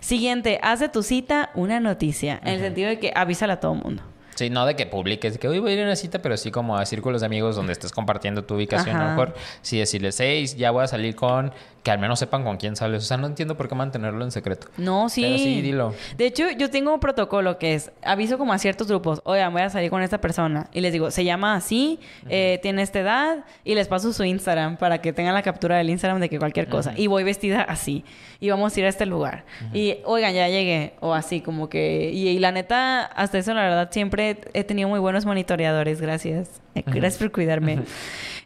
Siguiente, 0.00 0.58
haz 0.62 0.80
de 0.80 0.88
tu 0.88 1.02
cita 1.02 1.50
una 1.54 1.80
noticia. 1.80 2.40
En 2.44 2.54
el 2.54 2.60
sentido 2.60 2.88
de 2.88 2.98
que 2.98 3.12
avísala 3.14 3.54
a 3.54 3.60
todo 3.60 3.74
mundo. 3.74 4.02
Sí, 4.36 4.50
no 4.50 4.66
de 4.66 4.76
que 4.76 4.86
publiques, 4.86 5.38
que 5.38 5.48
hoy 5.48 5.58
voy 5.58 5.72
a 5.72 5.74
ir 5.74 5.80
a 5.80 5.84
una 5.84 5.96
cita, 5.96 6.20
pero 6.20 6.36
sí 6.36 6.50
como 6.50 6.76
a 6.76 6.84
círculos 6.84 7.22
de 7.22 7.26
amigos 7.26 7.56
donde 7.56 7.72
estés 7.72 7.90
compartiendo 7.90 8.44
tu 8.44 8.54
ubicación. 8.54 8.94
A 8.94 8.98
lo 8.98 9.04
Ajá. 9.06 9.10
mejor 9.14 9.34
sí 9.62 9.78
decirles, 9.78 10.20
hey, 10.20 10.46
ya 10.56 10.70
voy 10.70 10.84
a 10.84 10.86
salir 10.86 11.16
con, 11.16 11.52
que 11.82 11.90
al 11.90 11.98
menos 11.98 12.18
sepan 12.18 12.44
con 12.44 12.56
quién 12.56 12.76
sales. 12.76 13.02
O 13.04 13.06
sea, 13.06 13.16
no 13.16 13.26
entiendo 13.26 13.56
por 13.56 13.68
qué 13.68 13.74
mantenerlo 13.74 14.24
en 14.24 14.30
secreto. 14.30 14.66
No, 14.76 15.08
sí. 15.08 15.22
Pero 15.22 15.38
sí, 15.38 15.62
dilo. 15.62 15.94
De 16.18 16.26
hecho, 16.26 16.50
yo 16.50 16.68
tengo 16.68 16.92
un 16.92 17.00
protocolo 17.00 17.58
que 17.58 17.74
es, 17.74 17.92
aviso 18.02 18.36
como 18.36 18.52
a 18.52 18.58
ciertos 18.58 18.88
grupos, 18.88 19.22
oigan, 19.24 19.52
voy 19.52 19.62
a 19.62 19.70
salir 19.70 19.88
con 19.88 20.02
esta 20.02 20.20
persona. 20.20 20.68
Y 20.72 20.80
les 20.80 20.92
digo, 20.92 21.10
se 21.10 21.24
llama 21.24 21.54
así, 21.54 21.98
eh, 22.28 22.58
tiene 22.60 22.82
esta 22.82 22.98
edad, 22.98 23.44
y 23.64 23.74
les 23.74 23.88
paso 23.88 24.12
su 24.12 24.24
Instagram 24.24 24.76
para 24.76 25.00
que 25.00 25.12
tengan 25.12 25.32
la 25.32 25.42
captura 25.42 25.78
del 25.78 25.88
Instagram 25.88 26.20
de 26.20 26.28
que 26.28 26.38
cualquier 26.38 26.68
cosa. 26.68 26.92
Y 26.96 27.06
voy 27.06 27.24
vestida 27.24 27.62
así. 27.62 28.04
Y 28.40 28.50
vamos 28.50 28.76
a 28.76 28.80
ir 28.80 28.86
a 28.86 28.88
este 28.88 29.06
lugar. 29.06 29.44
Y, 29.72 29.98
oigan, 30.04 30.34
ya 30.34 30.48
llegué. 30.48 30.94
O 31.00 31.14
así, 31.14 31.40
como 31.40 31.68
que... 31.68 32.10
Y, 32.12 32.28
y 32.28 32.38
la 32.38 32.52
neta, 32.52 33.04
hasta 33.04 33.38
eso, 33.38 33.54
la 33.54 33.62
verdad, 33.62 33.88
siempre 33.92 34.25
he 34.54 34.64
tenido 34.64 34.88
muy 34.88 34.98
buenos 35.00 35.24
monitoreadores. 35.26 36.00
Gracias. 36.00 36.48
Eh, 36.74 36.82
Gracias 36.86 37.18
por 37.18 37.30
cuidarme. 37.32 37.80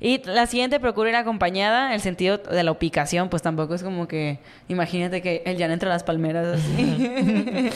Y 0.03 0.23
la 0.25 0.47
siguiente, 0.47 0.81
procura 0.81 1.11
ir 1.11 1.17
acompañada. 1.17 1.95
El 1.95 2.01
sentido 2.01 2.39
de 2.39 2.63
la 2.63 2.73
ubicación, 2.73 3.29
pues 3.29 3.43
tampoco 3.43 3.75
es 3.75 3.83
como 3.83 4.09
que... 4.09 4.39
Imagínate 4.69 5.21
que 5.21 5.43
el 5.45 5.59
Jan 5.59 5.71
entre 5.71 5.89
las 5.89 6.05
palmeras 6.05 6.47
así. 6.59 6.85
De 7.09 7.71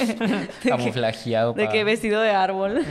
que- 0.62 0.68
Camuflajeado. 0.68 1.52
de 1.52 1.68
que 1.68 1.84
vestido 1.84 2.20
de 2.22 2.30
árbol. 2.30 2.84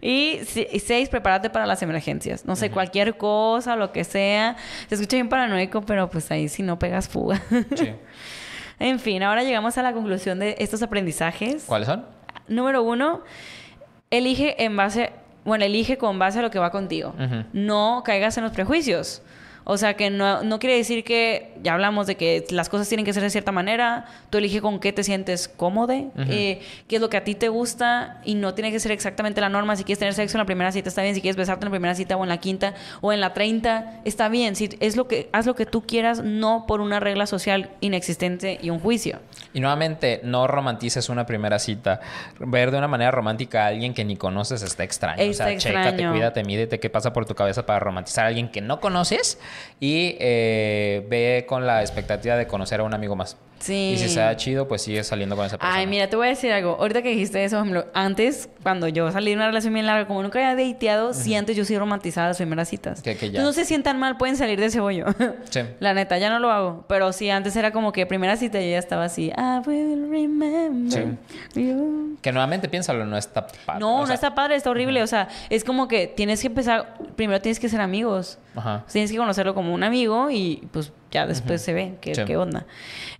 y 0.00 0.40
seis, 0.44 1.08
prepárate 1.08 1.50
para 1.50 1.66
las 1.66 1.82
emergencias. 1.82 2.46
No 2.46 2.56
sé, 2.56 2.70
cualquier 2.70 3.16
cosa, 3.16 3.76
lo 3.76 3.92
que 3.92 4.04
sea. 4.04 4.56
Se 4.88 4.94
escucha 4.94 5.16
bien 5.16 5.28
paranoico, 5.28 5.82
pero 5.82 6.08
pues 6.08 6.30
ahí 6.30 6.48
si 6.48 6.62
no 6.62 6.78
pegas 6.78 7.08
fuga. 7.08 7.42
Sí. 7.76 7.90
en 8.78 8.98
fin, 9.00 9.22
ahora 9.22 9.42
llegamos 9.42 9.76
a 9.78 9.82
la 9.82 9.92
conclusión 9.92 10.38
de 10.38 10.56
estos 10.58 10.82
aprendizajes. 10.82 11.64
¿Cuáles 11.66 11.88
son? 11.88 12.06
Número 12.48 12.82
uno, 12.82 13.22
elige 14.12 14.62
en 14.62 14.76
base, 14.76 15.10
bueno, 15.44 15.64
elige 15.64 15.98
con 15.98 16.18
base 16.20 16.38
a 16.38 16.42
lo 16.42 16.50
que 16.50 16.60
va 16.60 16.70
contigo. 16.70 17.14
No 17.52 18.02
caigas 18.04 18.36
en 18.36 18.44
los 18.44 18.52
prejuicios. 18.52 19.22
O 19.64 19.76
sea, 19.76 19.94
que 19.94 20.10
no, 20.10 20.42
no 20.42 20.58
quiere 20.58 20.76
decir 20.76 21.04
que, 21.04 21.54
ya 21.62 21.74
hablamos 21.74 22.06
de 22.06 22.16
que 22.16 22.44
las 22.50 22.68
cosas 22.68 22.88
tienen 22.88 23.04
que 23.04 23.12
ser 23.12 23.22
de 23.22 23.30
cierta 23.30 23.52
manera, 23.52 24.06
tú 24.30 24.38
elige 24.38 24.60
con 24.60 24.80
qué 24.80 24.92
te 24.92 25.04
sientes 25.04 25.48
cómodo, 25.48 25.92
eh, 25.92 26.60
qué 26.88 26.96
es 26.96 27.00
lo 27.00 27.08
que 27.08 27.16
a 27.16 27.24
ti 27.24 27.34
te 27.34 27.48
gusta 27.48 28.20
y 28.24 28.34
no 28.34 28.54
tiene 28.54 28.72
que 28.72 28.80
ser 28.80 28.92
exactamente 28.92 29.40
la 29.40 29.48
norma. 29.48 29.76
Si 29.76 29.84
quieres 29.84 29.98
tener 29.98 30.14
sexo 30.14 30.36
en 30.36 30.40
la 30.40 30.46
primera 30.46 30.72
cita, 30.72 30.88
está 30.88 31.02
bien. 31.02 31.14
Si 31.14 31.20
quieres 31.20 31.36
besarte 31.36 31.64
en 31.64 31.70
la 31.70 31.72
primera 31.72 31.94
cita 31.94 32.16
o 32.16 32.22
en 32.22 32.28
la 32.28 32.38
quinta 32.38 32.74
o 33.00 33.12
en 33.12 33.20
la 33.20 33.32
treinta, 33.34 34.00
está 34.04 34.28
bien. 34.28 34.56
Si 34.56 34.70
es 34.80 34.96
lo 34.96 35.06
que, 35.06 35.28
haz 35.32 35.46
lo 35.46 35.54
que 35.54 35.66
tú 35.66 35.82
quieras, 35.82 36.22
no 36.22 36.64
por 36.66 36.80
una 36.80 37.00
regla 37.00 37.26
social 37.26 37.70
inexistente 37.80 38.58
y 38.60 38.70
un 38.70 38.80
juicio. 38.80 39.20
Y 39.54 39.60
nuevamente, 39.60 40.20
no 40.24 40.46
romantices 40.46 41.08
una 41.08 41.26
primera 41.26 41.58
cita. 41.58 42.00
Ver 42.38 42.70
de 42.70 42.78
una 42.78 42.88
manera 42.88 43.10
romántica 43.10 43.64
a 43.64 43.66
alguien 43.68 43.94
que 43.94 44.04
ni 44.04 44.16
conoces 44.16 44.62
está 44.62 44.84
extraño. 44.84 45.22
Está 45.22 45.44
o 45.44 45.48
sea, 45.48 45.58
chécate, 45.58 45.88
extraño. 45.88 46.12
cuídate, 46.12 46.44
mídete 46.44 46.80
qué 46.80 46.90
pasa 46.90 47.12
por 47.12 47.26
tu 47.26 47.34
cabeza 47.34 47.66
para 47.66 47.78
romantizar 47.78 48.24
a 48.24 48.28
alguien 48.28 48.50
que 48.50 48.60
no 48.60 48.80
conoces 48.80 49.38
y 49.80 50.16
eh, 50.20 51.06
ve 51.08 51.44
con 51.48 51.66
la 51.66 51.80
expectativa 51.82 52.36
de 52.36 52.46
conocer 52.46 52.80
a 52.80 52.84
un 52.84 52.94
amigo 52.94 53.16
más. 53.16 53.36
Sí. 53.58 53.92
Y 53.94 53.98
si 53.98 54.08
se 54.08 54.18
da 54.18 54.34
chido, 54.36 54.66
pues 54.66 54.82
sigue 54.82 55.04
saliendo 55.04 55.36
con 55.36 55.46
esa 55.46 55.56
persona. 55.56 55.76
Ay, 55.78 55.86
mira, 55.86 56.08
te 56.08 56.16
voy 56.16 56.26
a 56.26 56.30
decir 56.30 56.50
algo. 56.50 56.76
Ahorita 56.80 57.00
que 57.00 57.10
dijiste 57.10 57.44
eso, 57.44 57.58
ejemplo, 57.58 57.86
antes, 57.94 58.48
cuando 58.60 58.88
yo 58.88 59.08
salí 59.12 59.30
de 59.30 59.36
una 59.36 59.46
relación 59.46 59.72
bien 59.72 59.86
larga, 59.86 60.08
como 60.08 60.20
nunca 60.20 60.40
había 60.50 60.66
dateado, 60.68 61.14
sí, 61.14 61.36
antes 61.36 61.56
yo 61.56 61.64
sí 61.64 61.78
romantizaba 61.78 62.26
las 62.26 62.38
primeras 62.38 62.68
citas. 62.68 63.02
Que- 63.02 63.16
que 63.16 63.30
ya. 63.30 63.40
No 63.40 63.52
se 63.52 63.64
sientan 63.64 64.00
mal, 64.00 64.16
pueden 64.16 64.36
salir 64.36 64.58
de 64.58 64.66
ese 64.66 64.80
bollo. 64.80 65.06
Sí. 65.50 65.60
La 65.78 65.94
neta, 65.94 66.18
ya 66.18 66.28
no 66.28 66.40
lo 66.40 66.50
hago. 66.50 66.84
Pero 66.88 67.12
sí, 67.12 67.30
antes 67.30 67.54
era 67.54 67.70
como 67.70 67.92
que 67.92 68.04
primera 68.04 68.36
cita 68.36 68.60
yo 68.60 68.66
ya 68.68 68.78
estaba 68.78 69.04
así. 69.04 69.26
I 69.36 69.60
will 69.64 70.08
remember 70.10 71.16
you. 71.54 72.16
Que 72.20 72.32
nuevamente 72.32 72.68
piénsalo, 72.68 73.04
no 73.06 73.16
está 73.16 73.46
padre. 73.46 73.78
No, 73.80 73.96
O 73.96 74.00
no 74.00 74.06
sea, 74.06 74.14
está 74.16 74.34
padre, 74.34 74.56
está 74.56 74.70
horrible. 74.70 75.02
O 75.04 75.06
sea, 75.06 75.28
es 75.50 75.62
como 75.62 75.86
que 75.86 76.08
tienes 76.08 76.40
que 76.40 76.48
empezar. 76.48 76.94
Primero 77.14 77.40
tienes 77.40 77.60
que 77.60 77.68
ser 77.68 77.80
amigos. 77.80 78.38
Ajá. 78.56 78.84
Tienes 78.90 79.10
que 79.10 79.18
como 79.54 79.74
un 79.74 79.82
amigo 79.82 80.30
y 80.30 80.66
pues 80.72 80.92
ya 81.10 81.26
después 81.26 81.60
se 81.60 81.74
ve 81.74 81.98
qué, 82.00 82.14
Sí. 82.14 82.24
qué 82.24 82.36
onda. 82.38 82.64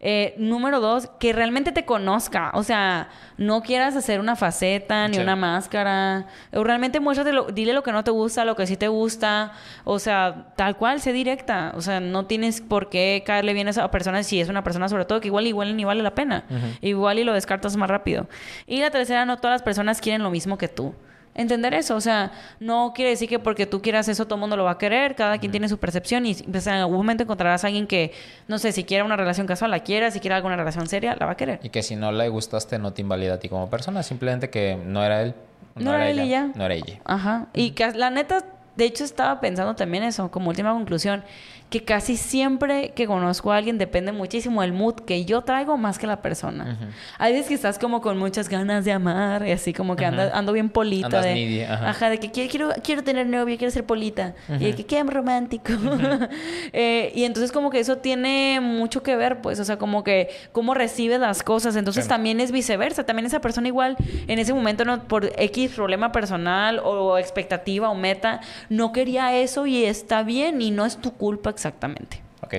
Eh, 0.00 0.34
número 0.38 0.80
dos, 0.80 1.10
que 1.20 1.32
realmente 1.34 1.72
te 1.72 1.84
conozca. 1.84 2.50
O 2.54 2.62
sea, 2.62 3.10
no 3.36 3.60
quieras 3.62 3.94
hacer 3.96 4.18
una 4.18 4.34
faceta 4.34 5.06
ni 5.08 5.16
Sí. 5.16 5.20
una 5.20 5.36
máscara. 5.36 6.26
O 6.54 6.64
realmente 6.64 7.00
muéstratelo, 7.00 7.48
dile 7.52 7.74
lo 7.74 7.82
que 7.82 7.92
no 7.92 8.02
te 8.02 8.10
gusta, 8.10 8.44
lo 8.46 8.56
que 8.56 8.66
sí 8.66 8.76
te 8.78 8.88
gusta. 8.88 9.52
O 9.84 9.98
sea, 9.98 10.46
tal 10.56 10.76
cual, 10.78 11.00
sé 11.00 11.12
directa. 11.12 11.72
O 11.76 11.82
sea, 11.82 12.00
no 12.00 12.24
tienes 12.24 12.62
por 12.62 12.88
qué 12.88 13.22
caerle 13.26 13.52
bien 13.52 13.66
a 13.66 13.70
esa 13.70 13.90
persona 13.90 14.22
si 14.22 14.40
es 14.40 14.48
una 14.48 14.64
persona 14.64 14.88
sobre 14.88 15.04
todo 15.04 15.20
que 15.20 15.28
igual 15.28 15.46
igual 15.46 15.76
ni 15.76 15.84
vale 15.84 16.02
la 16.02 16.14
pena. 16.14 16.44
Igual 16.80 17.18
y 17.18 17.24
lo 17.24 17.34
descartas 17.34 17.76
más 17.76 17.90
rápido. 17.90 18.26
Y 18.66 18.80
la 18.80 18.90
tercera, 18.90 19.26
no 19.26 19.36
todas 19.36 19.56
las 19.56 19.62
personas 19.62 20.00
quieren 20.00 20.22
lo 20.22 20.30
mismo 20.30 20.56
que 20.56 20.68
tú. 20.68 20.94
Entender 21.34 21.72
eso, 21.72 21.96
o 21.96 22.00
sea, 22.00 22.30
no 22.60 22.92
quiere 22.94 23.10
decir 23.10 23.26
que 23.26 23.38
porque 23.38 23.64
tú 23.64 23.80
quieras 23.80 24.06
eso 24.08 24.26
todo 24.26 24.34
el 24.34 24.40
mundo 24.40 24.56
lo 24.56 24.64
va 24.64 24.72
a 24.72 24.78
querer, 24.78 25.14
cada 25.14 25.38
quien 25.38 25.50
tiene 25.50 25.66
su 25.68 25.78
percepción 25.78 26.26
y 26.26 26.34
pues, 26.34 26.66
en 26.66 26.74
algún 26.74 26.98
momento 26.98 27.22
encontrarás 27.22 27.64
a 27.64 27.68
alguien 27.68 27.86
que, 27.86 28.12
no 28.48 28.58
sé, 28.58 28.72
si 28.72 28.84
quiere 28.84 29.02
una 29.02 29.16
relación 29.16 29.46
casual, 29.46 29.70
la 29.70 29.80
quiera, 29.80 30.10
si 30.10 30.20
quiere 30.20 30.34
alguna 30.34 30.56
relación 30.56 30.86
seria, 30.88 31.16
la 31.18 31.24
va 31.24 31.32
a 31.32 31.36
querer. 31.36 31.60
Y 31.62 31.70
que 31.70 31.82
si 31.82 31.96
no 31.96 32.12
le 32.12 32.28
gustaste, 32.28 32.78
no 32.78 32.92
te 32.92 33.00
invalida 33.00 33.34
a 33.34 33.38
ti 33.38 33.48
como 33.48 33.70
persona. 33.70 34.02
Simplemente 34.02 34.50
que 34.50 34.76
no 34.76 35.02
era 35.02 35.22
él. 35.22 35.34
No 35.76 35.94
era 35.94 36.10
él 36.10 36.20
y 36.20 36.28
ya. 36.28 36.50
No 36.54 36.66
era 36.66 36.74
ella. 36.74 37.00
Ajá. 37.04 37.46
Y 37.54 37.70
que 37.70 37.90
la 37.92 38.10
neta, 38.10 38.44
de 38.76 38.84
hecho 38.84 39.04
estaba 39.04 39.40
pensando 39.40 39.74
también 39.74 40.04
eso, 40.04 40.30
como 40.30 40.50
última 40.50 40.72
conclusión, 40.72 41.24
que 41.72 41.84
casi 41.84 42.18
siempre 42.18 42.90
que 42.94 43.06
conozco 43.06 43.50
a 43.50 43.56
alguien 43.56 43.78
depende 43.78 44.12
muchísimo 44.12 44.60
del 44.60 44.74
mood 44.74 44.96
que 45.06 45.24
yo 45.24 45.40
traigo 45.40 45.78
más 45.78 45.98
que 45.98 46.06
la 46.06 46.20
persona. 46.20 46.76
Hay 47.18 47.32
veces 47.32 47.48
que 47.48 47.54
estás 47.54 47.78
como 47.78 48.02
con 48.02 48.18
muchas 48.18 48.50
ganas 48.50 48.84
de 48.84 48.92
amar 48.92 49.46
y 49.46 49.52
así 49.52 49.72
como 49.72 49.96
que 49.96 50.04
anda- 50.04 50.30
ando 50.34 50.52
bien 50.52 50.68
polita. 50.68 51.06
Andas 51.06 51.24
de, 51.24 51.34
needy, 51.34 51.62
ajá. 51.62 52.10
de 52.10 52.18
que 52.20 52.30
quiero, 52.30 52.50
quiero, 52.50 52.68
quiero 52.84 53.02
tener 53.02 53.26
novio, 53.26 53.56
quiero 53.56 53.70
ser 53.70 53.84
polita. 53.86 54.34
Y 54.50 54.64
de 54.64 54.74
que 54.74 54.84
qué 54.84 55.02
romántico. 55.02 55.72
Eh, 56.74 57.12
y 57.14 57.24
entonces 57.24 57.52
como 57.52 57.70
que 57.70 57.80
eso 57.80 57.98
tiene 57.98 58.60
mucho 58.60 59.02
que 59.02 59.16
ver, 59.16 59.40
pues, 59.40 59.58
o 59.60 59.64
sea, 59.64 59.78
como 59.78 60.04
que 60.04 60.28
cómo 60.52 60.74
recibes 60.74 61.20
las 61.20 61.42
cosas. 61.42 61.76
Entonces 61.76 62.06
también 62.08 62.40
es 62.40 62.52
viceversa. 62.52 63.04
También 63.04 63.26
esa 63.26 63.40
persona 63.40 63.68
igual 63.68 63.96
en 64.26 64.38
ese 64.38 64.52
momento 64.54 64.84
no 64.84 65.02
por 65.04 65.32
X 65.36 65.72
problema 65.72 66.12
personal 66.12 66.80
o 66.84 67.18
expectativa 67.18 67.88
o 67.88 67.94
meta 67.94 68.40
no 68.68 68.92
quería 68.92 69.34
eso 69.36 69.66
y 69.66 69.84
está 69.84 70.22
bien 70.22 70.60
y 70.60 70.70
no 70.70 70.84
es 70.84 70.96
tu 70.96 71.12
culpa 71.12 71.50
exactamente. 71.62 72.20
Ok. 72.40 72.54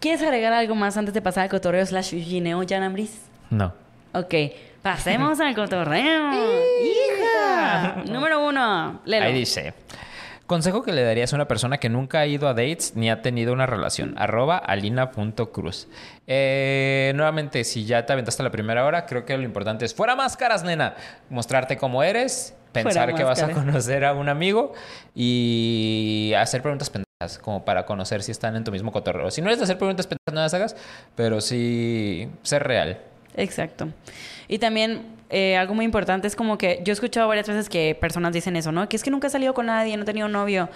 ¿Quieres 0.00 0.22
agregar 0.22 0.52
algo 0.52 0.74
más 0.74 0.96
antes 0.96 1.12
de 1.12 1.20
pasar 1.20 1.44
al 1.44 1.50
cotorreo 1.50 1.84
slash 1.84 2.10
gineo, 2.10 2.62
Jan 2.66 2.82
Ambris? 2.82 3.20
No. 3.50 3.74
Ok, 4.12 4.34
pasemos 4.80 5.38
al 5.40 5.54
cotorreo. 5.54 6.32
¡Hija! 6.82 8.04
Número 8.10 8.46
uno, 8.46 9.00
Lelo. 9.04 9.26
Ahí 9.26 9.34
dice. 9.34 9.74
Consejo 10.46 10.82
que 10.82 10.92
le 10.92 11.02
darías 11.02 11.30
a 11.34 11.36
una 11.36 11.46
persona 11.46 11.76
que 11.76 11.90
nunca 11.90 12.20
ha 12.20 12.26
ido 12.26 12.48
a 12.48 12.54
dates 12.54 12.96
ni 12.96 13.10
ha 13.10 13.20
tenido 13.20 13.52
una 13.52 13.66
relación. 13.66 14.14
Arroba 14.16 14.56
alina.cruz. 14.56 15.88
Eh, 16.26 17.12
nuevamente, 17.14 17.64
si 17.64 17.84
ya 17.84 18.06
te 18.06 18.14
aventaste 18.14 18.42
la 18.42 18.50
primera 18.50 18.86
hora, 18.86 19.04
creo 19.04 19.26
que 19.26 19.36
lo 19.36 19.42
importante 19.42 19.84
es 19.84 19.94
fuera 19.94 20.16
máscaras, 20.16 20.64
nena. 20.64 20.94
Mostrarte 21.28 21.76
cómo 21.76 22.02
eres, 22.02 22.54
pensar 22.72 23.10
Fuera 23.10 23.14
que 23.14 23.24
vas 23.24 23.42
a 23.42 23.50
conocer 23.50 24.06
a 24.06 24.14
un 24.14 24.30
amigo 24.30 24.72
y 25.14 26.32
hacer 26.34 26.62
preguntas 26.62 26.88
pendejas 26.88 27.07
como 27.42 27.64
para 27.64 27.84
conocer 27.84 28.22
si 28.22 28.30
están 28.30 28.54
en 28.54 28.62
tu 28.62 28.70
mismo 28.70 28.92
cotorreo. 28.92 29.28
Si 29.32 29.42
no 29.42 29.48
eres 29.48 29.58
de 29.58 29.64
hacer 29.64 29.76
preguntas 29.76 30.06
pendejas, 30.06 30.32
no 30.32 30.40
las 30.40 30.54
hagas, 30.54 30.76
pero 31.16 31.40
sí 31.40 32.28
ser 32.44 32.62
real. 32.62 33.00
Exacto. 33.34 33.88
Y 34.46 34.58
también 34.58 35.16
eh, 35.28 35.56
algo 35.56 35.74
muy 35.74 35.84
importante 35.84 36.28
es 36.28 36.36
como 36.36 36.58
que 36.58 36.80
yo 36.84 36.92
he 36.92 36.94
escuchado 36.94 37.26
varias 37.26 37.48
veces 37.48 37.68
que 37.68 37.96
personas 38.00 38.32
dicen 38.32 38.54
eso, 38.54 38.70
¿no? 38.70 38.88
Que 38.88 38.94
es 38.94 39.02
que 39.02 39.10
nunca 39.10 39.26
he 39.26 39.30
salido 39.30 39.52
con 39.52 39.66
nadie, 39.66 39.96
no 39.96 40.04
he 40.04 40.06
tenido 40.06 40.28
novio. 40.28 40.68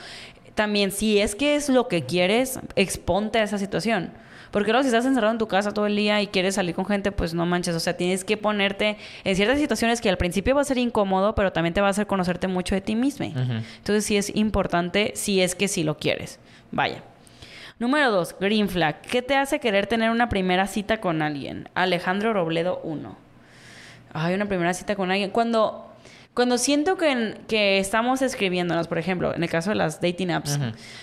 También, 0.57 0.91
si 0.91 1.21
es 1.21 1.37
que 1.37 1.55
es 1.55 1.69
lo 1.69 1.87
que 1.87 2.07
quieres, 2.07 2.59
exponte 2.75 3.39
a 3.39 3.45
esa 3.45 3.59
situación. 3.59 4.11
Porque 4.53 4.71
luego 4.71 4.85
si 4.85 4.89
estás 4.89 5.05
encerrado 5.07 5.33
en 5.33 5.39
tu 5.39 5.49
casa 5.49 5.73
todo 5.73 5.87
el 5.87 5.97
día 5.97 6.23
y 6.23 6.29
quieres 6.29 6.55
salir 6.55 6.75
con 6.77 6.87
gente, 6.87 7.11
pues 7.11 7.35
no 7.35 7.47
manches. 7.47 7.75
O 7.75 7.81
sea, 7.81 7.97
tienes 7.97 8.23
que 8.25 8.37
ponerte 8.37 8.99
en 9.25 9.35
ciertas 9.35 9.59
situaciones 9.59 10.01
que 10.01 10.09
al 10.09 10.19
principio 10.19 10.55
va 10.55 10.61
a 10.61 10.65
ser 10.65 10.79
incómodo, 10.79 11.35
pero 11.35 11.53
también 11.53 11.75
te 11.75 11.81
va 11.81 11.89
a 11.89 11.91
hacer 11.91 12.07
conocerte 12.07 12.47
mucho 12.47 12.75
de 12.75 12.83
ti 12.83 12.95
mismo. 12.95 13.25
Entonces 13.25 14.05
sí 14.05 14.17
es 14.17 14.35
importante 14.37 15.13
si 15.17 15.41
es 15.41 15.55
que 15.55 15.67
sí 15.67 15.83
lo 15.83 15.97
quieres. 15.97 16.39
Vaya. 16.71 17.03
Número 17.79 18.13
dos, 18.13 18.37
green 18.39 18.69
flag. 18.69 19.01
¿Qué 19.01 19.23
te 19.23 19.35
hace 19.35 19.59
querer 19.59 19.87
tener 19.87 20.11
una 20.11 20.29
primera 20.29 20.67
cita 20.67 21.01
con 21.01 21.23
alguien? 21.23 21.69
Alejandro 21.75 22.33
Robledo 22.33 22.81
1. 22.85 23.17
Ay, 24.13 24.35
una 24.35 24.47
primera 24.47 24.75
cita 24.75 24.95
con 24.95 25.11
alguien. 25.11 25.31
Cuando, 25.31 25.92
cuando 26.35 26.57
siento 26.57 26.97
que, 26.97 27.37
que 27.47 27.79
estamos 27.79 28.23
escribiéndonos, 28.23 28.89
por 28.89 28.97
ejemplo, 28.97 29.35
en 29.35 29.43
el 29.43 29.51
caso 29.51 29.69
de 29.69 29.77
las 29.77 30.01
dating 30.01 30.31
apps, 30.31 30.59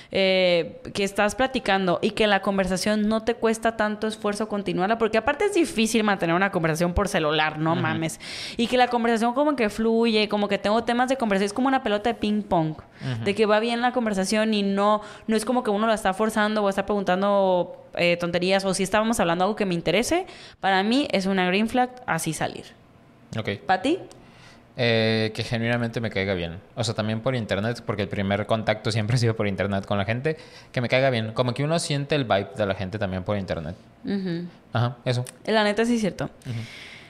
eh, 0.09 0.81
que 0.91 1.03
estás 1.03 1.35
platicando 1.35 1.99
y 2.01 2.11
que 2.11 2.25
la 2.25 2.41
conversación 2.41 3.07
no 3.07 3.21
te 3.21 3.35
cuesta 3.35 3.77
tanto 3.77 4.07
esfuerzo 4.07 4.47
continuarla, 4.47 4.97
porque 4.97 5.19
aparte 5.19 5.45
es 5.45 5.53
difícil 5.53 6.03
mantener 6.03 6.35
una 6.35 6.51
conversación 6.51 6.95
por 6.95 7.07
celular, 7.07 7.59
no 7.59 7.75
mames. 7.75 8.19
Y 8.57 8.65
que 8.65 8.77
la 8.77 8.87
conversación 8.87 9.35
como 9.35 9.55
que 9.55 9.69
fluye, 9.69 10.27
como 10.29 10.47
que 10.47 10.57
tengo 10.57 10.83
temas 10.83 11.09
de 11.09 11.17
conversación, 11.17 11.45
es 11.45 11.53
como 11.53 11.67
una 11.67 11.83
pelota 11.83 12.09
de 12.09 12.15
ping 12.15 12.41
pong, 12.41 12.77
de 13.23 13.35
que 13.35 13.45
va 13.45 13.59
bien 13.59 13.81
la 13.81 13.91
conversación 13.91 14.55
y 14.55 14.63
no, 14.63 15.01
no 15.27 15.35
es 15.35 15.45
como 15.45 15.63
que 15.63 15.69
uno 15.69 15.85
la 15.85 15.93
está 15.93 16.15
forzando 16.15 16.63
o 16.63 16.69
está 16.69 16.87
preguntando 16.87 17.85
eh, 17.93 18.17
tonterías 18.17 18.65
o 18.65 18.73
si 18.73 18.81
estábamos 18.81 19.19
hablando 19.19 19.43
algo 19.43 19.55
que 19.55 19.67
me 19.67 19.75
interese, 19.75 20.25
para 20.59 20.81
mí 20.81 21.07
es 21.11 21.27
una 21.27 21.45
green 21.45 21.69
flag 21.69 21.91
así 22.07 22.33
salir. 22.33 22.65
Ok. 23.37 23.59
¿Para 23.67 23.83
ti? 23.83 23.99
Eh, 24.81 25.33
que 25.33 25.43
genuinamente 25.43 25.99
me 25.99 26.09
caiga 26.09 26.33
bien. 26.35 26.61
O 26.75 26.85
sea, 26.85 26.93
también 26.93 27.19
por 27.19 27.35
internet, 27.35 27.83
porque 27.85 28.03
el 28.03 28.07
primer 28.07 28.45
contacto 28.45 28.93
siempre 28.93 29.15
ha 29.15 29.19
sido 29.19 29.35
por 29.35 29.45
internet 29.45 29.85
con 29.85 29.97
la 29.97 30.05
gente. 30.05 30.37
Que 30.71 30.79
me 30.79 30.87
caiga 30.87 31.09
bien. 31.09 31.33
Como 31.33 31.53
que 31.53 31.65
uno 31.65 31.77
siente 31.79 32.15
el 32.15 32.23
vibe 32.23 32.51
de 32.55 32.65
la 32.65 32.75
gente 32.75 32.97
también 32.97 33.23
por 33.23 33.37
internet. 33.37 33.75
Ujú. 34.05 34.47
Ajá, 34.71 34.95
eso. 35.03 35.25
La 35.45 35.65
neta 35.65 35.83
sí 35.83 35.95
es 35.95 35.99
cierto. 35.99 36.29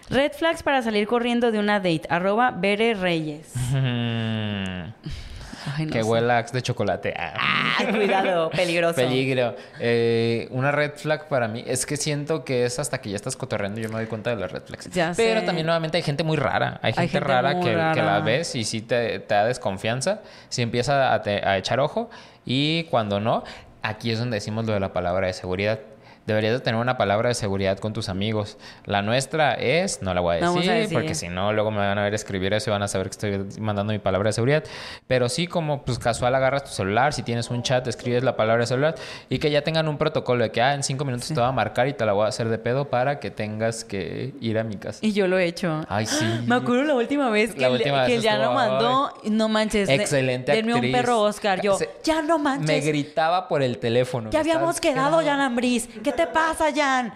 Red 0.09 0.31
flags 0.31 0.63
para 0.63 0.81
salir 0.81 1.05
corriendo 1.05 1.51
de 1.51 1.59
una 1.59 1.75
date. 1.79 2.01
Arroba 2.09 2.49
Bere 2.49 2.95
Reyes. 2.95 3.53
Ay, 5.77 5.85
no 5.85 5.91
que 5.93 6.03
sé. 6.03 6.09
huela 6.09 6.41
de 6.43 6.61
chocolate. 6.61 7.13
Ah. 7.17 7.77
Cuidado, 7.89 8.49
peligroso. 8.55 8.95
Peligro. 8.95 9.55
Eh, 9.79 10.47
una 10.51 10.71
red 10.71 10.91
flag 10.95 11.27
para 11.27 11.47
mí 11.47 11.63
es 11.67 11.85
que 11.85 11.97
siento 11.97 12.43
que 12.43 12.65
es 12.65 12.79
hasta 12.79 12.99
que 13.01 13.09
ya 13.09 13.15
estás 13.15 13.35
cotorreando 13.35 13.79
yo 13.81 13.89
me 13.89 13.95
doy 13.95 14.07
cuenta 14.07 14.29
de 14.31 14.35
las 14.37 14.51
red 14.51 14.63
flags. 14.63 14.89
Ya 14.91 15.13
Pero 15.15 15.39
sé. 15.41 15.45
también 15.45 15.65
nuevamente 15.65 15.97
hay 15.97 16.03
gente 16.03 16.23
muy 16.23 16.37
rara. 16.37 16.79
Hay 16.81 16.93
gente, 16.93 17.09
gente 17.09 17.27
rara, 17.27 17.59
que, 17.59 17.65
que 17.65 17.75
rara. 17.75 18.03
la 18.03 18.19
ves 18.21 18.55
y 18.55 18.63
sí 18.63 18.81
te, 18.81 19.19
te 19.19 19.33
da 19.35 19.45
desconfianza. 19.45 20.21
Si 20.49 20.61
empieza 20.61 21.13
a, 21.13 21.21
te- 21.21 21.45
a 21.45 21.57
echar 21.57 21.79
ojo 21.79 22.09
y 22.45 22.83
cuando 22.85 23.19
no, 23.19 23.43
aquí 23.81 24.11
es 24.11 24.19
donde 24.19 24.35
decimos 24.35 24.65
lo 24.65 24.73
de 24.73 24.79
la 24.79 24.93
palabra 24.93 25.27
de 25.27 25.33
seguridad. 25.33 25.79
Deberías 26.29 26.53
de 26.53 26.59
tener 26.59 26.79
una 26.79 26.97
palabra 26.97 27.29
de 27.29 27.35
seguridad 27.35 27.77
con 27.79 27.91
tus 27.93 28.07
amigos. 28.07 28.57
La 28.85 29.01
nuestra 29.01 29.53
es, 29.55 30.01
no 30.01 30.13
la 30.13 30.21
voy 30.21 30.37
a 30.37 30.41
No 30.41 30.53
decir, 30.53 30.69
a 30.71 30.73
decir. 30.75 30.93
porque 30.97 31.15
si 31.15 31.27
no, 31.27 31.51
luego 31.53 31.71
me 31.71 31.77
van 31.77 31.97
a 31.97 32.03
ver 32.03 32.13
escribir 32.13 32.53
eso 32.53 32.69
y 32.69 32.71
van 32.71 32.83
a 32.83 32.87
saber 32.87 33.09
que 33.09 33.13
estoy 33.45 33.59
mandando 33.61 33.91
mi 33.93 33.99
palabra 33.99 34.29
de 34.29 34.33
seguridad. 34.33 34.63
Pero 35.07 35.27
sí, 35.27 35.47
como 35.47 35.83
pues 35.83 35.97
casual 35.99 36.35
agarras 36.35 36.63
tu 36.65 36.69
celular, 36.71 37.13
si 37.13 37.23
tienes 37.23 37.49
un 37.49 37.63
chat, 37.63 37.87
escribes 37.87 38.23
la 38.23 38.35
palabra 38.35 38.61
de 38.61 38.67
celular 38.67 38.95
y 39.29 39.39
que 39.39 39.49
ya 39.51 39.63
tengan 39.63 39.87
un 39.87 39.97
protocolo 39.97 40.43
de 40.43 40.51
que, 40.51 40.61
ah, 40.61 40.73
en 40.75 40.83
cinco 40.83 41.03
minutos 41.05 41.27
te 41.29 41.33
voy 41.33 41.43
a 41.43 41.51
marcar 41.51 41.87
y 41.87 41.93
te 41.93 42.05
la 42.05 42.13
voy 42.13 42.25
a 42.25 42.27
hacer 42.29 42.47
de 42.49 42.57
pedo 42.59 42.89
para 42.89 43.19
que 43.19 43.31
tengas 43.31 43.83
que 43.83 44.33
ir 44.39 44.59
a 44.59 44.63
mi 44.63 44.75
casa. 44.77 44.99
Y 45.01 45.13
yo 45.13 45.27
lo 45.27 45.39
he 45.39 45.45
hecho. 45.45 45.83
Ay, 45.89 46.05
sí. 46.05 46.25
Me 46.45 46.55
acuerdo 46.55 46.83
la 46.83 46.93
última 46.95 47.29
vez 47.29 47.53
que, 47.55 47.61
La 47.61 47.71
última 47.71 48.05
que 48.05 48.11
vez 48.13 48.17
el 48.17 48.21
ya 48.23 48.37
lo 48.37 48.53
mandó. 48.53 49.13
No 49.23 49.49
manches. 49.49 49.87
de- 49.87 49.95
Excelente 49.95 50.59
un 50.63 50.71
actriz. 50.73 50.91
perro 50.95 51.21
Oscar. 51.21 51.61
Yo, 51.61 51.75
Se- 51.77 51.89
ya 52.03 52.21
no 52.21 52.37
manches. 52.39 52.67
Me 52.67 52.79
gritaba 52.81 53.47
por 53.47 53.61
el 53.63 53.77
teléfono. 53.79 54.29
Ya 54.29 54.41
habíamos 54.41 54.79
quedado. 54.79 55.19
Jan 55.23 55.39
Ambris. 55.39 55.89
¿Qué 56.03 56.11
te 56.19 56.27
pasa, 56.27 56.65
Jan? 56.75 57.13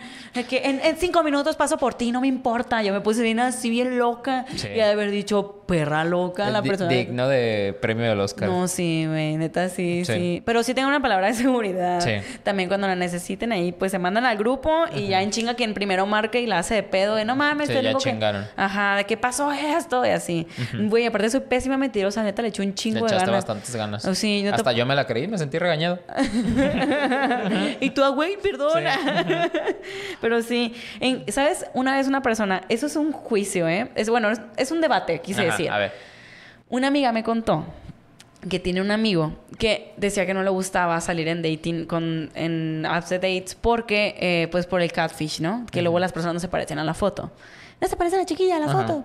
Que 0.49 0.61
en, 0.65 0.79
en 0.83 0.97
cinco 0.97 1.23
minutos 1.23 1.55
paso 1.55 1.77
por 1.77 1.93
ti, 1.93 2.11
no 2.11 2.21
me 2.21 2.27
importa. 2.27 2.81
Yo 2.83 2.93
me 2.93 3.01
puse 3.01 3.21
bien 3.21 3.39
así, 3.39 3.69
bien 3.69 3.97
loca. 3.99 4.45
Sí. 4.55 4.67
Y 4.67 4.75
de 4.75 4.83
haber 4.83 5.11
dicho, 5.11 5.63
perra 5.67 6.03
loca, 6.05 6.49
la 6.49 6.61
Di- 6.61 6.69
persona. 6.69 6.89
Digno 6.89 7.27
de 7.27 7.77
premio 7.81 8.05
del 8.07 8.19
Oscar. 8.19 8.47
No, 8.49 8.67
sí, 8.67 9.05
güey, 9.07 9.37
neta, 9.37 9.69
sí, 9.69 10.03
sí, 10.05 10.13
Sí. 10.13 10.43
Pero 10.45 10.63
sí 10.63 10.73
tengo 10.73 10.87
una 10.87 11.01
palabra 11.01 11.27
de 11.27 11.33
seguridad. 11.33 11.99
Sí. 12.01 12.11
También 12.43 12.69
cuando 12.69 12.87
la 12.87 12.95
necesiten 12.95 13.51
ahí, 13.51 13.71
pues 13.73 13.91
se 13.91 13.99
mandan 13.99 14.25
al 14.25 14.37
grupo 14.37 14.85
y 14.95 15.07
ya 15.07 15.21
en 15.21 15.31
chinga 15.31 15.53
quien 15.55 15.73
primero 15.73 16.05
marque 16.05 16.41
y 16.41 16.47
la 16.47 16.59
hace 16.59 16.75
de 16.75 16.83
pedo 16.83 17.15
de 17.15 17.25
no 17.25 17.35
mames, 17.35 17.67
Sí, 17.67 17.73
te 17.75 17.81
ya 17.83 17.89
digo 17.89 17.99
que-". 17.99 18.09
chingaron. 18.11 18.45
Ajá, 18.55 18.95
de 18.97 19.03
qué 19.05 19.17
pasó 19.17 19.51
esto 19.51 20.05
y 20.05 20.09
así. 20.09 20.47
Güey, 20.73 21.05
aparte 21.05 21.29
soy 21.29 21.41
pésima 21.41 21.77
mentirosa, 21.77 22.23
neta, 22.23 22.41
le 22.41 22.47
eché 22.49 22.61
un 22.61 22.69
Le 22.69 22.73
chingo 22.75 22.99
de 23.01 23.05
echaste 23.07 23.25
ganas. 23.25 23.35
bastantes 23.45 23.75
ganas. 23.75 24.05
Oh, 24.05 24.15
sí, 24.15 24.43
no 24.43 24.49
te- 24.51 24.55
Hasta 24.55 24.71
yo 24.71 24.85
me 24.85 24.95
la 24.95 25.05
creí, 25.05 25.27
me 25.27 25.37
sentí 25.37 25.59
regañado. 25.59 25.99
y 27.79 27.89
tú, 27.91 28.03
ah, 28.03 28.09
güey, 28.09 28.37
Pero 30.21 30.41
sí, 30.41 30.73
en- 30.99 31.31
¿sabes? 31.31 31.65
Una 31.73 31.95
vez 31.95 32.07
una 32.07 32.21
persona, 32.21 32.61
eso 32.69 32.85
es 32.87 32.95
un 32.95 33.11
juicio, 33.11 33.67
¿eh? 33.67 33.89
Es 33.95 34.09
bueno, 34.09 34.29
es, 34.29 34.41
es 34.57 34.71
un 34.71 34.81
debate, 34.81 35.19
quise 35.21 35.41
Ajá, 35.41 35.51
decir. 35.51 35.69
A 35.71 35.77
ver. 35.77 35.91
Una 36.69 36.87
amiga 36.87 37.11
me 37.11 37.23
contó 37.23 37.65
que 38.49 38.59
tiene 38.59 38.81
un 38.81 38.91
amigo 38.91 39.33
que 39.57 39.93
decía 39.95 40.25
que 40.25 40.33
no 40.33 40.43
le 40.43 40.49
gustaba 40.49 40.99
salir 40.99 41.27
en 41.29 41.41
dating 41.41 41.85
con 41.85 42.29
en 42.35 42.85
apps 42.85 43.09
de 43.09 43.17
dates 43.19 43.55
porque 43.55 44.15
eh, 44.19 44.47
pues 44.51 44.65
por 44.65 44.81
el 44.81 44.91
catfish, 44.91 45.39
¿no? 45.39 45.65
Que 45.71 45.81
luego 45.81 45.99
las 45.99 46.11
personas 46.11 46.33
no 46.35 46.39
se 46.39 46.47
parecen 46.49 46.79
a 46.79 46.83
la 46.83 46.93
foto. 46.93 47.31
No 47.79 47.87
se 47.87 47.95
parece 47.97 48.15
a 48.15 48.19
la 48.19 48.25
chiquilla 48.25 48.57
a 48.57 48.59
la 48.59 48.69
foto. 48.69 49.03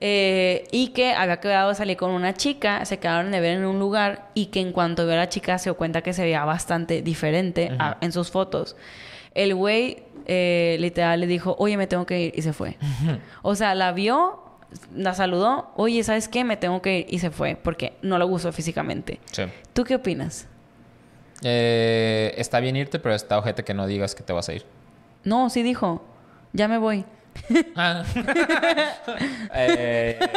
Eh, 0.00 0.64
y 0.70 0.88
que 0.88 1.12
había 1.12 1.38
quedado 1.40 1.68
de 1.70 1.74
salir 1.74 1.96
con 1.96 2.10
una 2.12 2.32
chica, 2.32 2.84
se 2.84 2.98
quedaron 2.98 3.30
de 3.32 3.40
ver 3.40 3.58
en 3.58 3.64
un 3.66 3.78
lugar 3.78 4.28
y 4.34 4.46
que 4.46 4.60
en 4.60 4.72
cuanto 4.72 5.04
vio 5.04 5.14
a 5.14 5.18
la 5.18 5.28
chica 5.28 5.58
se 5.58 5.64
dio 5.70 5.76
cuenta 5.76 6.00
que 6.02 6.12
se 6.12 6.22
veía 6.22 6.44
bastante 6.44 7.02
diferente 7.02 7.70
a- 7.78 7.96
en 8.00 8.12
sus 8.12 8.30
fotos. 8.30 8.76
El 9.42 9.54
güey 9.54 10.02
eh, 10.26 10.76
literal 10.80 11.20
le 11.20 11.26
dijo, 11.26 11.56
oye, 11.58 11.78
me 11.78 11.86
tengo 11.86 12.04
que 12.04 12.20
ir 12.20 12.32
y 12.36 12.42
se 12.42 12.52
fue. 12.52 12.76
O 13.40 13.54
sea, 13.54 13.74
la 13.74 13.92
vio, 13.92 14.44
la 14.94 15.14
saludó, 15.14 15.72
oye, 15.76 16.04
¿sabes 16.04 16.28
qué? 16.28 16.44
Me 16.44 16.58
tengo 16.58 16.82
que 16.82 16.98
ir 16.98 17.06
y 17.08 17.20
se 17.20 17.30
fue 17.30 17.56
porque 17.56 17.94
no 18.02 18.18
lo 18.18 18.26
gustó 18.26 18.52
físicamente. 18.52 19.18
Sí. 19.32 19.44
¿Tú 19.72 19.84
qué 19.84 19.94
opinas? 19.94 20.46
Eh, 21.42 22.34
está 22.36 22.60
bien 22.60 22.76
irte, 22.76 22.98
pero 22.98 23.14
está 23.14 23.38
ojete 23.38 23.64
que 23.64 23.72
no 23.72 23.86
digas 23.86 24.14
que 24.14 24.22
te 24.22 24.34
vas 24.34 24.50
a 24.50 24.52
ir. 24.52 24.66
No, 25.24 25.48
sí 25.48 25.62
dijo, 25.62 26.04
ya 26.52 26.68
me 26.68 26.76
voy. 26.76 27.06
Ah. 27.76 28.04
Eh, 29.54 30.18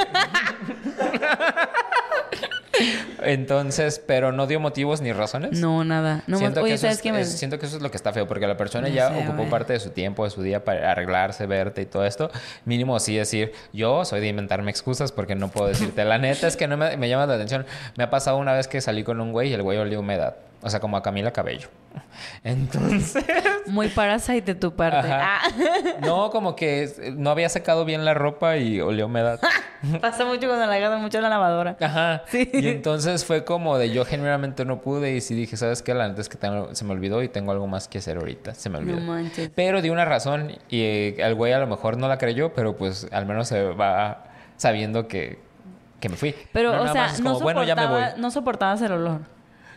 Entonces, 3.21 4.01
pero 4.05 4.31
no 4.31 4.47
dio 4.47 4.59
motivos 4.59 5.01
ni 5.01 5.11
razones. 5.13 5.59
No, 5.59 5.83
nada. 5.83 6.23
No, 6.27 6.37
siento, 6.37 6.61
oye, 6.61 6.73
que 6.73 6.77
¿sabes 6.77 6.99
es? 7.05 7.11
Me- 7.11 7.21
es- 7.21 7.37
siento 7.37 7.59
que 7.59 7.65
eso 7.65 7.77
es 7.77 7.81
lo 7.83 7.91
que 7.91 7.97
está 7.97 8.11
feo, 8.13 8.27
porque 8.27 8.47
la 8.47 8.57
persona 8.57 8.87
No 8.87 8.93
ya 8.93 9.09
sé, 9.09 9.27
ocupó 9.27 9.45
parte 9.49 9.73
de 9.73 9.79
su 9.79 9.91
tiempo, 9.91 10.23
de 10.23 10.29
su 10.31 10.41
día 10.41 10.63
para 10.63 10.91
arreglarse, 10.91 11.45
verte 11.45 11.81
y 11.81 11.85
todo 11.85 12.05
esto. 12.05 12.31
Mínimo 12.65 12.99
sí 12.99 13.15
decir, 13.15 13.53
yo 13.71 14.05
soy 14.05 14.21
de 14.21 14.27
inventarme 14.27 14.71
excusas 14.71 15.11
porque 15.11 15.35
no 15.35 15.49
puedo 15.49 15.67
decirte. 15.67 16.03
La 16.05 16.17
neta 16.17 16.47
es 16.47 16.57
que 16.57 16.67
no 16.67 16.77
me, 16.77 16.97
me 16.97 17.09
llama 17.09 17.25
la 17.25 17.35
atención. 17.35 17.65
Me 17.97 18.03
ha 18.03 18.09
pasado 18.09 18.37
una 18.37 18.53
vez 18.53 18.67
que 18.67 18.81
salí 18.81 19.03
con 19.03 19.21
un 19.21 19.31
güey 19.31 19.49
y 19.49 19.53
el 19.53 19.61
güey 19.63 19.77
olía 19.77 19.99
humedad. 19.99 20.35
O 20.65 20.69
sea, 20.69 20.79
como 20.79 20.95
a 20.95 21.03
Camila 21.03 21.31
Cabello. 21.31 21.67
Entonces... 22.43 23.23
Muy 23.67 23.89
parasite 23.89 24.41
de 24.41 24.55
tu 24.55 24.73
parte. 24.75 25.07
Ah. 25.11 25.41
No, 26.01 26.31
como 26.31 26.55
que 26.55 27.13
no 27.15 27.29
había 27.29 27.47
secado 27.49 27.85
bien 27.85 28.03
la 28.05 28.13
ropa 28.13 28.57
y 28.57 28.79
a 28.79 28.85
humedad. 28.85 29.39
Pasa 30.01 30.25
mucho 30.25 30.47
cuando 30.47 30.65
la 30.65 30.77
gastan 30.79 31.01
mucho 31.01 31.17
en 31.17 31.23
la 31.23 31.29
lavadora. 31.29 31.75
Ajá. 31.79 32.23
Sí. 32.27 32.49
Y 32.53 32.62
entonces 32.67 33.25
fue 33.25 33.43
como 33.45 33.77
de 33.77 33.91
yo 33.91 34.05
genuinamente 34.05 34.65
no 34.65 34.81
pude 34.81 35.15
y 35.15 35.21
sí 35.21 35.33
dije, 35.35 35.57
¿sabes 35.57 35.81
qué? 35.81 35.93
La 35.93 36.07
neta 36.07 36.21
es 36.21 36.29
que 36.29 36.37
tengo- 36.37 36.73
se 36.75 36.85
me 36.85 36.91
olvidó 36.91 37.21
y 37.23 37.29
tengo 37.29 37.51
algo 37.51 37.67
más 37.67 37.87
que 37.87 37.97
hacer 37.99 38.17
ahorita. 38.17 38.53
Se 38.53 38.69
me 38.69 38.77
olvidó. 38.79 38.99
No 38.99 39.13
manches. 39.13 39.51
Pero 39.55 39.81
di 39.81 39.89
una 39.89 40.05
razón 40.05 40.51
y 40.69 40.81
eh, 40.81 41.15
el 41.19 41.35
güey 41.35 41.53
a 41.53 41.59
lo 41.59 41.67
mejor 41.67 41.97
no 41.97 42.07
la 42.07 42.17
creyó, 42.17 42.53
pero 42.53 42.75
pues 42.77 43.07
al 43.11 43.25
menos 43.25 43.47
se 43.47 43.63
va 43.71 44.25
sabiendo 44.57 45.07
que, 45.07 45.39
que 45.99 46.09
me 46.09 46.15
fui. 46.15 46.35
Pero, 46.51 46.75
No 46.75 46.83
o 46.83 46.87
sea, 46.91 47.07
es 47.07 47.19
no, 47.19 47.33
como, 47.33 47.43
bueno, 47.43 47.63
ya 47.63 47.75
me 47.75 47.87
voy. 47.87 48.03
no 48.17 48.29
soportabas 48.31 48.81
el 48.81 48.91
olor. 48.91 49.21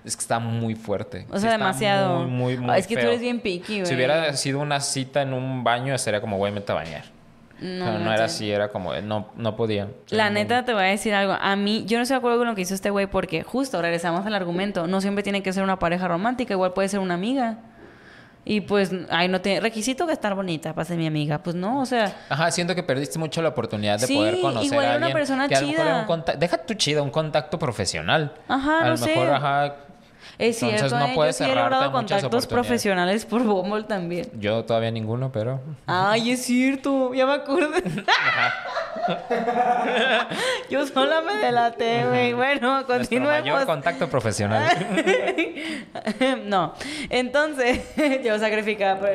Es 0.04 0.16
que 0.16 0.20
está 0.20 0.38
muy 0.38 0.76
fuerte. 0.76 1.26
O 1.32 1.38
sea, 1.38 1.50
demasiado. 1.50 2.20
Muy, 2.20 2.54
muy, 2.54 2.56
muy 2.58 2.78
es 2.78 2.86
que 2.86 2.94
tú 2.94 3.00
eres 3.06 3.20
bien 3.20 3.40
picky, 3.40 3.80
güey. 3.80 3.86
Si 3.86 3.94
hubiera 3.96 4.32
sido 4.36 4.60
una 4.60 4.78
cita 4.80 5.22
en 5.22 5.32
un 5.32 5.64
baño, 5.64 5.98
sería 5.98 6.20
como, 6.20 6.36
güey, 6.36 6.52
mete 6.52 6.70
a 6.70 6.76
bañar. 6.76 7.15
No, 7.60 7.86
Pero 7.86 7.98
no, 8.00 8.12
era 8.12 8.24
así, 8.26 8.50
era 8.50 8.68
como, 8.68 8.94
no, 8.96 9.28
no 9.36 9.56
podía. 9.56 9.88
La 10.10 10.26
No- 10.28 10.34
neta 10.34 10.64
te 10.66 10.74
voy 10.74 10.82
a 10.82 10.86
decir 10.86 11.14
algo. 11.14 11.32
A 11.40 11.56
mí, 11.56 11.84
yo 11.86 11.96
no 11.96 12.02
estoy 12.02 12.16
de 12.16 12.18
acuerdo 12.18 12.38
con 12.38 12.46
lo 12.48 12.54
que 12.54 12.60
hizo 12.60 12.74
este 12.74 12.90
güey 12.90 13.06
porque 13.06 13.42
justo 13.44 13.80
regresamos 13.80 14.26
al 14.26 14.34
argumento. 14.34 14.86
No 14.86 15.00
siempre 15.00 15.22
tiene 15.22 15.42
que 15.42 15.52
ser 15.54 15.62
una 15.62 15.78
pareja 15.78 16.06
romántica, 16.06 16.52
igual 16.52 16.72
puede 16.74 16.88
ser 16.88 17.00
una 17.00 17.14
amiga. 17.14 17.58
Y 18.48 18.60
pues, 18.60 18.92
ay, 19.10 19.26
no 19.28 19.40
tiene 19.40 19.58
requisito 19.60 20.06
que 20.06 20.12
estar 20.12 20.34
bonita 20.34 20.72
para 20.72 20.84
ser 20.84 20.98
mi 20.98 21.06
amiga. 21.06 21.38
Pues 21.42 21.56
no, 21.56 21.80
o 21.80 21.86
sea, 21.86 22.14
Ajá, 22.28 22.50
siento 22.52 22.74
que 22.76 22.82
perdiste 22.84 23.18
mucho 23.18 23.42
la 23.42 23.48
oportunidad 23.48 23.98
de 23.98 24.06
Sí, 24.06 24.14
poder 24.14 24.40
conocer 24.40 24.66
igual 24.66 24.84
a 24.84 24.88
era 24.88 24.96
una 24.98 25.06
alguien 25.06 25.16
persona 25.18 25.48
que 25.48 25.56
a 25.56 25.60
lo 25.62 25.66
mejor 25.66 25.86
era 25.86 25.96
un 26.00 26.04
conta- 26.06 26.34
Deja 26.36 26.58
tu 26.58 26.74
chida, 26.74 27.02
un 27.02 27.10
contacto 27.10 27.58
profesional. 27.58 28.34
Ajá, 28.46 28.80
a 28.80 28.84
no 28.84 28.90
lo 28.90 28.96
sé. 28.98 29.06
mejor, 29.16 29.30
ajá. 29.34 29.74
Es 30.38 30.62
Entonces, 30.62 30.88
cierto. 30.90 30.98
no 30.98 31.06
¿eh? 31.06 31.12
puedes 31.14 31.38
yo 31.38 31.44
sí 31.46 31.50
he 31.50 31.54
logrado 31.54 31.92
contactos 31.92 32.46
profesionales 32.46 33.24
por 33.24 33.42
Bumble 33.42 33.84
también. 33.84 34.28
Yo 34.38 34.64
todavía 34.64 34.90
ninguno, 34.90 35.30
pero. 35.32 35.60
Ay, 35.86 36.32
es 36.32 36.44
cierto, 36.44 37.14
ya 37.14 37.26
me 37.26 37.34
acuerdo. 37.34 37.70
Yo 40.70 40.86
sola 40.86 41.20
me 41.20 41.36
delaté, 41.36 42.04
güey. 42.06 42.32
Bueno, 42.32 42.72
Nuestro 42.72 42.96
continuemos. 42.98 43.40
mayor 43.40 43.66
contacto 43.66 44.08
profesional. 44.08 44.68
no. 46.46 46.74
Entonces, 47.10 47.80
yo 48.24 48.38
sacrificaba. 48.38 49.00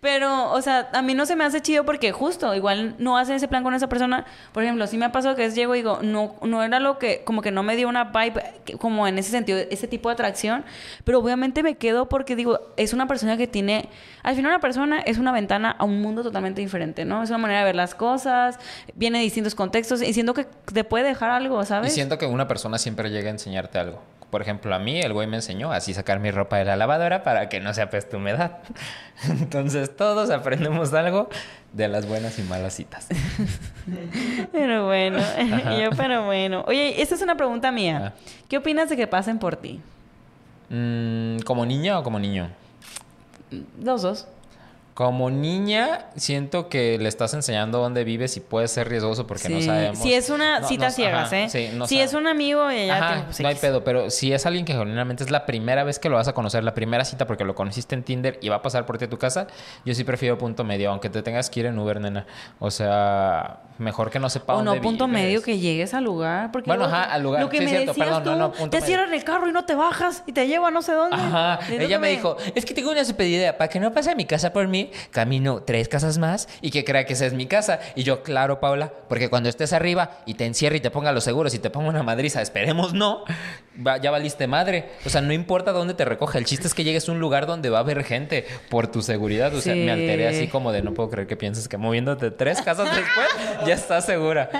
Pero... 0.00 0.52
o 0.52 0.62
sea, 0.62 0.88
a 0.92 1.02
mí 1.02 1.14
no 1.14 1.26
se 1.26 1.36
me 1.36 1.44
hace 1.44 1.60
chido 1.60 1.84
porque 1.84 2.12
justo, 2.12 2.54
igual 2.54 2.94
no 2.98 3.16
hacen 3.16 3.36
ese 3.36 3.48
plan 3.48 3.62
con 3.62 3.74
esa 3.74 3.88
persona. 3.88 4.24
Por 4.52 4.62
ejemplo, 4.62 4.86
sí 4.86 4.96
me 4.96 5.04
ha 5.04 5.12
pasado 5.12 5.36
que 5.36 5.44
es 5.44 5.54
llego 5.54 5.74
y 5.74 5.78
digo, 5.78 6.00
no, 6.02 6.36
no 6.42 6.62
era 6.62 6.80
lo 6.80 6.98
que, 6.98 7.22
como 7.24 7.42
que 7.42 7.50
no 7.50 7.62
me 7.62 7.76
dio 7.76 7.88
una 7.88 8.04
vibe 8.04 8.42
como 8.78 9.06
en 9.06 9.18
ese 9.18 9.30
sentido, 9.30 9.58
ese 9.70 9.86
tipo 9.88 10.08
de 10.08 10.14
atracción. 10.14 10.64
Pero 11.04 11.18
obviamente 11.18 11.62
me 11.62 11.76
quedo 11.76 12.08
porque 12.08 12.36
digo, 12.36 12.60
es 12.76 12.92
una 12.92 13.06
persona 13.06 13.36
que 13.36 13.46
tiene, 13.46 13.88
al 14.22 14.34
final 14.34 14.52
una 14.52 14.60
persona 14.60 15.00
es 15.00 15.18
una 15.18 15.32
ventana 15.32 15.70
a 15.78 15.84
un 15.84 16.00
mundo 16.00 16.22
totalmente 16.22 16.60
diferente, 16.60 17.04
¿no? 17.04 17.22
Es 17.22 17.30
una 17.30 17.38
manera 17.38 17.60
de 17.60 17.66
ver 17.66 17.76
las 17.76 17.94
cosas, 17.94 18.58
viene 18.94 19.18
de 19.18 19.24
distintos 19.24 19.54
contextos 19.54 20.02
y 20.02 20.12
siento 20.12 20.34
que 20.34 20.46
te 20.72 20.84
puede 20.84 21.04
dejar 21.04 21.30
algo, 21.30 21.62
y 21.62 21.66
¿sabes? 21.66 21.92
siento 21.92 22.18
que 22.18 22.26
una 22.26 22.48
persona 22.48 22.78
siempre 22.78 23.10
llega 23.10 23.28
a 23.28 23.32
enseñarte 23.32 23.78
algo. 23.78 24.00
Por 24.32 24.40
ejemplo, 24.40 24.74
a 24.74 24.78
mí 24.78 24.98
el 24.98 25.12
güey 25.12 25.26
me 25.26 25.36
enseñó 25.36 25.72
así 25.72 25.92
sacar 25.92 26.18
mi 26.18 26.30
ropa 26.30 26.56
de 26.56 26.64
la 26.64 26.74
lavadora 26.74 27.22
para 27.22 27.50
que 27.50 27.60
no 27.60 27.74
se 27.74 27.82
apeste 27.82 28.16
humedad. 28.16 28.60
Entonces 29.28 29.94
todos 29.94 30.30
aprendemos 30.30 30.94
algo 30.94 31.28
de 31.74 31.86
las 31.86 32.08
buenas 32.08 32.38
y 32.38 32.42
malas 32.42 32.72
citas. 32.72 33.08
Pero 34.52 34.86
bueno, 34.86 35.18
yo, 35.78 35.90
pero 35.94 36.24
bueno. 36.24 36.64
Oye, 36.66 37.02
esta 37.02 37.14
es 37.14 37.20
una 37.20 37.36
pregunta 37.36 37.70
mía. 37.72 38.14
Ah. 38.14 38.32
¿Qué 38.48 38.56
opinas 38.56 38.88
de 38.88 38.96
que 38.96 39.06
pasen 39.06 39.38
por 39.38 39.56
ti? 39.56 39.82
Mm, 40.70 41.40
¿Como 41.40 41.66
niña 41.66 41.98
o 41.98 42.02
como 42.02 42.18
niño? 42.18 42.48
Los 43.82 44.00
dos. 44.00 44.26
Como 44.94 45.30
niña, 45.30 46.06
siento 46.16 46.68
que 46.68 46.98
le 46.98 47.08
estás 47.08 47.32
enseñando 47.32 47.78
dónde 47.78 48.04
vives 48.04 48.36
y 48.36 48.40
puede 48.40 48.68
ser 48.68 48.90
riesgoso 48.90 49.26
porque 49.26 49.48
no 49.48 49.58
sabemos. 49.62 49.98
Si 49.98 50.12
es 50.12 50.28
una 50.28 50.60
No, 50.60 50.68
cita 50.68 50.86
no- 50.86 50.90
ciegas, 50.90 51.26
ajá, 51.28 51.38
¿eh? 51.44 51.48
sí, 51.48 51.70
no 51.72 51.86
si 51.86 51.94
sabe- 51.94 52.04
es 52.04 52.12
un 52.14 52.26
amigo, 52.26 52.68
ella 52.68 52.98
Ajá, 52.98 53.06
tiene, 53.08 53.22
pues, 53.24 53.40
no 53.40 53.48
hay 53.48 53.54
pedo, 53.54 53.84
pero 53.84 54.10
si 54.10 54.34
es 54.34 54.44
alguien 54.44 54.66
que 54.66 54.74
genuinamente 54.74 55.24
es 55.24 55.30
la 55.30 55.46
primera 55.46 55.82
vez 55.82 55.98
que 55.98 56.10
lo 56.10 56.16
vas 56.16 56.28
a 56.28 56.34
conocer, 56.34 56.62
la 56.62 56.74
primera 56.74 57.06
cita 57.06 57.26
porque 57.26 57.44
lo 57.44 57.54
conociste 57.54 57.94
en 57.94 58.02
Tinder 58.02 58.38
y 58.42 58.50
va 58.50 58.56
a 58.56 58.62
pasar 58.62 58.84
por 58.84 58.98
ti 58.98 59.06
a 59.06 59.08
tu 59.08 59.16
casa, 59.18 59.46
yo 59.86 59.94
sí 59.94 60.04
prefiero 60.04 60.36
punto 60.36 60.62
medio, 60.62 60.90
aunque 60.90 61.08
te 61.08 61.22
tengas 61.22 61.48
que 61.48 61.60
ir 61.60 61.66
en 61.66 61.78
Uber, 61.78 61.98
nena. 61.98 62.26
O 62.58 62.70
sea, 62.70 63.60
mejor 63.78 64.10
que 64.10 64.18
no 64.18 64.28
sepa 64.28 64.52
O 64.52 64.56
dónde 64.58 64.76
no, 64.76 64.82
punto 64.82 65.06
vives. 65.06 65.22
medio 65.22 65.42
que 65.42 65.58
llegues 65.58 65.94
al 65.94 66.04
lugar. 66.04 66.52
Porque 66.52 66.68
Bueno, 66.68 66.84
ajá, 66.84 67.04
al 67.04 67.22
lugar. 67.22 67.42
Lo 67.42 67.48
que 67.48 67.58
Sí, 67.58 67.64
me 67.64 67.70
cierto, 67.70 67.92
decías 67.92 68.06
perdón, 68.08 68.24
tú, 68.24 68.34
no, 68.36 68.52
punto 68.52 68.78
te 68.78 68.84
cierran 68.84 69.12
el 69.14 69.24
carro 69.24 69.48
y 69.48 69.52
no 69.52 69.64
te 69.64 69.74
bajas 69.74 70.22
y 70.26 70.32
te 70.32 70.46
lleva 70.46 70.68
a 70.68 70.70
no 70.70 70.82
sé 70.82 70.92
dónde. 70.92 71.16
Ajá, 71.16 71.58
ella 71.70 71.98
me 71.98 72.10
dijo, 72.10 72.36
es 72.54 72.64
que 72.66 72.74
tengo 72.74 72.90
una 72.90 73.04
super 73.04 73.26
idea, 73.26 73.56
para 73.56 73.68
que 73.68 73.80
no 73.80 73.90
pase 73.92 74.10
a 74.10 74.14
mi 74.14 74.26
casa 74.26 74.52
por 74.52 74.68
mí, 74.68 74.81
camino 75.10 75.62
tres 75.62 75.88
casas 75.88 76.18
más 76.18 76.48
y 76.60 76.70
que 76.70 76.84
crea 76.84 77.04
que 77.04 77.12
esa 77.12 77.26
es 77.26 77.32
mi 77.34 77.46
casa. 77.46 77.80
Y 77.94 78.02
yo, 78.02 78.22
claro, 78.22 78.60
Paula, 78.60 78.92
porque 79.08 79.28
cuando 79.30 79.48
estés 79.48 79.72
arriba 79.72 80.18
y 80.26 80.34
te 80.34 80.46
encierre 80.46 80.76
y 80.76 80.80
te 80.80 80.90
ponga 80.90 81.12
los 81.12 81.24
seguros 81.24 81.54
y 81.54 81.58
te 81.58 81.70
ponga 81.70 81.88
una 81.90 82.02
madriza, 82.02 82.42
esperemos 82.42 82.92
no, 82.94 83.24
va- 83.86 83.98
ya 83.98 84.10
valiste 84.10 84.46
madre. 84.46 84.90
O 85.06 85.10
sea, 85.10 85.20
no 85.20 85.32
importa 85.32 85.72
dónde 85.72 85.94
te 85.94 86.04
recoja, 86.04 86.38
el 86.38 86.44
chiste 86.44 86.66
es 86.66 86.74
que 86.74 86.84
llegues 86.84 87.08
a 87.08 87.12
un 87.12 87.20
lugar 87.20 87.46
donde 87.46 87.70
va 87.70 87.78
a 87.78 87.80
haber 87.82 88.04
gente 88.04 88.46
por 88.70 88.86
tu 88.88 89.02
seguridad. 89.02 89.54
O 89.54 89.60
sea, 89.60 89.74
Sí. 89.74 89.80
me 89.80 89.92
alteré 89.92 90.28
así 90.28 90.48
como 90.48 90.72
de 90.72 90.82
no 90.82 90.94
puedo 90.94 91.10
creer 91.10 91.26
que 91.28 91.36
pienses 91.36 91.68
que 91.68 91.76
moviéndote 91.76 92.30
tres 92.30 92.60
casas 92.62 92.88
después 92.94 93.28
ya 93.66 93.74
estás 93.74 94.04
segura. 94.06 94.50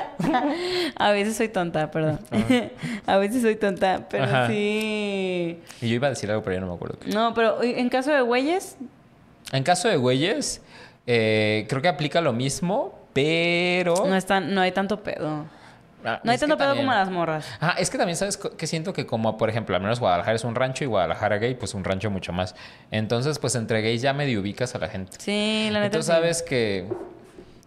A 0.96 1.10
veces 1.12 1.36
soy 1.36 1.48
tonta, 1.48 1.90
perdón. 1.90 2.20
a 3.06 3.16
veces 3.18 3.42
soy 3.42 3.56
tonta, 3.56 4.06
pero 4.10 4.24
Ajá. 4.24 4.46
sí. 4.48 5.60
Y 5.80 5.88
yo 5.88 5.94
iba 5.94 6.06
a 6.06 6.10
decir 6.10 6.30
algo, 6.30 6.42
pero 6.42 6.54
ya 6.54 6.60
no 6.60 6.68
me 6.68 6.74
acuerdo. 6.74 6.98
No, 7.06 7.34
pero 7.34 7.62
en 7.62 7.88
caso 7.88 8.10
de 8.12 8.20
güeyes, 8.22 8.76
En 9.52 9.62
caso 9.62 9.88
de 9.88 9.96
güeyes, 9.96 10.62
eh, 11.06 11.66
creo 11.68 11.82
que 11.82 11.88
aplica 11.88 12.20
lo 12.20 12.32
mismo, 12.32 12.98
pero... 13.12 13.94
no, 14.06 14.14
están, 14.16 14.54
no 14.54 14.60
hay 14.60 14.72
tanto 14.72 15.02
pedo. 15.02 15.44
Ah, 16.04 16.20
No 16.24 16.30
hay 16.32 16.34
es 16.34 16.40
tanto 16.40 16.56
pedo 16.56 16.68
también- 16.68 16.86
como 16.86 16.98
las 16.98 17.10
morras. 17.10 17.46
Ah, 17.60 17.76
es 17.78 17.88
que 17.90 17.96
también 17.98 18.16
sabes 18.16 18.36
que 18.36 18.66
siento 18.66 18.92
que 18.92 19.06
como, 19.06 19.36
por 19.38 19.48
ejemplo, 19.48 19.76
al 19.76 19.82
menos 19.82 20.00
Guadalajara 20.00 20.34
es 20.34 20.42
un 20.44 20.54
rancho 20.56 20.82
y 20.82 20.88
Guadalajara 20.88 21.36
gay, 21.38 21.54
pues 21.54 21.74
un 21.74 21.84
rancho 21.84 22.10
mucho 22.10 22.32
más. 22.32 22.56
Entonces, 22.90 23.38
pues 23.38 23.54
entre 23.54 23.82
gays 23.82 24.02
ya 24.02 24.12
medio 24.12 24.40
ubicas 24.40 24.74
a 24.74 24.78
la 24.78 24.88
gente. 24.88 25.12
Sí, 25.20 25.68
la 25.70 25.80
neta. 25.80 25.96
Tú 25.98 26.02
sí. 26.02 26.08
sabes 26.08 26.42
que 26.42 26.88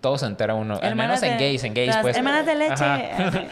todo 0.02 0.18
se 0.18 0.26
entera 0.26 0.54
uno, 0.54 0.76
al 0.76 0.84
Hermanas 0.84 1.22
menos 1.22 1.34
en 1.34 1.40
gays, 1.40 1.64
en 1.64 1.74
gays, 1.74 1.96
pues. 2.02 2.18
hermanas 2.18 2.46
de 2.46 2.56
leche. 2.56 2.74
Ajá, 2.74 3.00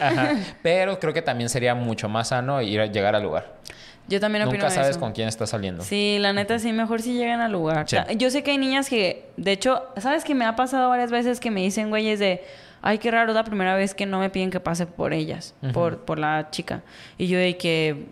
ajá. 0.00 0.30
Pero 0.62 0.98
creo 1.00 1.14
que 1.14 1.22
también 1.22 1.48
sería 1.48 1.74
mucho 1.74 2.08
más 2.10 2.28
sano 2.28 2.60
ir 2.60 2.80
a 2.80 2.86
llegar 2.86 3.14
al 3.16 3.22
lugar. 3.22 3.54
Yo 4.08 4.20
también 4.20 4.44
opino 4.46 4.62
Nunca 4.64 4.74
sabes 4.74 4.90
eso. 4.90 5.00
con 5.00 5.12
quién 5.12 5.28
estás 5.28 5.50
saliendo. 5.50 5.82
Sí, 5.82 6.18
la 6.20 6.32
neta 6.32 6.58
sí, 6.58 6.72
mejor 6.72 7.00
si 7.00 7.14
llegan 7.14 7.40
al 7.40 7.52
lugar. 7.52 7.88
Sí. 7.88 7.96
Yo 8.16 8.30
sé 8.30 8.42
que 8.42 8.50
hay 8.50 8.58
niñas 8.58 8.88
que, 8.90 9.24
de 9.38 9.52
hecho, 9.52 9.82
¿sabes 9.96 10.24
que 10.24 10.34
me 10.34 10.44
ha 10.44 10.56
pasado 10.56 10.88
varias 10.90 11.10
veces 11.10 11.40
que 11.40 11.50
me 11.50 11.62
dicen 11.62 11.88
güeyes 11.88 12.18
de, 12.18 12.44
ay, 12.82 12.98
qué 12.98 13.10
raro, 13.10 13.32
la 13.32 13.44
primera 13.44 13.74
vez 13.74 13.94
que 13.94 14.04
no 14.04 14.18
me 14.20 14.28
piden 14.28 14.50
que 14.50 14.60
pase 14.60 14.86
por 14.86 15.14
ellas, 15.14 15.54
por, 15.72 15.98
por 16.04 16.18
la 16.18 16.48
chica? 16.50 16.82
Y 17.16 17.28
yo 17.28 17.38
de 17.38 17.56
que, 17.56 18.04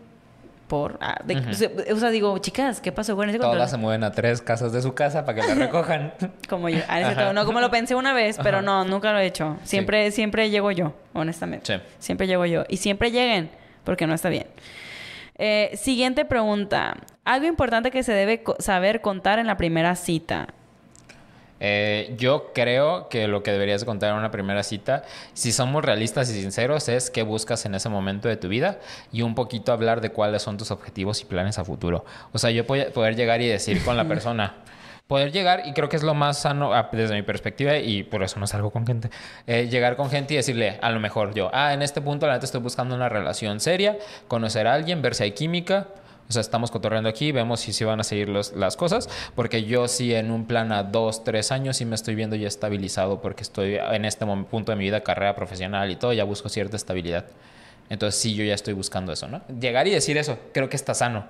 por, 0.67 0.97
ah, 1.03 1.21
de- 1.25 1.37
o 1.37 1.53
sea, 1.53 1.71
o 1.93 1.97
sea, 1.97 2.09
digo, 2.09 2.39
chicas, 2.39 2.81
¿qué 2.81 2.91
pasó 2.91 3.15
con 3.15 3.29
ese 3.29 3.37
control? 3.37 3.59
Todas 3.59 3.71
se 3.71 3.77
mueven 3.77 4.03
a 4.05 4.13
tres 4.13 4.41
casas 4.41 4.73
de 4.73 4.81
su 4.81 4.95
casa 4.95 5.27
para 5.27 5.43
que 5.43 5.47
la 5.47 5.55
recojan. 5.67 6.15
Como 6.49 6.71
yo, 6.71 6.79
ah, 6.89 7.33
no 7.35 7.45
como 7.45 7.61
lo 7.61 7.71
pensé 7.71 7.95
una 7.95 8.15
vez, 8.15 8.39
pero 8.43 8.63
no, 8.63 8.87
nunca 8.87 9.13
lo 9.13 9.19
he 9.19 9.27
hecho. 9.27 9.59
Siempre, 9.65 10.11
siempre 10.11 10.49
llego 10.49 10.71
yo, 10.71 10.95
honestamente. 11.13 11.77
Sí. 11.77 11.83
Siempre 11.99 12.27
llego 12.27 12.47
yo. 12.47 12.65
Y 12.71 12.79
siempre 12.79 13.11
lleguen, 13.11 13.51
porque 13.85 14.07
no 14.07 14.15
está 14.15 14.31
bien. 14.31 14.47
Eh, 15.45 15.77
siguiente 15.77 16.25
pregunta. 16.25 16.99
Algo 17.25 17.47
importante 17.47 17.91
que 17.91 18.05
se 18.05 18.13
debe 18.13 18.45
saber 18.61 19.01
contar 19.01 19.41
en 19.41 19.49
la 19.49 19.57
primera 19.57 19.97
cita. 19.97 20.47
Eh, 21.59 22.15
yo 22.17 22.53
creo 22.55 23.09
que 23.09 23.27
lo 23.27 23.43
que 23.43 23.51
deberías 23.51 23.81
de 23.81 23.87
contar 23.87 24.11
en 24.13 24.17
una 24.19 24.31
primera 24.31 24.63
cita, 24.63 25.03
si 25.33 25.51
somos 25.51 25.85
realistas 25.85 26.31
y 26.31 26.41
sinceros, 26.41 26.89
es 26.89 27.11
qué 27.11 27.25
buscas 27.25 27.67
en 27.67 27.75
ese 27.75 27.89
momento 27.89 28.29
de 28.29 28.37
tu 28.37 28.47
vida 28.47 28.79
y 29.11 29.23
un 29.23 29.35
poquito 29.35 29.73
hablar 29.73 30.01
de 30.01 30.11
cuáles 30.11 30.43
son 30.43 30.59
tus 30.59 30.71
objetivos 30.71 31.21
y 31.23 31.25
planes 31.25 31.59
a 31.59 31.65
futuro. 31.65 32.05
O 32.33 32.39
sea, 32.39 32.51
yo 32.53 32.65
po- 32.65 32.77
poder 32.95 33.17
llegar 33.17 33.41
y 33.41 33.49
decir 33.49 33.83
con 33.85 33.97
la 33.97 34.05
persona, 34.09 34.55
poder 35.13 35.31
llegar, 35.31 35.65
y 35.67 35.75
creo 35.75 35.91
que 35.91 35.97
es 35.97 36.03
lo 36.03 36.15
más 36.15 36.39
sano 36.39 36.73
ah, 36.73 36.89
desde 36.91 37.15
mi 37.15 37.21
perspectiva, 37.23 37.77
y 37.77 38.03
por 38.03 38.23
eso 38.23 38.41
no 38.41 38.47
salgo 38.47 38.71
con 38.71 38.87
gente, 38.87 39.11
eh, 39.47 39.69
llegar 39.69 39.95
con 39.97 40.09
gente 40.09 40.33
y 40.33 40.39
decirle, 40.39 40.79
a 40.81 40.91
lo 40.91 41.01
mejor 41.01 41.35
yo, 41.35 41.51
ah, 41.53 41.75
en 41.75 41.83
este 41.83 42.01
punto 42.01 42.27
la 42.27 42.33
neta 42.33 42.47
estoy 42.47 42.63
buscando 42.63 42.95
una 42.95 43.11
relación 43.11 43.61
seria, 43.61 43.99
conocer 44.27 44.67
a 44.67 44.73
alguien, 44.73 45.03
ver 45.03 45.15
si 45.15 45.25
hay 45.25 45.33
química. 45.33 45.89
O 46.29 46.33
sea, 46.33 46.41
estamos 46.41 46.71
cotorreando 46.71 47.11
aquí, 47.11 47.31
vemos 47.31 47.61
si 47.61 47.75
se 47.75 47.85
van 47.85 48.01
a 48.01 48.05
seguir 48.05 48.31
los- 48.31 48.53
las 48.55 48.77
cosas, 48.77 49.11
porque 49.35 49.65
yo 49.65 49.87
sí 49.87 50.15
en 50.15 50.31
un 50.31 50.47
plan 50.47 50.73
a 50.73 50.83
dos, 50.83 51.25
tres 51.25 51.53
años 51.53 51.77
sí 51.77 51.85
me 51.85 51.95
estoy 51.95 52.15
viendo 52.15 52.37
ya 52.37 52.49
estabilizado, 52.49 53.21
porque 53.21 53.43
estoy 53.43 53.75
en 53.77 54.07
este 54.07 54.25
mom- 54.25 54.47
punto 54.47 54.73
de 54.73 54.77
mi 54.77 54.85
vida, 54.85 55.03
carrera 55.03 55.35
profesional 55.35 55.91
y 55.91 55.97
todo, 55.97 56.15
ya 56.15 56.25
busco 56.25 56.49
cierta 56.49 56.77
estabilidad. 56.77 57.27
Entonces 57.91 58.19
sí, 58.19 58.35
yo 58.35 58.45
ya 58.45 58.55
estoy 58.55 58.73
buscando 58.73 59.13
eso, 59.13 59.29
¿no? 59.29 59.43
Llegar 59.61 59.87
y 59.89 59.91
decir 59.91 60.17
eso, 60.17 60.39
creo 60.55 60.71
que 60.71 60.77
está 60.77 60.95
sano. 60.95 61.27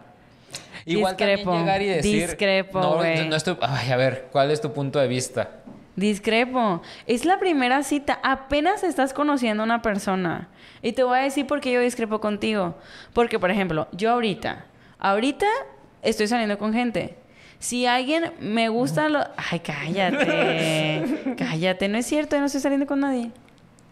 Igual 0.84 1.16
Discrepo, 1.16 1.58
llegar 1.58 1.82
y 1.82 1.86
decir... 1.86 2.26
discrepo, 2.26 2.80
no, 2.80 2.94
güey. 2.96 3.28
no 3.28 3.36
estoy... 3.36 3.56
Ay, 3.60 3.90
a 3.90 3.96
ver, 3.96 4.28
¿cuál 4.32 4.50
es 4.50 4.60
tu 4.60 4.72
punto 4.72 4.98
de 4.98 5.08
vista? 5.08 5.62
Discrepo. 5.96 6.82
Es 7.06 7.24
la 7.24 7.38
primera 7.38 7.82
cita. 7.82 8.18
Apenas 8.22 8.82
estás 8.82 9.12
conociendo 9.12 9.62
a 9.62 9.66
una 9.66 9.82
persona. 9.82 10.48
Y 10.80 10.92
te 10.92 11.02
voy 11.02 11.18
a 11.18 11.22
decir 11.22 11.46
por 11.46 11.60
qué 11.60 11.72
yo 11.72 11.80
discrepo 11.80 12.20
contigo. 12.20 12.76
Porque, 13.12 13.38
por 13.38 13.50
ejemplo, 13.50 13.88
yo 13.92 14.10
ahorita, 14.10 14.64
ahorita 14.98 15.46
estoy 16.02 16.28
saliendo 16.28 16.58
con 16.58 16.72
gente. 16.72 17.16
Si 17.58 17.86
alguien 17.86 18.32
me 18.40 18.68
gusta 18.70 19.08
lo... 19.08 19.20
Ay, 19.36 19.60
cállate. 19.60 21.34
cállate. 21.38 21.88
No 21.88 21.98
es 21.98 22.06
cierto, 22.06 22.36
yo 22.36 22.40
no 22.40 22.46
estoy 22.46 22.60
saliendo 22.60 22.86
con 22.86 23.00
nadie. 23.00 23.30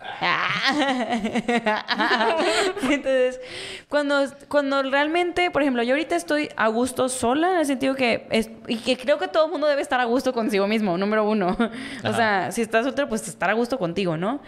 Entonces, 2.83 3.41
cuando, 3.89 4.25
cuando 4.49 4.83
realmente, 4.83 5.51
por 5.51 5.63
ejemplo, 5.63 5.83
yo 5.83 5.95
ahorita 5.95 6.17
estoy 6.17 6.49
a 6.57 6.69
gusto 6.69 7.09
sola, 7.09 7.53
en 7.53 7.59
el 7.59 7.67
sentido 7.67 7.95
que, 7.95 8.27
es, 8.31 8.51
y 8.67 8.77
que 8.77 8.97
creo 8.97 9.19
que 9.19 9.29
todo 9.29 9.47
el 9.47 9.53
mundo 9.53 9.67
debe 9.67 9.83
estar 9.83 10.01
a 10.01 10.05
gusto 10.05 10.33
consigo 10.33 10.67
mismo, 10.67 10.97
número 10.97 11.29
uno. 11.29 11.57
o 11.59 12.09
Ajá. 12.09 12.17
sea, 12.17 12.53
si 12.53 12.63
estás 12.63 12.85
soltero, 12.85 13.09
pues 13.09 13.27
estar 13.29 13.51
a 13.51 13.55
gusto 13.55 13.79
contigo, 13.79 14.17
¿no? 14.17 14.41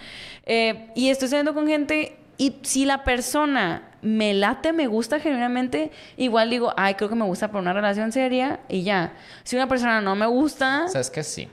Eh, 0.47 0.91
y 0.95 1.11
estoy 1.11 1.29
saliendo 1.29 1.55
con 1.55 1.67
gente 1.67 2.19
y 2.39 2.57
si 2.63 2.85
la 2.85 3.05
persona 3.05 3.91
me 4.01 4.35
late, 4.35 4.73
me 4.73 4.89
gusta 4.89 5.21
genuinamente, 5.21 5.93
igual 6.17 6.51
digo, 6.51 6.73
ay, 6.77 6.95
creo 6.95 7.09
que 7.09 7.15
me 7.15 7.25
gusta 7.25 7.51
por 7.51 7.61
una 7.61 7.73
relación 7.73 8.11
seria 8.11 8.61
y 8.69 8.83
ya. 8.83 9.13
Si 9.45 9.55
una 9.55 9.69
persona 9.69 10.01
no 10.01 10.17
me 10.17 10.27
gusta, 10.27 10.89
¿Sabes 10.89 11.11
que 11.11 11.23
sí? 11.23 11.49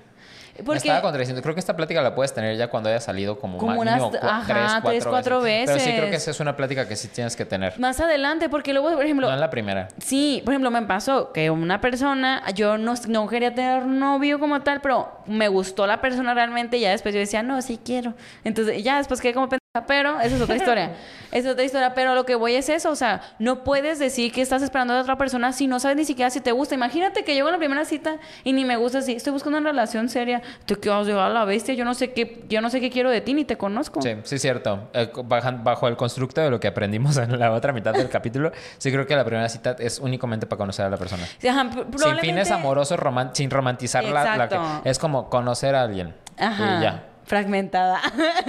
Me 0.59 0.63
porque... 0.63 0.77
estaba 0.79 1.01
contradiciendo. 1.01 1.41
Creo 1.41 1.53
que 1.53 1.59
esta 1.59 1.75
plática 1.75 2.01
la 2.01 2.13
puedes 2.15 2.33
tener 2.33 2.55
ya 2.57 2.69
cuando 2.69 2.89
hayas 2.89 3.03
salido 3.03 3.39
como, 3.39 3.57
Como 3.57 3.79
unas- 3.81 4.01
ajá, 4.21 4.81
tres, 4.83 5.05
cuatro 5.05 5.41
Pero 5.41 5.79
sí 5.79 5.85
creo 5.91 6.05
que 6.05 6.11
veces. 6.11 6.21
esa 6.21 6.31
es 6.31 6.39
una 6.39 6.55
plática 6.55 6.87
que 6.87 6.95
sí 6.95 7.07
tienes 7.07 7.35
que 7.35 7.45
tener. 7.45 7.79
Más 7.79 7.99
adelante, 7.99 8.49
porque 8.49 8.73
luego, 8.73 8.91
por 8.93 9.03
ejemplo, 9.03 9.27
No 9.27 9.33
en 9.33 9.39
la 9.39 9.49
primera. 9.49 9.87
Sí, 9.99 10.41
por 10.45 10.53
ejemplo, 10.53 10.71
me 10.71 10.81
pasó 10.83 11.31
que 11.33 11.49
una 11.49 11.81
persona, 11.81 12.43
yo 12.53 12.77
no, 12.77 12.93
no 13.07 13.27
quería 13.27 13.53
tener 13.53 13.85
novio 13.85 14.39
como 14.39 14.61
tal, 14.61 14.81
pero 14.81 15.11
me 15.25 15.47
gustó 15.47 15.87
la 15.87 16.01
persona 16.01 16.33
realmente 16.33 16.77
y 16.77 16.81
ya 16.81 16.91
después 16.91 17.13
yo 17.13 17.19
decía, 17.19 17.43
no, 17.43 17.61
sí 17.61 17.79
quiero. 17.83 18.13
Entonces 18.43 18.83
ya 18.83 18.97
después 18.97 19.21
quedé 19.21 19.33
como 19.33 19.49
pero 19.87 20.19
esa 20.19 20.35
es 20.35 20.41
otra 20.41 20.55
historia. 20.55 20.91
Es 21.31 21.45
otra 21.45 21.63
historia, 21.63 21.93
pero 21.93 22.15
lo 22.15 22.25
que 22.25 22.33
voy 22.33 22.55
es 22.55 22.69
eso, 22.69 22.89
o 22.89 22.95
sea, 22.95 23.21
no 23.37 23.63
puedes 23.63 23.99
decir 23.99 24.31
que 24.31 24.41
estás 24.41 24.63
esperando 24.63 24.95
a 24.95 25.01
otra 25.01 25.15
persona 25.15 25.53
si 25.53 25.67
no 25.67 25.79
sabes 25.79 25.95
ni 25.95 26.05
siquiera 26.05 26.31
si 26.31 26.41
te 26.41 26.51
gusta. 26.51 26.73
Imagínate 26.73 27.23
que 27.23 27.35
llego 27.35 27.49
a 27.49 27.51
la 27.51 27.59
primera 27.59 27.85
cita 27.85 28.15
y 28.43 28.51
ni 28.51 28.65
me 28.65 28.77
gusta 28.77 28.97
así, 28.97 29.13
estoy 29.13 29.31
buscando 29.31 29.59
una 29.59 29.69
relación 29.69 30.09
seria, 30.09 30.41
te 30.65 30.75
quedas 30.77 31.05
de 31.05 31.13
a 31.13 31.29
la 31.29 31.45
bestia, 31.45 31.75
yo 31.75 31.85
no 31.85 31.93
sé 31.93 32.13
qué, 32.13 32.43
yo 32.49 32.61
no 32.61 32.71
sé 32.71 32.81
qué 32.81 32.89
quiero 32.89 33.11
de 33.11 33.21
ti 33.21 33.35
ni 33.35 33.45
te 33.45 33.59
conozco. 33.59 34.01
Sí, 34.01 34.15
sí, 34.23 34.39
cierto. 34.39 34.89
Eh, 34.91 35.11
bajo 35.23 35.87
el 35.87 35.95
constructo 35.97 36.41
de 36.41 36.49
lo 36.49 36.59
que 36.59 36.67
aprendimos 36.67 37.15
en 37.17 37.37
la 37.37 37.51
otra 37.51 37.73
mitad 37.73 37.93
del 37.93 38.09
capítulo, 38.09 38.51
sí 38.79 38.91
creo 38.91 39.05
que 39.05 39.15
la 39.15 39.23
primera 39.23 39.47
cita 39.49 39.75
es 39.77 39.99
únicamente 39.99 40.47
para 40.47 40.57
conocer 40.57 40.85
a 40.87 40.89
la 40.89 40.97
persona. 40.97 41.27
Sí, 41.37 41.47
ajá, 41.47 41.69
p- 41.69 41.85
Sin 41.99 42.17
fines 42.17 42.49
amorosos, 42.49 42.99
roman- 42.99 43.35
sin 43.35 43.51
romantizar 43.51 44.03
la, 44.03 44.35
la 44.35 44.49
que... 44.49 44.89
Es 44.89 44.97
como 44.97 45.29
conocer 45.29 45.75
a 45.75 45.83
alguien. 45.83 46.15
Ajá. 46.39 46.77
Y 46.79 46.81
ya. 46.81 47.03
Fragmentada. 47.29 48.01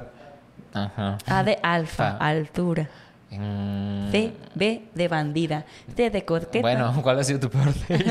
ajá. 0.72 1.18
A 1.26 1.42
de 1.42 1.58
alfa, 1.62 2.16
Ah. 2.20 2.28
altura. 2.28 2.88
Mm, 3.30 4.10
C, 4.12 4.32
B 4.54 4.82
de 4.94 5.08
bandida. 5.08 5.64
D 5.96 6.10
de 6.10 6.24
coqueta. 6.24 6.60
Bueno, 6.60 6.94
¿cuál 7.02 7.18
ha 7.18 7.24
sido 7.24 7.40
tu 7.40 7.50
peor 7.50 7.72
date? 7.88 8.04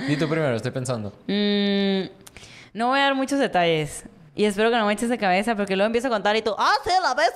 Di 0.08 0.16
tú 0.16 0.28
primero, 0.28 0.54
estoy 0.54 0.70
pensando. 0.70 1.12
Mm, 1.26 2.02
no 2.74 2.88
voy 2.88 3.00
a 3.00 3.04
dar 3.04 3.14
muchos 3.14 3.38
detalles. 3.38 4.04
Y 4.34 4.44
espero 4.44 4.70
que 4.70 4.76
no 4.76 4.86
me 4.86 4.92
eches 4.92 5.08
de 5.08 5.18
cabeza 5.18 5.56
porque 5.56 5.74
luego 5.76 5.86
empiezo 5.86 6.06
a 6.06 6.10
contar 6.10 6.36
y 6.36 6.42
tú, 6.42 6.54
ah, 6.56 6.74
sí, 6.84 6.90
la 7.02 7.14
vez 7.14 7.32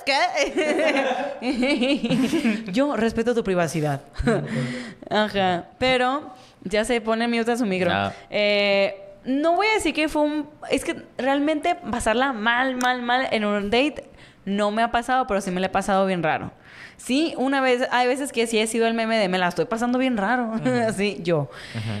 que. 1.41 2.65
Yo 2.71 2.95
respeto 2.95 3.35
tu 3.35 3.43
privacidad. 3.43 4.01
Ajá. 5.09 5.65
Pero 5.77 6.33
ya 6.63 6.85
se 6.85 7.01
pone 7.01 7.27
mute 7.27 7.51
a 7.51 7.57
su 7.57 7.65
micro. 7.65 7.91
Ah. 7.91 8.13
Eh, 8.29 9.01
no 9.25 9.55
voy 9.55 9.67
a 9.67 9.73
decir 9.73 9.93
que 9.93 10.07
fue 10.07 10.21
un. 10.21 10.49
Es 10.71 10.85
que 10.85 11.03
realmente 11.17 11.75
pasarla 11.75 12.31
mal, 12.31 12.77
mal, 12.77 13.01
mal 13.01 13.27
en 13.31 13.43
un 13.45 13.69
date 13.69 14.09
no 14.45 14.71
me 14.71 14.83
ha 14.83 14.91
pasado, 14.91 15.27
pero 15.27 15.41
sí 15.41 15.51
me 15.51 15.59
la 15.59 15.67
he 15.67 15.71
pasado 15.71 16.05
bien 16.05 16.23
raro. 16.23 16.51
Sí, 16.97 17.33
una 17.37 17.61
vez, 17.61 17.87
hay 17.91 18.07
veces 18.07 18.31
que 18.31 18.47
sí 18.47 18.57
he 18.59 18.67
sido 18.67 18.87
el 18.87 18.93
meme 18.93 19.17
de 19.17 19.27
me 19.27 19.37
la 19.37 19.47
estoy 19.49 19.65
pasando 19.65 19.97
bien 19.97 20.17
raro. 20.17 20.53
Así, 20.87 21.17
yo. 21.21 21.49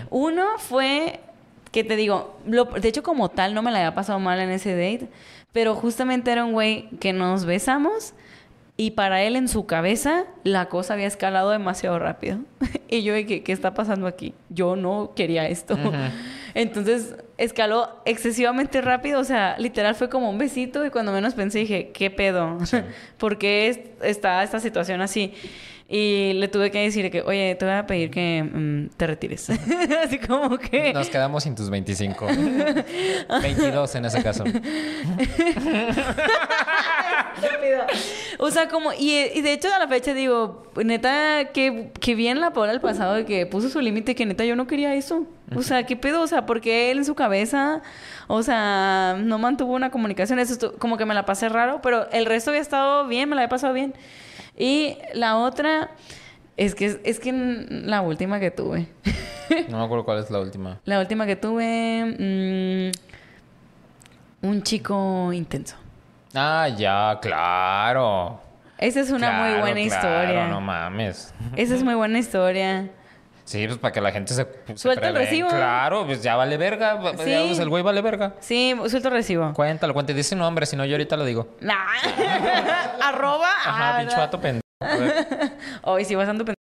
Uno 0.09 0.57
fue 0.57 1.19
que 1.75 1.83
te 1.83 1.95
digo, 1.97 2.39
lo- 2.47 2.63
de 2.65 2.87
hecho 2.87 3.03
como 3.03 3.29
tal 3.29 3.53
no 3.53 3.61
me 3.61 3.69
la 3.69 3.79
había 3.79 3.93
pasado 3.93 4.17
mal 4.17 4.39
en 4.39 4.49
ese 4.49 4.71
date, 4.71 5.09
pero 5.51 5.75
justamente 5.75 6.31
era 6.31 6.45
un 6.45 6.53
güey 6.53 6.89
que 7.01 7.11
nos 7.11 7.43
besamos 7.45 8.13
y 8.77 8.91
para 8.91 9.21
él 9.23 9.35
en 9.35 9.47
su 9.49 9.65
cabeza 9.65 10.23
la 10.45 10.67
cosa 10.69 10.93
había 10.93 11.07
escalado 11.07 11.49
demasiado 11.51 11.99
rápido. 11.99 12.39
y 12.89 13.03
yo 13.03 13.13
que, 13.13 13.43
¿qué 13.43 13.51
está 13.51 13.73
pasando 13.73 14.07
aquí? 14.07 14.33
Yo 14.49 14.77
no 14.77 15.11
quería 15.17 15.47
esto. 15.49 15.77
Entonces 16.53 17.15
escaló 17.37 17.89
excesivamente 18.05 18.79
rápido, 18.81 19.19
o 19.19 19.23
sea, 19.25 19.57
literal 19.59 19.95
fue 19.95 20.09
como 20.09 20.29
un 20.29 20.37
besito 20.37 20.85
y 20.85 20.89
cuando 20.89 21.11
menos 21.11 21.33
pensé 21.33 21.59
dije, 21.59 21.91
¿qué 21.93 22.09
pedo? 22.09 22.57
¿Por 23.17 23.37
qué 23.37 23.67
es- 23.67 23.79
está 24.01 24.41
esta 24.43 24.59
situación 24.61 25.01
así? 25.01 25.33
Y 25.87 26.33
le 26.33 26.47
tuve 26.47 26.71
que 26.71 26.79
decir 26.79 27.11
que, 27.11 27.21
oye, 27.21 27.53
te 27.55 27.65
voy 27.65 27.75
a 27.75 27.85
pedir 27.85 28.09
que 28.09 28.43
mm, 28.43 28.95
te 28.97 29.05
retires. 29.05 29.49
así 30.03 30.17
como 30.17 30.57
que... 30.57 30.91
Nos 30.93 31.09
quedamos 31.09 31.43
sin 31.43 31.53
tus 31.53 31.69
25. 31.69 32.25
22 33.41 33.95
en 33.95 34.05
ese 34.05 34.23
caso. 34.23 34.43
O 38.39 38.49
sea, 38.49 38.67
como, 38.67 38.93
y, 38.93 39.13
y 39.35 39.41
de 39.41 39.53
hecho 39.53 39.73
a 39.73 39.77
la 39.77 39.87
fecha 39.87 40.15
digo, 40.15 40.63
neta, 40.83 41.51
que, 41.53 41.91
que 41.99 42.15
bien 42.15 42.41
la 42.41 42.51
pobre 42.51 42.71
el 42.71 42.81
pasado 42.81 43.13
de 43.13 43.25
que 43.25 43.45
puso 43.45 43.69
su 43.69 43.79
límite, 43.79 44.15
que 44.15 44.25
neta 44.25 44.43
yo 44.43 44.55
no 44.55 44.65
quería 44.65 44.95
eso. 44.95 45.27
O 45.55 45.61
sea, 45.61 45.85
¿qué 45.85 45.95
pedo? 45.95 46.21
O 46.21 46.27
sea, 46.27 46.47
porque 46.47 46.89
él 46.89 46.97
en 46.97 47.05
su 47.05 47.13
cabeza, 47.13 47.83
o 48.27 48.41
sea, 48.41 49.17
no 49.19 49.37
mantuvo 49.37 49.73
una 49.73 49.91
comunicación. 49.91 50.39
Eso 50.39 50.73
como 50.79 50.97
que 50.97 51.05
me 51.05 51.13
la 51.13 51.25
pasé 51.25 51.49
raro, 51.49 51.81
pero 51.83 52.09
el 52.11 52.25
resto 52.25 52.49
había 52.49 52.61
estado 52.61 53.05
bien, 53.07 53.29
me 53.29 53.35
la 53.35 53.43
había 53.43 53.49
pasado 53.49 53.73
bien. 53.73 53.93
Y 54.57 54.97
la 55.13 55.37
otra, 55.37 55.91
es 56.57 56.75
que, 56.75 57.01
es 57.03 57.19
que 57.19 57.31
la 57.31 58.01
última 58.01 58.39
que 58.39 58.51
tuve. 58.51 58.87
No 59.69 59.77
me 59.77 59.85
acuerdo 59.85 60.05
cuál 60.05 60.17
es 60.17 60.31
la 60.31 60.39
última. 60.39 60.79
La 60.85 60.99
última 60.99 61.27
que 61.27 61.35
tuve, 61.35 62.91
mm, 64.41 64.47
un 64.47 64.63
chico 64.63 65.31
intenso. 65.31 65.75
Ah, 66.33 66.67
ya, 66.67 67.19
claro. 67.21 68.41
Esa 68.79 69.01
es 69.01 69.11
una 69.11 69.31
muy 69.31 69.59
buena 69.59 69.81
claro, 69.87 70.23
historia. 70.23 70.47
No 70.47 70.61
mames. 70.61 71.33
Esa 71.55 71.75
es 71.75 71.83
muy 71.83 71.93
buena 71.95 72.17
historia. 72.17 72.89
Sí, 73.45 73.67
pues 73.67 73.77
para 73.77 73.91
que 73.91 74.01
la 74.01 74.11
gente 74.11 74.33
se. 74.33 74.45
se 74.65 74.77
Suelta 74.77 75.07
el 75.07 75.15
recibo. 75.15 75.49
Claro, 75.49 76.05
pues 76.05 76.23
ya 76.23 76.35
vale 76.35 76.57
verga. 76.57 76.99
Ya, 77.01 77.11
Sí. 77.23 77.45
pues, 77.47 77.59
el 77.59 77.69
güey 77.69 77.83
vale 77.83 78.01
verga. 78.01 78.33
Sí, 78.39 78.75
suelto 78.87 79.11
recibo. 79.11 79.53
Cuéntalo, 79.53 79.93
cuéntalo. 79.93 80.17
Dice 80.17 80.35
nombre, 80.35 80.65
si 80.65 80.75
no, 80.75 80.83
yo 80.83 80.95
ahorita 80.95 81.15
lo 81.15 81.25
digo. 81.25 81.55
Nah. 81.61 81.75
Arroba. 83.01 83.49
Ajá, 83.63 83.95
ah, 83.95 83.99
pinche 83.99 84.17
vato 84.17 84.41
pendejo. 84.41 84.61
Hoy 85.83 86.05
sí, 86.05 86.15
bastante 86.15 86.43
pendejo. 86.43 86.55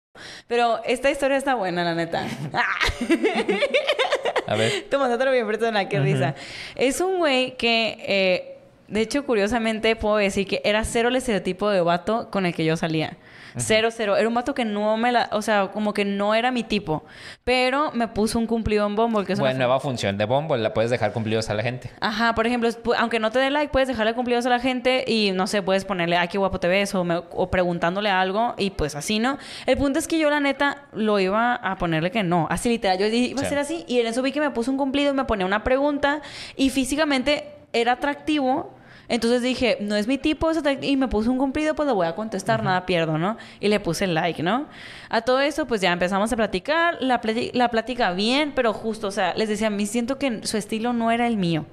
Pero 0.48 0.80
esta 0.84 1.08
historia 1.10 1.36
está 1.36 1.54
buena, 1.54 1.84
la 1.84 1.94
neta. 1.94 2.26
A 4.46 4.54
ver. 4.56 4.86
Tomándotelo 4.90 5.30
bien 5.32 5.46
persona, 5.46 5.88
qué 5.88 6.00
risa. 6.00 6.34
Es 6.74 7.00
un 7.00 7.18
güey 7.18 7.56
que, 7.56 7.96
eh, 8.06 8.58
de 8.88 9.00
hecho, 9.00 9.24
curiosamente 9.24 9.96
puedo 9.96 10.16
decir 10.16 10.46
que 10.46 10.60
era 10.64 10.84
cero 10.84 11.08
el 11.08 11.16
estereotipo 11.16 11.70
de 11.70 11.80
vato 11.80 12.28
con 12.30 12.44
el 12.44 12.54
que 12.54 12.64
yo 12.64 12.76
salía. 12.76 13.16
Cero, 13.56 13.88
cero. 13.90 14.16
Era 14.16 14.28
un 14.28 14.34
vato 14.34 14.54
que 14.54 14.64
no 14.64 14.96
me 14.96 15.12
la... 15.12 15.28
O 15.32 15.42
sea, 15.42 15.68
como 15.68 15.92
que 15.94 16.04
no 16.04 16.34
era 16.34 16.50
mi 16.50 16.62
tipo. 16.64 17.04
Pero 17.44 17.90
me 17.92 18.08
puso 18.08 18.38
un 18.38 18.46
cumplido 18.46 18.86
en 18.86 18.94
Bumble, 18.96 19.24
que 19.26 19.32
es 19.34 19.38
una 19.38 19.48
Bueno, 19.48 19.58
nueva 19.58 19.80
función 19.80 20.16
de 20.18 20.24
Bombo. 20.24 20.56
La 20.56 20.72
puedes 20.74 20.90
dejar 20.90 21.12
cumplidos 21.12 21.50
a 21.50 21.54
la 21.54 21.62
gente. 21.62 21.90
Ajá, 22.00 22.34
por 22.34 22.46
ejemplo, 22.46 22.68
aunque 22.98 23.18
no 23.18 23.30
te 23.30 23.38
dé 23.38 23.50
like, 23.50 23.72
puedes 23.72 23.88
dejarle 23.88 24.14
cumplidos 24.14 24.46
a 24.46 24.48
la 24.50 24.60
gente 24.60 25.04
y 25.06 25.32
no 25.32 25.46
sé, 25.46 25.62
puedes 25.62 25.84
ponerle, 25.84 26.16
ay, 26.16 26.28
qué 26.28 26.38
guapo 26.38 26.60
te 26.60 26.68
ves 26.68 26.94
o, 26.94 27.04
me- 27.04 27.22
o 27.32 27.50
preguntándole 27.50 28.10
algo 28.10 28.54
y 28.58 28.70
pues 28.70 28.94
así, 28.94 29.18
¿no? 29.18 29.38
El 29.66 29.76
punto 29.76 29.98
es 29.98 30.08
que 30.08 30.18
yo, 30.18 30.30
la 30.30 30.40
neta, 30.40 30.84
lo 30.92 31.18
iba 31.20 31.54
a 31.54 31.76
ponerle 31.78 32.10
que 32.10 32.22
no. 32.22 32.46
Así 32.50 32.68
literal, 32.68 32.98
yo 32.98 33.06
dije, 33.10 33.30
iba 33.30 33.42
a 33.42 33.44
ser 33.44 33.58
así 33.58 33.84
y 33.88 34.00
en 34.00 34.06
eso 34.06 34.22
vi 34.22 34.32
que 34.32 34.40
me 34.40 34.50
puso 34.50 34.70
un 34.70 34.76
cumplido 34.78 35.12
y 35.12 35.16
me 35.16 35.24
ponía 35.24 35.46
una 35.46 35.64
pregunta 35.64 36.20
y 36.56 36.70
físicamente 36.70 37.48
era 37.72 37.92
atractivo. 37.92 38.74
Entonces 39.12 39.42
dije, 39.42 39.76
no 39.80 39.94
es 39.94 40.06
mi 40.06 40.16
tipo, 40.16 40.50
y 40.80 40.96
me 40.96 41.06
puso 41.06 41.30
un 41.30 41.36
cumplido, 41.36 41.74
pues 41.74 41.86
le 41.86 41.92
voy 41.92 42.06
a 42.06 42.14
contestar, 42.14 42.62
nada 42.62 42.86
pierdo, 42.86 43.18
¿no? 43.18 43.36
Y 43.60 43.68
le 43.68 43.78
puse 43.78 44.06
el 44.06 44.14
like, 44.14 44.42
¿no? 44.42 44.64
A 45.10 45.20
todo 45.20 45.40
eso, 45.40 45.66
pues 45.66 45.82
ya 45.82 45.92
empezamos 45.92 46.32
a 46.32 46.36
platicar, 46.36 46.96
la, 47.00 47.20
plati- 47.20 47.50
la 47.52 47.68
plática 47.70 48.12
bien, 48.12 48.52
pero 48.56 48.72
justo, 48.72 49.08
o 49.08 49.10
sea, 49.10 49.34
les 49.34 49.50
decía, 49.50 49.66
a 49.66 49.70
mí 49.70 49.84
siento 49.84 50.18
que 50.18 50.40
su 50.46 50.56
estilo 50.56 50.94
no 50.94 51.10
era 51.10 51.26
el 51.26 51.36
mío, 51.36 51.66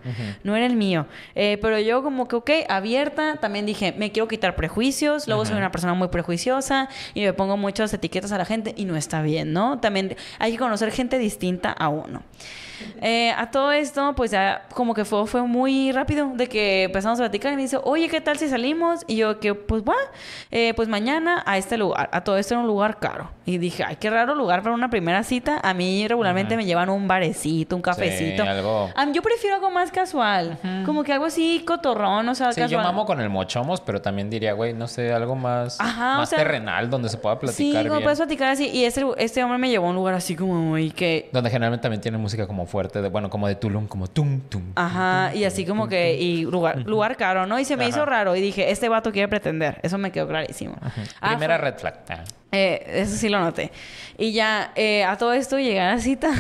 no 0.43 0.57
era 0.57 0.65
el 0.65 0.75
mío. 0.75 1.05
Eh, 1.33 1.57
pero 1.61 1.79
yo 1.79 2.03
como 2.03 2.27
que, 2.27 2.35
ok, 2.35 2.49
abierta, 2.67 3.37
también 3.37 3.65
dije, 3.65 3.93
me 3.97 4.11
quiero 4.11 4.27
quitar 4.27 4.57
prejuicios, 4.57 5.25
luego 5.27 5.45
soy 5.45 5.55
una 5.57 5.71
persona 5.71 5.93
muy 5.93 6.09
prejuiciosa 6.09 6.89
y 7.13 7.21
me 7.21 7.31
pongo 7.31 7.55
muchas 7.55 7.93
etiquetas 7.93 8.33
a 8.33 8.37
la 8.37 8.43
gente 8.43 8.73
y 8.75 8.83
no 8.83 8.97
está 8.97 9.21
bien, 9.21 9.53
¿no? 9.53 9.79
También 9.79 10.17
hay 10.39 10.51
que 10.51 10.57
conocer 10.57 10.91
gente 10.91 11.17
distinta 11.17 11.71
a 11.71 11.87
uno. 11.87 12.21
Eh, 13.01 13.31
a 13.37 13.49
todo 13.51 13.71
esto, 13.71 14.13
pues 14.15 14.31
ya 14.31 14.63
como 14.73 14.93
que 14.93 15.05
fue, 15.05 15.25
fue 15.27 15.41
muy 15.43 15.91
rápido 15.91 16.31
de 16.35 16.47
que 16.47 16.83
empezamos 16.83 17.19
a 17.19 17.23
platicar 17.23 17.53
y 17.53 17.55
me 17.55 17.61
dice, 17.63 17.77
oye, 17.83 18.07
¿qué 18.09 18.21
tal 18.21 18.37
si 18.37 18.47
salimos? 18.49 19.01
Y 19.07 19.17
yo, 19.17 19.39
que 19.39 19.53
pues 19.55 19.83
va, 19.83 19.95
eh, 20.51 20.73
pues 20.75 20.87
mañana 20.87 21.43
a 21.45 21.57
este 21.57 21.77
lugar. 21.77 22.09
A 22.11 22.23
todo 22.23 22.37
esto 22.37 22.53
era 22.53 22.61
un 22.61 22.67
lugar 22.67 22.99
caro. 22.99 23.29
Y 23.45 23.57
dije, 23.57 23.83
ay, 23.83 23.95
qué 23.95 24.09
raro 24.09 24.35
lugar 24.35 24.61
para 24.61 24.75
una 24.75 24.89
primera 24.89 25.23
cita. 25.23 25.59
A 25.63 25.73
mí 25.73 26.07
regularmente 26.07 26.55
me 26.55 26.65
llevan 26.65 26.89
un 26.89 27.07
barecito, 27.07 27.75
un 27.75 27.81
cafecito. 27.81 28.43
algo- 28.43 28.89
A 28.95 29.05
mí- 29.05 29.11
yo 29.13 29.21
prefiero 29.21 29.55
algo 29.55 29.69
más 29.71 29.91
casual. 29.91 30.57
Como 30.85 31.03
que 31.03 31.13
algo 31.13 31.25
así 31.25 31.63
cotorrón, 31.65 32.27
o 32.29 32.35
sea, 32.35 32.51
Sí, 32.51 32.61
yo 32.61 32.65
casual. 32.65 32.83
mamo 32.83 33.05
con 33.05 33.19
el 33.21 33.29
mochomos, 33.29 33.81
pero 33.81 34.01
también 34.01 34.29
diría, 34.29 34.53
güey, 34.53 34.73
no 34.73 34.87
sé, 34.87 35.11
algo 35.13 35.35
más, 35.35 35.79
Ajá, 35.79 36.15
o 36.15 36.17
más 36.19 36.29
sea, 36.29 36.37
terrenal 36.39 36.89
donde 36.89 37.09
se 37.09 37.17
pueda 37.17 37.35
Sí, 37.35 37.39
platicar 37.41 37.83
como 37.83 37.95
bien. 37.95 38.03
puedes 38.03 38.19
platicar 38.19 38.49
así. 38.49 38.67
Y 38.69 38.83
este, 38.85 39.03
este 39.17 39.43
hombre 39.43 39.57
me 39.57 39.69
llevó 39.69 39.87
a 39.87 39.89
un 39.89 39.95
lugar 39.95 40.13
así 40.13 40.35
como 40.35 40.53
muy 40.53 40.91
que... 40.91 41.29
Donde 41.33 41.49
generalmente 41.49 41.81
también 41.81 42.01
tiene 42.01 42.17
música 42.17 42.45
como 42.45 42.65
fuerte, 42.69 43.01
de, 43.01 43.09
bueno, 43.09 43.29
como 43.29 43.47
de 43.47 43.55
Tulum, 43.55 43.87
como 43.87 44.07
tum, 44.07 44.39
tum. 44.41 44.63
Ajá, 44.75 45.35
y 45.35 45.43
así 45.43 45.65
como 45.65 45.87
que... 45.89 46.15
Y 46.15 46.43
lugar, 46.43 46.77
lugar 46.85 47.17
caro, 47.17 47.45
¿no? 47.45 47.59
Y 47.59 47.65
se 47.65 47.75
me 47.75 47.83
Ajá. 47.83 47.89
hizo 47.89 48.05
raro. 48.05 48.35
Y 48.35 48.41
dije, 48.41 48.71
este 48.71 48.87
vato 48.87 49.11
quiere 49.11 49.27
pretender. 49.27 49.79
Eso 49.83 49.97
me 49.97 50.11
quedó 50.11 50.27
clarísimo. 50.27 50.75
Ah, 51.19 51.29
Primera 51.31 51.57
fue- 51.59 51.71
red 51.71 51.77
flag. 51.79 51.95
Ah. 52.09 52.23
Eh, 52.51 52.83
eso 53.01 53.15
sí 53.17 53.27
lo 53.29 53.39
noté. 53.39 53.71
Y 54.17 54.31
ya, 54.31 54.71
eh, 54.75 55.03
a 55.03 55.17
todo 55.17 55.33
esto 55.33 55.59
llegué 55.59 55.81
a 55.81 55.95
la 55.95 55.99
cita. 55.99 56.31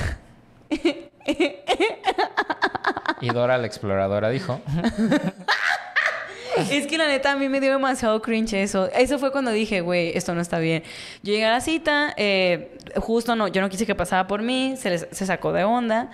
Y 3.21 3.27
Dora 3.29 3.57
la 3.57 3.67
exploradora 3.67 4.29
dijo, 4.29 4.61
es 6.71 6.87
que 6.87 6.97
la 6.97 7.07
neta 7.07 7.31
a 7.31 7.35
mí 7.35 7.49
me 7.49 7.59
dio 7.59 7.71
demasiado 7.71 8.21
cringe 8.21 8.53
eso. 8.61 8.89
Eso 8.91 9.19
fue 9.19 9.31
cuando 9.31 9.51
dije, 9.51 9.81
güey, 9.81 10.11
esto 10.17 10.33
no 10.35 10.41
está 10.41 10.59
bien. 10.59 10.83
Yo 11.23 11.31
llegué 11.33 11.45
a 11.45 11.51
la 11.51 11.61
cita, 11.61 12.13
eh, 12.17 12.77
justo 12.97 13.35
no, 13.35 13.47
yo 13.47 13.61
no 13.61 13.69
quise 13.69 13.85
que 13.85 13.95
pasara 13.95 14.27
por 14.27 14.41
mí, 14.41 14.75
se, 14.77 14.89
les- 14.89 15.07
se 15.11 15.25
sacó 15.25 15.53
de 15.53 15.63
onda. 15.63 16.09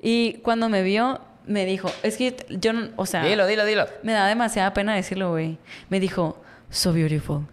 Y 0.00 0.34
cuando 0.42 0.68
me 0.68 0.82
vio, 0.82 1.20
me 1.46 1.64
dijo, 1.64 1.90
es 2.02 2.16
que 2.16 2.36
yo, 2.48 2.72
no- 2.72 2.90
o 2.96 3.06
sea, 3.06 3.24
dilo, 3.24 3.46
dilo, 3.46 3.64
dilo. 3.64 3.86
me 4.02 4.12
da 4.12 4.26
demasiada 4.26 4.72
pena 4.72 4.94
decirlo, 4.94 5.30
güey. 5.30 5.58
Me 5.88 6.00
dijo, 6.00 6.40
so 6.70 6.92
beautiful. 6.92 7.46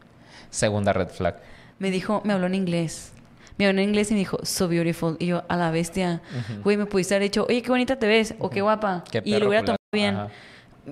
Segunda 0.50 0.94
red 0.94 1.10
flag. 1.10 1.36
Me 1.80 1.92
dijo, 1.92 2.22
me 2.24 2.34
habló 2.34 2.48
en 2.48 2.56
inglés. 2.56 3.12
Me 3.58 3.66
habló 3.68 3.82
en 3.82 3.90
inglés 3.90 4.12
y 4.12 4.14
me 4.14 4.20
dijo, 4.20 4.38
so 4.44 4.68
beautiful. 4.68 5.16
Y 5.20 5.26
yo, 5.28 5.44
a 5.48 5.56
la 5.58 5.72
bestia. 5.72 6.22
Güey, 6.64 6.78
me 6.78 6.86
pudiste 6.86 7.16
haber 7.16 7.24
dicho, 7.30 7.46
oye, 7.50 7.62
qué 7.64 7.70
bonita 7.70 7.98
te 7.98 8.08
ves. 8.08 8.36
O 8.40 8.50
qué 8.50 8.62
guapa. 8.62 9.04
Qué 9.12 9.22
y 9.26 9.32
lo 9.32 9.48
hubiera 9.48 9.66
tomado 9.66 9.78
bien. 9.92 10.16
Ajá. 10.16 10.28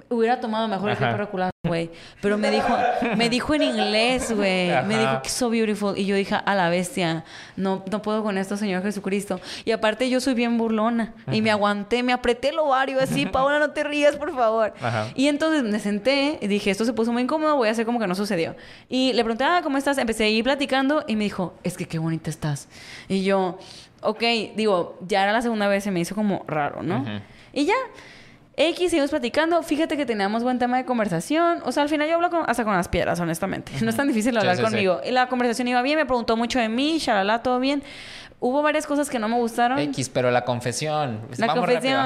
Hubiera 0.09 0.39
tomado 0.39 0.67
mejor 0.67 0.89
el 0.89 0.97
Ajá. 0.97 1.11
perro 1.11 1.29
culado, 1.29 1.51
güey. 1.63 1.89
Pero 2.21 2.37
me 2.37 2.51
dijo, 2.51 2.67
me 3.15 3.29
dijo 3.29 3.53
en 3.53 3.63
inglés, 3.63 4.31
güey. 4.35 4.67
Me 4.67 4.95
Ajá. 4.95 4.99
dijo 4.99 5.21
que 5.23 5.29
so 5.29 5.49
beautiful. 5.49 5.97
Y 5.97 6.05
yo 6.05 6.15
dije, 6.15 6.35
a 6.35 6.55
la 6.55 6.69
bestia, 6.69 7.23
no, 7.55 7.83
no 7.89 8.01
puedo 8.01 8.23
con 8.23 8.37
esto, 8.37 8.57
Señor 8.57 8.83
Jesucristo. 8.83 9.39
Y 9.63 9.71
aparte 9.71 10.09
yo 10.09 10.19
soy 10.19 10.33
bien 10.33 10.57
burlona. 10.57 11.13
Y 11.31 11.41
me 11.41 11.51
aguanté, 11.51 12.03
me 12.03 12.13
apreté 12.13 12.49
el 12.49 12.59
ovario 12.59 12.99
así, 12.99 13.25
Paola, 13.31 13.59
no 13.59 13.71
te 13.71 13.83
rías, 13.83 14.15
por 14.17 14.33
favor. 14.35 14.73
Ajá. 14.81 15.07
Y 15.15 15.27
entonces 15.27 15.63
me 15.63 15.79
senté 15.79 16.39
y 16.41 16.47
dije, 16.47 16.71
esto 16.71 16.83
se 16.85 16.93
puso 16.93 17.13
muy 17.13 17.23
incómodo, 17.23 17.55
voy 17.55 17.69
a 17.69 17.71
hacer 17.71 17.85
como 17.85 17.99
que 17.99 18.07
no 18.07 18.15
sucedió. 18.15 18.55
Y 18.89 19.13
le 19.13 19.23
pregunté, 19.23 19.45
ah, 19.45 19.61
¿cómo 19.63 19.77
estás? 19.77 19.97
Empecé 19.97 20.25
a 20.25 20.29
ir 20.29 20.43
platicando 20.43 21.03
y 21.07 21.15
me 21.15 21.23
dijo, 21.23 21.53
es 21.63 21.77
que 21.77 21.85
qué 21.87 21.99
bonita 21.99 22.29
estás. 22.29 22.67
Y 23.07 23.23
yo, 23.23 23.57
ok, 24.01 24.23
digo, 24.55 24.97
ya 25.07 25.23
era 25.23 25.31
la 25.31 25.41
segunda 25.41 25.67
vez, 25.67 25.83
se 25.83 25.91
me 25.91 25.99
hizo 26.01 26.15
como 26.15 26.43
raro, 26.47 26.83
¿no? 26.83 26.99
Ujú. 27.01 27.09
Y 27.53 27.65
ya. 27.65 27.73
X, 28.57 28.89
seguimos 28.89 29.09
platicando. 29.09 29.61
Fíjate 29.63 29.97
que 29.97 30.05
teníamos 30.05 30.43
buen 30.43 30.59
tema 30.59 30.77
de 30.77 30.85
conversación. 30.85 31.59
O 31.65 31.71
sea, 31.71 31.83
al 31.83 31.89
final 31.89 32.07
yo 32.07 32.15
hablo 32.15 32.29
con- 32.29 32.43
hasta 32.49 32.63
con 32.63 32.73
las 32.73 32.87
piedras, 32.87 33.19
honestamente. 33.19 33.71
No 33.81 33.89
es 33.89 33.95
tan 33.97 34.07
difícil 34.07 34.31
Sí, 34.33 34.37
hablar 34.37 34.55
sí, 34.55 34.63
sí. 34.63 34.69
conmigo. 34.69 35.01
Y 35.05 35.11
la 35.11 35.27
conversación 35.27 35.67
iba 35.67 35.81
bien, 35.81 35.97
me 35.97 36.05
preguntó 36.05 36.37
mucho 36.37 36.59
de 36.59 36.69
mí, 36.69 36.97
shalala, 36.99 37.43
todo 37.43 37.59
bien. 37.59 37.83
Hubo 38.47 38.61
varias 38.61 38.85
cosas 38.85 39.09
que 39.09 39.17
no 39.17 39.27
me 39.27 39.37
gustaron. 39.37 39.79
X, 39.79 40.07
pero 40.09 40.29
la 40.29 40.45
confesión. 40.45 41.21
La 41.37 41.47
Vamos 41.47 41.65
confesión. 41.65 42.05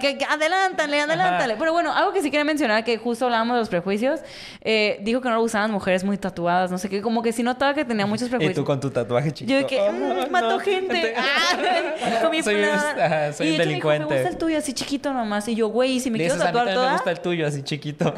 que- 0.00 0.18
que 0.18 0.24
adelántale, 0.24 1.00
adelántale. 1.00 1.54
Pero 1.56 1.72
bueno, 1.72 1.94
algo 1.94 2.12
que 2.12 2.22
sí 2.22 2.30
quería 2.32 2.44
mencionar, 2.44 2.82
que 2.82 2.98
justo 2.98 3.26
hablábamos 3.26 3.54
de 3.54 3.60
los 3.60 3.68
prejuicios. 3.68 4.18
eh, 4.62 4.98
dijo 5.02 5.20
que 5.20 5.28
no 5.28 5.36
le 5.36 5.40
gustaban 5.42 5.70
mujeres 5.70 6.02
muy 6.02 6.18
tatuadas, 6.18 6.72
no 6.72 6.78
sé 6.78 6.88
qué. 6.88 7.00
Como 7.00 7.22
que 7.22 7.32
sí 7.32 7.44
notaba 7.44 7.72
que 7.74 7.84
tenía 7.84 8.04
muchos 8.04 8.26
Y 8.26 8.30
prejuicios. 8.30 8.56
tú 8.56 8.64
con 8.64 8.80
tu 8.80 8.90
tatuaje 8.90 9.30
chiquito. 9.32 9.52
Yo 9.52 9.58
de 9.58 9.66
que, 9.66 9.80
Oh, 9.80 9.92
"Mm, 9.92 10.30
mato 10.32 10.50
no. 10.50 10.58
gente. 10.58 11.14
Ah, 11.16 11.56
con 12.22 12.30
mi 12.32 12.42
Soy 12.42 12.62
ajá, 12.64 13.32
soy 13.32 13.46
y 13.46 13.50
un 13.52 13.56
de 13.58 13.62
hecho 13.62 13.68
me 13.70 13.74
dijo, 13.76 13.88
delincuente. 13.90 14.06
Me 14.14 14.14
gusta 14.22 14.28
el 14.28 14.38
tuyo 14.38 14.58
así 14.58 14.72
chiquito 14.72 15.12
nomás. 15.12 15.46
Y 15.46 15.54
yo, 15.54 15.68
güey, 15.68 15.92
¿y 15.92 16.00
si 16.00 16.10
me 16.10 16.18
quiero 16.18 16.34
tatuar 16.34 16.52
también 16.52 16.74
me 16.74 16.80
toda. 16.82 16.92
gusta 16.94 17.10
el 17.12 17.20
tuyo 17.20 17.46
así 17.46 17.62
chiquito. 17.62 18.12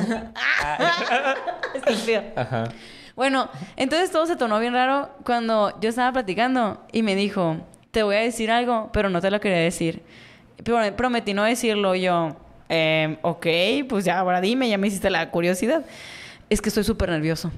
Estúpido. 1.75 2.23
Ajá. 2.37 2.65
Bueno, 3.17 3.49
entonces 3.77 4.11
todo 4.11 4.27
se 4.27 4.37
tornó 4.37 4.59
bien 4.61 4.73
raro 4.73 5.11
cuando 5.25 5.79
yo 5.81 5.89
estaba 5.91 6.13
platicando 6.13 6.81
y 6.93 7.03
me 7.03 7.15
dijo, 7.15 7.57
te 7.91 8.03
voy 8.03 8.17
a 8.17 8.21
decir 8.21 8.51
algo, 8.51 8.91
pero 8.93 9.11
no 9.11 9.21
te 9.21 9.31
lo 9.31 9.41
quería 9.41 9.59
decir. 9.59 10.03
Pero 10.65 10.79
prometí 10.97 11.35
no 11.35 11.45
decirlo 11.45 11.95
yo. 11.95 12.37
"Em, 12.69 13.19
ok, 13.23 13.47
pues 13.89 14.05
ya, 14.05 14.19
ahora 14.19 14.41
dime, 14.41 14.69
ya 14.69 14.79
me 14.79 14.87
hiciste 14.89 15.11
la 15.11 15.31
curiosidad. 15.31 15.85
Es 16.49 16.61
que 16.61 16.69
estoy 16.69 16.85
súper 16.85 17.09
nervioso. 17.11 17.51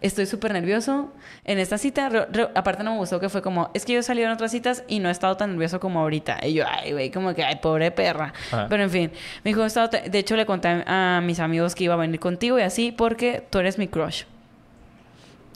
Estoy 0.00 0.26
súper 0.26 0.52
nervioso. 0.52 1.12
En 1.44 1.58
esta 1.58 1.78
cita, 1.78 2.08
re- 2.08 2.26
re- 2.32 2.48
aparte 2.54 2.82
no 2.82 2.92
me 2.92 2.98
gustó 2.98 3.20
que 3.20 3.28
fue 3.28 3.42
como, 3.42 3.70
es 3.74 3.84
que 3.84 3.92
yo 3.92 4.00
he 4.00 4.02
salido 4.02 4.26
en 4.26 4.32
otras 4.32 4.50
citas 4.50 4.82
y 4.88 4.98
no 4.98 5.08
he 5.08 5.12
estado 5.12 5.36
tan 5.36 5.50
nervioso 5.52 5.78
como 5.80 6.00
ahorita. 6.00 6.38
Y 6.44 6.54
yo, 6.54 6.64
ay, 6.68 6.92
güey, 6.92 7.10
como 7.10 7.32
que, 7.34 7.44
ay, 7.44 7.56
pobre 7.62 7.90
perra. 7.92 8.32
Ajá. 8.50 8.66
Pero 8.68 8.82
en 8.82 8.90
fin, 8.90 9.12
me 9.44 9.50
dijo, 9.50 9.62
he 9.62 9.66
estado 9.66 9.88
de 9.88 10.18
hecho 10.18 10.34
le 10.36 10.46
conté 10.46 10.68
a 10.86 11.20
mis 11.22 11.38
amigos 11.40 11.74
que 11.76 11.84
iba 11.84 11.94
a 11.94 11.96
venir 11.96 12.18
contigo 12.20 12.58
y 12.58 12.62
así, 12.62 12.90
porque 12.92 13.44
tú 13.50 13.58
eres 13.60 13.78
mi 13.78 13.86
crush. 13.88 14.24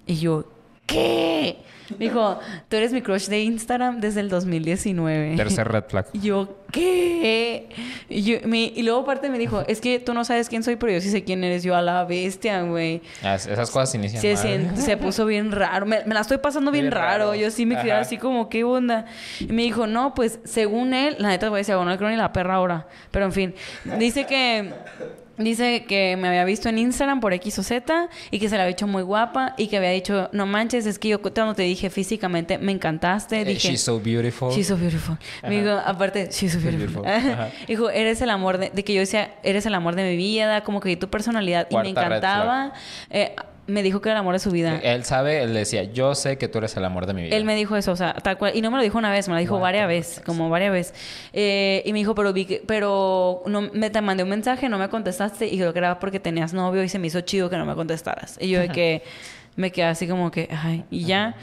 Y 0.07 0.17
yo, 0.17 0.45
¿qué? 0.87 1.57
Me 1.99 2.07
dijo, 2.07 2.41
tú 2.71 2.77
eres 2.77 2.93
mi 2.95 3.03
crush 3.03 3.27
de 3.29 3.43
Instagram 3.43 4.01
desde 4.01 4.21
el 4.21 4.31
2019. 4.31 5.37
Tercer 5.37 5.69
red 5.69 5.85
flag. 5.87 6.07
Y 6.15 6.21
yo, 6.21 6.57
¿qué? 6.73 7.69
Y, 8.09 8.23
yo, 8.23 8.37
me- 8.47 8.73
y 8.75 8.83
luego 8.83 9.01
aparte 9.01 9.29
me 9.29 9.39
dijo, 9.39 9.63
es 9.69 9.83
que 9.83 9.99
tú 10.01 10.15
no 10.15 10.25
sabes 10.25 10.49
quién 10.49 10.63
soy, 10.63 10.77
pero 10.77 10.93
yo 10.93 11.01
sí 11.03 11.11
sé 11.11 11.25
quién 11.25 11.45
eres 11.45 11.63
yo 11.63 11.77
a 11.77 11.83
la 11.83 12.05
bestia, 12.05 12.63
güey. 12.63 13.03
Ah, 13.23 13.35
Esas 13.35 13.71
cosas 13.71 13.95
inician 13.95 14.21
Se, 14.23 14.37
se, 14.37 14.77
se 14.77 14.97
puso 14.97 15.27
bien 15.27 15.53
raro. 15.53 15.85
Me, 15.85 16.03
me 16.07 16.15
la 16.15 16.21
estoy 16.23 16.39
pasando 16.39 16.71
bien, 16.71 16.85
Bien 16.87 16.93
raro. 16.93 17.27
raro. 17.27 17.35
Yo 17.35 17.51
sí 17.51 17.67
me 17.67 17.77
quedé 17.77 17.93
Ajá. 17.93 18.01
así 18.01 18.17
como, 18.17 18.49
¿qué 18.49 18.65
onda? 18.65 19.05
Y 19.41 19.53
me 19.53 19.63
dijo, 19.63 19.87
no, 19.87 20.15
pues 20.15 20.41
según 20.45 20.95
él, 20.95 21.17
la 21.19 21.29
neta 21.29 21.51
voy 21.51 21.59
a 21.59 21.61
decir, 21.61 21.75
bueno, 21.77 21.91
no 21.91 21.99
creo 21.99 22.09
ni 22.09 22.17
la 22.17 22.33
perra 22.33 22.55
ahora. 22.55 22.89
Pero 23.11 23.27
en 23.27 23.33
fin, 23.33 23.55
dice 23.99 24.25
que. 24.25 24.73
Dice 25.37 25.85
que 25.87 26.17
me 26.17 26.29
había 26.29 26.45
visto 26.45 26.69
en 26.69 26.79
Instagram 26.79 27.21
por 27.21 27.33
X 27.33 27.59
o 27.59 27.63
Z 27.63 28.09
y 28.31 28.39
que 28.39 28.49
se 28.49 28.57
la 28.57 28.63
había 28.63 28.73
hecho 28.73 28.87
muy 28.87 29.03
guapa 29.03 29.55
y 29.57 29.67
que 29.67 29.77
había 29.79 29.91
dicho, 29.91 30.29
no 30.33 30.47
manches, 30.47 30.87
es 30.87 30.99
que 30.99 31.09
yo 31.09 31.21
cuando 31.21 31.55
te 31.55 31.63
dije 31.63 31.91
físicamente, 31.91 32.57
me 32.59 32.71
encantaste. 32.73 33.41
Eh, 33.41 33.45
Dije, 33.45 33.69
She's 33.71 33.81
so 33.83 33.99
beautiful. 33.99 34.51
She's 34.53 34.69
so 34.69 34.77
beautiful. 34.77 35.17
Me 35.43 35.61
dijo, 35.61 35.73
aparte, 35.85 36.29
she's 36.31 36.53
so 36.53 36.61
beautiful. 36.61 37.03
Dijo, 37.67 37.91
eres 37.91 38.21
el 38.23 38.31
amor 38.31 38.59
de, 38.59 38.71
de 38.71 38.85
que 38.85 38.95
yo 38.95 39.01
decía, 39.01 39.35
eres 39.43 39.67
el 39.67 39.75
amor 39.75 39.97
de 39.97 40.05
mi 40.09 40.17
vida, 40.17 40.63
como 40.63 40.81
que 40.81 40.97
tu 40.97 41.09
personalidad. 41.11 41.67
y 41.71 41.77
me 41.77 41.89
encantaba. 41.89 42.73
Eh, 43.11 43.35
me 43.67 43.83
dijo 43.83 44.01
que 44.01 44.11
era 44.11 44.19
el 44.19 44.21
amor 44.21 44.35
de 44.35 44.39
su 44.39 44.51
vida. 44.51 44.79
Él 44.83 45.05
sabe, 45.05 45.43
él 45.43 45.55
decía, 45.55 45.85
yo 45.85 46.15
sé 46.15 46.37
que 46.37 46.49
tú 46.49 46.59
eres 46.59 46.77
el 46.77 46.85
amor 46.85 47.07
de 47.07 47.15
mi 47.15 47.23
vida. 47.23 47.37
Él 47.37 47.45
me 47.45 47.55
dijo 47.55 47.77
eso, 47.77 47.93
o 47.93 47.97
sea, 47.97 48.15
tal 48.15 48.37
cual. 48.37 48.53
Y 48.55 48.61
no 48.61 48.71
me 48.71 48.77
lo 48.77 48.83
dijo 48.83 48.99
una 48.99 49.11
vez, 49.11 49.29
me 49.29 49.35
lo 49.35 49.41
dijo 49.41 49.55
What 49.55 49.63
varias 49.63 49.89
veces, 49.89 50.23
como 50.25 50.51
varias 50.51 50.73
veces. 50.73 50.95
Eh, 51.33 51.83
y 51.87 51.93
me 51.93 51.99
dijo, 51.99 52.15
pero 52.15 52.33
vi 52.33 52.45
que, 52.45 52.63
pero 52.67 53.43
no, 53.47 53.63
me 53.73 53.91
te 53.91 54.01
mandé 54.01 54.23
un 54.23 54.29
mensaje, 54.29 54.69
no 54.69 54.79
me 54.79 54.89
contestaste 54.89 55.47
y 55.47 55.57
creo 55.57 55.73
que 55.73 55.79
era 55.79 55.99
porque 55.99 56.21
tenías 56.21 56.53
novio 56.53 56.83
y 56.83 56.89
se 56.89 56.99
me 56.99 57.07
hizo 57.07 57.21
chido 57.23 57.49
que 57.49 57.57
no 57.57 57.65
me 57.65 57.75
contestaras. 57.75 58.37
Y 58.41 58.49
yo 58.49 58.61
de 58.61 58.69
que 58.69 59.03
me 59.57 59.71
quedé 59.71 59.87
así 59.87 60.07
como 60.07 60.31
que, 60.31 60.49
ay, 60.53 60.85
y 60.91 61.05
ya. 61.05 61.37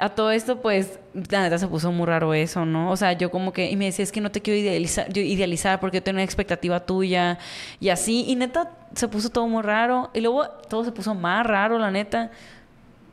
A 0.00 0.08
todo 0.10 0.30
esto, 0.30 0.60
pues, 0.60 0.98
la 1.30 1.42
neta 1.42 1.58
se 1.58 1.66
puso 1.68 1.92
muy 1.92 2.06
raro 2.06 2.32
eso, 2.34 2.64
¿no? 2.64 2.90
O 2.90 2.96
sea, 2.96 3.12
yo 3.12 3.30
como 3.30 3.52
que, 3.52 3.70
y 3.70 3.76
me 3.76 3.84
decía, 3.86 4.02
es 4.02 4.12
que 4.12 4.20
no 4.20 4.30
te 4.30 4.40
quiero 4.40 4.58
idealizar, 4.58 5.12
yo 5.12 5.20
idealizar 5.22 5.78
porque 5.78 5.98
yo 5.98 6.02
tengo 6.02 6.16
una 6.16 6.24
expectativa 6.24 6.80
tuya 6.80 7.38
y 7.80 7.90
así. 7.90 8.24
Y 8.26 8.36
neta, 8.36 8.70
se 8.94 9.08
puso 9.08 9.30
todo 9.30 9.46
muy 9.46 9.62
raro. 9.62 10.10
Y 10.14 10.20
luego 10.20 10.48
todo 10.68 10.84
se 10.84 10.92
puso 10.92 11.14
más 11.14 11.46
raro, 11.46 11.78
la 11.78 11.90
neta. 11.90 12.30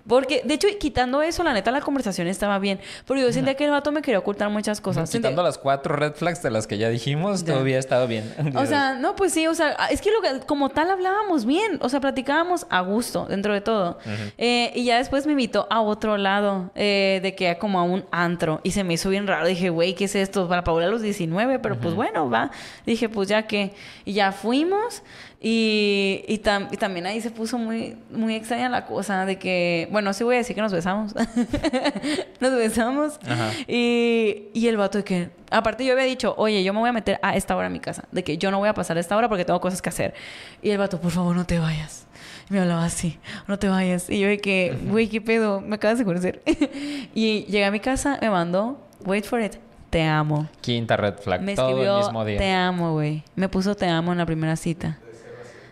Porque, 0.08 0.42
de 0.44 0.54
hecho, 0.54 0.68
quitando 0.80 1.22
eso, 1.22 1.44
la 1.44 1.54
neta, 1.54 1.72
la 1.72 1.82
conversación 1.82 2.28
estaba 2.28 2.60
bien. 2.60 2.80
Pero 3.06 3.20
yo 3.20 3.32
sentía 3.34 3.56
que 3.56 3.66
el 3.66 3.72
vato 3.72 3.92
me 3.92 4.02
quería 4.02 4.20
ocultar 4.20 4.50
muchas 4.50 4.82
cosas. 4.82 5.10
Quitando 5.10 5.44
las 5.44 5.58
cuatro 5.58 5.96
red 5.96 6.14
flags 6.14 6.42
de 6.42 6.52
las 6.52 6.68
que 6.68 6.78
ya 6.78 6.90
dijimos, 6.90 7.44
Ya. 7.44 7.54
todo 7.54 7.66
estado 7.68 8.08
bien. 8.08 8.34
O 8.56 8.66
sea, 8.66 8.96
no, 8.96 9.16
pues 9.16 9.34
sí, 9.34 9.48
o 9.48 9.54
sea, 9.54 9.72
es 9.92 10.02
que, 10.02 10.12
lo 10.12 10.22
que 10.22 10.46
como 10.46 10.70
tal 10.70 10.90
hablábamos 10.90 11.46
bien, 11.46 11.80
o 11.82 11.90
sea, 11.90 12.00
platicábamos 12.00 12.66
a 12.70 12.82
gusto 12.82 13.26
dentro 13.26 13.54
de 13.54 13.62
todo. 13.62 14.00
Eh, 14.38 14.72
y 14.76 14.86
ya 14.86 14.98
después 14.98 15.26
me 15.26 15.34
invitó 15.34 15.68
a 15.70 15.82
otro 15.82 16.18
lado, 16.18 16.72
eh, 16.76 17.20
de 17.22 17.36
que 17.36 17.58
como 17.58 17.80
a 17.80 17.84
un 17.84 18.06
antro, 18.12 18.62
y 18.64 18.72
se 18.72 18.84
me 18.84 18.94
hizo 18.94 19.10
bien 19.10 19.28
raro. 19.28 19.48
Dije, 19.48 19.70
güey, 19.70 19.94
¿qué 19.96 20.06
es 20.06 20.16
esto? 20.16 20.48
Para 20.48 20.64
Paula 20.64 20.86
a 20.86 20.90
los 20.90 21.02
19, 21.02 21.60
pero 21.60 21.78
pues 21.80 21.94
bueno, 21.94 22.30
va. 22.30 22.52
Dije, 22.86 23.10
pues 23.10 23.28
ya 23.30 23.48
que. 23.48 23.74
Y 24.06 24.14
ya 24.14 24.32
fuimos, 24.32 25.04
y, 25.40 26.24
y, 26.28 26.40
tam- 26.40 26.68
y 26.72 26.78
también 26.78 27.06
ahí 27.06 27.22
se 27.22 27.30
puso 27.30 27.58
muy, 27.60 27.96
muy 28.12 28.36
extraña 28.36 28.70
la 28.70 28.86
cosa 28.86 29.26
de 29.26 29.38
que, 29.38 29.88
bueno, 29.92 30.12
sí 30.14 30.24
voy 30.24 30.36
a 30.36 30.38
decir 30.40 30.56
que 30.56 30.62
nos 30.62 30.72
besamos. 30.74 31.14
nos 32.40 32.52
besamos. 32.56 33.20
Ajá. 33.28 33.52
Y, 33.68 34.48
y 34.54 34.68
el 34.68 34.78
vato 34.78 34.98
de 34.98 35.04
que, 35.04 35.30
aparte 35.52 35.86
yo 35.86 35.94
había 35.94 36.06
dicho, 36.06 36.34
oye, 36.38 36.64
yo 36.64 36.74
me 36.74 36.80
voy 36.80 36.90
a 36.90 36.94
meter 36.94 37.20
a 37.22 37.36
esta 37.36 37.56
hora 37.56 37.68
a 37.68 37.70
mi 37.70 37.80
casa, 37.80 38.06
de 38.12 38.24
que 38.24 38.38
yo 38.38 38.50
no 38.52 38.58
voy 38.60 38.70
a 38.70 38.74
pasar 38.74 38.98
a 38.98 39.00
esta 39.00 39.16
hora 39.16 39.30
porque 39.30 39.46
tengo 39.46 39.62
cosas 39.62 39.82
que 39.82 39.90
hacer. 39.90 40.14
Y 40.62 40.72
el 40.72 40.78
vato, 40.78 41.00
por 41.00 41.12
favor, 41.12 41.36
no 41.36 41.46
te 41.46 41.60
vayas. 41.60 42.08
Me 42.50 42.60
hablaba 42.60 42.86
así, 42.86 43.20
no 43.48 43.60
te 43.60 43.68
vayas. 43.68 44.10
Y 44.10 44.20
yo 44.20 44.28
de 44.28 44.40
que, 44.40 44.76
güey, 44.90 45.08
¿qué 45.08 45.22
pedo? 45.22 45.62
Me 45.62 45.76
acabas 45.76 46.00
de 46.00 46.06
conocer. 46.06 46.42
y 47.14 47.44
llegué 47.46 47.66
a 47.66 47.72
mi 47.72 47.80
casa, 47.80 48.18
me 48.22 48.30
mandó, 48.30 48.80
wait 49.06 49.26
for 49.26 49.42
it, 49.42 49.56
te 49.90 50.02
amo. 50.04 50.48
Quinta 50.62 50.96
red 50.98 51.16
flag. 51.20 51.42
Me 51.42 51.56
todo 51.56 51.70
escribió, 51.70 51.98
el 52.00 52.04
mismo 52.06 52.26
día. 52.26 52.38
te 52.38 52.52
amo, 52.52 52.94
güey. 52.94 53.24
Me 53.36 53.50
puso 53.50 53.76
te 53.76 53.88
amo 53.88 54.14
en 54.14 54.18
la 54.18 54.26
primera 54.26 54.56
cita. 54.56 54.98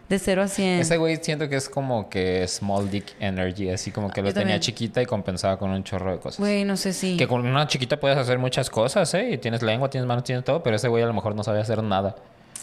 De 0.10 0.19
0 0.19 0.44
a 0.44 0.48
100. 0.48 0.80
Ese 0.82 0.98
güey 0.98 1.18
siento 1.22 1.49
que 1.49 1.56
es 1.56 1.68
como 1.68 2.10
que 2.10 2.48
small 2.48 2.91
dick 2.91 3.15
energy, 3.19 3.69
así 3.69 3.90
como 3.91 4.11
que 4.11 4.22
lo 4.22 4.27
Yo 4.27 4.34
tenía 4.34 4.56
también. 4.56 4.60
chiquita 4.61 5.02
y 5.02 5.06
compensaba 5.06 5.57
con 5.57 5.72
un 5.72 5.84
chorro 5.84 6.11
de 6.11 6.19
cosas. 6.19 6.40
Güey, 6.40 6.64
no 6.64 6.77
sé 6.77 6.94
si. 6.94 7.18
Que 7.18 7.27
con 7.27 7.45
una 7.45 7.68
chiquita 7.68 7.99
puedes 7.99 8.18
hacer 8.18 8.38
muchas 8.38 8.69
cosas, 8.69 9.11
¿eh? 9.15 9.32
Y 9.32 9.38
tienes 9.40 9.64
lengua, 9.64 9.90
tienes 9.90 10.07
manos, 10.07 10.23
tienes 10.23 10.45
todo, 10.45 10.61
pero 10.61 10.76
ese 10.76 10.88
güey 10.88 11.03
a 11.03 11.07
lo 11.07 11.14
mejor 11.14 11.34
no 11.36 11.44
sabía 11.44 11.61
hacer 11.61 11.82
nada. 11.82 12.15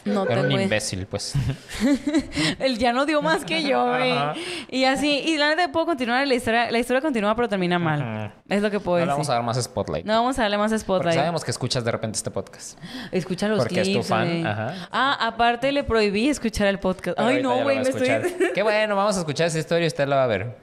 No 0.05 0.27
Era 0.29 0.41
un 0.43 0.53
imbécil, 0.53 1.07
pues. 1.07 1.35
Él 2.59 2.79
ya 2.79 2.93
no 2.93 3.07
dio 3.07 3.23
más 3.23 3.45
que 3.45 3.63
yo, 3.63 3.87
güey. 3.89 4.13
Y 4.69 4.85
así, 4.85 5.23
y 5.27 5.37
la 5.37 5.49
neta 5.55 5.71
puedo 5.71 5.87
continuar 5.87 6.27
la 6.27 6.35
historia. 6.35 6.71
La 6.71 6.79
historia 6.79 7.01
continúa, 7.01 7.35
pero 7.37 7.49
termina 7.49 7.79
mal. 7.79 8.01
Ajá. 8.03 8.33
Es 8.49 8.63
lo 8.63 8.71
que 8.71 8.81
puedo 8.81 8.99
No 8.99 9.07
le 9.07 9.07
decir. 9.07 9.13
vamos 9.15 9.29
a 9.31 9.35
dar 9.35 9.43
más 9.43 9.63
spotlight. 9.63 10.05
No 10.05 10.13
vamos 10.15 10.39
a 10.39 10.43
darle 10.43 10.59
más 10.59 10.71
porque 10.71 10.81
spotlight. 10.81 11.17
sabemos 11.17 11.45
que 11.45 11.51
escuchas 11.51 11.85
de 11.85 11.91
repente 11.93 12.17
este 12.17 12.31
podcast. 12.31 12.79
Escucha 13.13 13.49
los 13.49 13.59
Porque 13.59 13.81
es 13.81 13.87
tu 13.89 13.93
clips, 13.93 14.09
fan, 14.09 14.47
ajá. 14.47 14.89
Ah, 14.91 15.19
aparte 15.27 15.71
le 15.73 15.85
prohibí 15.85 16.29
escuchar 16.29 16.67
el 16.67 16.79
podcast. 16.79 17.17
Pero 17.17 17.29
Ay, 17.29 17.43
no, 17.43 17.63
güey, 17.63 17.77
me 17.77 17.83
estoy. 17.83 18.09
Qué 18.55 18.63
bueno, 18.63 18.97
vamos 18.97 19.17
a 19.17 19.21
escuchar 19.21 19.47
esa 19.47 19.59
historia 19.59 19.85
y 19.85 19.89
usted 19.89 20.07
la 20.09 20.17
va 20.17 20.25
a 20.25 20.27
ver. 20.27 20.57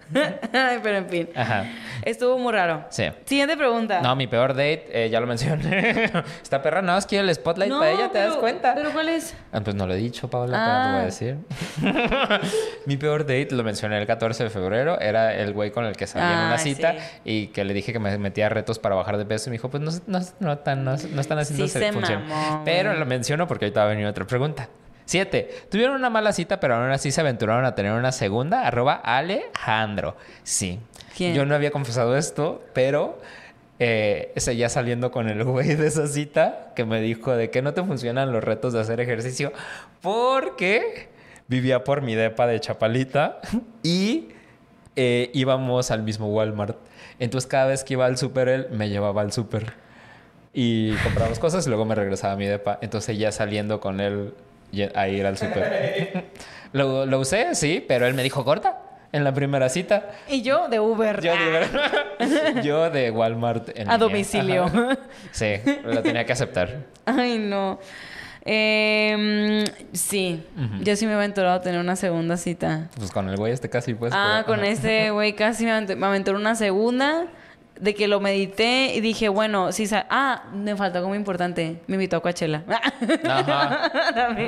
Ay, 0.53 0.80
pero 0.84 0.98
en 0.98 1.10
fin. 1.10 1.30
Ajá. 1.36 1.66
Estuvo 2.03 2.38
muy 2.38 2.52
raro. 2.53 2.86
Sí. 2.90 3.06
Siguiente 3.26 3.56
pregunta. 3.57 4.02
No, 4.02 4.16
mi 4.16 4.28
peor 4.28 4.49
date, 4.49 4.86
eh, 4.91 5.10
ya 5.10 5.20
lo 5.20 5.28
mencioné. 5.28 6.11
Esta 6.44 6.61
perra 6.61 6.82
no, 6.82 6.98
es 6.98 7.06
que 7.06 7.20
el 7.20 7.34
spotlight 7.34 7.70
No, 7.72 7.80
para 7.80 7.91
ella, 7.91 8.10
¿te 8.11 8.20
das 8.20 8.36
cuenta? 8.36 8.74
¿Pero 8.76 8.91
cuál 8.91 9.10
es? 9.10 9.29
Ah, 9.52 9.62
pues 9.62 9.76
no 9.76 9.88
lo 9.88 9.94
he 9.94 9.98
dicho, 9.98 10.30
Paula, 10.30 10.58
pero 10.58 10.64
Ah. 10.72 10.84
te 10.86 10.92
voy 10.92 11.02
a 11.02 11.06
decir. 11.06 11.38
Mi 12.86 12.98
peor 12.98 13.22
date, 13.22 13.50
lo 13.52 13.64
mencioné 13.64 13.98
el 14.00 14.08
14 14.08 14.44
de 14.46 14.50
febrero, 14.50 15.00
era 15.00 15.34
el 15.36 15.54
güey 15.54 15.72
con 15.72 15.86
el 15.86 15.96
que 15.96 16.08
salí 16.08 16.26
en 16.32 16.40
una 16.48 16.58
cita 16.58 16.94
sí. 16.94 17.00
y 17.24 17.48
que 17.48 17.64
le 17.64 17.74
dije 17.74 17.94
que 17.94 18.00
me 18.00 18.18
metía 18.18 18.50
retos 18.50 18.80
para 18.80 18.96
bajar 18.96 19.18
de 19.18 19.26
peso 19.26 19.50
y 19.50 19.52
me 19.52 19.54
dijo, 19.58 19.70
pues 19.70 19.82
no, 19.84 19.92
no, 20.08 20.26
no, 20.40 20.58
tan- 20.60 20.84
no, 20.84 20.96
no 20.96 21.22
están 21.22 21.40
haciendo 21.40 21.66
Sí 21.68 21.72
se 21.74 21.92
función. 21.92 22.28
mamó, 22.28 22.62
Pero 22.66 22.94
lo 22.94 23.06
menciono 23.06 23.48
porque 23.48 23.66
ahorita 23.66 23.82
va 23.82 23.86
a 23.88 23.90
venir 23.90 24.06
otra 24.06 24.26
pregunta. 24.26 24.70
Siete. 25.06 25.50
Tuvieron 25.72 25.96
una 25.96 26.12
mala 26.12 26.34
cita, 26.34 26.60
pero 26.60 26.76
aún 26.76 26.92
así 26.92 27.12
se 27.12 27.20
aventuraron 27.22 27.66
a 27.66 27.74
tener 27.74 27.94
una 27.94 28.12
segunda. 28.12 28.68
Arroba 28.68 28.94
Alejandro. 28.94 30.16
Sí. 30.44 30.80
¿Quién? 31.18 31.34
Yo 31.34 31.46
no 31.48 31.56
había 31.56 31.72
confesado 31.72 32.16
esto, 32.16 32.64
pero 32.74 33.20
eh, 33.82 34.34
seguía 34.36 34.68
saliendo 34.68 35.10
con 35.10 35.30
el 35.30 35.42
güey 35.46 35.76
de 35.76 35.88
esa 35.88 36.06
cita 36.08 36.74
que 36.76 36.84
me 36.84 37.00
dijo 37.00 37.34
de 37.36 37.50
que 37.50 37.62
no 37.62 37.74
te 37.74 37.82
funcionan 37.82 38.34
los 38.34 38.44
retos 38.44 38.74
de 38.74 38.82
hacer 38.82 39.00
ejercicio 39.00 39.54
porque 40.02 41.08
vivía 41.48 41.86
por 41.86 42.02
mi 42.02 42.14
depa 42.14 42.46
de 42.46 42.60
Chapalita 42.60 43.40
y 43.82 44.30
eh, 44.98 45.32
íbamos 45.34 45.92
al 45.92 46.04
mismo 46.04 46.28
Walmart. 46.28 46.78
Entonces 47.20 47.50
cada 47.50 47.68
vez 47.68 47.86
que 47.86 47.94
iba 47.94 48.06
al 48.06 48.18
súper 48.18 48.50
él 48.50 48.68
me 48.70 48.90
llevaba 48.90 49.22
al 49.22 49.32
súper 49.32 49.72
y 50.54 50.94
comprábamos 50.98 51.40
cosas 51.40 51.66
y 51.66 51.70
luego 51.70 51.86
me 51.86 51.96
regresaba 51.96 52.34
a 52.34 52.36
mi 52.36 52.48
depa. 52.48 52.80
Entonces 52.82 53.18
ya 53.18 53.32
saliendo 53.32 53.80
con 53.80 54.02
él 54.02 54.34
a 54.94 55.08
ir 55.08 55.26
al 55.26 55.38
súper. 55.38 56.26
lo, 56.74 57.06
lo 57.06 57.20
usé, 57.20 57.56
sí, 57.56 57.84
pero 57.88 58.08
él 58.08 58.14
me 58.14 58.24
dijo 58.24 58.44
corta 58.44 58.89
en 59.11 59.23
la 59.23 59.34
primera 59.34 59.69
cita. 59.69 60.10
Y 60.27 60.41
yo 60.41 60.68
de 60.68 60.80
Uber. 60.80 61.22
Yo 61.22 61.34
de, 61.34 62.61
yo 62.64 62.90
de 62.90 63.11
Walmart. 63.11 63.69
en 63.69 63.90
A 63.90 63.94
línea. 63.94 63.98
domicilio. 63.98 64.64
Ajá. 64.65 64.98
Sí, 65.31 65.53
lo 65.84 66.02
tenía 66.02 66.26
que 66.26 66.34
aceptar. 66.34 66.86
Ay, 67.06 67.38
no. 67.40 67.80
Eh, 68.45 69.64
sí, 69.94 70.44
yo 70.81 70.95
sí 70.95 71.06
me 71.06 71.11
he 71.11 71.15
aventurado 71.15 71.56
a 71.57 71.61
tener 71.61 71.80
una 71.80 71.95
segunda 71.95 72.36
cita. 72.38 72.90
Pues 72.98 73.11
con 73.11 73.30
el 73.30 73.36
güey 73.38 73.53
este 73.53 73.69
casi, 73.69 73.94
pues. 73.94 74.11
ah, 74.15 74.44
pero- 74.45 74.56
con 74.57 74.65
este 74.65 75.11
güey 75.11 75.34
casi 75.34 75.65
me 75.65 75.72
avent- 75.72 75.95
me 75.95 76.06
aventuré 76.06 76.38
una 76.38 76.56
segunda. 76.56 77.26
De 77.80 77.96
que 77.96 78.08
lo 78.10 78.20
medité 78.20 78.94
y 78.96 79.00
dije, 79.02 79.30
bueno, 79.30 79.72
sí, 79.72 79.88
ah, 80.10 80.44
me 80.54 80.76
faltó 80.76 80.98
algo 80.98 81.10
muy 81.10 81.18
importante. 81.18 81.82
Me 81.88 81.96
invitó 81.96 82.18
a 82.18 82.22
Coachella. 82.22 82.64
Ajá. 83.26 83.90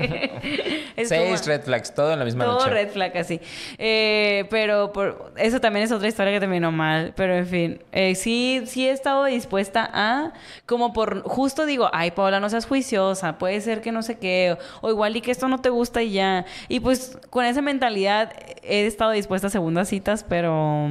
Seis 1.03 1.41
como- 1.41 1.47
red 1.47 1.61
flags, 1.63 1.93
todo 1.93 2.11
en 2.13 2.19
la 2.19 2.25
misma 2.25 2.45
Todo 2.45 2.59
noche. 2.59 2.69
red 2.71 2.89
flag 2.89 3.17
así. 3.17 3.39
Eh, 3.77 4.45
pero 4.49 4.91
por, 4.91 5.33
eso 5.37 5.59
también 5.61 5.85
es 5.85 5.91
otra 5.91 6.07
historia 6.07 6.33
que 6.33 6.39
terminó 6.39 6.71
mal. 6.71 7.13
Pero 7.15 7.35
en 7.35 7.47
fin, 7.47 7.81
eh, 7.91 8.15
sí, 8.15 8.63
sí 8.65 8.87
he 8.87 8.91
estado 8.91 9.25
dispuesta 9.25 9.89
a, 9.93 10.33
como 10.65 10.93
por, 10.93 11.23
justo 11.23 11.65
digo, 11.65 11.89
ay, 11.93 12.11
Paola, 12.11 12.39
no 12.39 12.49
seas 12.49 12.65
juiciosa, 12.65 13.37
puede 13.37 13.61
ser 13.61 13.81
que 13.81 13.91
no 13.91 14.01
sé 14.03 14.17
qué, 14.17 14.57
o, 14.81 14.87
o 14.87 14.89
igual 14.89 15.15
y 15.15 15.21
que 15.21 15.31
esto 15.31 15.47
no 15.47 15.59
te 15.59 15.69
gusta 15.69 16.01
y 16.03 16.11
ya. 16.13 16.45
Y 16.67 16.79
pues 16.79 17.17
con 17.29 17.45
esa 17.45 17.61
mentalidad 17.61 18.33
he 18.63 18.85
estado 18.85 19.11
dispuesta 19.11 19.47
a 19.47 19.49
segundas 19.49 19.87
citas, 19.89 20.25
pero 20.27 20.89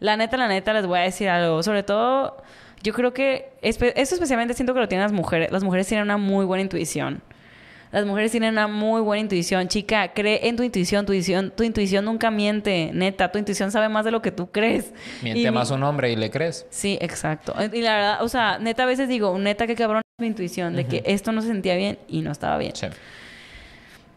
la 0.00 0.16
neta, 0.16 0.36
la 0.36 0.48
neta, 0.48 0.72
les 0.72 0.86
voy 0.86 0.98
a 0.98 1.02
decir 1.02 1.28
algo. 1.28 1.55
Sobre 1.62 1.82
todo, 1.82 2.36
yo 2.82 2.92
creo 2.92 3.12
que, 3.12 3.50
esto 3.62 3.84
especialmente 3.84 4.54
siento 4.54 4.74
que 4.74 4.80
lo 4.80 4.88
tienen 4.88 5.02
las 5.04 5.12
mujeres. 5.12 5.50
Las 5.50 5.64
mujeres 5.64 5.86
tienen 5.86 6.04
una 6.04 6.16
muy 6.16 6.44
buena 6.44 6.62
intuición. 6.62 7.22
Las 7.92 8.04
mujeres 8.04 8.32
tienen 8.32 8.50
una 8.50 8.66
muy 8.66 9.00
buena 9.00 9.20
intuición. 9.20 9.68
Chica, 9.68 10.12
cree 10.12 10.48
en 10.48 10.56
tu 10.56 10.62
intuición. 10.64 11.06
Tu 11.06 11.12
intuición, 11.12 11.52
tu 11.56 11.62
intuición 11.62 12.04
nunca 12.04 12.30
miente. 12.30 12.90
Neta, 12.92 13.30
tu 13.30 13.38
intuición 13.38 13.70
sabe 13.70 13.88
más 13.88 14.04
de 14.04 14.10
lo 14.10 14.20
que 14.20 14.32
tú 14.32 14.50
crees. 14.50 14.92
Miente 15.22 15.42
Y- 15.42 15.50
más 15.50 15.70
un 15.70 15.82
hombre 15.84 16.10
y 16.10 16.16
le 16.16 16.30
crees. 16.30 16.66
Sí, 16.68 16.98
exacto. 17.00 17.54
Y 17.72 17.80
la 17.82 17.94
verdad, 17.94 18.22
o 18.22 18.28
sea, 18.28 18.58
neta 18.58 18.82
a 18.82 18.86
veces 18.86 19.08
digo, 19.08 19.38
neta 19.38 19.66
que 19.66 19.76
cabrón 19.76 20.02
es 20.18 20.20
mi 20.22 20.26
intuición 20.26 20.74
de 20.74 20.84
que 20.86 21.02
esto 21.06 21.30
no 21.32 21.40
se 21.42 21.48
sentía 21.48 21.76
bien 21.76 21.98
y 22.08 22.22
no 22.22 22.32
estaba 22.32 22.58
bien. 22.58 22.74
Sí. 22.74 22.86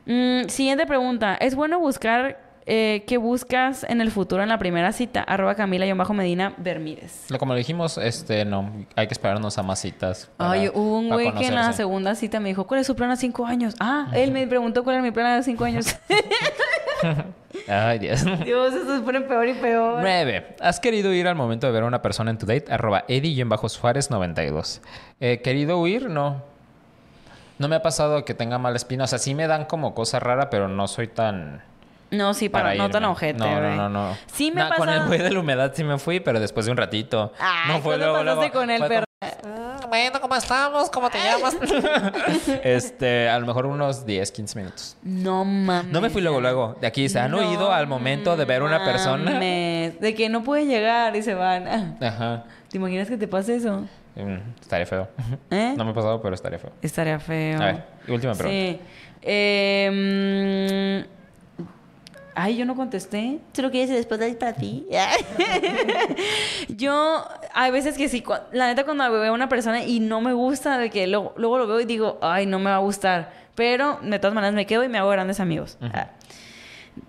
Mm, 0.08 0.50
siguiente 0.50 0.86
pregunta. 0.88 1.36
¿Es 1.36 1.56
bueno 1.56 1.80
buscar 1.80 2.49
eh, 2.70 3.04
qué 3.08 3.18
buscas 3.18 3.84
en 3.84 4.00
el 4.00 4.12
futuro 4.12 4.44
en 4.44 4.50
la 4.50 4.58
primera 4.60 4.92
cita? 4.94 5.24
Arroba 5.24 5.56
Camila-Medina 5.56 6.54
Bermídez. 6.58 7.26
Lo- 7.30 7.40
Como 7.40 7.54
le 7.54 7.58
dijimos, 7.58 7.98
este, 7.98 8.46
no, 8.46 8.72
hay 8.96 9.08
que 9.08 9.14
esperarnos 9.14 9.58
a 9.58 9.64
más 9.64 9.80
citas. 9.80 10.30
para- 10.38 10.52
Ay, 10.52 10.70
hubo 10.74 11.00
un 11.00 11.10
güey 11.10 11.34
que 11.34 11.48
en 11.48 11.56
la 11.56 11.74
segunda 11.74 12.16
cita 12.16 12.40
me 12.40 12.50
dijo, 12.50 12.66
¿cuál 12.68 12.80
es 12.82 12.88
su 12.88 12.96
plan 12.96 13.12
a 13.12 13.16
cinco 13.16 13.46
años? 13.46 13.76
Ah, 13.80 14.08
él 14.14 14.32
me 14.32 14.46
preguntó 14.48 14.84
cuál 14.84 14.96
era 14.98 15.04
mi 15.04 15.12
plan 15.12 15.40
a 15.40 15.44
cinco 15.44 15.66
años. 15.66 15.96
Ay, 17.68 18.00
Dios. 18.00 18.24
Dios, 18.46 18.74
eso 18.74 18.96
se 18.98 19.02
pone 19.02 19.22
peor 19.22 19.48
y 19.48 19.54
peor. 19.54 20.00
9. 20.02 20.56
¿Has 20.60 20.80
querido 20.80 21.12
ir 21.14 21.28
al 21.28 21.36
momento 21.36 21.68
de 21.68 21.74
ver 21.74 21.84
a 21.84 21.86
una 21.88 22.02
persona 22.02 22.32
en 22.32 22.38
tu 22.38 22.46
date? 22.46 22.72
Arroba 22.72 23.06
Eddie-Suárez92. 23.08 24.82
Eh, 25.20 25.42
¿Querido 25.44 25.80
huir? 25.80 26.10
No. 26.10 26.44
No 27.58 27.68
me 27.68 27.76
ha 27.76 27.82
pasado 27.82 28.24
que 28.26 28.34
tenga 28.34 28.58
mala 28.58 28.78
espina. 28.78 29.04
O 29.04 29.08
sea, 29.08 29.20
sí 29.20 29.36
me 29.36 29.48
dan 29.48 29.66
como 29.66 29.94
cosa 29.94 30.20
rara, 30.20 30.50
pero 30.50 30.68
no 30.68 30.88
soy 30.88 31.08
tan... 31.08 31.62
No, 32.12 32.34
sí, 32.34 32.50
para, 32.50 32.70
Para 32.70 32.76
no 32.76 32.90
tan 32.90 33.06
ojete, 33.06 33.38
No, 33.40 33.62
no, 33.62 33.76
no, 33.76 33.90
no. 33.90 34.18
Sí 34.28 34.52
me 34.52 34.62
Nah, 34.62 34.72
ha 34.72 34.76
Con 34.78 34.90
el 34.90 35.04
güey 35.06 35.20
de 35.20 35.30
la 35.32 35.40
humedad 35.40 35.72
sí 35.76 35.84
me 35.84 35.98
fui, 36.00 36.20
pero 36.20 36.40
después 36.40 36.66
de 36.66 36.72
un 36.72 36.78
ratito. 36.78 37.34
Ay, 37.40 37.68
no 37.68 37.74
fue 37.82 37.98
¿cuándo 37.98 38.06
luego, 38.08 38.18
pasaste 38.20 38.40
luego. 38.40 38.54
con 38.60 38.70
el 38.72 38.82
perro? 38.88 39.06
como, 39.42 39.88
Bueno, 39.90 40.22
¿cómo 40.22 40.36
estamos? 40.36 40.90
¿Cómo 40.90 41.10
te 41.10 41.18
llamas? 41.20 41.56
este, 42.64 43.30
a 43.30 43.38
lo 43.40 43.46
mejor 43.46 43.66
unos 43.68 44.06
10, 44.06 44.32
15 44.32 44.60
minutos. 44.60 44.98
No 45.04 45.46
mames. 45.46 45.92
No 45.92 46.02
me 46.02 46.10
fui 46.10 46.22
luego, 46.22 46.42
luego. 46.42 46.76
De 46.82 46.88
aquí 46.88 47.08
se 47.10 47.20
han 47.20 47.34
oído 47.34 47.72
al 47.72 47.86
momento 47.88 48.36
de 48.38 48.46
ver 48.46 48.64
una 48.64 48.84
persona. 48.84 49.32
mames. 49.32 50.00
De 50.00 50.16
que 50.16 50.30
no 50.30 50.44
puede 50.44 50.66
llegar 50.66 51.16
y 51.16 51.22
se 51.22 51.34
van. 51.36 51.68
Ah, 51.68 52.08
Ajá. 52.08 52.44
¿Te 52.70 52.78
imaginas 52.78 53.08
que 53.08 53.18
te 53.18 53.28
pase 53.28 53.56
eso? 53.56 53.86
Mm, 54.16 54.38
estaría 54.62 54.86
feo. 54.86 55.08
¿Eh? 55.52 55.74
No 55.78 55.86
me 55.86 55.92
ha 55.92 55.94
pasado, 55.94 56.22
pero 56.22 56.34
estaría 56.36 56.58
feo. 56.60 56.72
Estaría 56.82 57.20
feo. 57.20 57.62
A 57.62 57.66
ver, 57.66 57.84
última 58.08 58.34
pregunta. 58.34 58.50
Sí. 58.50 58.80
Eh, 59.22 61.06
Ay, 62.36 62.58
yo 62.58 62.66
no 62.66 62.76
contesté. 62.76 63.40
Solo 63.54 63.72
que 63.72 63.84
ese 63.84 63.94
después 63.94 64.20
de 64.20 64.34
para 64.34 64.54
ti. 64.54 64.86
yo, 66.70 67.26
hay 67.54 67.72
veces 67.72 67.98
que 67.98 68.08
sí, 68.10 68.24
la 68.52 68.68
neta 68.68 68.86
cuando 68.86 69.12
veo 69.12 69.32
a 69.32 69.34
una 69.34 69.50
persona 69.50 69.84
y 69.84 70.00
no 70.00 70.22
me 70.22 70.34
gusta, 70.34 70.78
de 70.78 70.90
que 70.90 71.08
luego, 71.08 71.34
luego 71.38 71.58
lo 71.58 71.68
veo 71.68 71.80
y 71.80 71.86
digo, 71.86 72.18
ay, 72.22 72.46
no 72.46 72.60
me 72.60 72.70
va 72.70 72.78
a 72.78 72.80
gustar. 72.80 73.32
Pero 73.56 74.00
de 74.02 74.20
todas 74.20 74.34
maneras 74.34 74.56
me 74.56 74.66
quedo 74.66 74.84
y 74.84 74.90
me 74.90 74.98
hago 74.98 75.10
grandes 75.10 75.40
amigos. 75.40 75.78
Ah. 75.82 76.12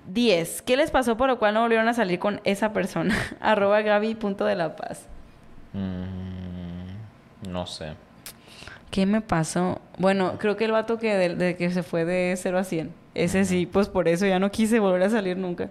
10. 0.09 0.63
¿Qué 0.63 0.77
les 0.77 0.91
pasó 0.91 1.17
por 1.17 1.29
lo 1.29 1.39
cual 1.39 1.55
no 1.55 1.61
volvieron 1.61 1.89
a 1.89 1.95
salir 1.95 2.19
con 2.19 2.41
esa 2.45 2.73
persona? 2.73 3.17
Arroba 3.41 3.83
Gaby 3.83 4.15
punto 4.15 4.45
de 4.45 4.57
la 4.57 4.77
paz. 4.77 5.07
Mm, 5.73 7.49
no 7.51 7.67
sé. 7.67 7.95
¿Qué 8.91 9.07
me 9.07 9.21
pasó? 9.21 9.81
Bueno, 9.99 10.35
creo 10.39 10.57
que 10.57 10.65
el 10.65 10.73
vato 10.73 10.99
que, 10.99 11.15
de, 11.15 11.35
de 11.37 11.57
que 11.57 11.71
se 11.71 11.83
fue 11.83 12.05
de 12.05 12.35
0 12.37 12.59
a 12.59 12.65
100. 12.65 12.93
Ese 13.15 13.45
sí, 13.45 13.67
pues 13.67 13.89
por 13.89 14.09
eso 14.09 14.27
ya 14.27 14.39
no 14.39 14.51
quise 14.51 14.79
volver 14.81 15.03
a 15.03 15.11
salir 15.11 15.37
nunca. 15.37 15.69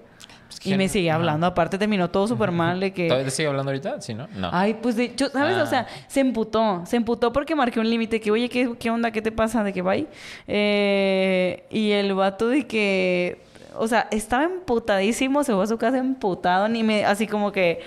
Es 0.50 0.66
Y 0.66 0.76
me 0.76 0.90
sigue 0.90 1.10
ajá. 1.10 1.20
hablando. 1.20 1.46
Aparte 1.46 1.78
terminó 1.78 2.10
todo 2.10 2.28
súper 2.28 2.52
mal 2.52 2.80
de 2.80 2.92
que... 2.92 3.08
¿Todavía 3.08 3.26
te 3.26 3.32
sigue 3.32 3.48
hablando 3.48 3.72
ahorita? 3.72 4.02
Sí, 4.02 4.14
¿no? 4.14 4.28
No. 4.36 4.50
Ay, 4.52 4.74
pues 4.82 4.96
de 4.96 5.04
hecho, 5.06 5.30
¿sabes? 5.30 5.58
O 5.58 5.62
Ah. 5.62 5.66
sea, 5.68 5.88
se 6.08 6.20
emputó. 6.22 6.82
Se 6.86 6.96
emputó 6.98 7.32
porque 7.32 7.56
marqué 7.56 7.80
un 7.80 7.90
límite. 7.90 8.20
Que, 8.20 8.32
oye, 8.32 8.50
¿qué, 8.50 8.74
¿qué 8.80 8.90
onda? 8.90 9.12
¿Qué 9.12 9.22
te 9.22 9.32
pasa? 9.32 9.64
¿De 9.64 9.72
que 9.74 9.82
bye? 9.82 10.08
Eh, 10.48 11.64
y 11.70 11.92
el 11.92 12.14
vato 12.14 12.48
de 12.50 12.66
que... 12.68 13.42
O 13.78 13.88
sea, 13.88 14.08
estaba 14.12 14.44
emputadísimo. 14.46 15.44
Se 15.44 15.54
fue 15.54 15.64
a 15.64 15.68
su 15.68 15.78
casa 15.78 15.98
emputado. 15.98 16.68
Ni 16.68 16.84
me... 16.84 17.06
Así 17.06 17.28
como 17.28 17.52
que... 17.52 17.82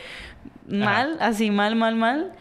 Mal. 0.66 1.16
Así 1.20 1.50
mal, 1.50 1.74
mal, 1.76 1.96
mal. 1.96 2.32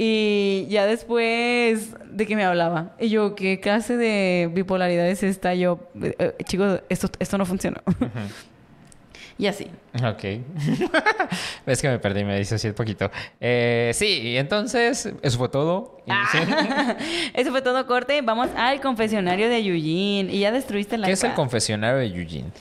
Y 0.00 0.68
ya 0.70 0.86
después 0.86 1.90
de 2.08 2.24
que 2.24 2.36
me 2.36 2.44
hablaba. 2.44 2.92
Y 3.00 3.08
yo, 3.08 3.34
¿qué 3.34 3.58
clase 3.58 3.96
de 3.96 4.48
bipolaridad 4.52 5.08
es 5.08 5.24
esta? 5.24 5.56
Yo, 5.56 5.80
eh, 6.00 6.14
eh, 6.20 6.34
chicos, 6.44 6.82
esto, 6.88 7.10
esto 7.18 7.36
no 7.36 7.44
funciona. 7.44 7.82
y 9.38 9.48
así. 9.48 9.66
Ok. 9.96 10.22
es 11.66 11.82
que 11.82 11.88
me 11.88 11.98
perdí, 11.98 12.22
me 12.22 12.38
dice 12.38 12.54
así 12.54 12.68
un 12.68 12.74
poquito. 12.74 13.10
Eh, 13.40 13.90
sí, 13.92 14.36
entonces, 14.36 15.12
eso 15.20 15.38
fue 15.38 15.48
todo. 15.48 15.98
Eso 17.34 17.50
fue 17.50 17.60
todo 17.60 17.84
corte. 17.88 18.22
Vamos 18.22 18.50
al 18.56 18.80
confesionario 18.80 19.48
de 19.48 19.58
Eugene. 19.58 20.32
Y 20.32 20.38
ya 20.38 20.52
destruiste 20.52 20.96
la 20.96 21.08
¿Qué 21.08 21.14
es 21.14 21.24
el 21.24 21.34
confesionario 21.34 21.98
de 21.98 22.06
Eugene? 22.06 22.52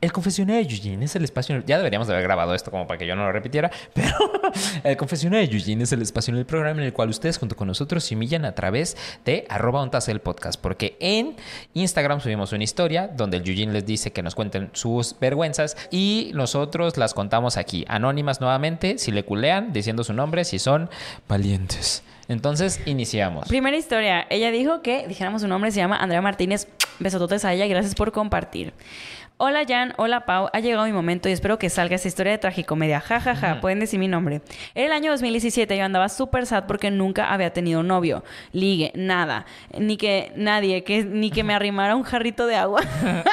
El 0.00 0.12
confesionario 0.12 0.62
de 0.66 0.74
Eugene 0.74 1.04
es 1.06 1.16
el 1.16 1.24
espacio... 1.24 1.62
Ya 1.66 1.78
deberíamos 1.78 2.06
de 2.06 2.14
haber 2.14 2.24
grabado 2.24 2.54
esto 2.54 2.70
como 2.70 2.86
para 2.86 2.98
que 2.98 3.06
yo 3.06 3.16
no 3.16 3.24
lo 3.24 3.32
repitiera, 3.32 3.70
pero 3.94 4.14
el 4.84 4.96
confesionario 4.96 5.48
de 5.48 5.54
Eugene 5.54 5.84
es 5.84 5.92
el 5.92 6.02
espacio 6.02 6.32
en 6.32 6.38
el 6.38 6.46
programa 6.46 6.80
en 6.80 6.86
el 6.86 6.92
cual 6.92 7.08
ustedes 7.08 7.38
junto 7.38 7.56
con 7.56 7.68
nosotros 7.68 8.04
se 8.04 8.14
humillan 8.14 8.44
a 8.44 8.54
través 8.54 8.96
de 9.24 9.46
arroba 9.48 9.80
ontas 9.80 10.08
el 10.08 10.20
podcast, 10.20 10.60
porque 10.60 10.96
en 11.00 11.36
Instagram 11.74 12.20
subimos 12.20 12.52
una 12.52 12.64
historia 12.64 13.08
donde 13.08 13.38
el 13.38 13.48
Eugene 13.48 13.72
les 13.72 13.86
dice 13.86 14.12
que 14.12 14.22
nos 14.22 14.34
cuenten 14.34 14.70
sus 14.74 15.18
vergüenzas 15.18 15.76
y 15.90 16.30
nosotros 16.34 16.96
las 16.98 17.14
contamos 17.14 17.56
aquí, 17.56 17.84
anónimas 17.88 18.40
nuevamente, 18.40 18.98
si 18.98 19.12
le 19.12 19.24
culean, 19.24 19.72
diciendo 19.72 20.04
su 20.04 20.12
nombre, 20.12 20.44
si 20.44 20.58
son 20.58 20.90
valientes. 21.28 22.02
Entonces, 22.28 22.80
iniciamos. 22.86 23.46
Primera 23.46 23.76
historia. 23.76 24.26
Ella 24.30 24.50
dijo 24.50 24.82
que 24.82 25.06
dijéramos 25.06 25.42
su 25.42 25.48
nombre, 25.48 25.70
se 25.70 25.78
llama 25.78 25.96
Andrea 25.96 26.20
Martínez. 26.20 26.66
Besototes 26.98 27.44
a 27.44 27.52
ella 27.52 27.66
gracias 27.66 27.94
por 27.94 28.10
compartir. 28.10 28.72
Hola 29.38 29.64
Jan, 29.68 29.92
hola 29.98 30.24
Pau, 30.24 30.48
ha 30.50 30.60
llegado 30.60 30.86
mi 30.86 30.94
momento 30.94 31.28
y 31.28 31.32
espero 31.32 31.58
que 31.58 31.68
salga 31.68 31.96
esa 31.96 32.08
historia 32.08 32.32
de 32.32 32.38
tragicomedia. 32.38 33.00
Ja, 33.00 33.20
ja, 33.20 33.36
ja, 33.36 33.60
pueden 33.60 33.80
decir 33.80 34.00
mi 34.00 34.08
nombre. 34.08 34.40
En 34.74 34.86
el 34.86 34.92
año 34.92 35.10
2017 35.10 35.76
yo 35.76 35.84
andaba 35.84 36.08
súper 36.08 36.46
sad 36.46 36.64
porque 36.64 36.90
nunca 36.90 37.30
había 37.30 37.52
tenido 37.52 37.82
novio, 37.82 38.24
ligue, 38.52 38.92
nada, 38.94 39.44
ni 39.78 39.98
que 39.98 40.32
nadie, 40.36 40.84
que, 40.84 41.04
ni 41.04 41.30
que 41.30 41.44
me 41.44 41.52
arrimara 41.54 41.96
un 41.96 42.02
jarrito 42.02 42.46
de 42.46 42.56
agua. 42.56 42.80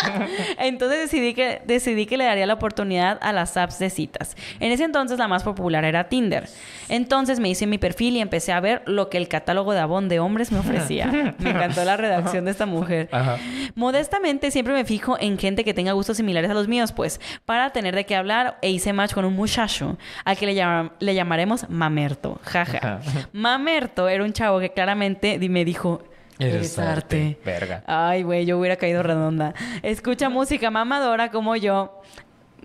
entonces 0.60 1.00
decidí 1.00 1.34
que, 1.34 1.62
decidí 1.66 2.06
que 2.06 2.18
le 2.18 2.26
daría 2.26 2.48
la 2.48 2.56
oportunidad 2.56 3.18
a 3.22 3.32
las 3.32 3.56
apps 3.56 3.80
de 3.80 3.90
citas. 3.90 4.36
En 4.60 4.74
ese 4.74 4.84
entonces 4.84 5.18
la 5.18 5.30
más 5.30 5.44
popular 5.44 5.86
era 5.86 6.10
Tinder. 6.10 6.50
Entonces 6.90 7.40
me 7.40 7.48
hice 7.48 7.66
mi 7.66 7.78
perfil 7.78 8.18
y 8.18 8.20
empecé 8.20 8.52
a 8.52 8.60
ver 8.60 8.82
lo 8.88 9.10
que 9.10 9.18
el 9.18 9.30
catálogo 9.30 9.72
de 9.72 9.80
Avon 9.80 10.10
de 10.10 10.20
hombres 10.20 10.52
me 10.52 10.60
ofrecía. 10.60 11.06
me 11.40 11.52
encantó 11.52 11.86
la 11.86 11.96
redacción 11.96 12.44
de 12.44 12.52
esta 12.52 12.66
mujer. 12.66 13.08
Ajá. 13.14 13.38
Modestamente 13.76 14.52
siempre 14.52 14.74
me 14.74 14.84
fijo 14.84 15.16
en 15.18 15.38
gente 15.38 15.64
que 15.64 15.74
tenga 15.74 15.93
gustos 15.94 16.18
similares 16.18 16.50
a 16.52 16.54
los 16.54 16.68
míos, 16.68 16.92
pues, 16.92 17.20
para 17.46 17.70
tener 17.72 17.96
de 17.96 18.06
qué 18.06 18.16
hablar 18.16 18.58
e 18.62 18.70
hice 18.72 18.94
match 18.94 19.14
con 19.14 19.26
un 19.26 19.34
muchacho 19.36 19.98
al 20.26 20.38
que 20.38 20.46
le, 20.46 20.56
llama- 20.56 20.92
le 21.00 21.16
llamaremos 21.16 21.70
Mamerto. 21.70 22.40
Jaja. 22.44 23.00
Mamerto 23.34 24.08
era 24.10 24.24
un 24.24 24.34
chavo 24.34 24.60
que 24.60 24.72
claramente 24.72 25.38
me 25.50 25.66
dijo, 25.66 26.04
Eres 26.40 26.80
arte, 26.80 27.38
verga. 27.46 27.84
Ay, 27.86 28.24
güey, 28.24 28.46
yo 28.46 28.58
hubiera 28.58 28.76
caído 28.76 29.04
redonda. 29.04 29.54
Escucha 29.84 30.30
música 30.30 30.72
mamadora 30.72 31.30
como 31.30 31.56
yo. 31.56 32.02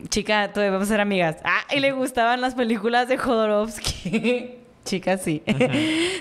Chica, 0.08 0.50
vamos 0.54 0.82
a 0.82 0.86
ser 0.86 1.00
amigas. 1.00 1.36
Ah, 1.44 1.60
y 1.74 1.80
le 1.80 1.92
gustaban 1.92 2.40
las 2.40 2.54
películas 2.54 3.08
de 3.08 3.18
Jodorowsky. 3.18 4.54
Chica, 4.84 5.18
sí. 5.18 5.42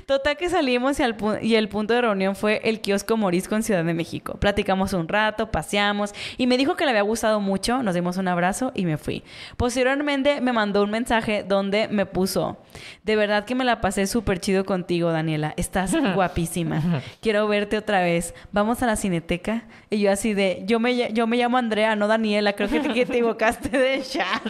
Total 0.05 0.35
que 0.35 0.49
salimos 0.49 0.99
y, 0.99 1.03
al 1.03 1.15
pu- 1.17 1.39
y 1.41 1.55
el 1.55 1.69
punto 1.69 1.93
de 1.93 2.01
reunión 2.01 2.35
fue 2.35 2.59
el 2.65 2.81
kiosco 2.81 3.15
Morisco 3.15 3.55
en 3.55 3.63
Ciudad 3.63 3.83
de 3.83 3.93
México. 3.93 4.37
Platicamos 4.39 4.91
un 4.93 5.07
rato, 5.07 5.51
paseamos 5.51 6.13
y 6.37 6.47
me 6.47 6.57
dijo 6.57 6.75
que 6.75 6.83
le 6.83 6.89
había 6.91 7.01
gustado 7.03 7.39
mucho. 7.39 7.81
Nos 7.81 7.95
dimos 7.95 8.17
un 8.17 8.27
abrazo 8.27 8.71
y 8.75 8.85
me 8.85 8.97
fui. 8.97 9.23
Posteriormente 9.55 10.41
me 10.41 10.51
mandó 10.53 10.83
un 10.83 10.91
mensaje 10.91 11.43
donde 11.47 11.87
me 11.87 12.05
puso: 12.05 12.57
De 13.03 13.15
verdad 13.15 13.45
que 13.45 13.55
me 13.55 13.63
la 13.63 13.79
pasé 13.79 14.05
súper 14.05 14.39
chido 14.39 14.65
contigo, 14.65 15.11
Daniela. 15.11 15.53
Estás 15.57 15.93
guapísima. 16.13 17.01
Quiero 17.21 17.47
verte 17.47 17.77
otra 17.77 18.01
vez. 18.01 18.33
Vamos 18.51 18.83
a 18.83 18.85
la 18.85 18.95
cineteca. 18.97 19.63
Y 19.89 19.99
yo 19.99 20.11
así 20.11 20.33
de: 20.33 20.63
Yo 20.65 20.79
me, 20.79 21.13
yo 21.13 21.25
me 21.25 21.37
llamo 21.37 21.57
Andrea, 21.57 21.95
no 21.95 22.07
Daniela. 22.07 22.53
Creo 22.53 22.69
que 22.69 22.81
te, 22.81 23.01
equivocaste 23.01 23.69
de 23.77 24.01
chat. 24.03 24.43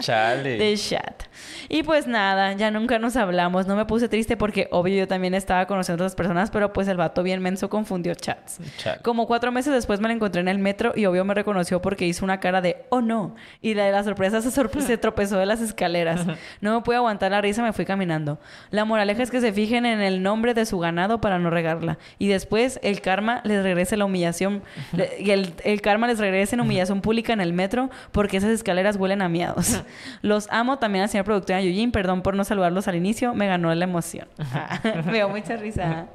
Chale. 0.00 0.58
de 0.58 0.76
chat. 0.76 1.22
Y 1.68 1.82
pues 1.82 2.06
nada, 2.06 2.52
ya 2.54 2.70
nunca 2.86 2.98
nos 3.00 3.16
hablamos. 3.16 3.66
No 3.66 3.74
me 3.74 3.84
puse 3.84 4.08
triste 4.08 4.36
porque 4.36 4.68
obvio 4.70 4.96
yo 4.96 5.08
también 5.08 5.34
estaba 5.34 5.66
conociendo 5.66 6.04
a 6.04 6.06
otras 6.06 6.14
personas, 6.14 6.50
pero 6.52 6.72
pues 6.72 6.86
el 6.86 6.96
vato 6.96 7.24
bien 7.24 7.42
menso 7.42 7.68
confundió 7.68 8.14
chats. 8.14 8.58
Chale. 8.78 9.00
Como 9.02 9.26
cuatro 9.26 9.50
meses 9.50 9.72
después 9.72 9.98
me 9.98 10.06
la 10.08 10.14
encontré 10.14 10.40
en 10.40 10.46
el 10.48 10.58
metro 10.58 10.92
y 10.94 11.04
obvio 11.06 11.24
me 11.24 11.34
reconoció 11.34 11.82
porque 11.82 12.06
hizo 12.06 12.24
una 12.24 12.38
cara 12.38 12.60
de 12.60 12.84
oh 12.90 13.00
no. 13.00 13.34
Y 13.60 13.74
la 13.74 13.84
de 13.86 13.92
la 13.92 14.04
sorpresa 14.04 14.40
se, 14.40 14.50
sorpre- 14.50 14.82
se 14.82 14.96
tropezó 14.98 15.36
de 15.38 15.46
las 15.46 15.60
escaleras. 15.60 16.24
No 16.60 16.76
me 16.76 16.82
pude 16.82 16.96
aguantar 16.96 17.32
la 17.32 17.40
risa, 17.40 17.62
me 17.62 17.72
fui 17.72 17.84
caminando. 17.84 18.38
La 18.70 18.84
moraleja 18.84 19.22
es 19.24 19.30
que 19.32 19.40
se 19.40 19.52
fijen 19.52 19.84
en 19.84 20.00
el 20.00 20.22
nombre 20.22 20.54
de 20.54 20.64
su 20.64 20.78
ganado 20.78 21.20
para 21.20 21.40
no 21.40 21.50
regarla. 21.50 21.98
Y 22.18 22.28
después 22.28 22.78
el 22.84 23.00
karma 23.00 23.40
les 23.44 23.64
regrese 23.64 23.96
la 23.96 24.04
humillación. 24.04 24.62
le- 24.92 25.10
y 25.18 25.30
el, 25.32 25.54
el 25.64 25.80
karma 25.80 26.06
les 26.06 26.18
regrese 26.20 26.54
en 26.54 26.60
humillación 26.60 27.00
pública 27.00 27.32
en 27.32 27.40
el 27.40 27.52
metro 27.52 27.90
porque 28.12 28.36
esas 28.36 28.50
escaleras 28.50 28.94
huelen 28.96 29.22
a 29.22 29.28
miados. 29.28 29.82
Los 30.22 30.46
amo 30.52 30.78
también 30.78 31.02
al 31.02 31.08
señor 31.08 31.24
productora 31.24 31.60
Yujin. 31.60 31.90
Perdón 31.90 32.22
por 32.22 32.34
no 32.36 32.44
al 32.88 32.96
inicio. 32.96 33.34
Me 33.34 33.46
ganó 33.46 33.74
la 33.74 33.84
emoción. 33.84 34.28
Ah, 34.54 34.80
me 35.04 35.12
dio 35.14 35.28
mucha 35.28 35.56
risa. 35.56 36.06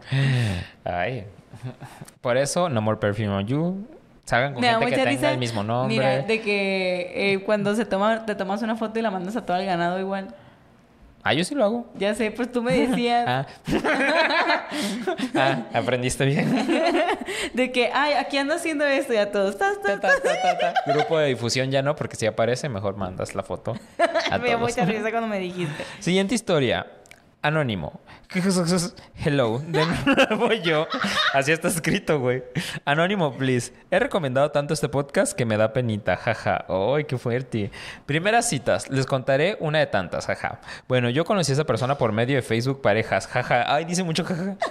Ay. 0.83 1.25
Por 2.21 2.37
eso, 2.37 2.69
No 2.69 2.81
More 2.81 2.97
Perfume 2.99 3.29
on 3.29 3.45
You. 3.47 3.87
Salgan 4.25 4.53
con 4.53 4.61
Me 4.61 4.69
gente 4.69 4.85
que 4.85 4.91
tenga 4.95 5.09
risa. 5.09 5.31
el 5.31 5.37
mismo 5.37 5.63
nombre. 5.63 5.95
Mira, 5.97 6.19
de 6.21 6.41
que 6.41 7.33
eh, 7.33 7.43
cuando 7.43 7.75
se 7.75 7.85
toma, 7.85 8.25
te 8.25 8.35
tomas 8.35 8.61
una 8.61 8.75
foto 8.75 8.97
y 8.99 9.01
la 9.01 9.11
mandas 9.11 9.35
a 9.35 9.45
todo 9.45 9.57
el 9.57 9.65
ganado 9.65 9.99
igual. 9.99 10.33
Ah, 11.23 11.33
yo 11.33 11.43
sí 11.43 11.53
lo 11.55 11.63
hago. 11.63 11.85
Ya 11.95 12.15
sé, 12.15 12.31
pues 12.31 12.51
tú 12.51 12.63
me 12.63 12.73
decías 12.87 13.25
Ah. 13.27 13.47
ah, 15.35 15.63
aprendiste 15.73 16.25
bien. 16.25 16.49
de 17.53 17.71
que, 17.71 17.91
ay, 17.93 18.13
aquí 18.13 18.37
ando 18.37 18.55
haciendo 18.55 18.85
esto 18.85 19.13
y 19.13 19.17
a 19.17 19.31
todos. 19.31 19.57
Ta, 19.57 19.73
ta. 19.81 20.13
Grupo 20.87 21.19
de 21.19 21.27
difusión 21.27 21.69
ya 21.71 21.81
no, 21.81 21.95
porque 21.95 22.15
si 22.15 22.25
aparece, 22.25 22.69
mejor 22.69 22.97
mandas 22.97 23.35
la 23.35 23.43
foto 23.43 23.75
a 24.31 24.37
me 24.37 24.47
dio 24.47 24.59
mucha 24.59 24.85
risa 24.85 25.11
cuando 25.11 25.27
me 25.27 25.39
dijiste. 25.39 25.83
Siguiente 25.99 26.35
historia. 26.35 26.87
Anónimo. 27.41 27.99
Hello. 28.33 29.61
De 29.67 29.85
nuevo 30.29 30.53
yo. 30.53 30.87
Así 31.33 31.51
está 31.51 31.67
escrito, 31.67 32.17
güey. 32.17 32.41
Anónimo, 32.85 33.35
please. 33.35 33.73
He 33.89 33.99
recomendado 33.99 34.51
tanto 34.51 34.73
este 34.73 34.87
podcast 34.87 35.33
que 35.33 35.43
me 35.43 35.57
da 35.57 35.73
penita. 35.73 36.15
Jaja. 36.15 36.65
¡Ay, 36.69 37.03
qué 37.03 37.17
fuerte! 37.17 37.71
Primeras 38.05 38.47
citas. 38.47 38.89
Les 38.89 39.05
contaré 39.05 39.57
una 39.59 39.79
de 39.79 39.87
tantas. 39.87 40.27
Jaja. 40.27 40.61
Bueno, 40.87 41.09
yo 41.09 41.25
conocí 41.25 41.51
a 41.51 41.55
esa 41.55 41.65
persona 41.65 41.97
por 41.97 42.13
medio 42.13 42.37
de 42.37 42.41
Facebook 42.41 42.81
Parejas. 42.81 43.27
Jaja. 43.27 43.65
Ay, 43.73 43.83
dice 43.83 44.03
mucho 44.03 44.23
jaja. 44.23 44.55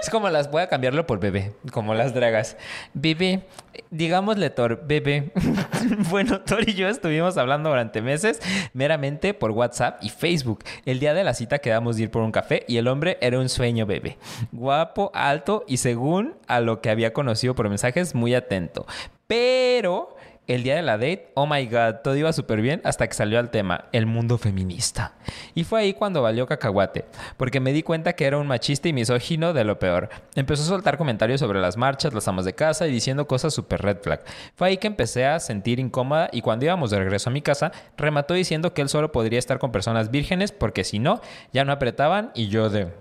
Es 0.00 0.10
como 0.10 0.28
las... 0.28 0.50
Voy 0.50 0.62
a 0.62 0.68
cambiarlo 0.68 1.06
por 1.06 1.18
bebé. 1.18 1.52
Como 1.72 1.94
las 1.94 2.14
dragas. 2.14 2.56
Bebé. 2.92 3.46
Digámosle 3.90 4.50
Thor. 4.50 4.86
Bebé. 4.86 5.32
bueno, 6.10 6.42
Thor 6.42 6.68
y 6.68 6.74
yo 6.74 6.88
estuvimos 6.88 7.38
hablando 7.38 7.70
durante 7.70 8.02
meses 8.02 8.40
meramente 8.72 9.34
por 9.34 9.50
WhatsApp 9.50 9.98
y 10.02 10.10
Facebook. 10.10 10.62
El 10.84 11.00
día 11.00 11.14
de 11.14 11.24
la 11.24 11.34
cita 11.34 11.58
quedamos 11.58 11.96
de 11.96 12.04
ir 12.04 12.10
por 12.10 12.22
un 12.22 12.30
café 12.30 12.64
y 12.68 12.76
el 12.76 12.83
hombre 12.88 13.18
era 13.20 13.38
un 13.38 13.48
sueño 13.48 13.86
bebé. 13.86 14.18
Guapo, 14.52 15.10
alto 15.14 15.64
y 15.66 15.78
según 15.78 16.34
a 16.46 16.60
lo 16.60 16.80
que 16.80 16.90
había 16.90 17.12
conocido 17.12 17.54
por 17.54 17.68
mensajes, 17.68 18.14
muy 18.14 18.34
atento. 18.34 18.86
Pero 19.26 20.13
el 20.46 20.62
día 20.62 20.76
de 20.76 20.82
la 20.82 20.98
date, 20.98 21.30
oh 21.34 21.46
my 21.46 21.66
god, 21.66 21.96
todo 22.02 22.16
iba 22.16 22.32
súper 22.32 22.60
bien 22.60 22.80
hasta 22.84 23.06
que 23.06 23.14
salió 23.14 23.38
al 23.38 23.50
tema, 23.50 23.86
el 23.92 24.06
mundo 24.06 24.38
feminista. 24.38 25.14
Y 25.54 25.64
fue 25.64 25.80
ahí 25.80 25.94
cuando 25.94 26.22
valió 26.22 26.46
cacahuate, 26.46 27.06
porque 27.36 27.60
me 27.60 27.72
di 27.72 27.82
cuenta 27.82 28.12
que 28.12 28.26
era 28.26 28.38
un 28.38 28.46
machista 28.46 28.88
y 28.88 28.92
misógino 28.92 29.52
de 29.52 29.64
lo 29.64 29.78
peor. 29.78 30.10
Empezó 30.34 30.62
a 30.62 30.66
soltar 30.66 30.98
comentarios 30.98 31.40
sobre 31.40 31.60
las 31.60 31.76
marchas, 31.76 32.12
las 32.12 32.28
amas 32.28 32.44
de 32.44 32.54
casa 32.54 32.86
y 32.86 32.92
diciendo 32.92 33.26
cosas 33.26 33.54
súper 33.54 33.82
red 33.82 33.98
flag. 34.02 34.22
Fue 34.54 34.68
ahí 34.68 34.76
que 34.76 34.86
empecé 34.86 35.24
a 35.26 35.40
sentir 35.40 35.80
incómoda 35.80 36.28
y 36.32 36.42
cuando 36.42 36.66
íbamos 36.66 36.90
de 36.90 36.98
regreso 36.98 37.30
a 37.30 37.32
mi 37.32 37.42
casa, 37.42 37.72
remató 37.96 38.34
diciendo 38.34 38.74
que 38.74 38.82
él 38.82 38.88
solo 38.88 39.12
podría 39.12 39.38
estar 39.38 39.58
con 39.58 39.72
personas 39.72 40.10
vírgenes 40.10 40.52
porque 40.52 40.84
si 40.84 40.98
no, 40.98 41.20
ya 41.52 41.64
no 41.64 41.72
apretaban 41.72 42.30
y 42.34 42.48
yo 42.48 42.68
de... 42.68 42.92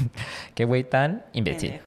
Qué 0.54 0.64
güey 0.64 0.84
tan 0.84 1.24
imbécil. 1.32 1.85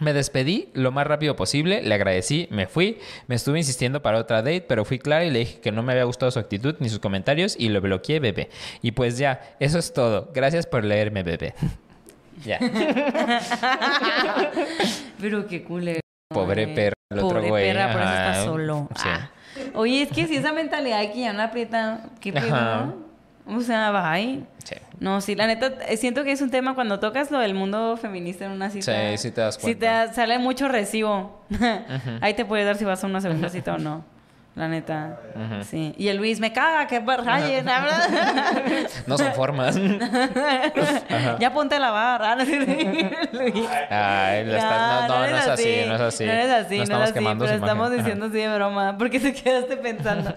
Me 0.00 0.12
despedí 0.12 0.68
lo 0.74 0.92
más 0.92 1.06
rápido 1.06 1.36
posible, 1.36 1.82
le 1.82 1.94
agradecí, 1.94 2.48
me 2.50 2.66
fui, 2.66 2.98
me 3.26 3.34
estuve 3.34 3.58
insistiendo 3.58 4.02
para 4.02 4.18
otra 4.18 4.38
date, 4.38 4.60
pero 4.62 4.84
fui 4.84 4.98
clara 4.98 5.24
y 5.24 5.30
le 5.30 5.40
dije 5.40 5.60
que 5.60 5.72
no 5.72 5.82
me 5.82 5.92
había 5.92 6.04
gustado 6.04 6.30
su 6.30 6.38
actitud 6.38 6.76
ni 6.80 6.88
sus 6.88 6.98
comentarios 6.98 7.56
y 7.58 7.68
lo 7.68 7.80
bloqueé, 7.80 8.20
bebé. 8.20 8.50
Y 8.82 8.92
pues 8.92 9.18
ya, 9.18 9.40
eso 9.60 9.78
es 9.78 9.92
todo. 9.92 10.30
Gracias 10.34 10.66
por 10.66 10.84
leerme, 10.84 11.22
bebé. 11.22 11.54
ya. 12.44 12.58
Pero 15.20 15.46
qué 15.46 15.64
culero. 15.64 16.00
Pobre 16.32 16.64
eh. 16.64 16.74
perra, 16.74 16.94
el 17.10 17.18
otro 17.18 17.38
Pobre 17.38 17.48
güey. 17.48 17.72
perra, 17.72 17.92
por 17.92 18.02
eso 18.02 18.12
está 18.12 18.44
solo. 18.44 18.88
Sí. 18.96 19.08
Ah. 19.08 19.30
Oye, 19.74 20.02
es 20.02 20.10
que 20.10 20.26
si 20.26 20.36
esa 20.36 20.52
mentalidad 20.52 21.00
que 21.12 21.20
ya 21.20 21.32
no 21.32 21.42
aprieta, 21.42 22.10
¿qué 22.20 22.32
pedo? 22.32 23.07
O 23.48 23.60
sea, 23.60 23.90
bye. 23.90 24.44
Sí. 24.64 24.74
No, 25.00 25.20
sí, 25.20 25.34
la 25.34 25.46
neta, 25.46 25.72
eh, 25.88 25.96
siento 25.96 26.22
que 26.24 26.32
es 26.32 26.42
un 26.42 26.50
tema 26.50 26.74
cuando 26.74 27.00
tocas 27.00 27.30
lo 27.30 27.38
del 27.38 27.54
mundo 27.54 27.96
feminista 27.96 28.44
en 28.44 28.50
una 28.52 28.68
cita. 28.70 28.92
Sí, 29.12 29.18
sí 29.18 29.30
te 29.30 29.40
das 29.40 29.56
cuenta. 29.58 29.78
te 29.80 29.86
da- 29.86 30.12
sale 30.12 30.38
mucho 30.38 30.68
recibo. 30.68 31.40
Ahí 32.20 32.34
te 32.34 32.44
puedes 32.44 32.66
dar 32.66 32.76
si 32.76 32.84
vas 32.84 33.02
a 33.02 33.06
una 33.06 33.20
segunda 33.20 33.48
cita 33.48 33.74
o 33.74 33.78
no. 33.78 34.04
La 34.58 34.66
neta. 34.66 35.20
Sí. 35.70 35.94
Y 35.96 36.08
el 36.08 36.16
Luis, 36.16 36.40
me 36.40 36.52
caga 36.52 36.88
que 36.88 36.98
rayen, 36.98 37.64
No 39.06 39.16
son 39.16 39.32
formas. 39.34 39.78
Ya 41.38 41.52
ponte. 41.52 41.76
Ah, 41.80 42.34
no 42.36 42.44
sé. 42.44 43.08
Luis. 43.32 43.54
Ay, 43.88 44.44
la 44.46 44.56
estás- 44.58 45.08
no, 45.08 45.20
no, 45.20 45.30
no 45.30 45.36
es 45.36 45.46
así, 45.46 45.82
no 45.86 45.94
es 45.94 46.00
así. 46.00 46.24
No 46.26 46.32
es 46.32 46.50
así, 46.50 46.74
No 46.74 46.78
no, 46.78 46.82
estamos 46.82 47.02
es 47.04 47.10
así, 47.10 47.12
quemando 47.14 47.44
pero 47.44 47.56
estamos 47.56 47.90
diciendo 47.92 48.26
así 48.26 48.38
de 48.38 48.52
broma, 48.52 48.98
porque 48.98 49.20
te 49.20 49.32
quedaste 49.32 49.76
pensando. 49.76 50.34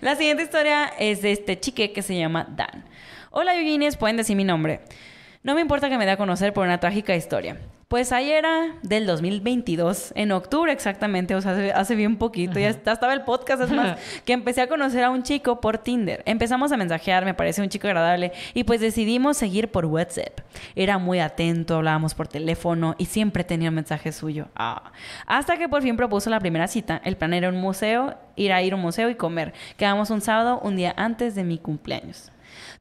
La 0.00 0.16
siguiente 0.16 0.42
historia 0.42 0.90
es 0.98 1.22
de 1.22 1.30
este 1.30 1.60
chique 1.60 1.92
que 1.92 2.02
se 2.02 2.16
llama 2.18 2.48
Dan. 2.50 2.84
Hola, 3.30 3.54
Eugenies, 3.54 3.96
pueden 3.96 4.16
decir 4.16 4.34
mi 4.36 4.42
nombre. 4.42 4.80
No 5.44 5.54
me 5.54 5.60
importa 5.60 5.88
que 5.88 5.96
me 5.96 6.06
dé 6.06 6.10
a 6.10 6.16
conocer 6.16 6.52
por 6.52 6.66
una 6.66 6.78
trágica 6.80 7.14
historia. 7.14 7.56
Pues 7.90 8.12
ahí 8.12 8.30
era 8.30 8.76
del 8.82 9.04
2022, 9.04 10.12
en 10.14 10.30
octubre 10.30 10.70
exactamente, 10.70 11.34
o 11.34 11.40
sea, 11.40 11.50
hace, 11.50 11.72
hace 11.72 11.96
bien 11.96 12.18
poquito, 12.18 12.60
ya 12.60 12.68
estaba 12.68 13.12
el 13.12 13.22
podcast, 13.22 13.64
es 13.64 13.70
más, 13.72 13.98
que 14.24 14.32
empecé 14.32 14.60
a 14.60 14.68
conocer 14.68 15.02
a 15.02 15.10
un 15.10 15.24
chico 15.24 15.60
por 15.60 15.76
Tinder. 15.78 16.22
Empezamos 16.24 16.70
a 16.70 16.76
mensajear, 16.76 17.24
me 17.24 17.34
parece 17.34 17.62
un 17.62 17.68
chico 17.68 17.88
agradable, 17.88 18.30
y 18.54 18.62
pues 18.62 18.80
decidimos 18.80 19.38
seguir 19.38 19.72
por 19.72 19.86
WhatsApp. 19.86 20.38
Era 20.76 20.98
muy 20.98 21.18
atento, 21.18 21.74
hablábamos 21.74 22.14
por 22.14 22.28
teléfono 22.28 22.94
y 22.96 23.06
siempre 23.06 23.42
tenía 23.42 23.70
un 23.70 23.74
mensaje 23.74 24.12
suyo. 24.12 24.46
Ah. 24.54 24.92
Hasta 25.26 25.56
que 25.56 25.68
por 25.68 25.82
fin 25.82 25.96
propuso 25.96 26.30
la 26.30 26.38
primera 26.38 26.68
cita. 26.68 27.02
El 27.04 27.16
plan 27.16 27.34
era 27.34 27.48
un 27.48 27.56
museo, 27.56 28.14
ir 28.36 28.52
a 28.52 28.62
ir 28.62 28.72
a 28.72 28.76
un 28.76 28.82
museo 28.82 29.10
y 29.10 29.16
comer. 29.16 29.52
Quedamos 29.76 30.10
un 30.10 30.20
sábado, 30.20 30.60
un 30.62 30.76
día 30.76 30.94
antes 30.96 31.34
de 31.34 31.42
mi 31.42 31.58
cumpleaños. 31.58 32.30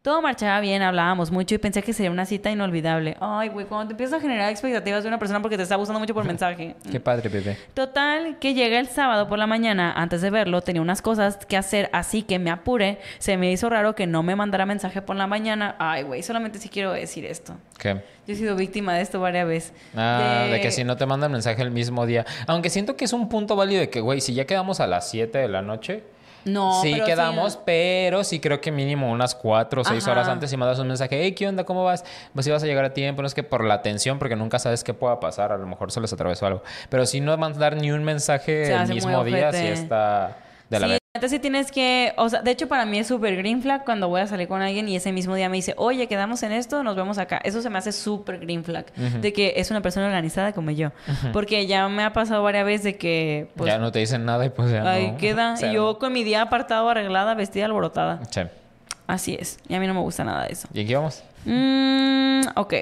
Todo 0.02 0.22
marchaba 0.22 0.62
bien, 0.62 0.82
hablábamos 0.82 1.30
mucho 1.30 1.56
y 1.56 1.58
pensé 1.58 1.84
que 1.84 1.92
sería 1.92 2.10
una 2.10 2.26
cita 2.26 2.50
inolvidable. 2.50 3.18
Ay, 3.20 3.50
güey, 3.50 3.66
cuando 3.66 3.88
te 3.88 3.94
empiezas 3.94 4.20
a 4.20 4.22
generar 4.22 4.50
expectativas 4.50 5.04
de 5.04 5.10
una 5.10 5.20
persona 5.20 5.42
porque 5.42 5.58
te 5.58 5.64
está 5.64 5.76
gustando 5.76 6.00
mucho 6.00 6.14
por 6.14 6.24
mensaje. 6.26 6.78
Qué 6.90 7.02
padre, 7.02 7.28
bebé. 7.28 7.58
Total, 7.74 8.40
que 8.40 8.54
llega 8.54 8.80
el 8.80 8.88
sábado 8.88 9.28
por 9.28 9.38
la 9.38 9.46
mañana, 9.46 9.92
antes 9.92 10.22
de 10.22 10.30
verlo, 10.30 10.62
tenía 10.62 10.82
unas 10.82 11.02
cosas 11.02 11.36
que 11.46 11.58
hacer, 11.58 11.90
así 11.92 12.24
que 12.24 12.40
me 12.40 12.50
apuré. 12.50 13.00
Se 13.18 13.36
me 13.36 13.52
hizo 13.52 13.70
raro 13.70 13.94
que 13.94 14.08
no 14.08 14.24
me 14.24 14.38
mandara 14.38 14.66
mensaje 14.66 15.02
por 15.02 15.18
la 15.18 15.28
mañana. 15.28 15.76
Ay, 15.80 16.04
güey, 16.04 16.24
solamente 16.24 16.60
sí 16.60 16.70
quiero 16.70 16.94
decir 16.94 17.26
esto. 17.26 17.58
¿Qué? 17.78 18.02
Yo 18.26 18.34
he 18.34 18.38
sido 18.38 18.56
víctima 18.56 18.94
de 18.94 19.02
esto 19.02 19.20
varias 19.20 19.48
veces. 19.50 19.74
Ah, 19.98 20.48
de... 20.50 20.62
que 20.62 20.72
si 20.72 20.86
no 20.86 20.96
te 20.96 21.06
mandan 21.08 21.34
mensaje 21.34 21.62
el 21.62 21.72
mismo 21.72 22.06
día. 22.06 22.26
Aunque 22.48 22.70
siento 22.70 22.96
que 22.96 23.04
es 23.04 23.12
un 23.12 23.28
punto 23.28 23.58
válido 23.58 23.82
de 23.82 23.90
que, 23.90 24.00
güey, 24.00 24.22
si 24.22 24.34
ya 24.34 24.46
quedamos 24.46 24.80
a 24.80 24.88
las 24.88 25.10
7 25.10 25.38
de 25.38 25.50
la 25.50 25.62
noche. 25.62 26.04
No, 26.46 26.82
sí 26.82 26.92
pero 26.94 27.06
quedamos, 27.06 27.58
pero 27.66 28.24
sí 28.24 28.40
creo 28.40 28.62
que 28.62 28.72
mínimo 28.72 29.12
unas 29.12 29.36
4 29.36 29.82
o 29.82 29.86
6 29.86 30.04
Ajá. 30.04 30.12
horas 30.12 30.28
antes 30.28 30.50
si 30.50 30.58
mandas 30.58 30.80
un 30.80 30.88
mensaje, 30.88 31.20
hey, 31.22 31.34
¿qué 31.34 31.48
onda? 31.48 31.64
¿Cómo 31.64 31.84
vas? 31.84 32.04
Pues 32.34 32.46
si 32.46 32.52
vas 32.52 32.64
a 32.64 32.66
llegar 32.66 32.86
a 32.86 32.94
tiempo, 32.94 33.22
no 33.22 33.28
es 33.28 33.34
que 33.34 33.44
por 33.44 33.64
la 33.64 33.76
atención, 33.76 34.20
porque 34.20 34.36
nunca 34.36 34.60
sabes 34.60 34.84
qué 34.84 34.94
pueda 34.94 35.20
pasar, 35.20 35.52
a 35.52 35.58
lo 35.58 35.68
mejor 35.68 35.92
se 35.92 36.00
les 36.02 36.12
atravesó 36.14 36.46
algo. 36.46 36.64
Pero 36.90 37.06
si 37.06 37.20
no 37.22 37.36
mandar 37.38 37.76
ni 37.76 37.92
un 37.92 38.04
mensaje 38.04 38.66
Se 38.66 38.74
el 38.74 38.88
mismo 38.88 39.24
día, 39.24 39.50
ojete. 39.50 39.72
está 39.74 40.38
de 40.70 40.80
la 40.80 40.88
sí. 40.88 40.99
Entonces 41.16 41.38
sí 41.38 41.40
tienes 41.40 41.72
que, 41.72 42.14
o 42.18 42.30
sea, 42.30 42.44
de 42.44 42.52
hecho 42.52 42.68
para 42.68 42.86
mí 42.86 43.00
es 43.00 43.08
súper 43.08 43.36
green 43.36 43.64
flag 43.64 43.84
cuando 43.84 44.08
voy 44.10 44.22
a 44.22 44.28
salir 44.28 44.48
con 44.48 44.62
alguien 44.62 44.88
y 44.88 44.96
ese 44.96 45.12
mismo 45.12 45.34
día 45.34 45.50
me 45.50 45.56
dice, 45.58 45.74
oye, 45.76 46.08
quedamos 46.08 46.44
en 46.44 46.52
esto, 46.52 46.84
nos 46.84 46.96
vemos 46.96 47.18
acá. 47.18 47.42
Eso 47.44 47.64
se 47.64 47.70
me 47.72 47.80
hace 47.80 47.92
súper 47.92 48.38
green 48.38 48.64
flag, 48.64 48.94
de 48.94 49.34
que 49.34 49.54
es 49.56 49.72
una 49.72 49.82
persona 49.82 50.06
organizada 50.06 50.54
como 50.54 50.70
yo. 50.70 50.92
Porque 51.34 51.66
ya 51.66 51.90
me 51.90 52.04
ha 52.04 52.14
pasado 52.14 52.44
varias 52.44 52.64
veces 52.64 52.84
de 52.84 52.98
que, 52.98 53.50
pues, 53.56 53.72
ya 53.72 53.80
no 53.80 53.92
te 53.92 53.98
dicen 53.98 54.24
nada 54.24 54.46
y 54.46 54.50
pues 54.50 54.70
ya 54.70 54.88
ahí 54.88 55.12
no. 55.12 55.18
queda. 55.18 55.54
O 55.54 55.58
sea, 55.58 55.72
y 55.72 55.74
yo 55.74 55.98
con 55.98 56.14
mi 56.14 56.24
día 56.24 56.44
apartado, 56.44 56.88
arreglada, 56.90 57.34
vestida, 57.34 57.66
alborotada. 57.66 58.22
Sí. 58.30 58.42
Así 59.08 59.36
es. 59.40 59.58
Y 59.68 59.74
a 59.74 59.80
mí 59.80 59.88
no 59.88 59.96
me 59.96 60.02
gusta 60.02 60.24
nada 60.24 60.46
de 60.46 60.54
eso. 60.54 60.68
¿Y 60.72 60.82
aquí 60.82 60.94
vamos? 60.94 61.24
Mm, 61.46 62.42
ok. 62.56 62.74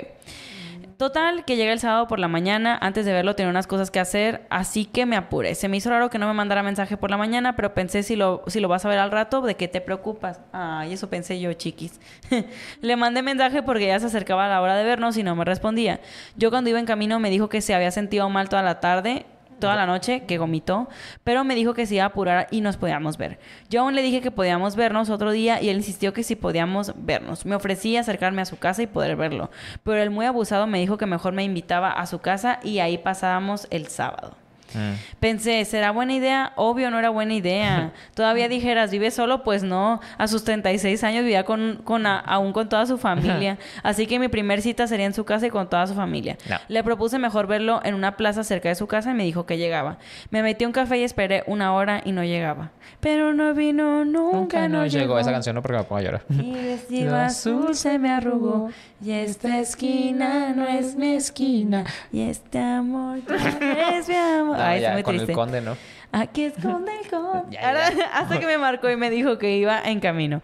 Total, 0.97 1.45
que 1.45 1.55
llega 1.55 1.71
el 1.73 1.79
sábado 1.79 2.07
por 2.07 2.17
la 2.17 2.27
mañana. 2.27 2.75
Antes 2.81 3.05
de 3.05 3.13
verlo 3.13 3.35
tenía 3.35 3.51
unas 3.51 3.67
cosas 3.67 3.91
que 3.91 3.99
hacer, 3.99 4.47
así 4.49 4.85
que 4.85 5.05
me 5.05 5.15
apuré. 5.15 5.53
Se 5.53 5.67
me 5.67 5.77
hizo 5.77 5.91
raro 5.91 6.09
que 6.09 6.17
no 6.17 6.27
me 6.27 6.33
mandara 6.33 6.63
mensaje 6.63 6.97
por 6.97 7.11
la 7.11 7.17
mañana, 7.17 7.55
pero 7.55 7.75
pensé 7.75 8.01
si 8.01 8.15
lo, 8.15 8.41
si 8.47 8.59
lo 8.59 8.67
vas 8.67 8.83
a 8.83 8.89
ver 8.89 8.97
al 8.97 9.11
rato, 9.11 9.41
¿de 9.41 9.53
qué 9.53 9.67
te 9.67 9.79
preocupas? 9.79 10.39
Ay, 10.51 10.93
eso 10.93 11.07
pensé 11.07 11.39
yo, 11.39 11.53
chiquis. 11.53 11.99
Le 12.81 12.95
mandé 12.95 13.21
mensaje 13.21 13.61
porque 13.61 13.85
ya 13.85 13.99
se 13.99 14.07
acercaba 14.07 14.47
la 14.47 14.59
hora 14.59 14.75
de 14.75 14.85
vernos 14.85 15.15
y 15.17 15.23
no 15.23 15.35
me 15.35 15.45
respondía. 15.45 16.01
Yo 16.35 16.49
cuando 16.49 16.71
iba 16.71 16.79
en 16.79 16.87
camino 16.87 17.19
me 17.19 17.29
dijo 17.29 17.47
que 17.47 17.61
se 17.61 17.75
había 17.75 17.91
sentido 17.91 18.27
mal 18.29 18.49
toda 18.49 18.63
la 18.63 18.79
tarde 18.79 19.27
toda 19.59 19.75
la 19.75 19.85
noche 19.85 20.23
que 20.25 20.37
vomitó, 20.37 20.87
pero 21.23 21.43
me 21.43 21.55
dijo 21.55 21.73
que 21.73 21.85
se 21.85 21.95
iba 21.95 22.03
a 22.03 22.07
apurar 22.07 22.47
y 22.51 22.61
nos 22.61 22.77
podíamos 22.77 23.17
ver. 23.17 23.39
Yo 23.69 23.81
aún 23.81 23.95
le 23.95 24.01
dije 24.01 24.21
que 24.21 24.31
podíamos 24.31 24.75
vernos 24.75 25.09
otro 25.09 25.31
día 25.31 25.61
y 25.61 25.69
él 25.69 25.77
insistió 25.77 26.13
que 26.13 26.23
sí 26.23 26.35
podíamos 26.35 26.93
vernos. 26.95 27.45
Me 27.45 27.55
ofrecí 27.55 27.97
acercarme 27.97 28.41
a 28.41 28.45
su 28.45 28.57
casa 28.57 28.83
y 28.83 28.87
poder 28.87 29.15
verlo, 29.15 29.51
pero 29.83 30.01
el 30.01 30.09
muy 30.09 30.25
abusado 30.25 30.67
me 30.67 30.79
dijo 30.79 30.97
que 30.97 31.05
mejor 31.05 31.33
me 31.33 31.43
invitaba 31.43 31.91
a 31.91 32.05
su 32.05 32.19
casa 32.19 32.59
y 32.63 32.79
ahí 32.79 32.97
pasábamos 32.97 33.67
el 33.69 33.87
sábado. 33.87 34.46
Mm. 34.77 34.93
Pensé, 35.19 35.65
¿será 35.65 35.91
buena 35.91 36.13
idea? 36.13 36.53
Obvio, 36.55 36.91
no 36.91 36.99
era 36.99 37.09
buena 37.09 37.33
idea. 37.33 37.91
Todavía 38.15 38.47
dijeras, 38.47 38.91
¿vive 38.91 39.11
solo? 39.11 39.43
Pues 39.43 39.63
no. 39.63 39.99
A 40.17 40.27
sus 40.27 40.43
36 40.43 41.03
años 41.03 41.23
vivía 41.23 41.43
con, 41.43 41.81
con 41.83 42.05
a- 42.05 42.19
aún 42.19 42.53
con 42.53 42.69
toda 42.69 42.85
su 42.85 42.97
familia. 42.97 43.57
Así 43.83 44.07
que 44.07 44.19
mi 44.19 44.27
primer 44.27 44.61
cita 44.61 44.87
sería 44.87 45.05
en 45.05 45.13
su 45.13 45.25
casa 45.25 45.47
y 45.47 45.49
con 45.49 45.69
toda 45.69 45.87
su 45.87 45.93
familia. 45.95 46.37
No. 46.49 46.57
Le 46.67 46.83
propuse 46.83 47.17
mejor 47.19 47.47
verlo 47.47 47.81
en 47.83 47.95
una 47.95 48.15
plaza 48.17 48.43
cerca 48.43 48.69
de 48.69 48.75
su 48.75 48.87
casa 48.87 49.11
y 49.11 49.13
me 49.13 49.23
dijo 49.23 49.45
que 49.45 49.57
llegaba. 49.57 49.97
Me 50.29 50.43
metí 50.43 50.63
a 50.63 50.67
un 50.67 50.73
café 50.73 50.97
y 50.99 51.03
esperé 51.03 51.43
una 51.47 51.73
hora 51.73 52.01
y 52.05 52.11
no 52.11 52.23
llegaba. 52.23 52.71
Pero 52.99 53.33
no 53.33 53.53
vino, 53.53 54.05
nunca, 54.05 54.37
Nunca 54.37 54.67
no 54.69 54.79
no 54.79 54.85
llegó 54.87 54.99
llegó. 55.01 55.19
esa 55.19 55.31
canción, 55.31 55.55
no 55.55 55.61
porque 55.61 55.77
me 55.77 55.83
pongo 55.83 55.97
a 55.97 56.01
llorar. 56.01 56.21
Y 56.29 56.51
vestido 56.51 57.15
azul 57.17 57.75
se 57.75 57.99
me 57.99 58.09
arrugó. 58.11 58.69
Y 59.03 59.11
esta 59.11 59.59
esquina 59.59 60.53
no 60.55 60.65
es 60.67 60.95
mi 60.95 61.13
esquina. 61.15 61.83
Y 62.11 62.21
este 62.21 62.57
amor 62.59 63.19
ya 63.27 63.35
no 63.59 63.97
es 63.97 64.07
mi 64.09 64.15
amor. 64.15 64.57
Ay, 64.69 64.81
ya, 64.81 64.91
muy 64.93 65.03
con 65.03 65.15
triste. 65.15 65.31
el 65.31 65.35
conde, 65.35 65.61
¿no? 65.61 65.77
Aquí 66.11 66.43
esconde 66.45 66.91
el 67.03 67.07
conde. 67.09 67.43
Ya, 67.55 67.67
Ahora, 67.67 67.91
ya. 67.91 68.05
Hasta 68.13 68.39
que 68.39 68.45
me 68.45 68.57
marcó 68.57 68.89
y 68.89 68.95
me 68.95 69.09
dijo 69.09 69.37
que 69.37 69.57
iba 69.57 69.81
en 69.83 69.99
camino. 69.99 70.41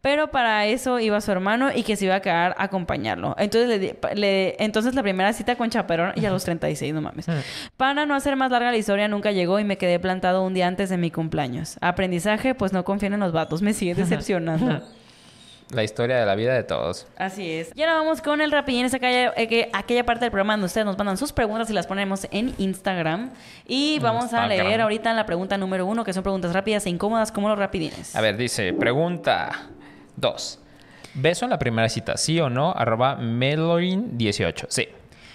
Pero 0.00 0.32
para 0.32 0.66
eso 0.66 0.98
iba 0.98 1.20
su 1.20 1.30
hermano 1.30 1.70
y 1.72 1.84
que 1.84 1.94
se 1.94 2.06
iba 2.06 2.16
a 2.16 2.20
quedar 2.20 2.56
a 2.58 2.64
acompañarlo. 2.64 3.36
Entonces, 3.38 3.68
le, 3.68 3.78
di- 3.78 3.92
le- 4.16 4.56
entonces 4.58 4.96
la 4.96 5.02
primera 5.04 5.32
cita 5.32 5.54
con 5.54 5.70
chaperón 5.70 6.12
y 6.16 6.26
a 6.26 6.30
los 6.30 6.42
36, 6.46 6.92
no 6.92 7.02
mames. 7.02 7.26
Para 7.76 8.04
no 8.04 8.14
hacer 8.16 8.34
más 8.34 8.50
larga 8.50 8.72
la 8.72 8.76
historia, 8.76 9.06
nunca 9.06 9.30
llegó 9.30 9.60
y 9.60 9.64
me 9.64 9.78
quedé 9.78 10.00
plantado 10.00 10.42
un 10.42 10.54
día 10.54 10.66
antes 10.66 10.90
de 10.90 10.96
mi 10.98 11.12
cumpleaños. 11.12 11.76
Aprendizaje, 11.80 12.56
pues 12.56 12.72
no 12.72 12.84
confíen 12.84 13.12
en 13.12 13.20
los 13.20 13.30
vatos. 13.32 13.62
Me 13.62 13.74
sigue 13.74 13.94
decepcionando. 13.94 14.82
La 15.72 15.82
historia 15.82 16.18
de 16.18 16.26
la 16.26 16.34
vida 16.34 16.54
de 16.54 16.62
todos. 16.64 17.06
Así 17.16 17.50
es. 17.50 17.72
Y 17.74 17.80
ahora 17.82 17.94
vamos 17.94 18.20
con 18.20 18.40
el 18.40 18.52
rapidín, 18.52 18.84
es 18.84 18.92
aquella, 18.94 19.32
eh, 19.36 19.48
que- 19.48 19.70
aquella 19.72 20.04
parte 20.04 20.24
del 20.26 20.30
programa 20.30 20.52
donde 20.52 20.66
ustedes 20.66 20.84
nos 20.84 20.98
mandan 20.98 21.16
sus 21.16 21.32
preguntas 21.32 21.68
y 21.70 21.72
las 21.72 21.86
ponemos 21.86 22.26
en 22.30 22.54
Instagram. 22.58 23.30
Y 23.66 23.98
vamos 24.00 24.32
a 24.34 24.46
leer 24.46 24.80
ahorita 24.82 25.12
la 25.14 25.24
pregunta 25.26 25.56
número 25.56 25.86
uno, 25.86 26.04
que 26.04 26.12
son 26.12 26.22
preguntas 26.22 26.52
rápidas 26.52 26.84
e 26.86 26.90
incómodas 26.90 27.32
como 27.32 27.48
los 27.48 27.58
rapidines. 27.58 28.14
A 28.14 28.20
ver, 28.20 28.36
dice, 28.36 28.72
pregunta 28.74 29.50
2. 30.16 30.58
¿Beso 31.14 31.44
en 31.46 31.50
la 31.50 31.58
primera 31.58 31.88
cita? 31.88 32.16
¿Sí 32.16 32.38
o 32.40 32.48
no? 32.50 32.72
Arroba 32.72 33.18
Melorin18. 33.18 34.66
Sí. 34.68 34.88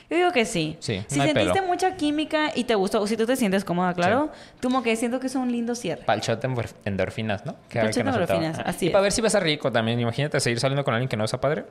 Yo 0.10 0.16
digo 0.18 0.32
que 0.32 0.46
sí. 0.46 0.78
Sí, 0.80 1.04
Si 1.08 1.18
no 1.18 1.24
hay 1.24 1.30
sentiste 1.32 1.54
pelo. 1.60 1.68
mucha 1.68 1.96
química 1.98 2.52
y 2.56 2.64
te 2.64 2.76
gustó, 2.76 3.02
o 3.02 3.08
si 3.08 3.18
tú 3.18 3.26
te 3.26 3.36
sientes 3.36 3.66
cómoda, 3.66 3.94
claro, 3.94 4.32
como 4.62 4.82
que 4.82 4.96
siento 4.96 5.20
que 5.20 5.28
es 5.28 5.36
un 5.36 5.52
lindo 5.52 5.76
cierre. 5.76 6.04
Palchot 6.06 6.42
endorf- 6.44 6.74
endorfinas, 6.86 7.46
¿no? 7.46 7.56
Que 7.68 7.82
faltaba. 7.82 8.10
endorfinas, 8.12 8.60
así 8.66 8.86
Y 8.86 8.88
es. 8.88 8.94
para 8.94 9.02
ver 9.02 9.12
si 9.12 9.22
besa 9.22 9.40
rico 9.42 9.70
también. 9.72 10.00
Imagínate 10.00 10.40
seguir 10.40 10.60
saliendo 10.62 10.84
con 10.86 10.94
alguien 10.94 11.10
que 11.10 11.18
no 11.18 11.24
besa 11.26 11.42
padre. 11.42 11.66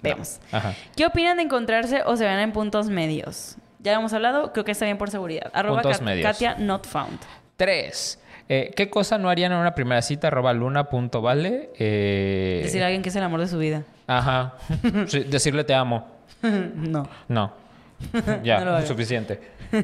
Veamos. 0.00 0.38
Ajá. 0.52 0.74
¿Qué 0.96 1.04
opinan 1.04 1.36
de 1.36 1.42
encontrarse 1.42 2.02
o 2.06 2.16
se 2.16 2.24
ven 2.24 2.38
en 2.38 2.52
puntos 2.52 2.88
medios? 2.88 3.56
Ya 3.80 3.92
lo 3.92 3.98
hemos 3.98 4.12
hablado, 4.12 4.52
creo 4.52 4.64
que 4.64 4.72
está 4.72 4.84
bien 4.86 4.96
por 4.96 5.10
seguridad. 5.10 5.50
Arroba 5.52 5.82
Puntos 5.82 5.98
Kat- 5.98 6.04
medios. 6.04 6.26
Katia 6.26 6.54
not 6.58 6.86
found. 6.86 7.18
3. 7.56 8.18
¿Qué 8.48 8.88
cosa 8.90 9.18
no 9.18 9.28
harían 9.28 9.52
en 9.52 9.58
una 9.58 9.74
primera 9.74 10.00
cita? 10.00 10.28
Arroba 10.28 10.54
luna.vale. 10.54 11.70
Eh... 11.78 12.60
Decir 12.64 12.82
a 12.82 12.86
alguien 12.86 13.02
que 13.02 13.10
es 13.10 13.16
el 13.16 13.22
amor 13.22 13.40
de 13.40 13.48
su 13.48 13.58
vida. 13.58 13.82
Ajá. 14.06 14.54
Sí, 15.06 15.20
decirle 15.20 15.64
te 15.64 15.74
amo. 15.74 16.06
no. 16.42 17.08
No. 17.28 17.52
ya, 18.42 18.64
No 18.64 18.86
suficiente. 18.86 19.40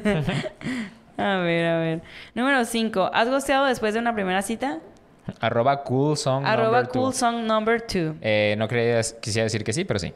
A 1.17 1.37
ver, 1.37 1.65
a 1.65 1.77
ver. 1.79 2.01
Número 2.33 2.65
5. 2.65 3.09
¿Has 3.13 3.29
gosteado 3.29 3.65
después 3.65 3.93
de 3.93 4.01
una 4.01 4.13
primera 4.13 4.41
cita? 4.41 4.79
Arroba 5.39 5.81
cool 5.83 6.17
song 6.17 6.45
Arroba 6.45 6.79
number 6.81 6.87
two. 6.91 7.01
cool 7.01 7.13
song 7.13 7.45
number 7.47 7.81
2. 7.81 8.15
Eh, 8.21 8.55
no 8.57 8.67
quería, 8.67 8.99
quisiera 9.21 9.45
decir 9.45 9.63
que 9.63 9.71
sí, 9.71 9.85
pero 9.85 9.97
sí. 9.97 10.13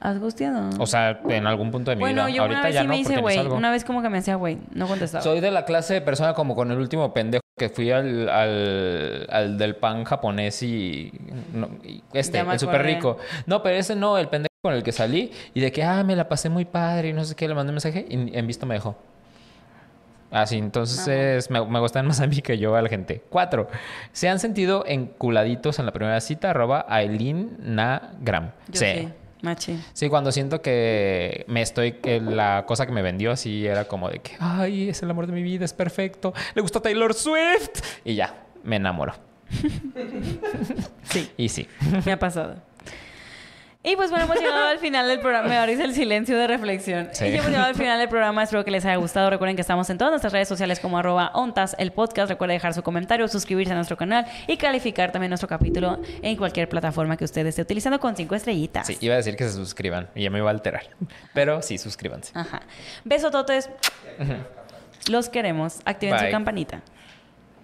¿Has 0.00 0.18
gosteado? 0.18 0.70
O 0.78 0.86
sea, 0.86 1.20
en 1.28 1.46
algún 1.46 1.70
punto 1.70 1.90
de 1.90 1.96
mi 1.96 2.00
bueno, 2.00 2.26
vida. 2.26 2.36
yo 2.36 2.42
Ahorita 2.42 2.60
una 2.60 2.66
vez 2.66 2.74
ya 2.74 2.80
sí 2.80 2.86
no, 2.86 2.92
me 2.94 3.00
hice 3.00 3.20
güey. 3.20 3.38
Una 3.46 3.70
vez 3.70 3.84
como 3.84 4.00
que 4.00 4.08
me 4.08 4.18
hacía 4.18 4.36
güey. 4.36 4.58
No 4.72 4.86
contestaba. 4.86 5.22
Soy 5.22 5.40
de 5.40 5.50
la 5.50 5.64
clase 5.64 5.94
de 5.94 6.00
persona 6.00 6.32
como 6.34 6.54
con 6.54 6.70
el 6.70 6.78
último 6.78 7.12
pendejo 7.12 7.42
que 7.58 7.68
fui 7.68 7.90
al, 7.90 8.28
al, 8.28 9.26
al 9.30 9.58
del 9.58 9.76
pan 9.76 10.04
japonés 10.04 10.62
y, 10.62 11.12
no, 11.52 11.68
y 11.82 12.02
este, 12.14 12.38
el 12.38 12.58
súper 12.58 12.84
rico. 12.84 13.18
No, 13.46 13.62
pero 13.62 13.76
ese 13.76 13.96
no, 13.96 14.16
el 14.16 14.28
pendejo 14.28 14.47
con 14.60 14.74
el 14.74 14.82
que 14.82 14.90
salí 14.90 15.30
y 15.54 15.60
de 15.60 15.70
que, 15.70 15.84
ah, 15.84 16.02
me 16.02 16.16
la 16.16 16.28
pasé 16.28 16.48
muy 16.48 16.64
padre 16.64 17.10
y 17.10 17.12
no 17.12 17.24
sé 17.24 17.36
qué, 17.36 17.46
le 17.46 17.54
mandé 17.54 17.70
un 17.70 17.76
mensaje 17.76 18.06
y 18.08 18.36
en 18.36 18.46
visto 18.46 18.66
me 18.66 18.74
dejó. 18.74 18.96
Así, 20.32 20.58
entonces 20.58 21.48
me, 21.48 21.64
me 21.64 21.78
gustan 21.78 22.06
más 22.08 22.20
a 22.20 22.26
mí 22.26 22.42
que 22.42 22.58
yo 22.58 22.74
a 22.74 22.82
la 22.82 22.88
gente. 22.88 23.22
Cuatro, 23.30 23.68
¿se 24.10 24.28
han 24.28 24.40
sentido 24.40 24.84
enculaditos 24.84 25.78
en 25.78 25.86
la 25.86 25.92
primera 25.92 26.20
cita? 26.20 26.50
Arroba 26.50 26.84
Aileen 26.88 27.56
Nagram. 27.60 28.50
Yo 28.68 28.80
sí. 28.80 28.86
sí. 28.86 29.08
Machi. 29.42 29.78
Sí, 29.92 30.08
cuando 30.08 30.32
siento 30.32 30.60
que 30.60 31.44
me 31.46 31.62
estoy, 31.62 31.92
que 31.92 32.20
la 32.20 32.64
cosa 32.66 32.84
que 32.84 32.90
me 32.90 33.02
vendió 33.02 33.30
así 33.30 33.64
era 33.64 33.84
como 33.84 34.10
de 34.10 34.18
que, 34.18 34.32
ay, 34.40 34.88
es 34.88 35.00
el 35.04 35.10
amor 35.10 35.28
de 35.28 35.32
mi 35.34 35.44
vida, 35.44 35.64
es 35.64 35.72
perfecto, 35.72 36.34
le 36.56 36.62
gusta 36.62 36.80
Taylor 36.80 37.14
Swift. 37.14 37.80
Y 38.04 38.16
ya, 38.16 38.34
me 38.64 38.76
enamoro. 38.76 39.14
Sí. 41.04 41.30
Y 41.38 41.48
sí. 41.48 41.66
Me 42.04 42.12
ha 42.12 42.18
pasado. 42.18 42.67
Y 43.88 43.96
pues 43.96 44.10
bueno, 44.10 44.26
hemos 44.26 44.36
llegado 44.38 44.66
al 44.66 44.78
final 44.80 45.08
del 45.08 45.18
programa. 45.18 45.48
Me 45.48 45.54
da 45.54 45.64
risa 45.64 45.82
el 45.84 45.94
silencio 45.94 46.36
de 46.36 46.46
reflexión. 46.46 47.08
Sí. 47.12 47.24
Y 47.24 47.34
hemos 47.36 47.46
llegado 47.46 47.68
al 47.68 47.74
final 47.74 47.98
del 47.98 48.10
programa. 48.10 48.42
Espero 48.42 48.62
que 48.62 48.70
les 48.70 48.84
haya 48.84 48.96
gustado. 48.96 49.30
Recuerden 49.30 49.56
que 49.56 49.62
estamos 49.62 49.88
en 49.88 49.96
todas 49.96 50.12
nuestras 50.12 50.30
redes 50.30 50.46
sociales 50.46 50.78
como 50.78 50.98
arroba 50.98 51.30
ontas, 51.32 51.74
el 51.78 51.90
podcast. 51.90 52.28
Recuerden 52.28 52.56
dejar 52.56 52.74
su 52.74 52.82
comentario, 52.82 53.26
suscribirse 53.28 53.72
a 53.72 53.76
nuestro 53.76 53.96
canal 53.96 54.26
y 54.46 54.58
calificar 54.58 55.10
también 55.10 55.30
nuestro 55.30 55.48
capítulo 55.48 56.00
en 56.20 56.36
cualquier 56.36 56.68
plataforma 56.68 57.16
que 57.16 57.24
usted 57.24 57.46
esté 57.46 57.62
utilizando 57.62 57.98
con 57.98 58.14
cinco 58.14 58.34
estrellitas. 58.34 58.86
Sí, 58.86 58.98
iba 59.00 59.14
a 59.14 59.16
decir 59.16 59.36
que 59.36 59.44
se 59.44 59.54
suscriban 59.54 60.10
y 60.14 60.24
ya 60.24 60.28
me 60.28 60.36
iba 60.36 60.48
a 60.48 60.52
alterar. 60.52 60.82
Pero 61.32 61.62
sí, 61.62 61.78
suscríbanse. 61.78 62.32
Ajá. 62.38 62.60
Besototes. 63.04 63.70
Los 65.08 65.30
queremos. 65.30 65.78
Activen 65.86 66.18
su 66.18 66.30
campanita. 66.30 66.82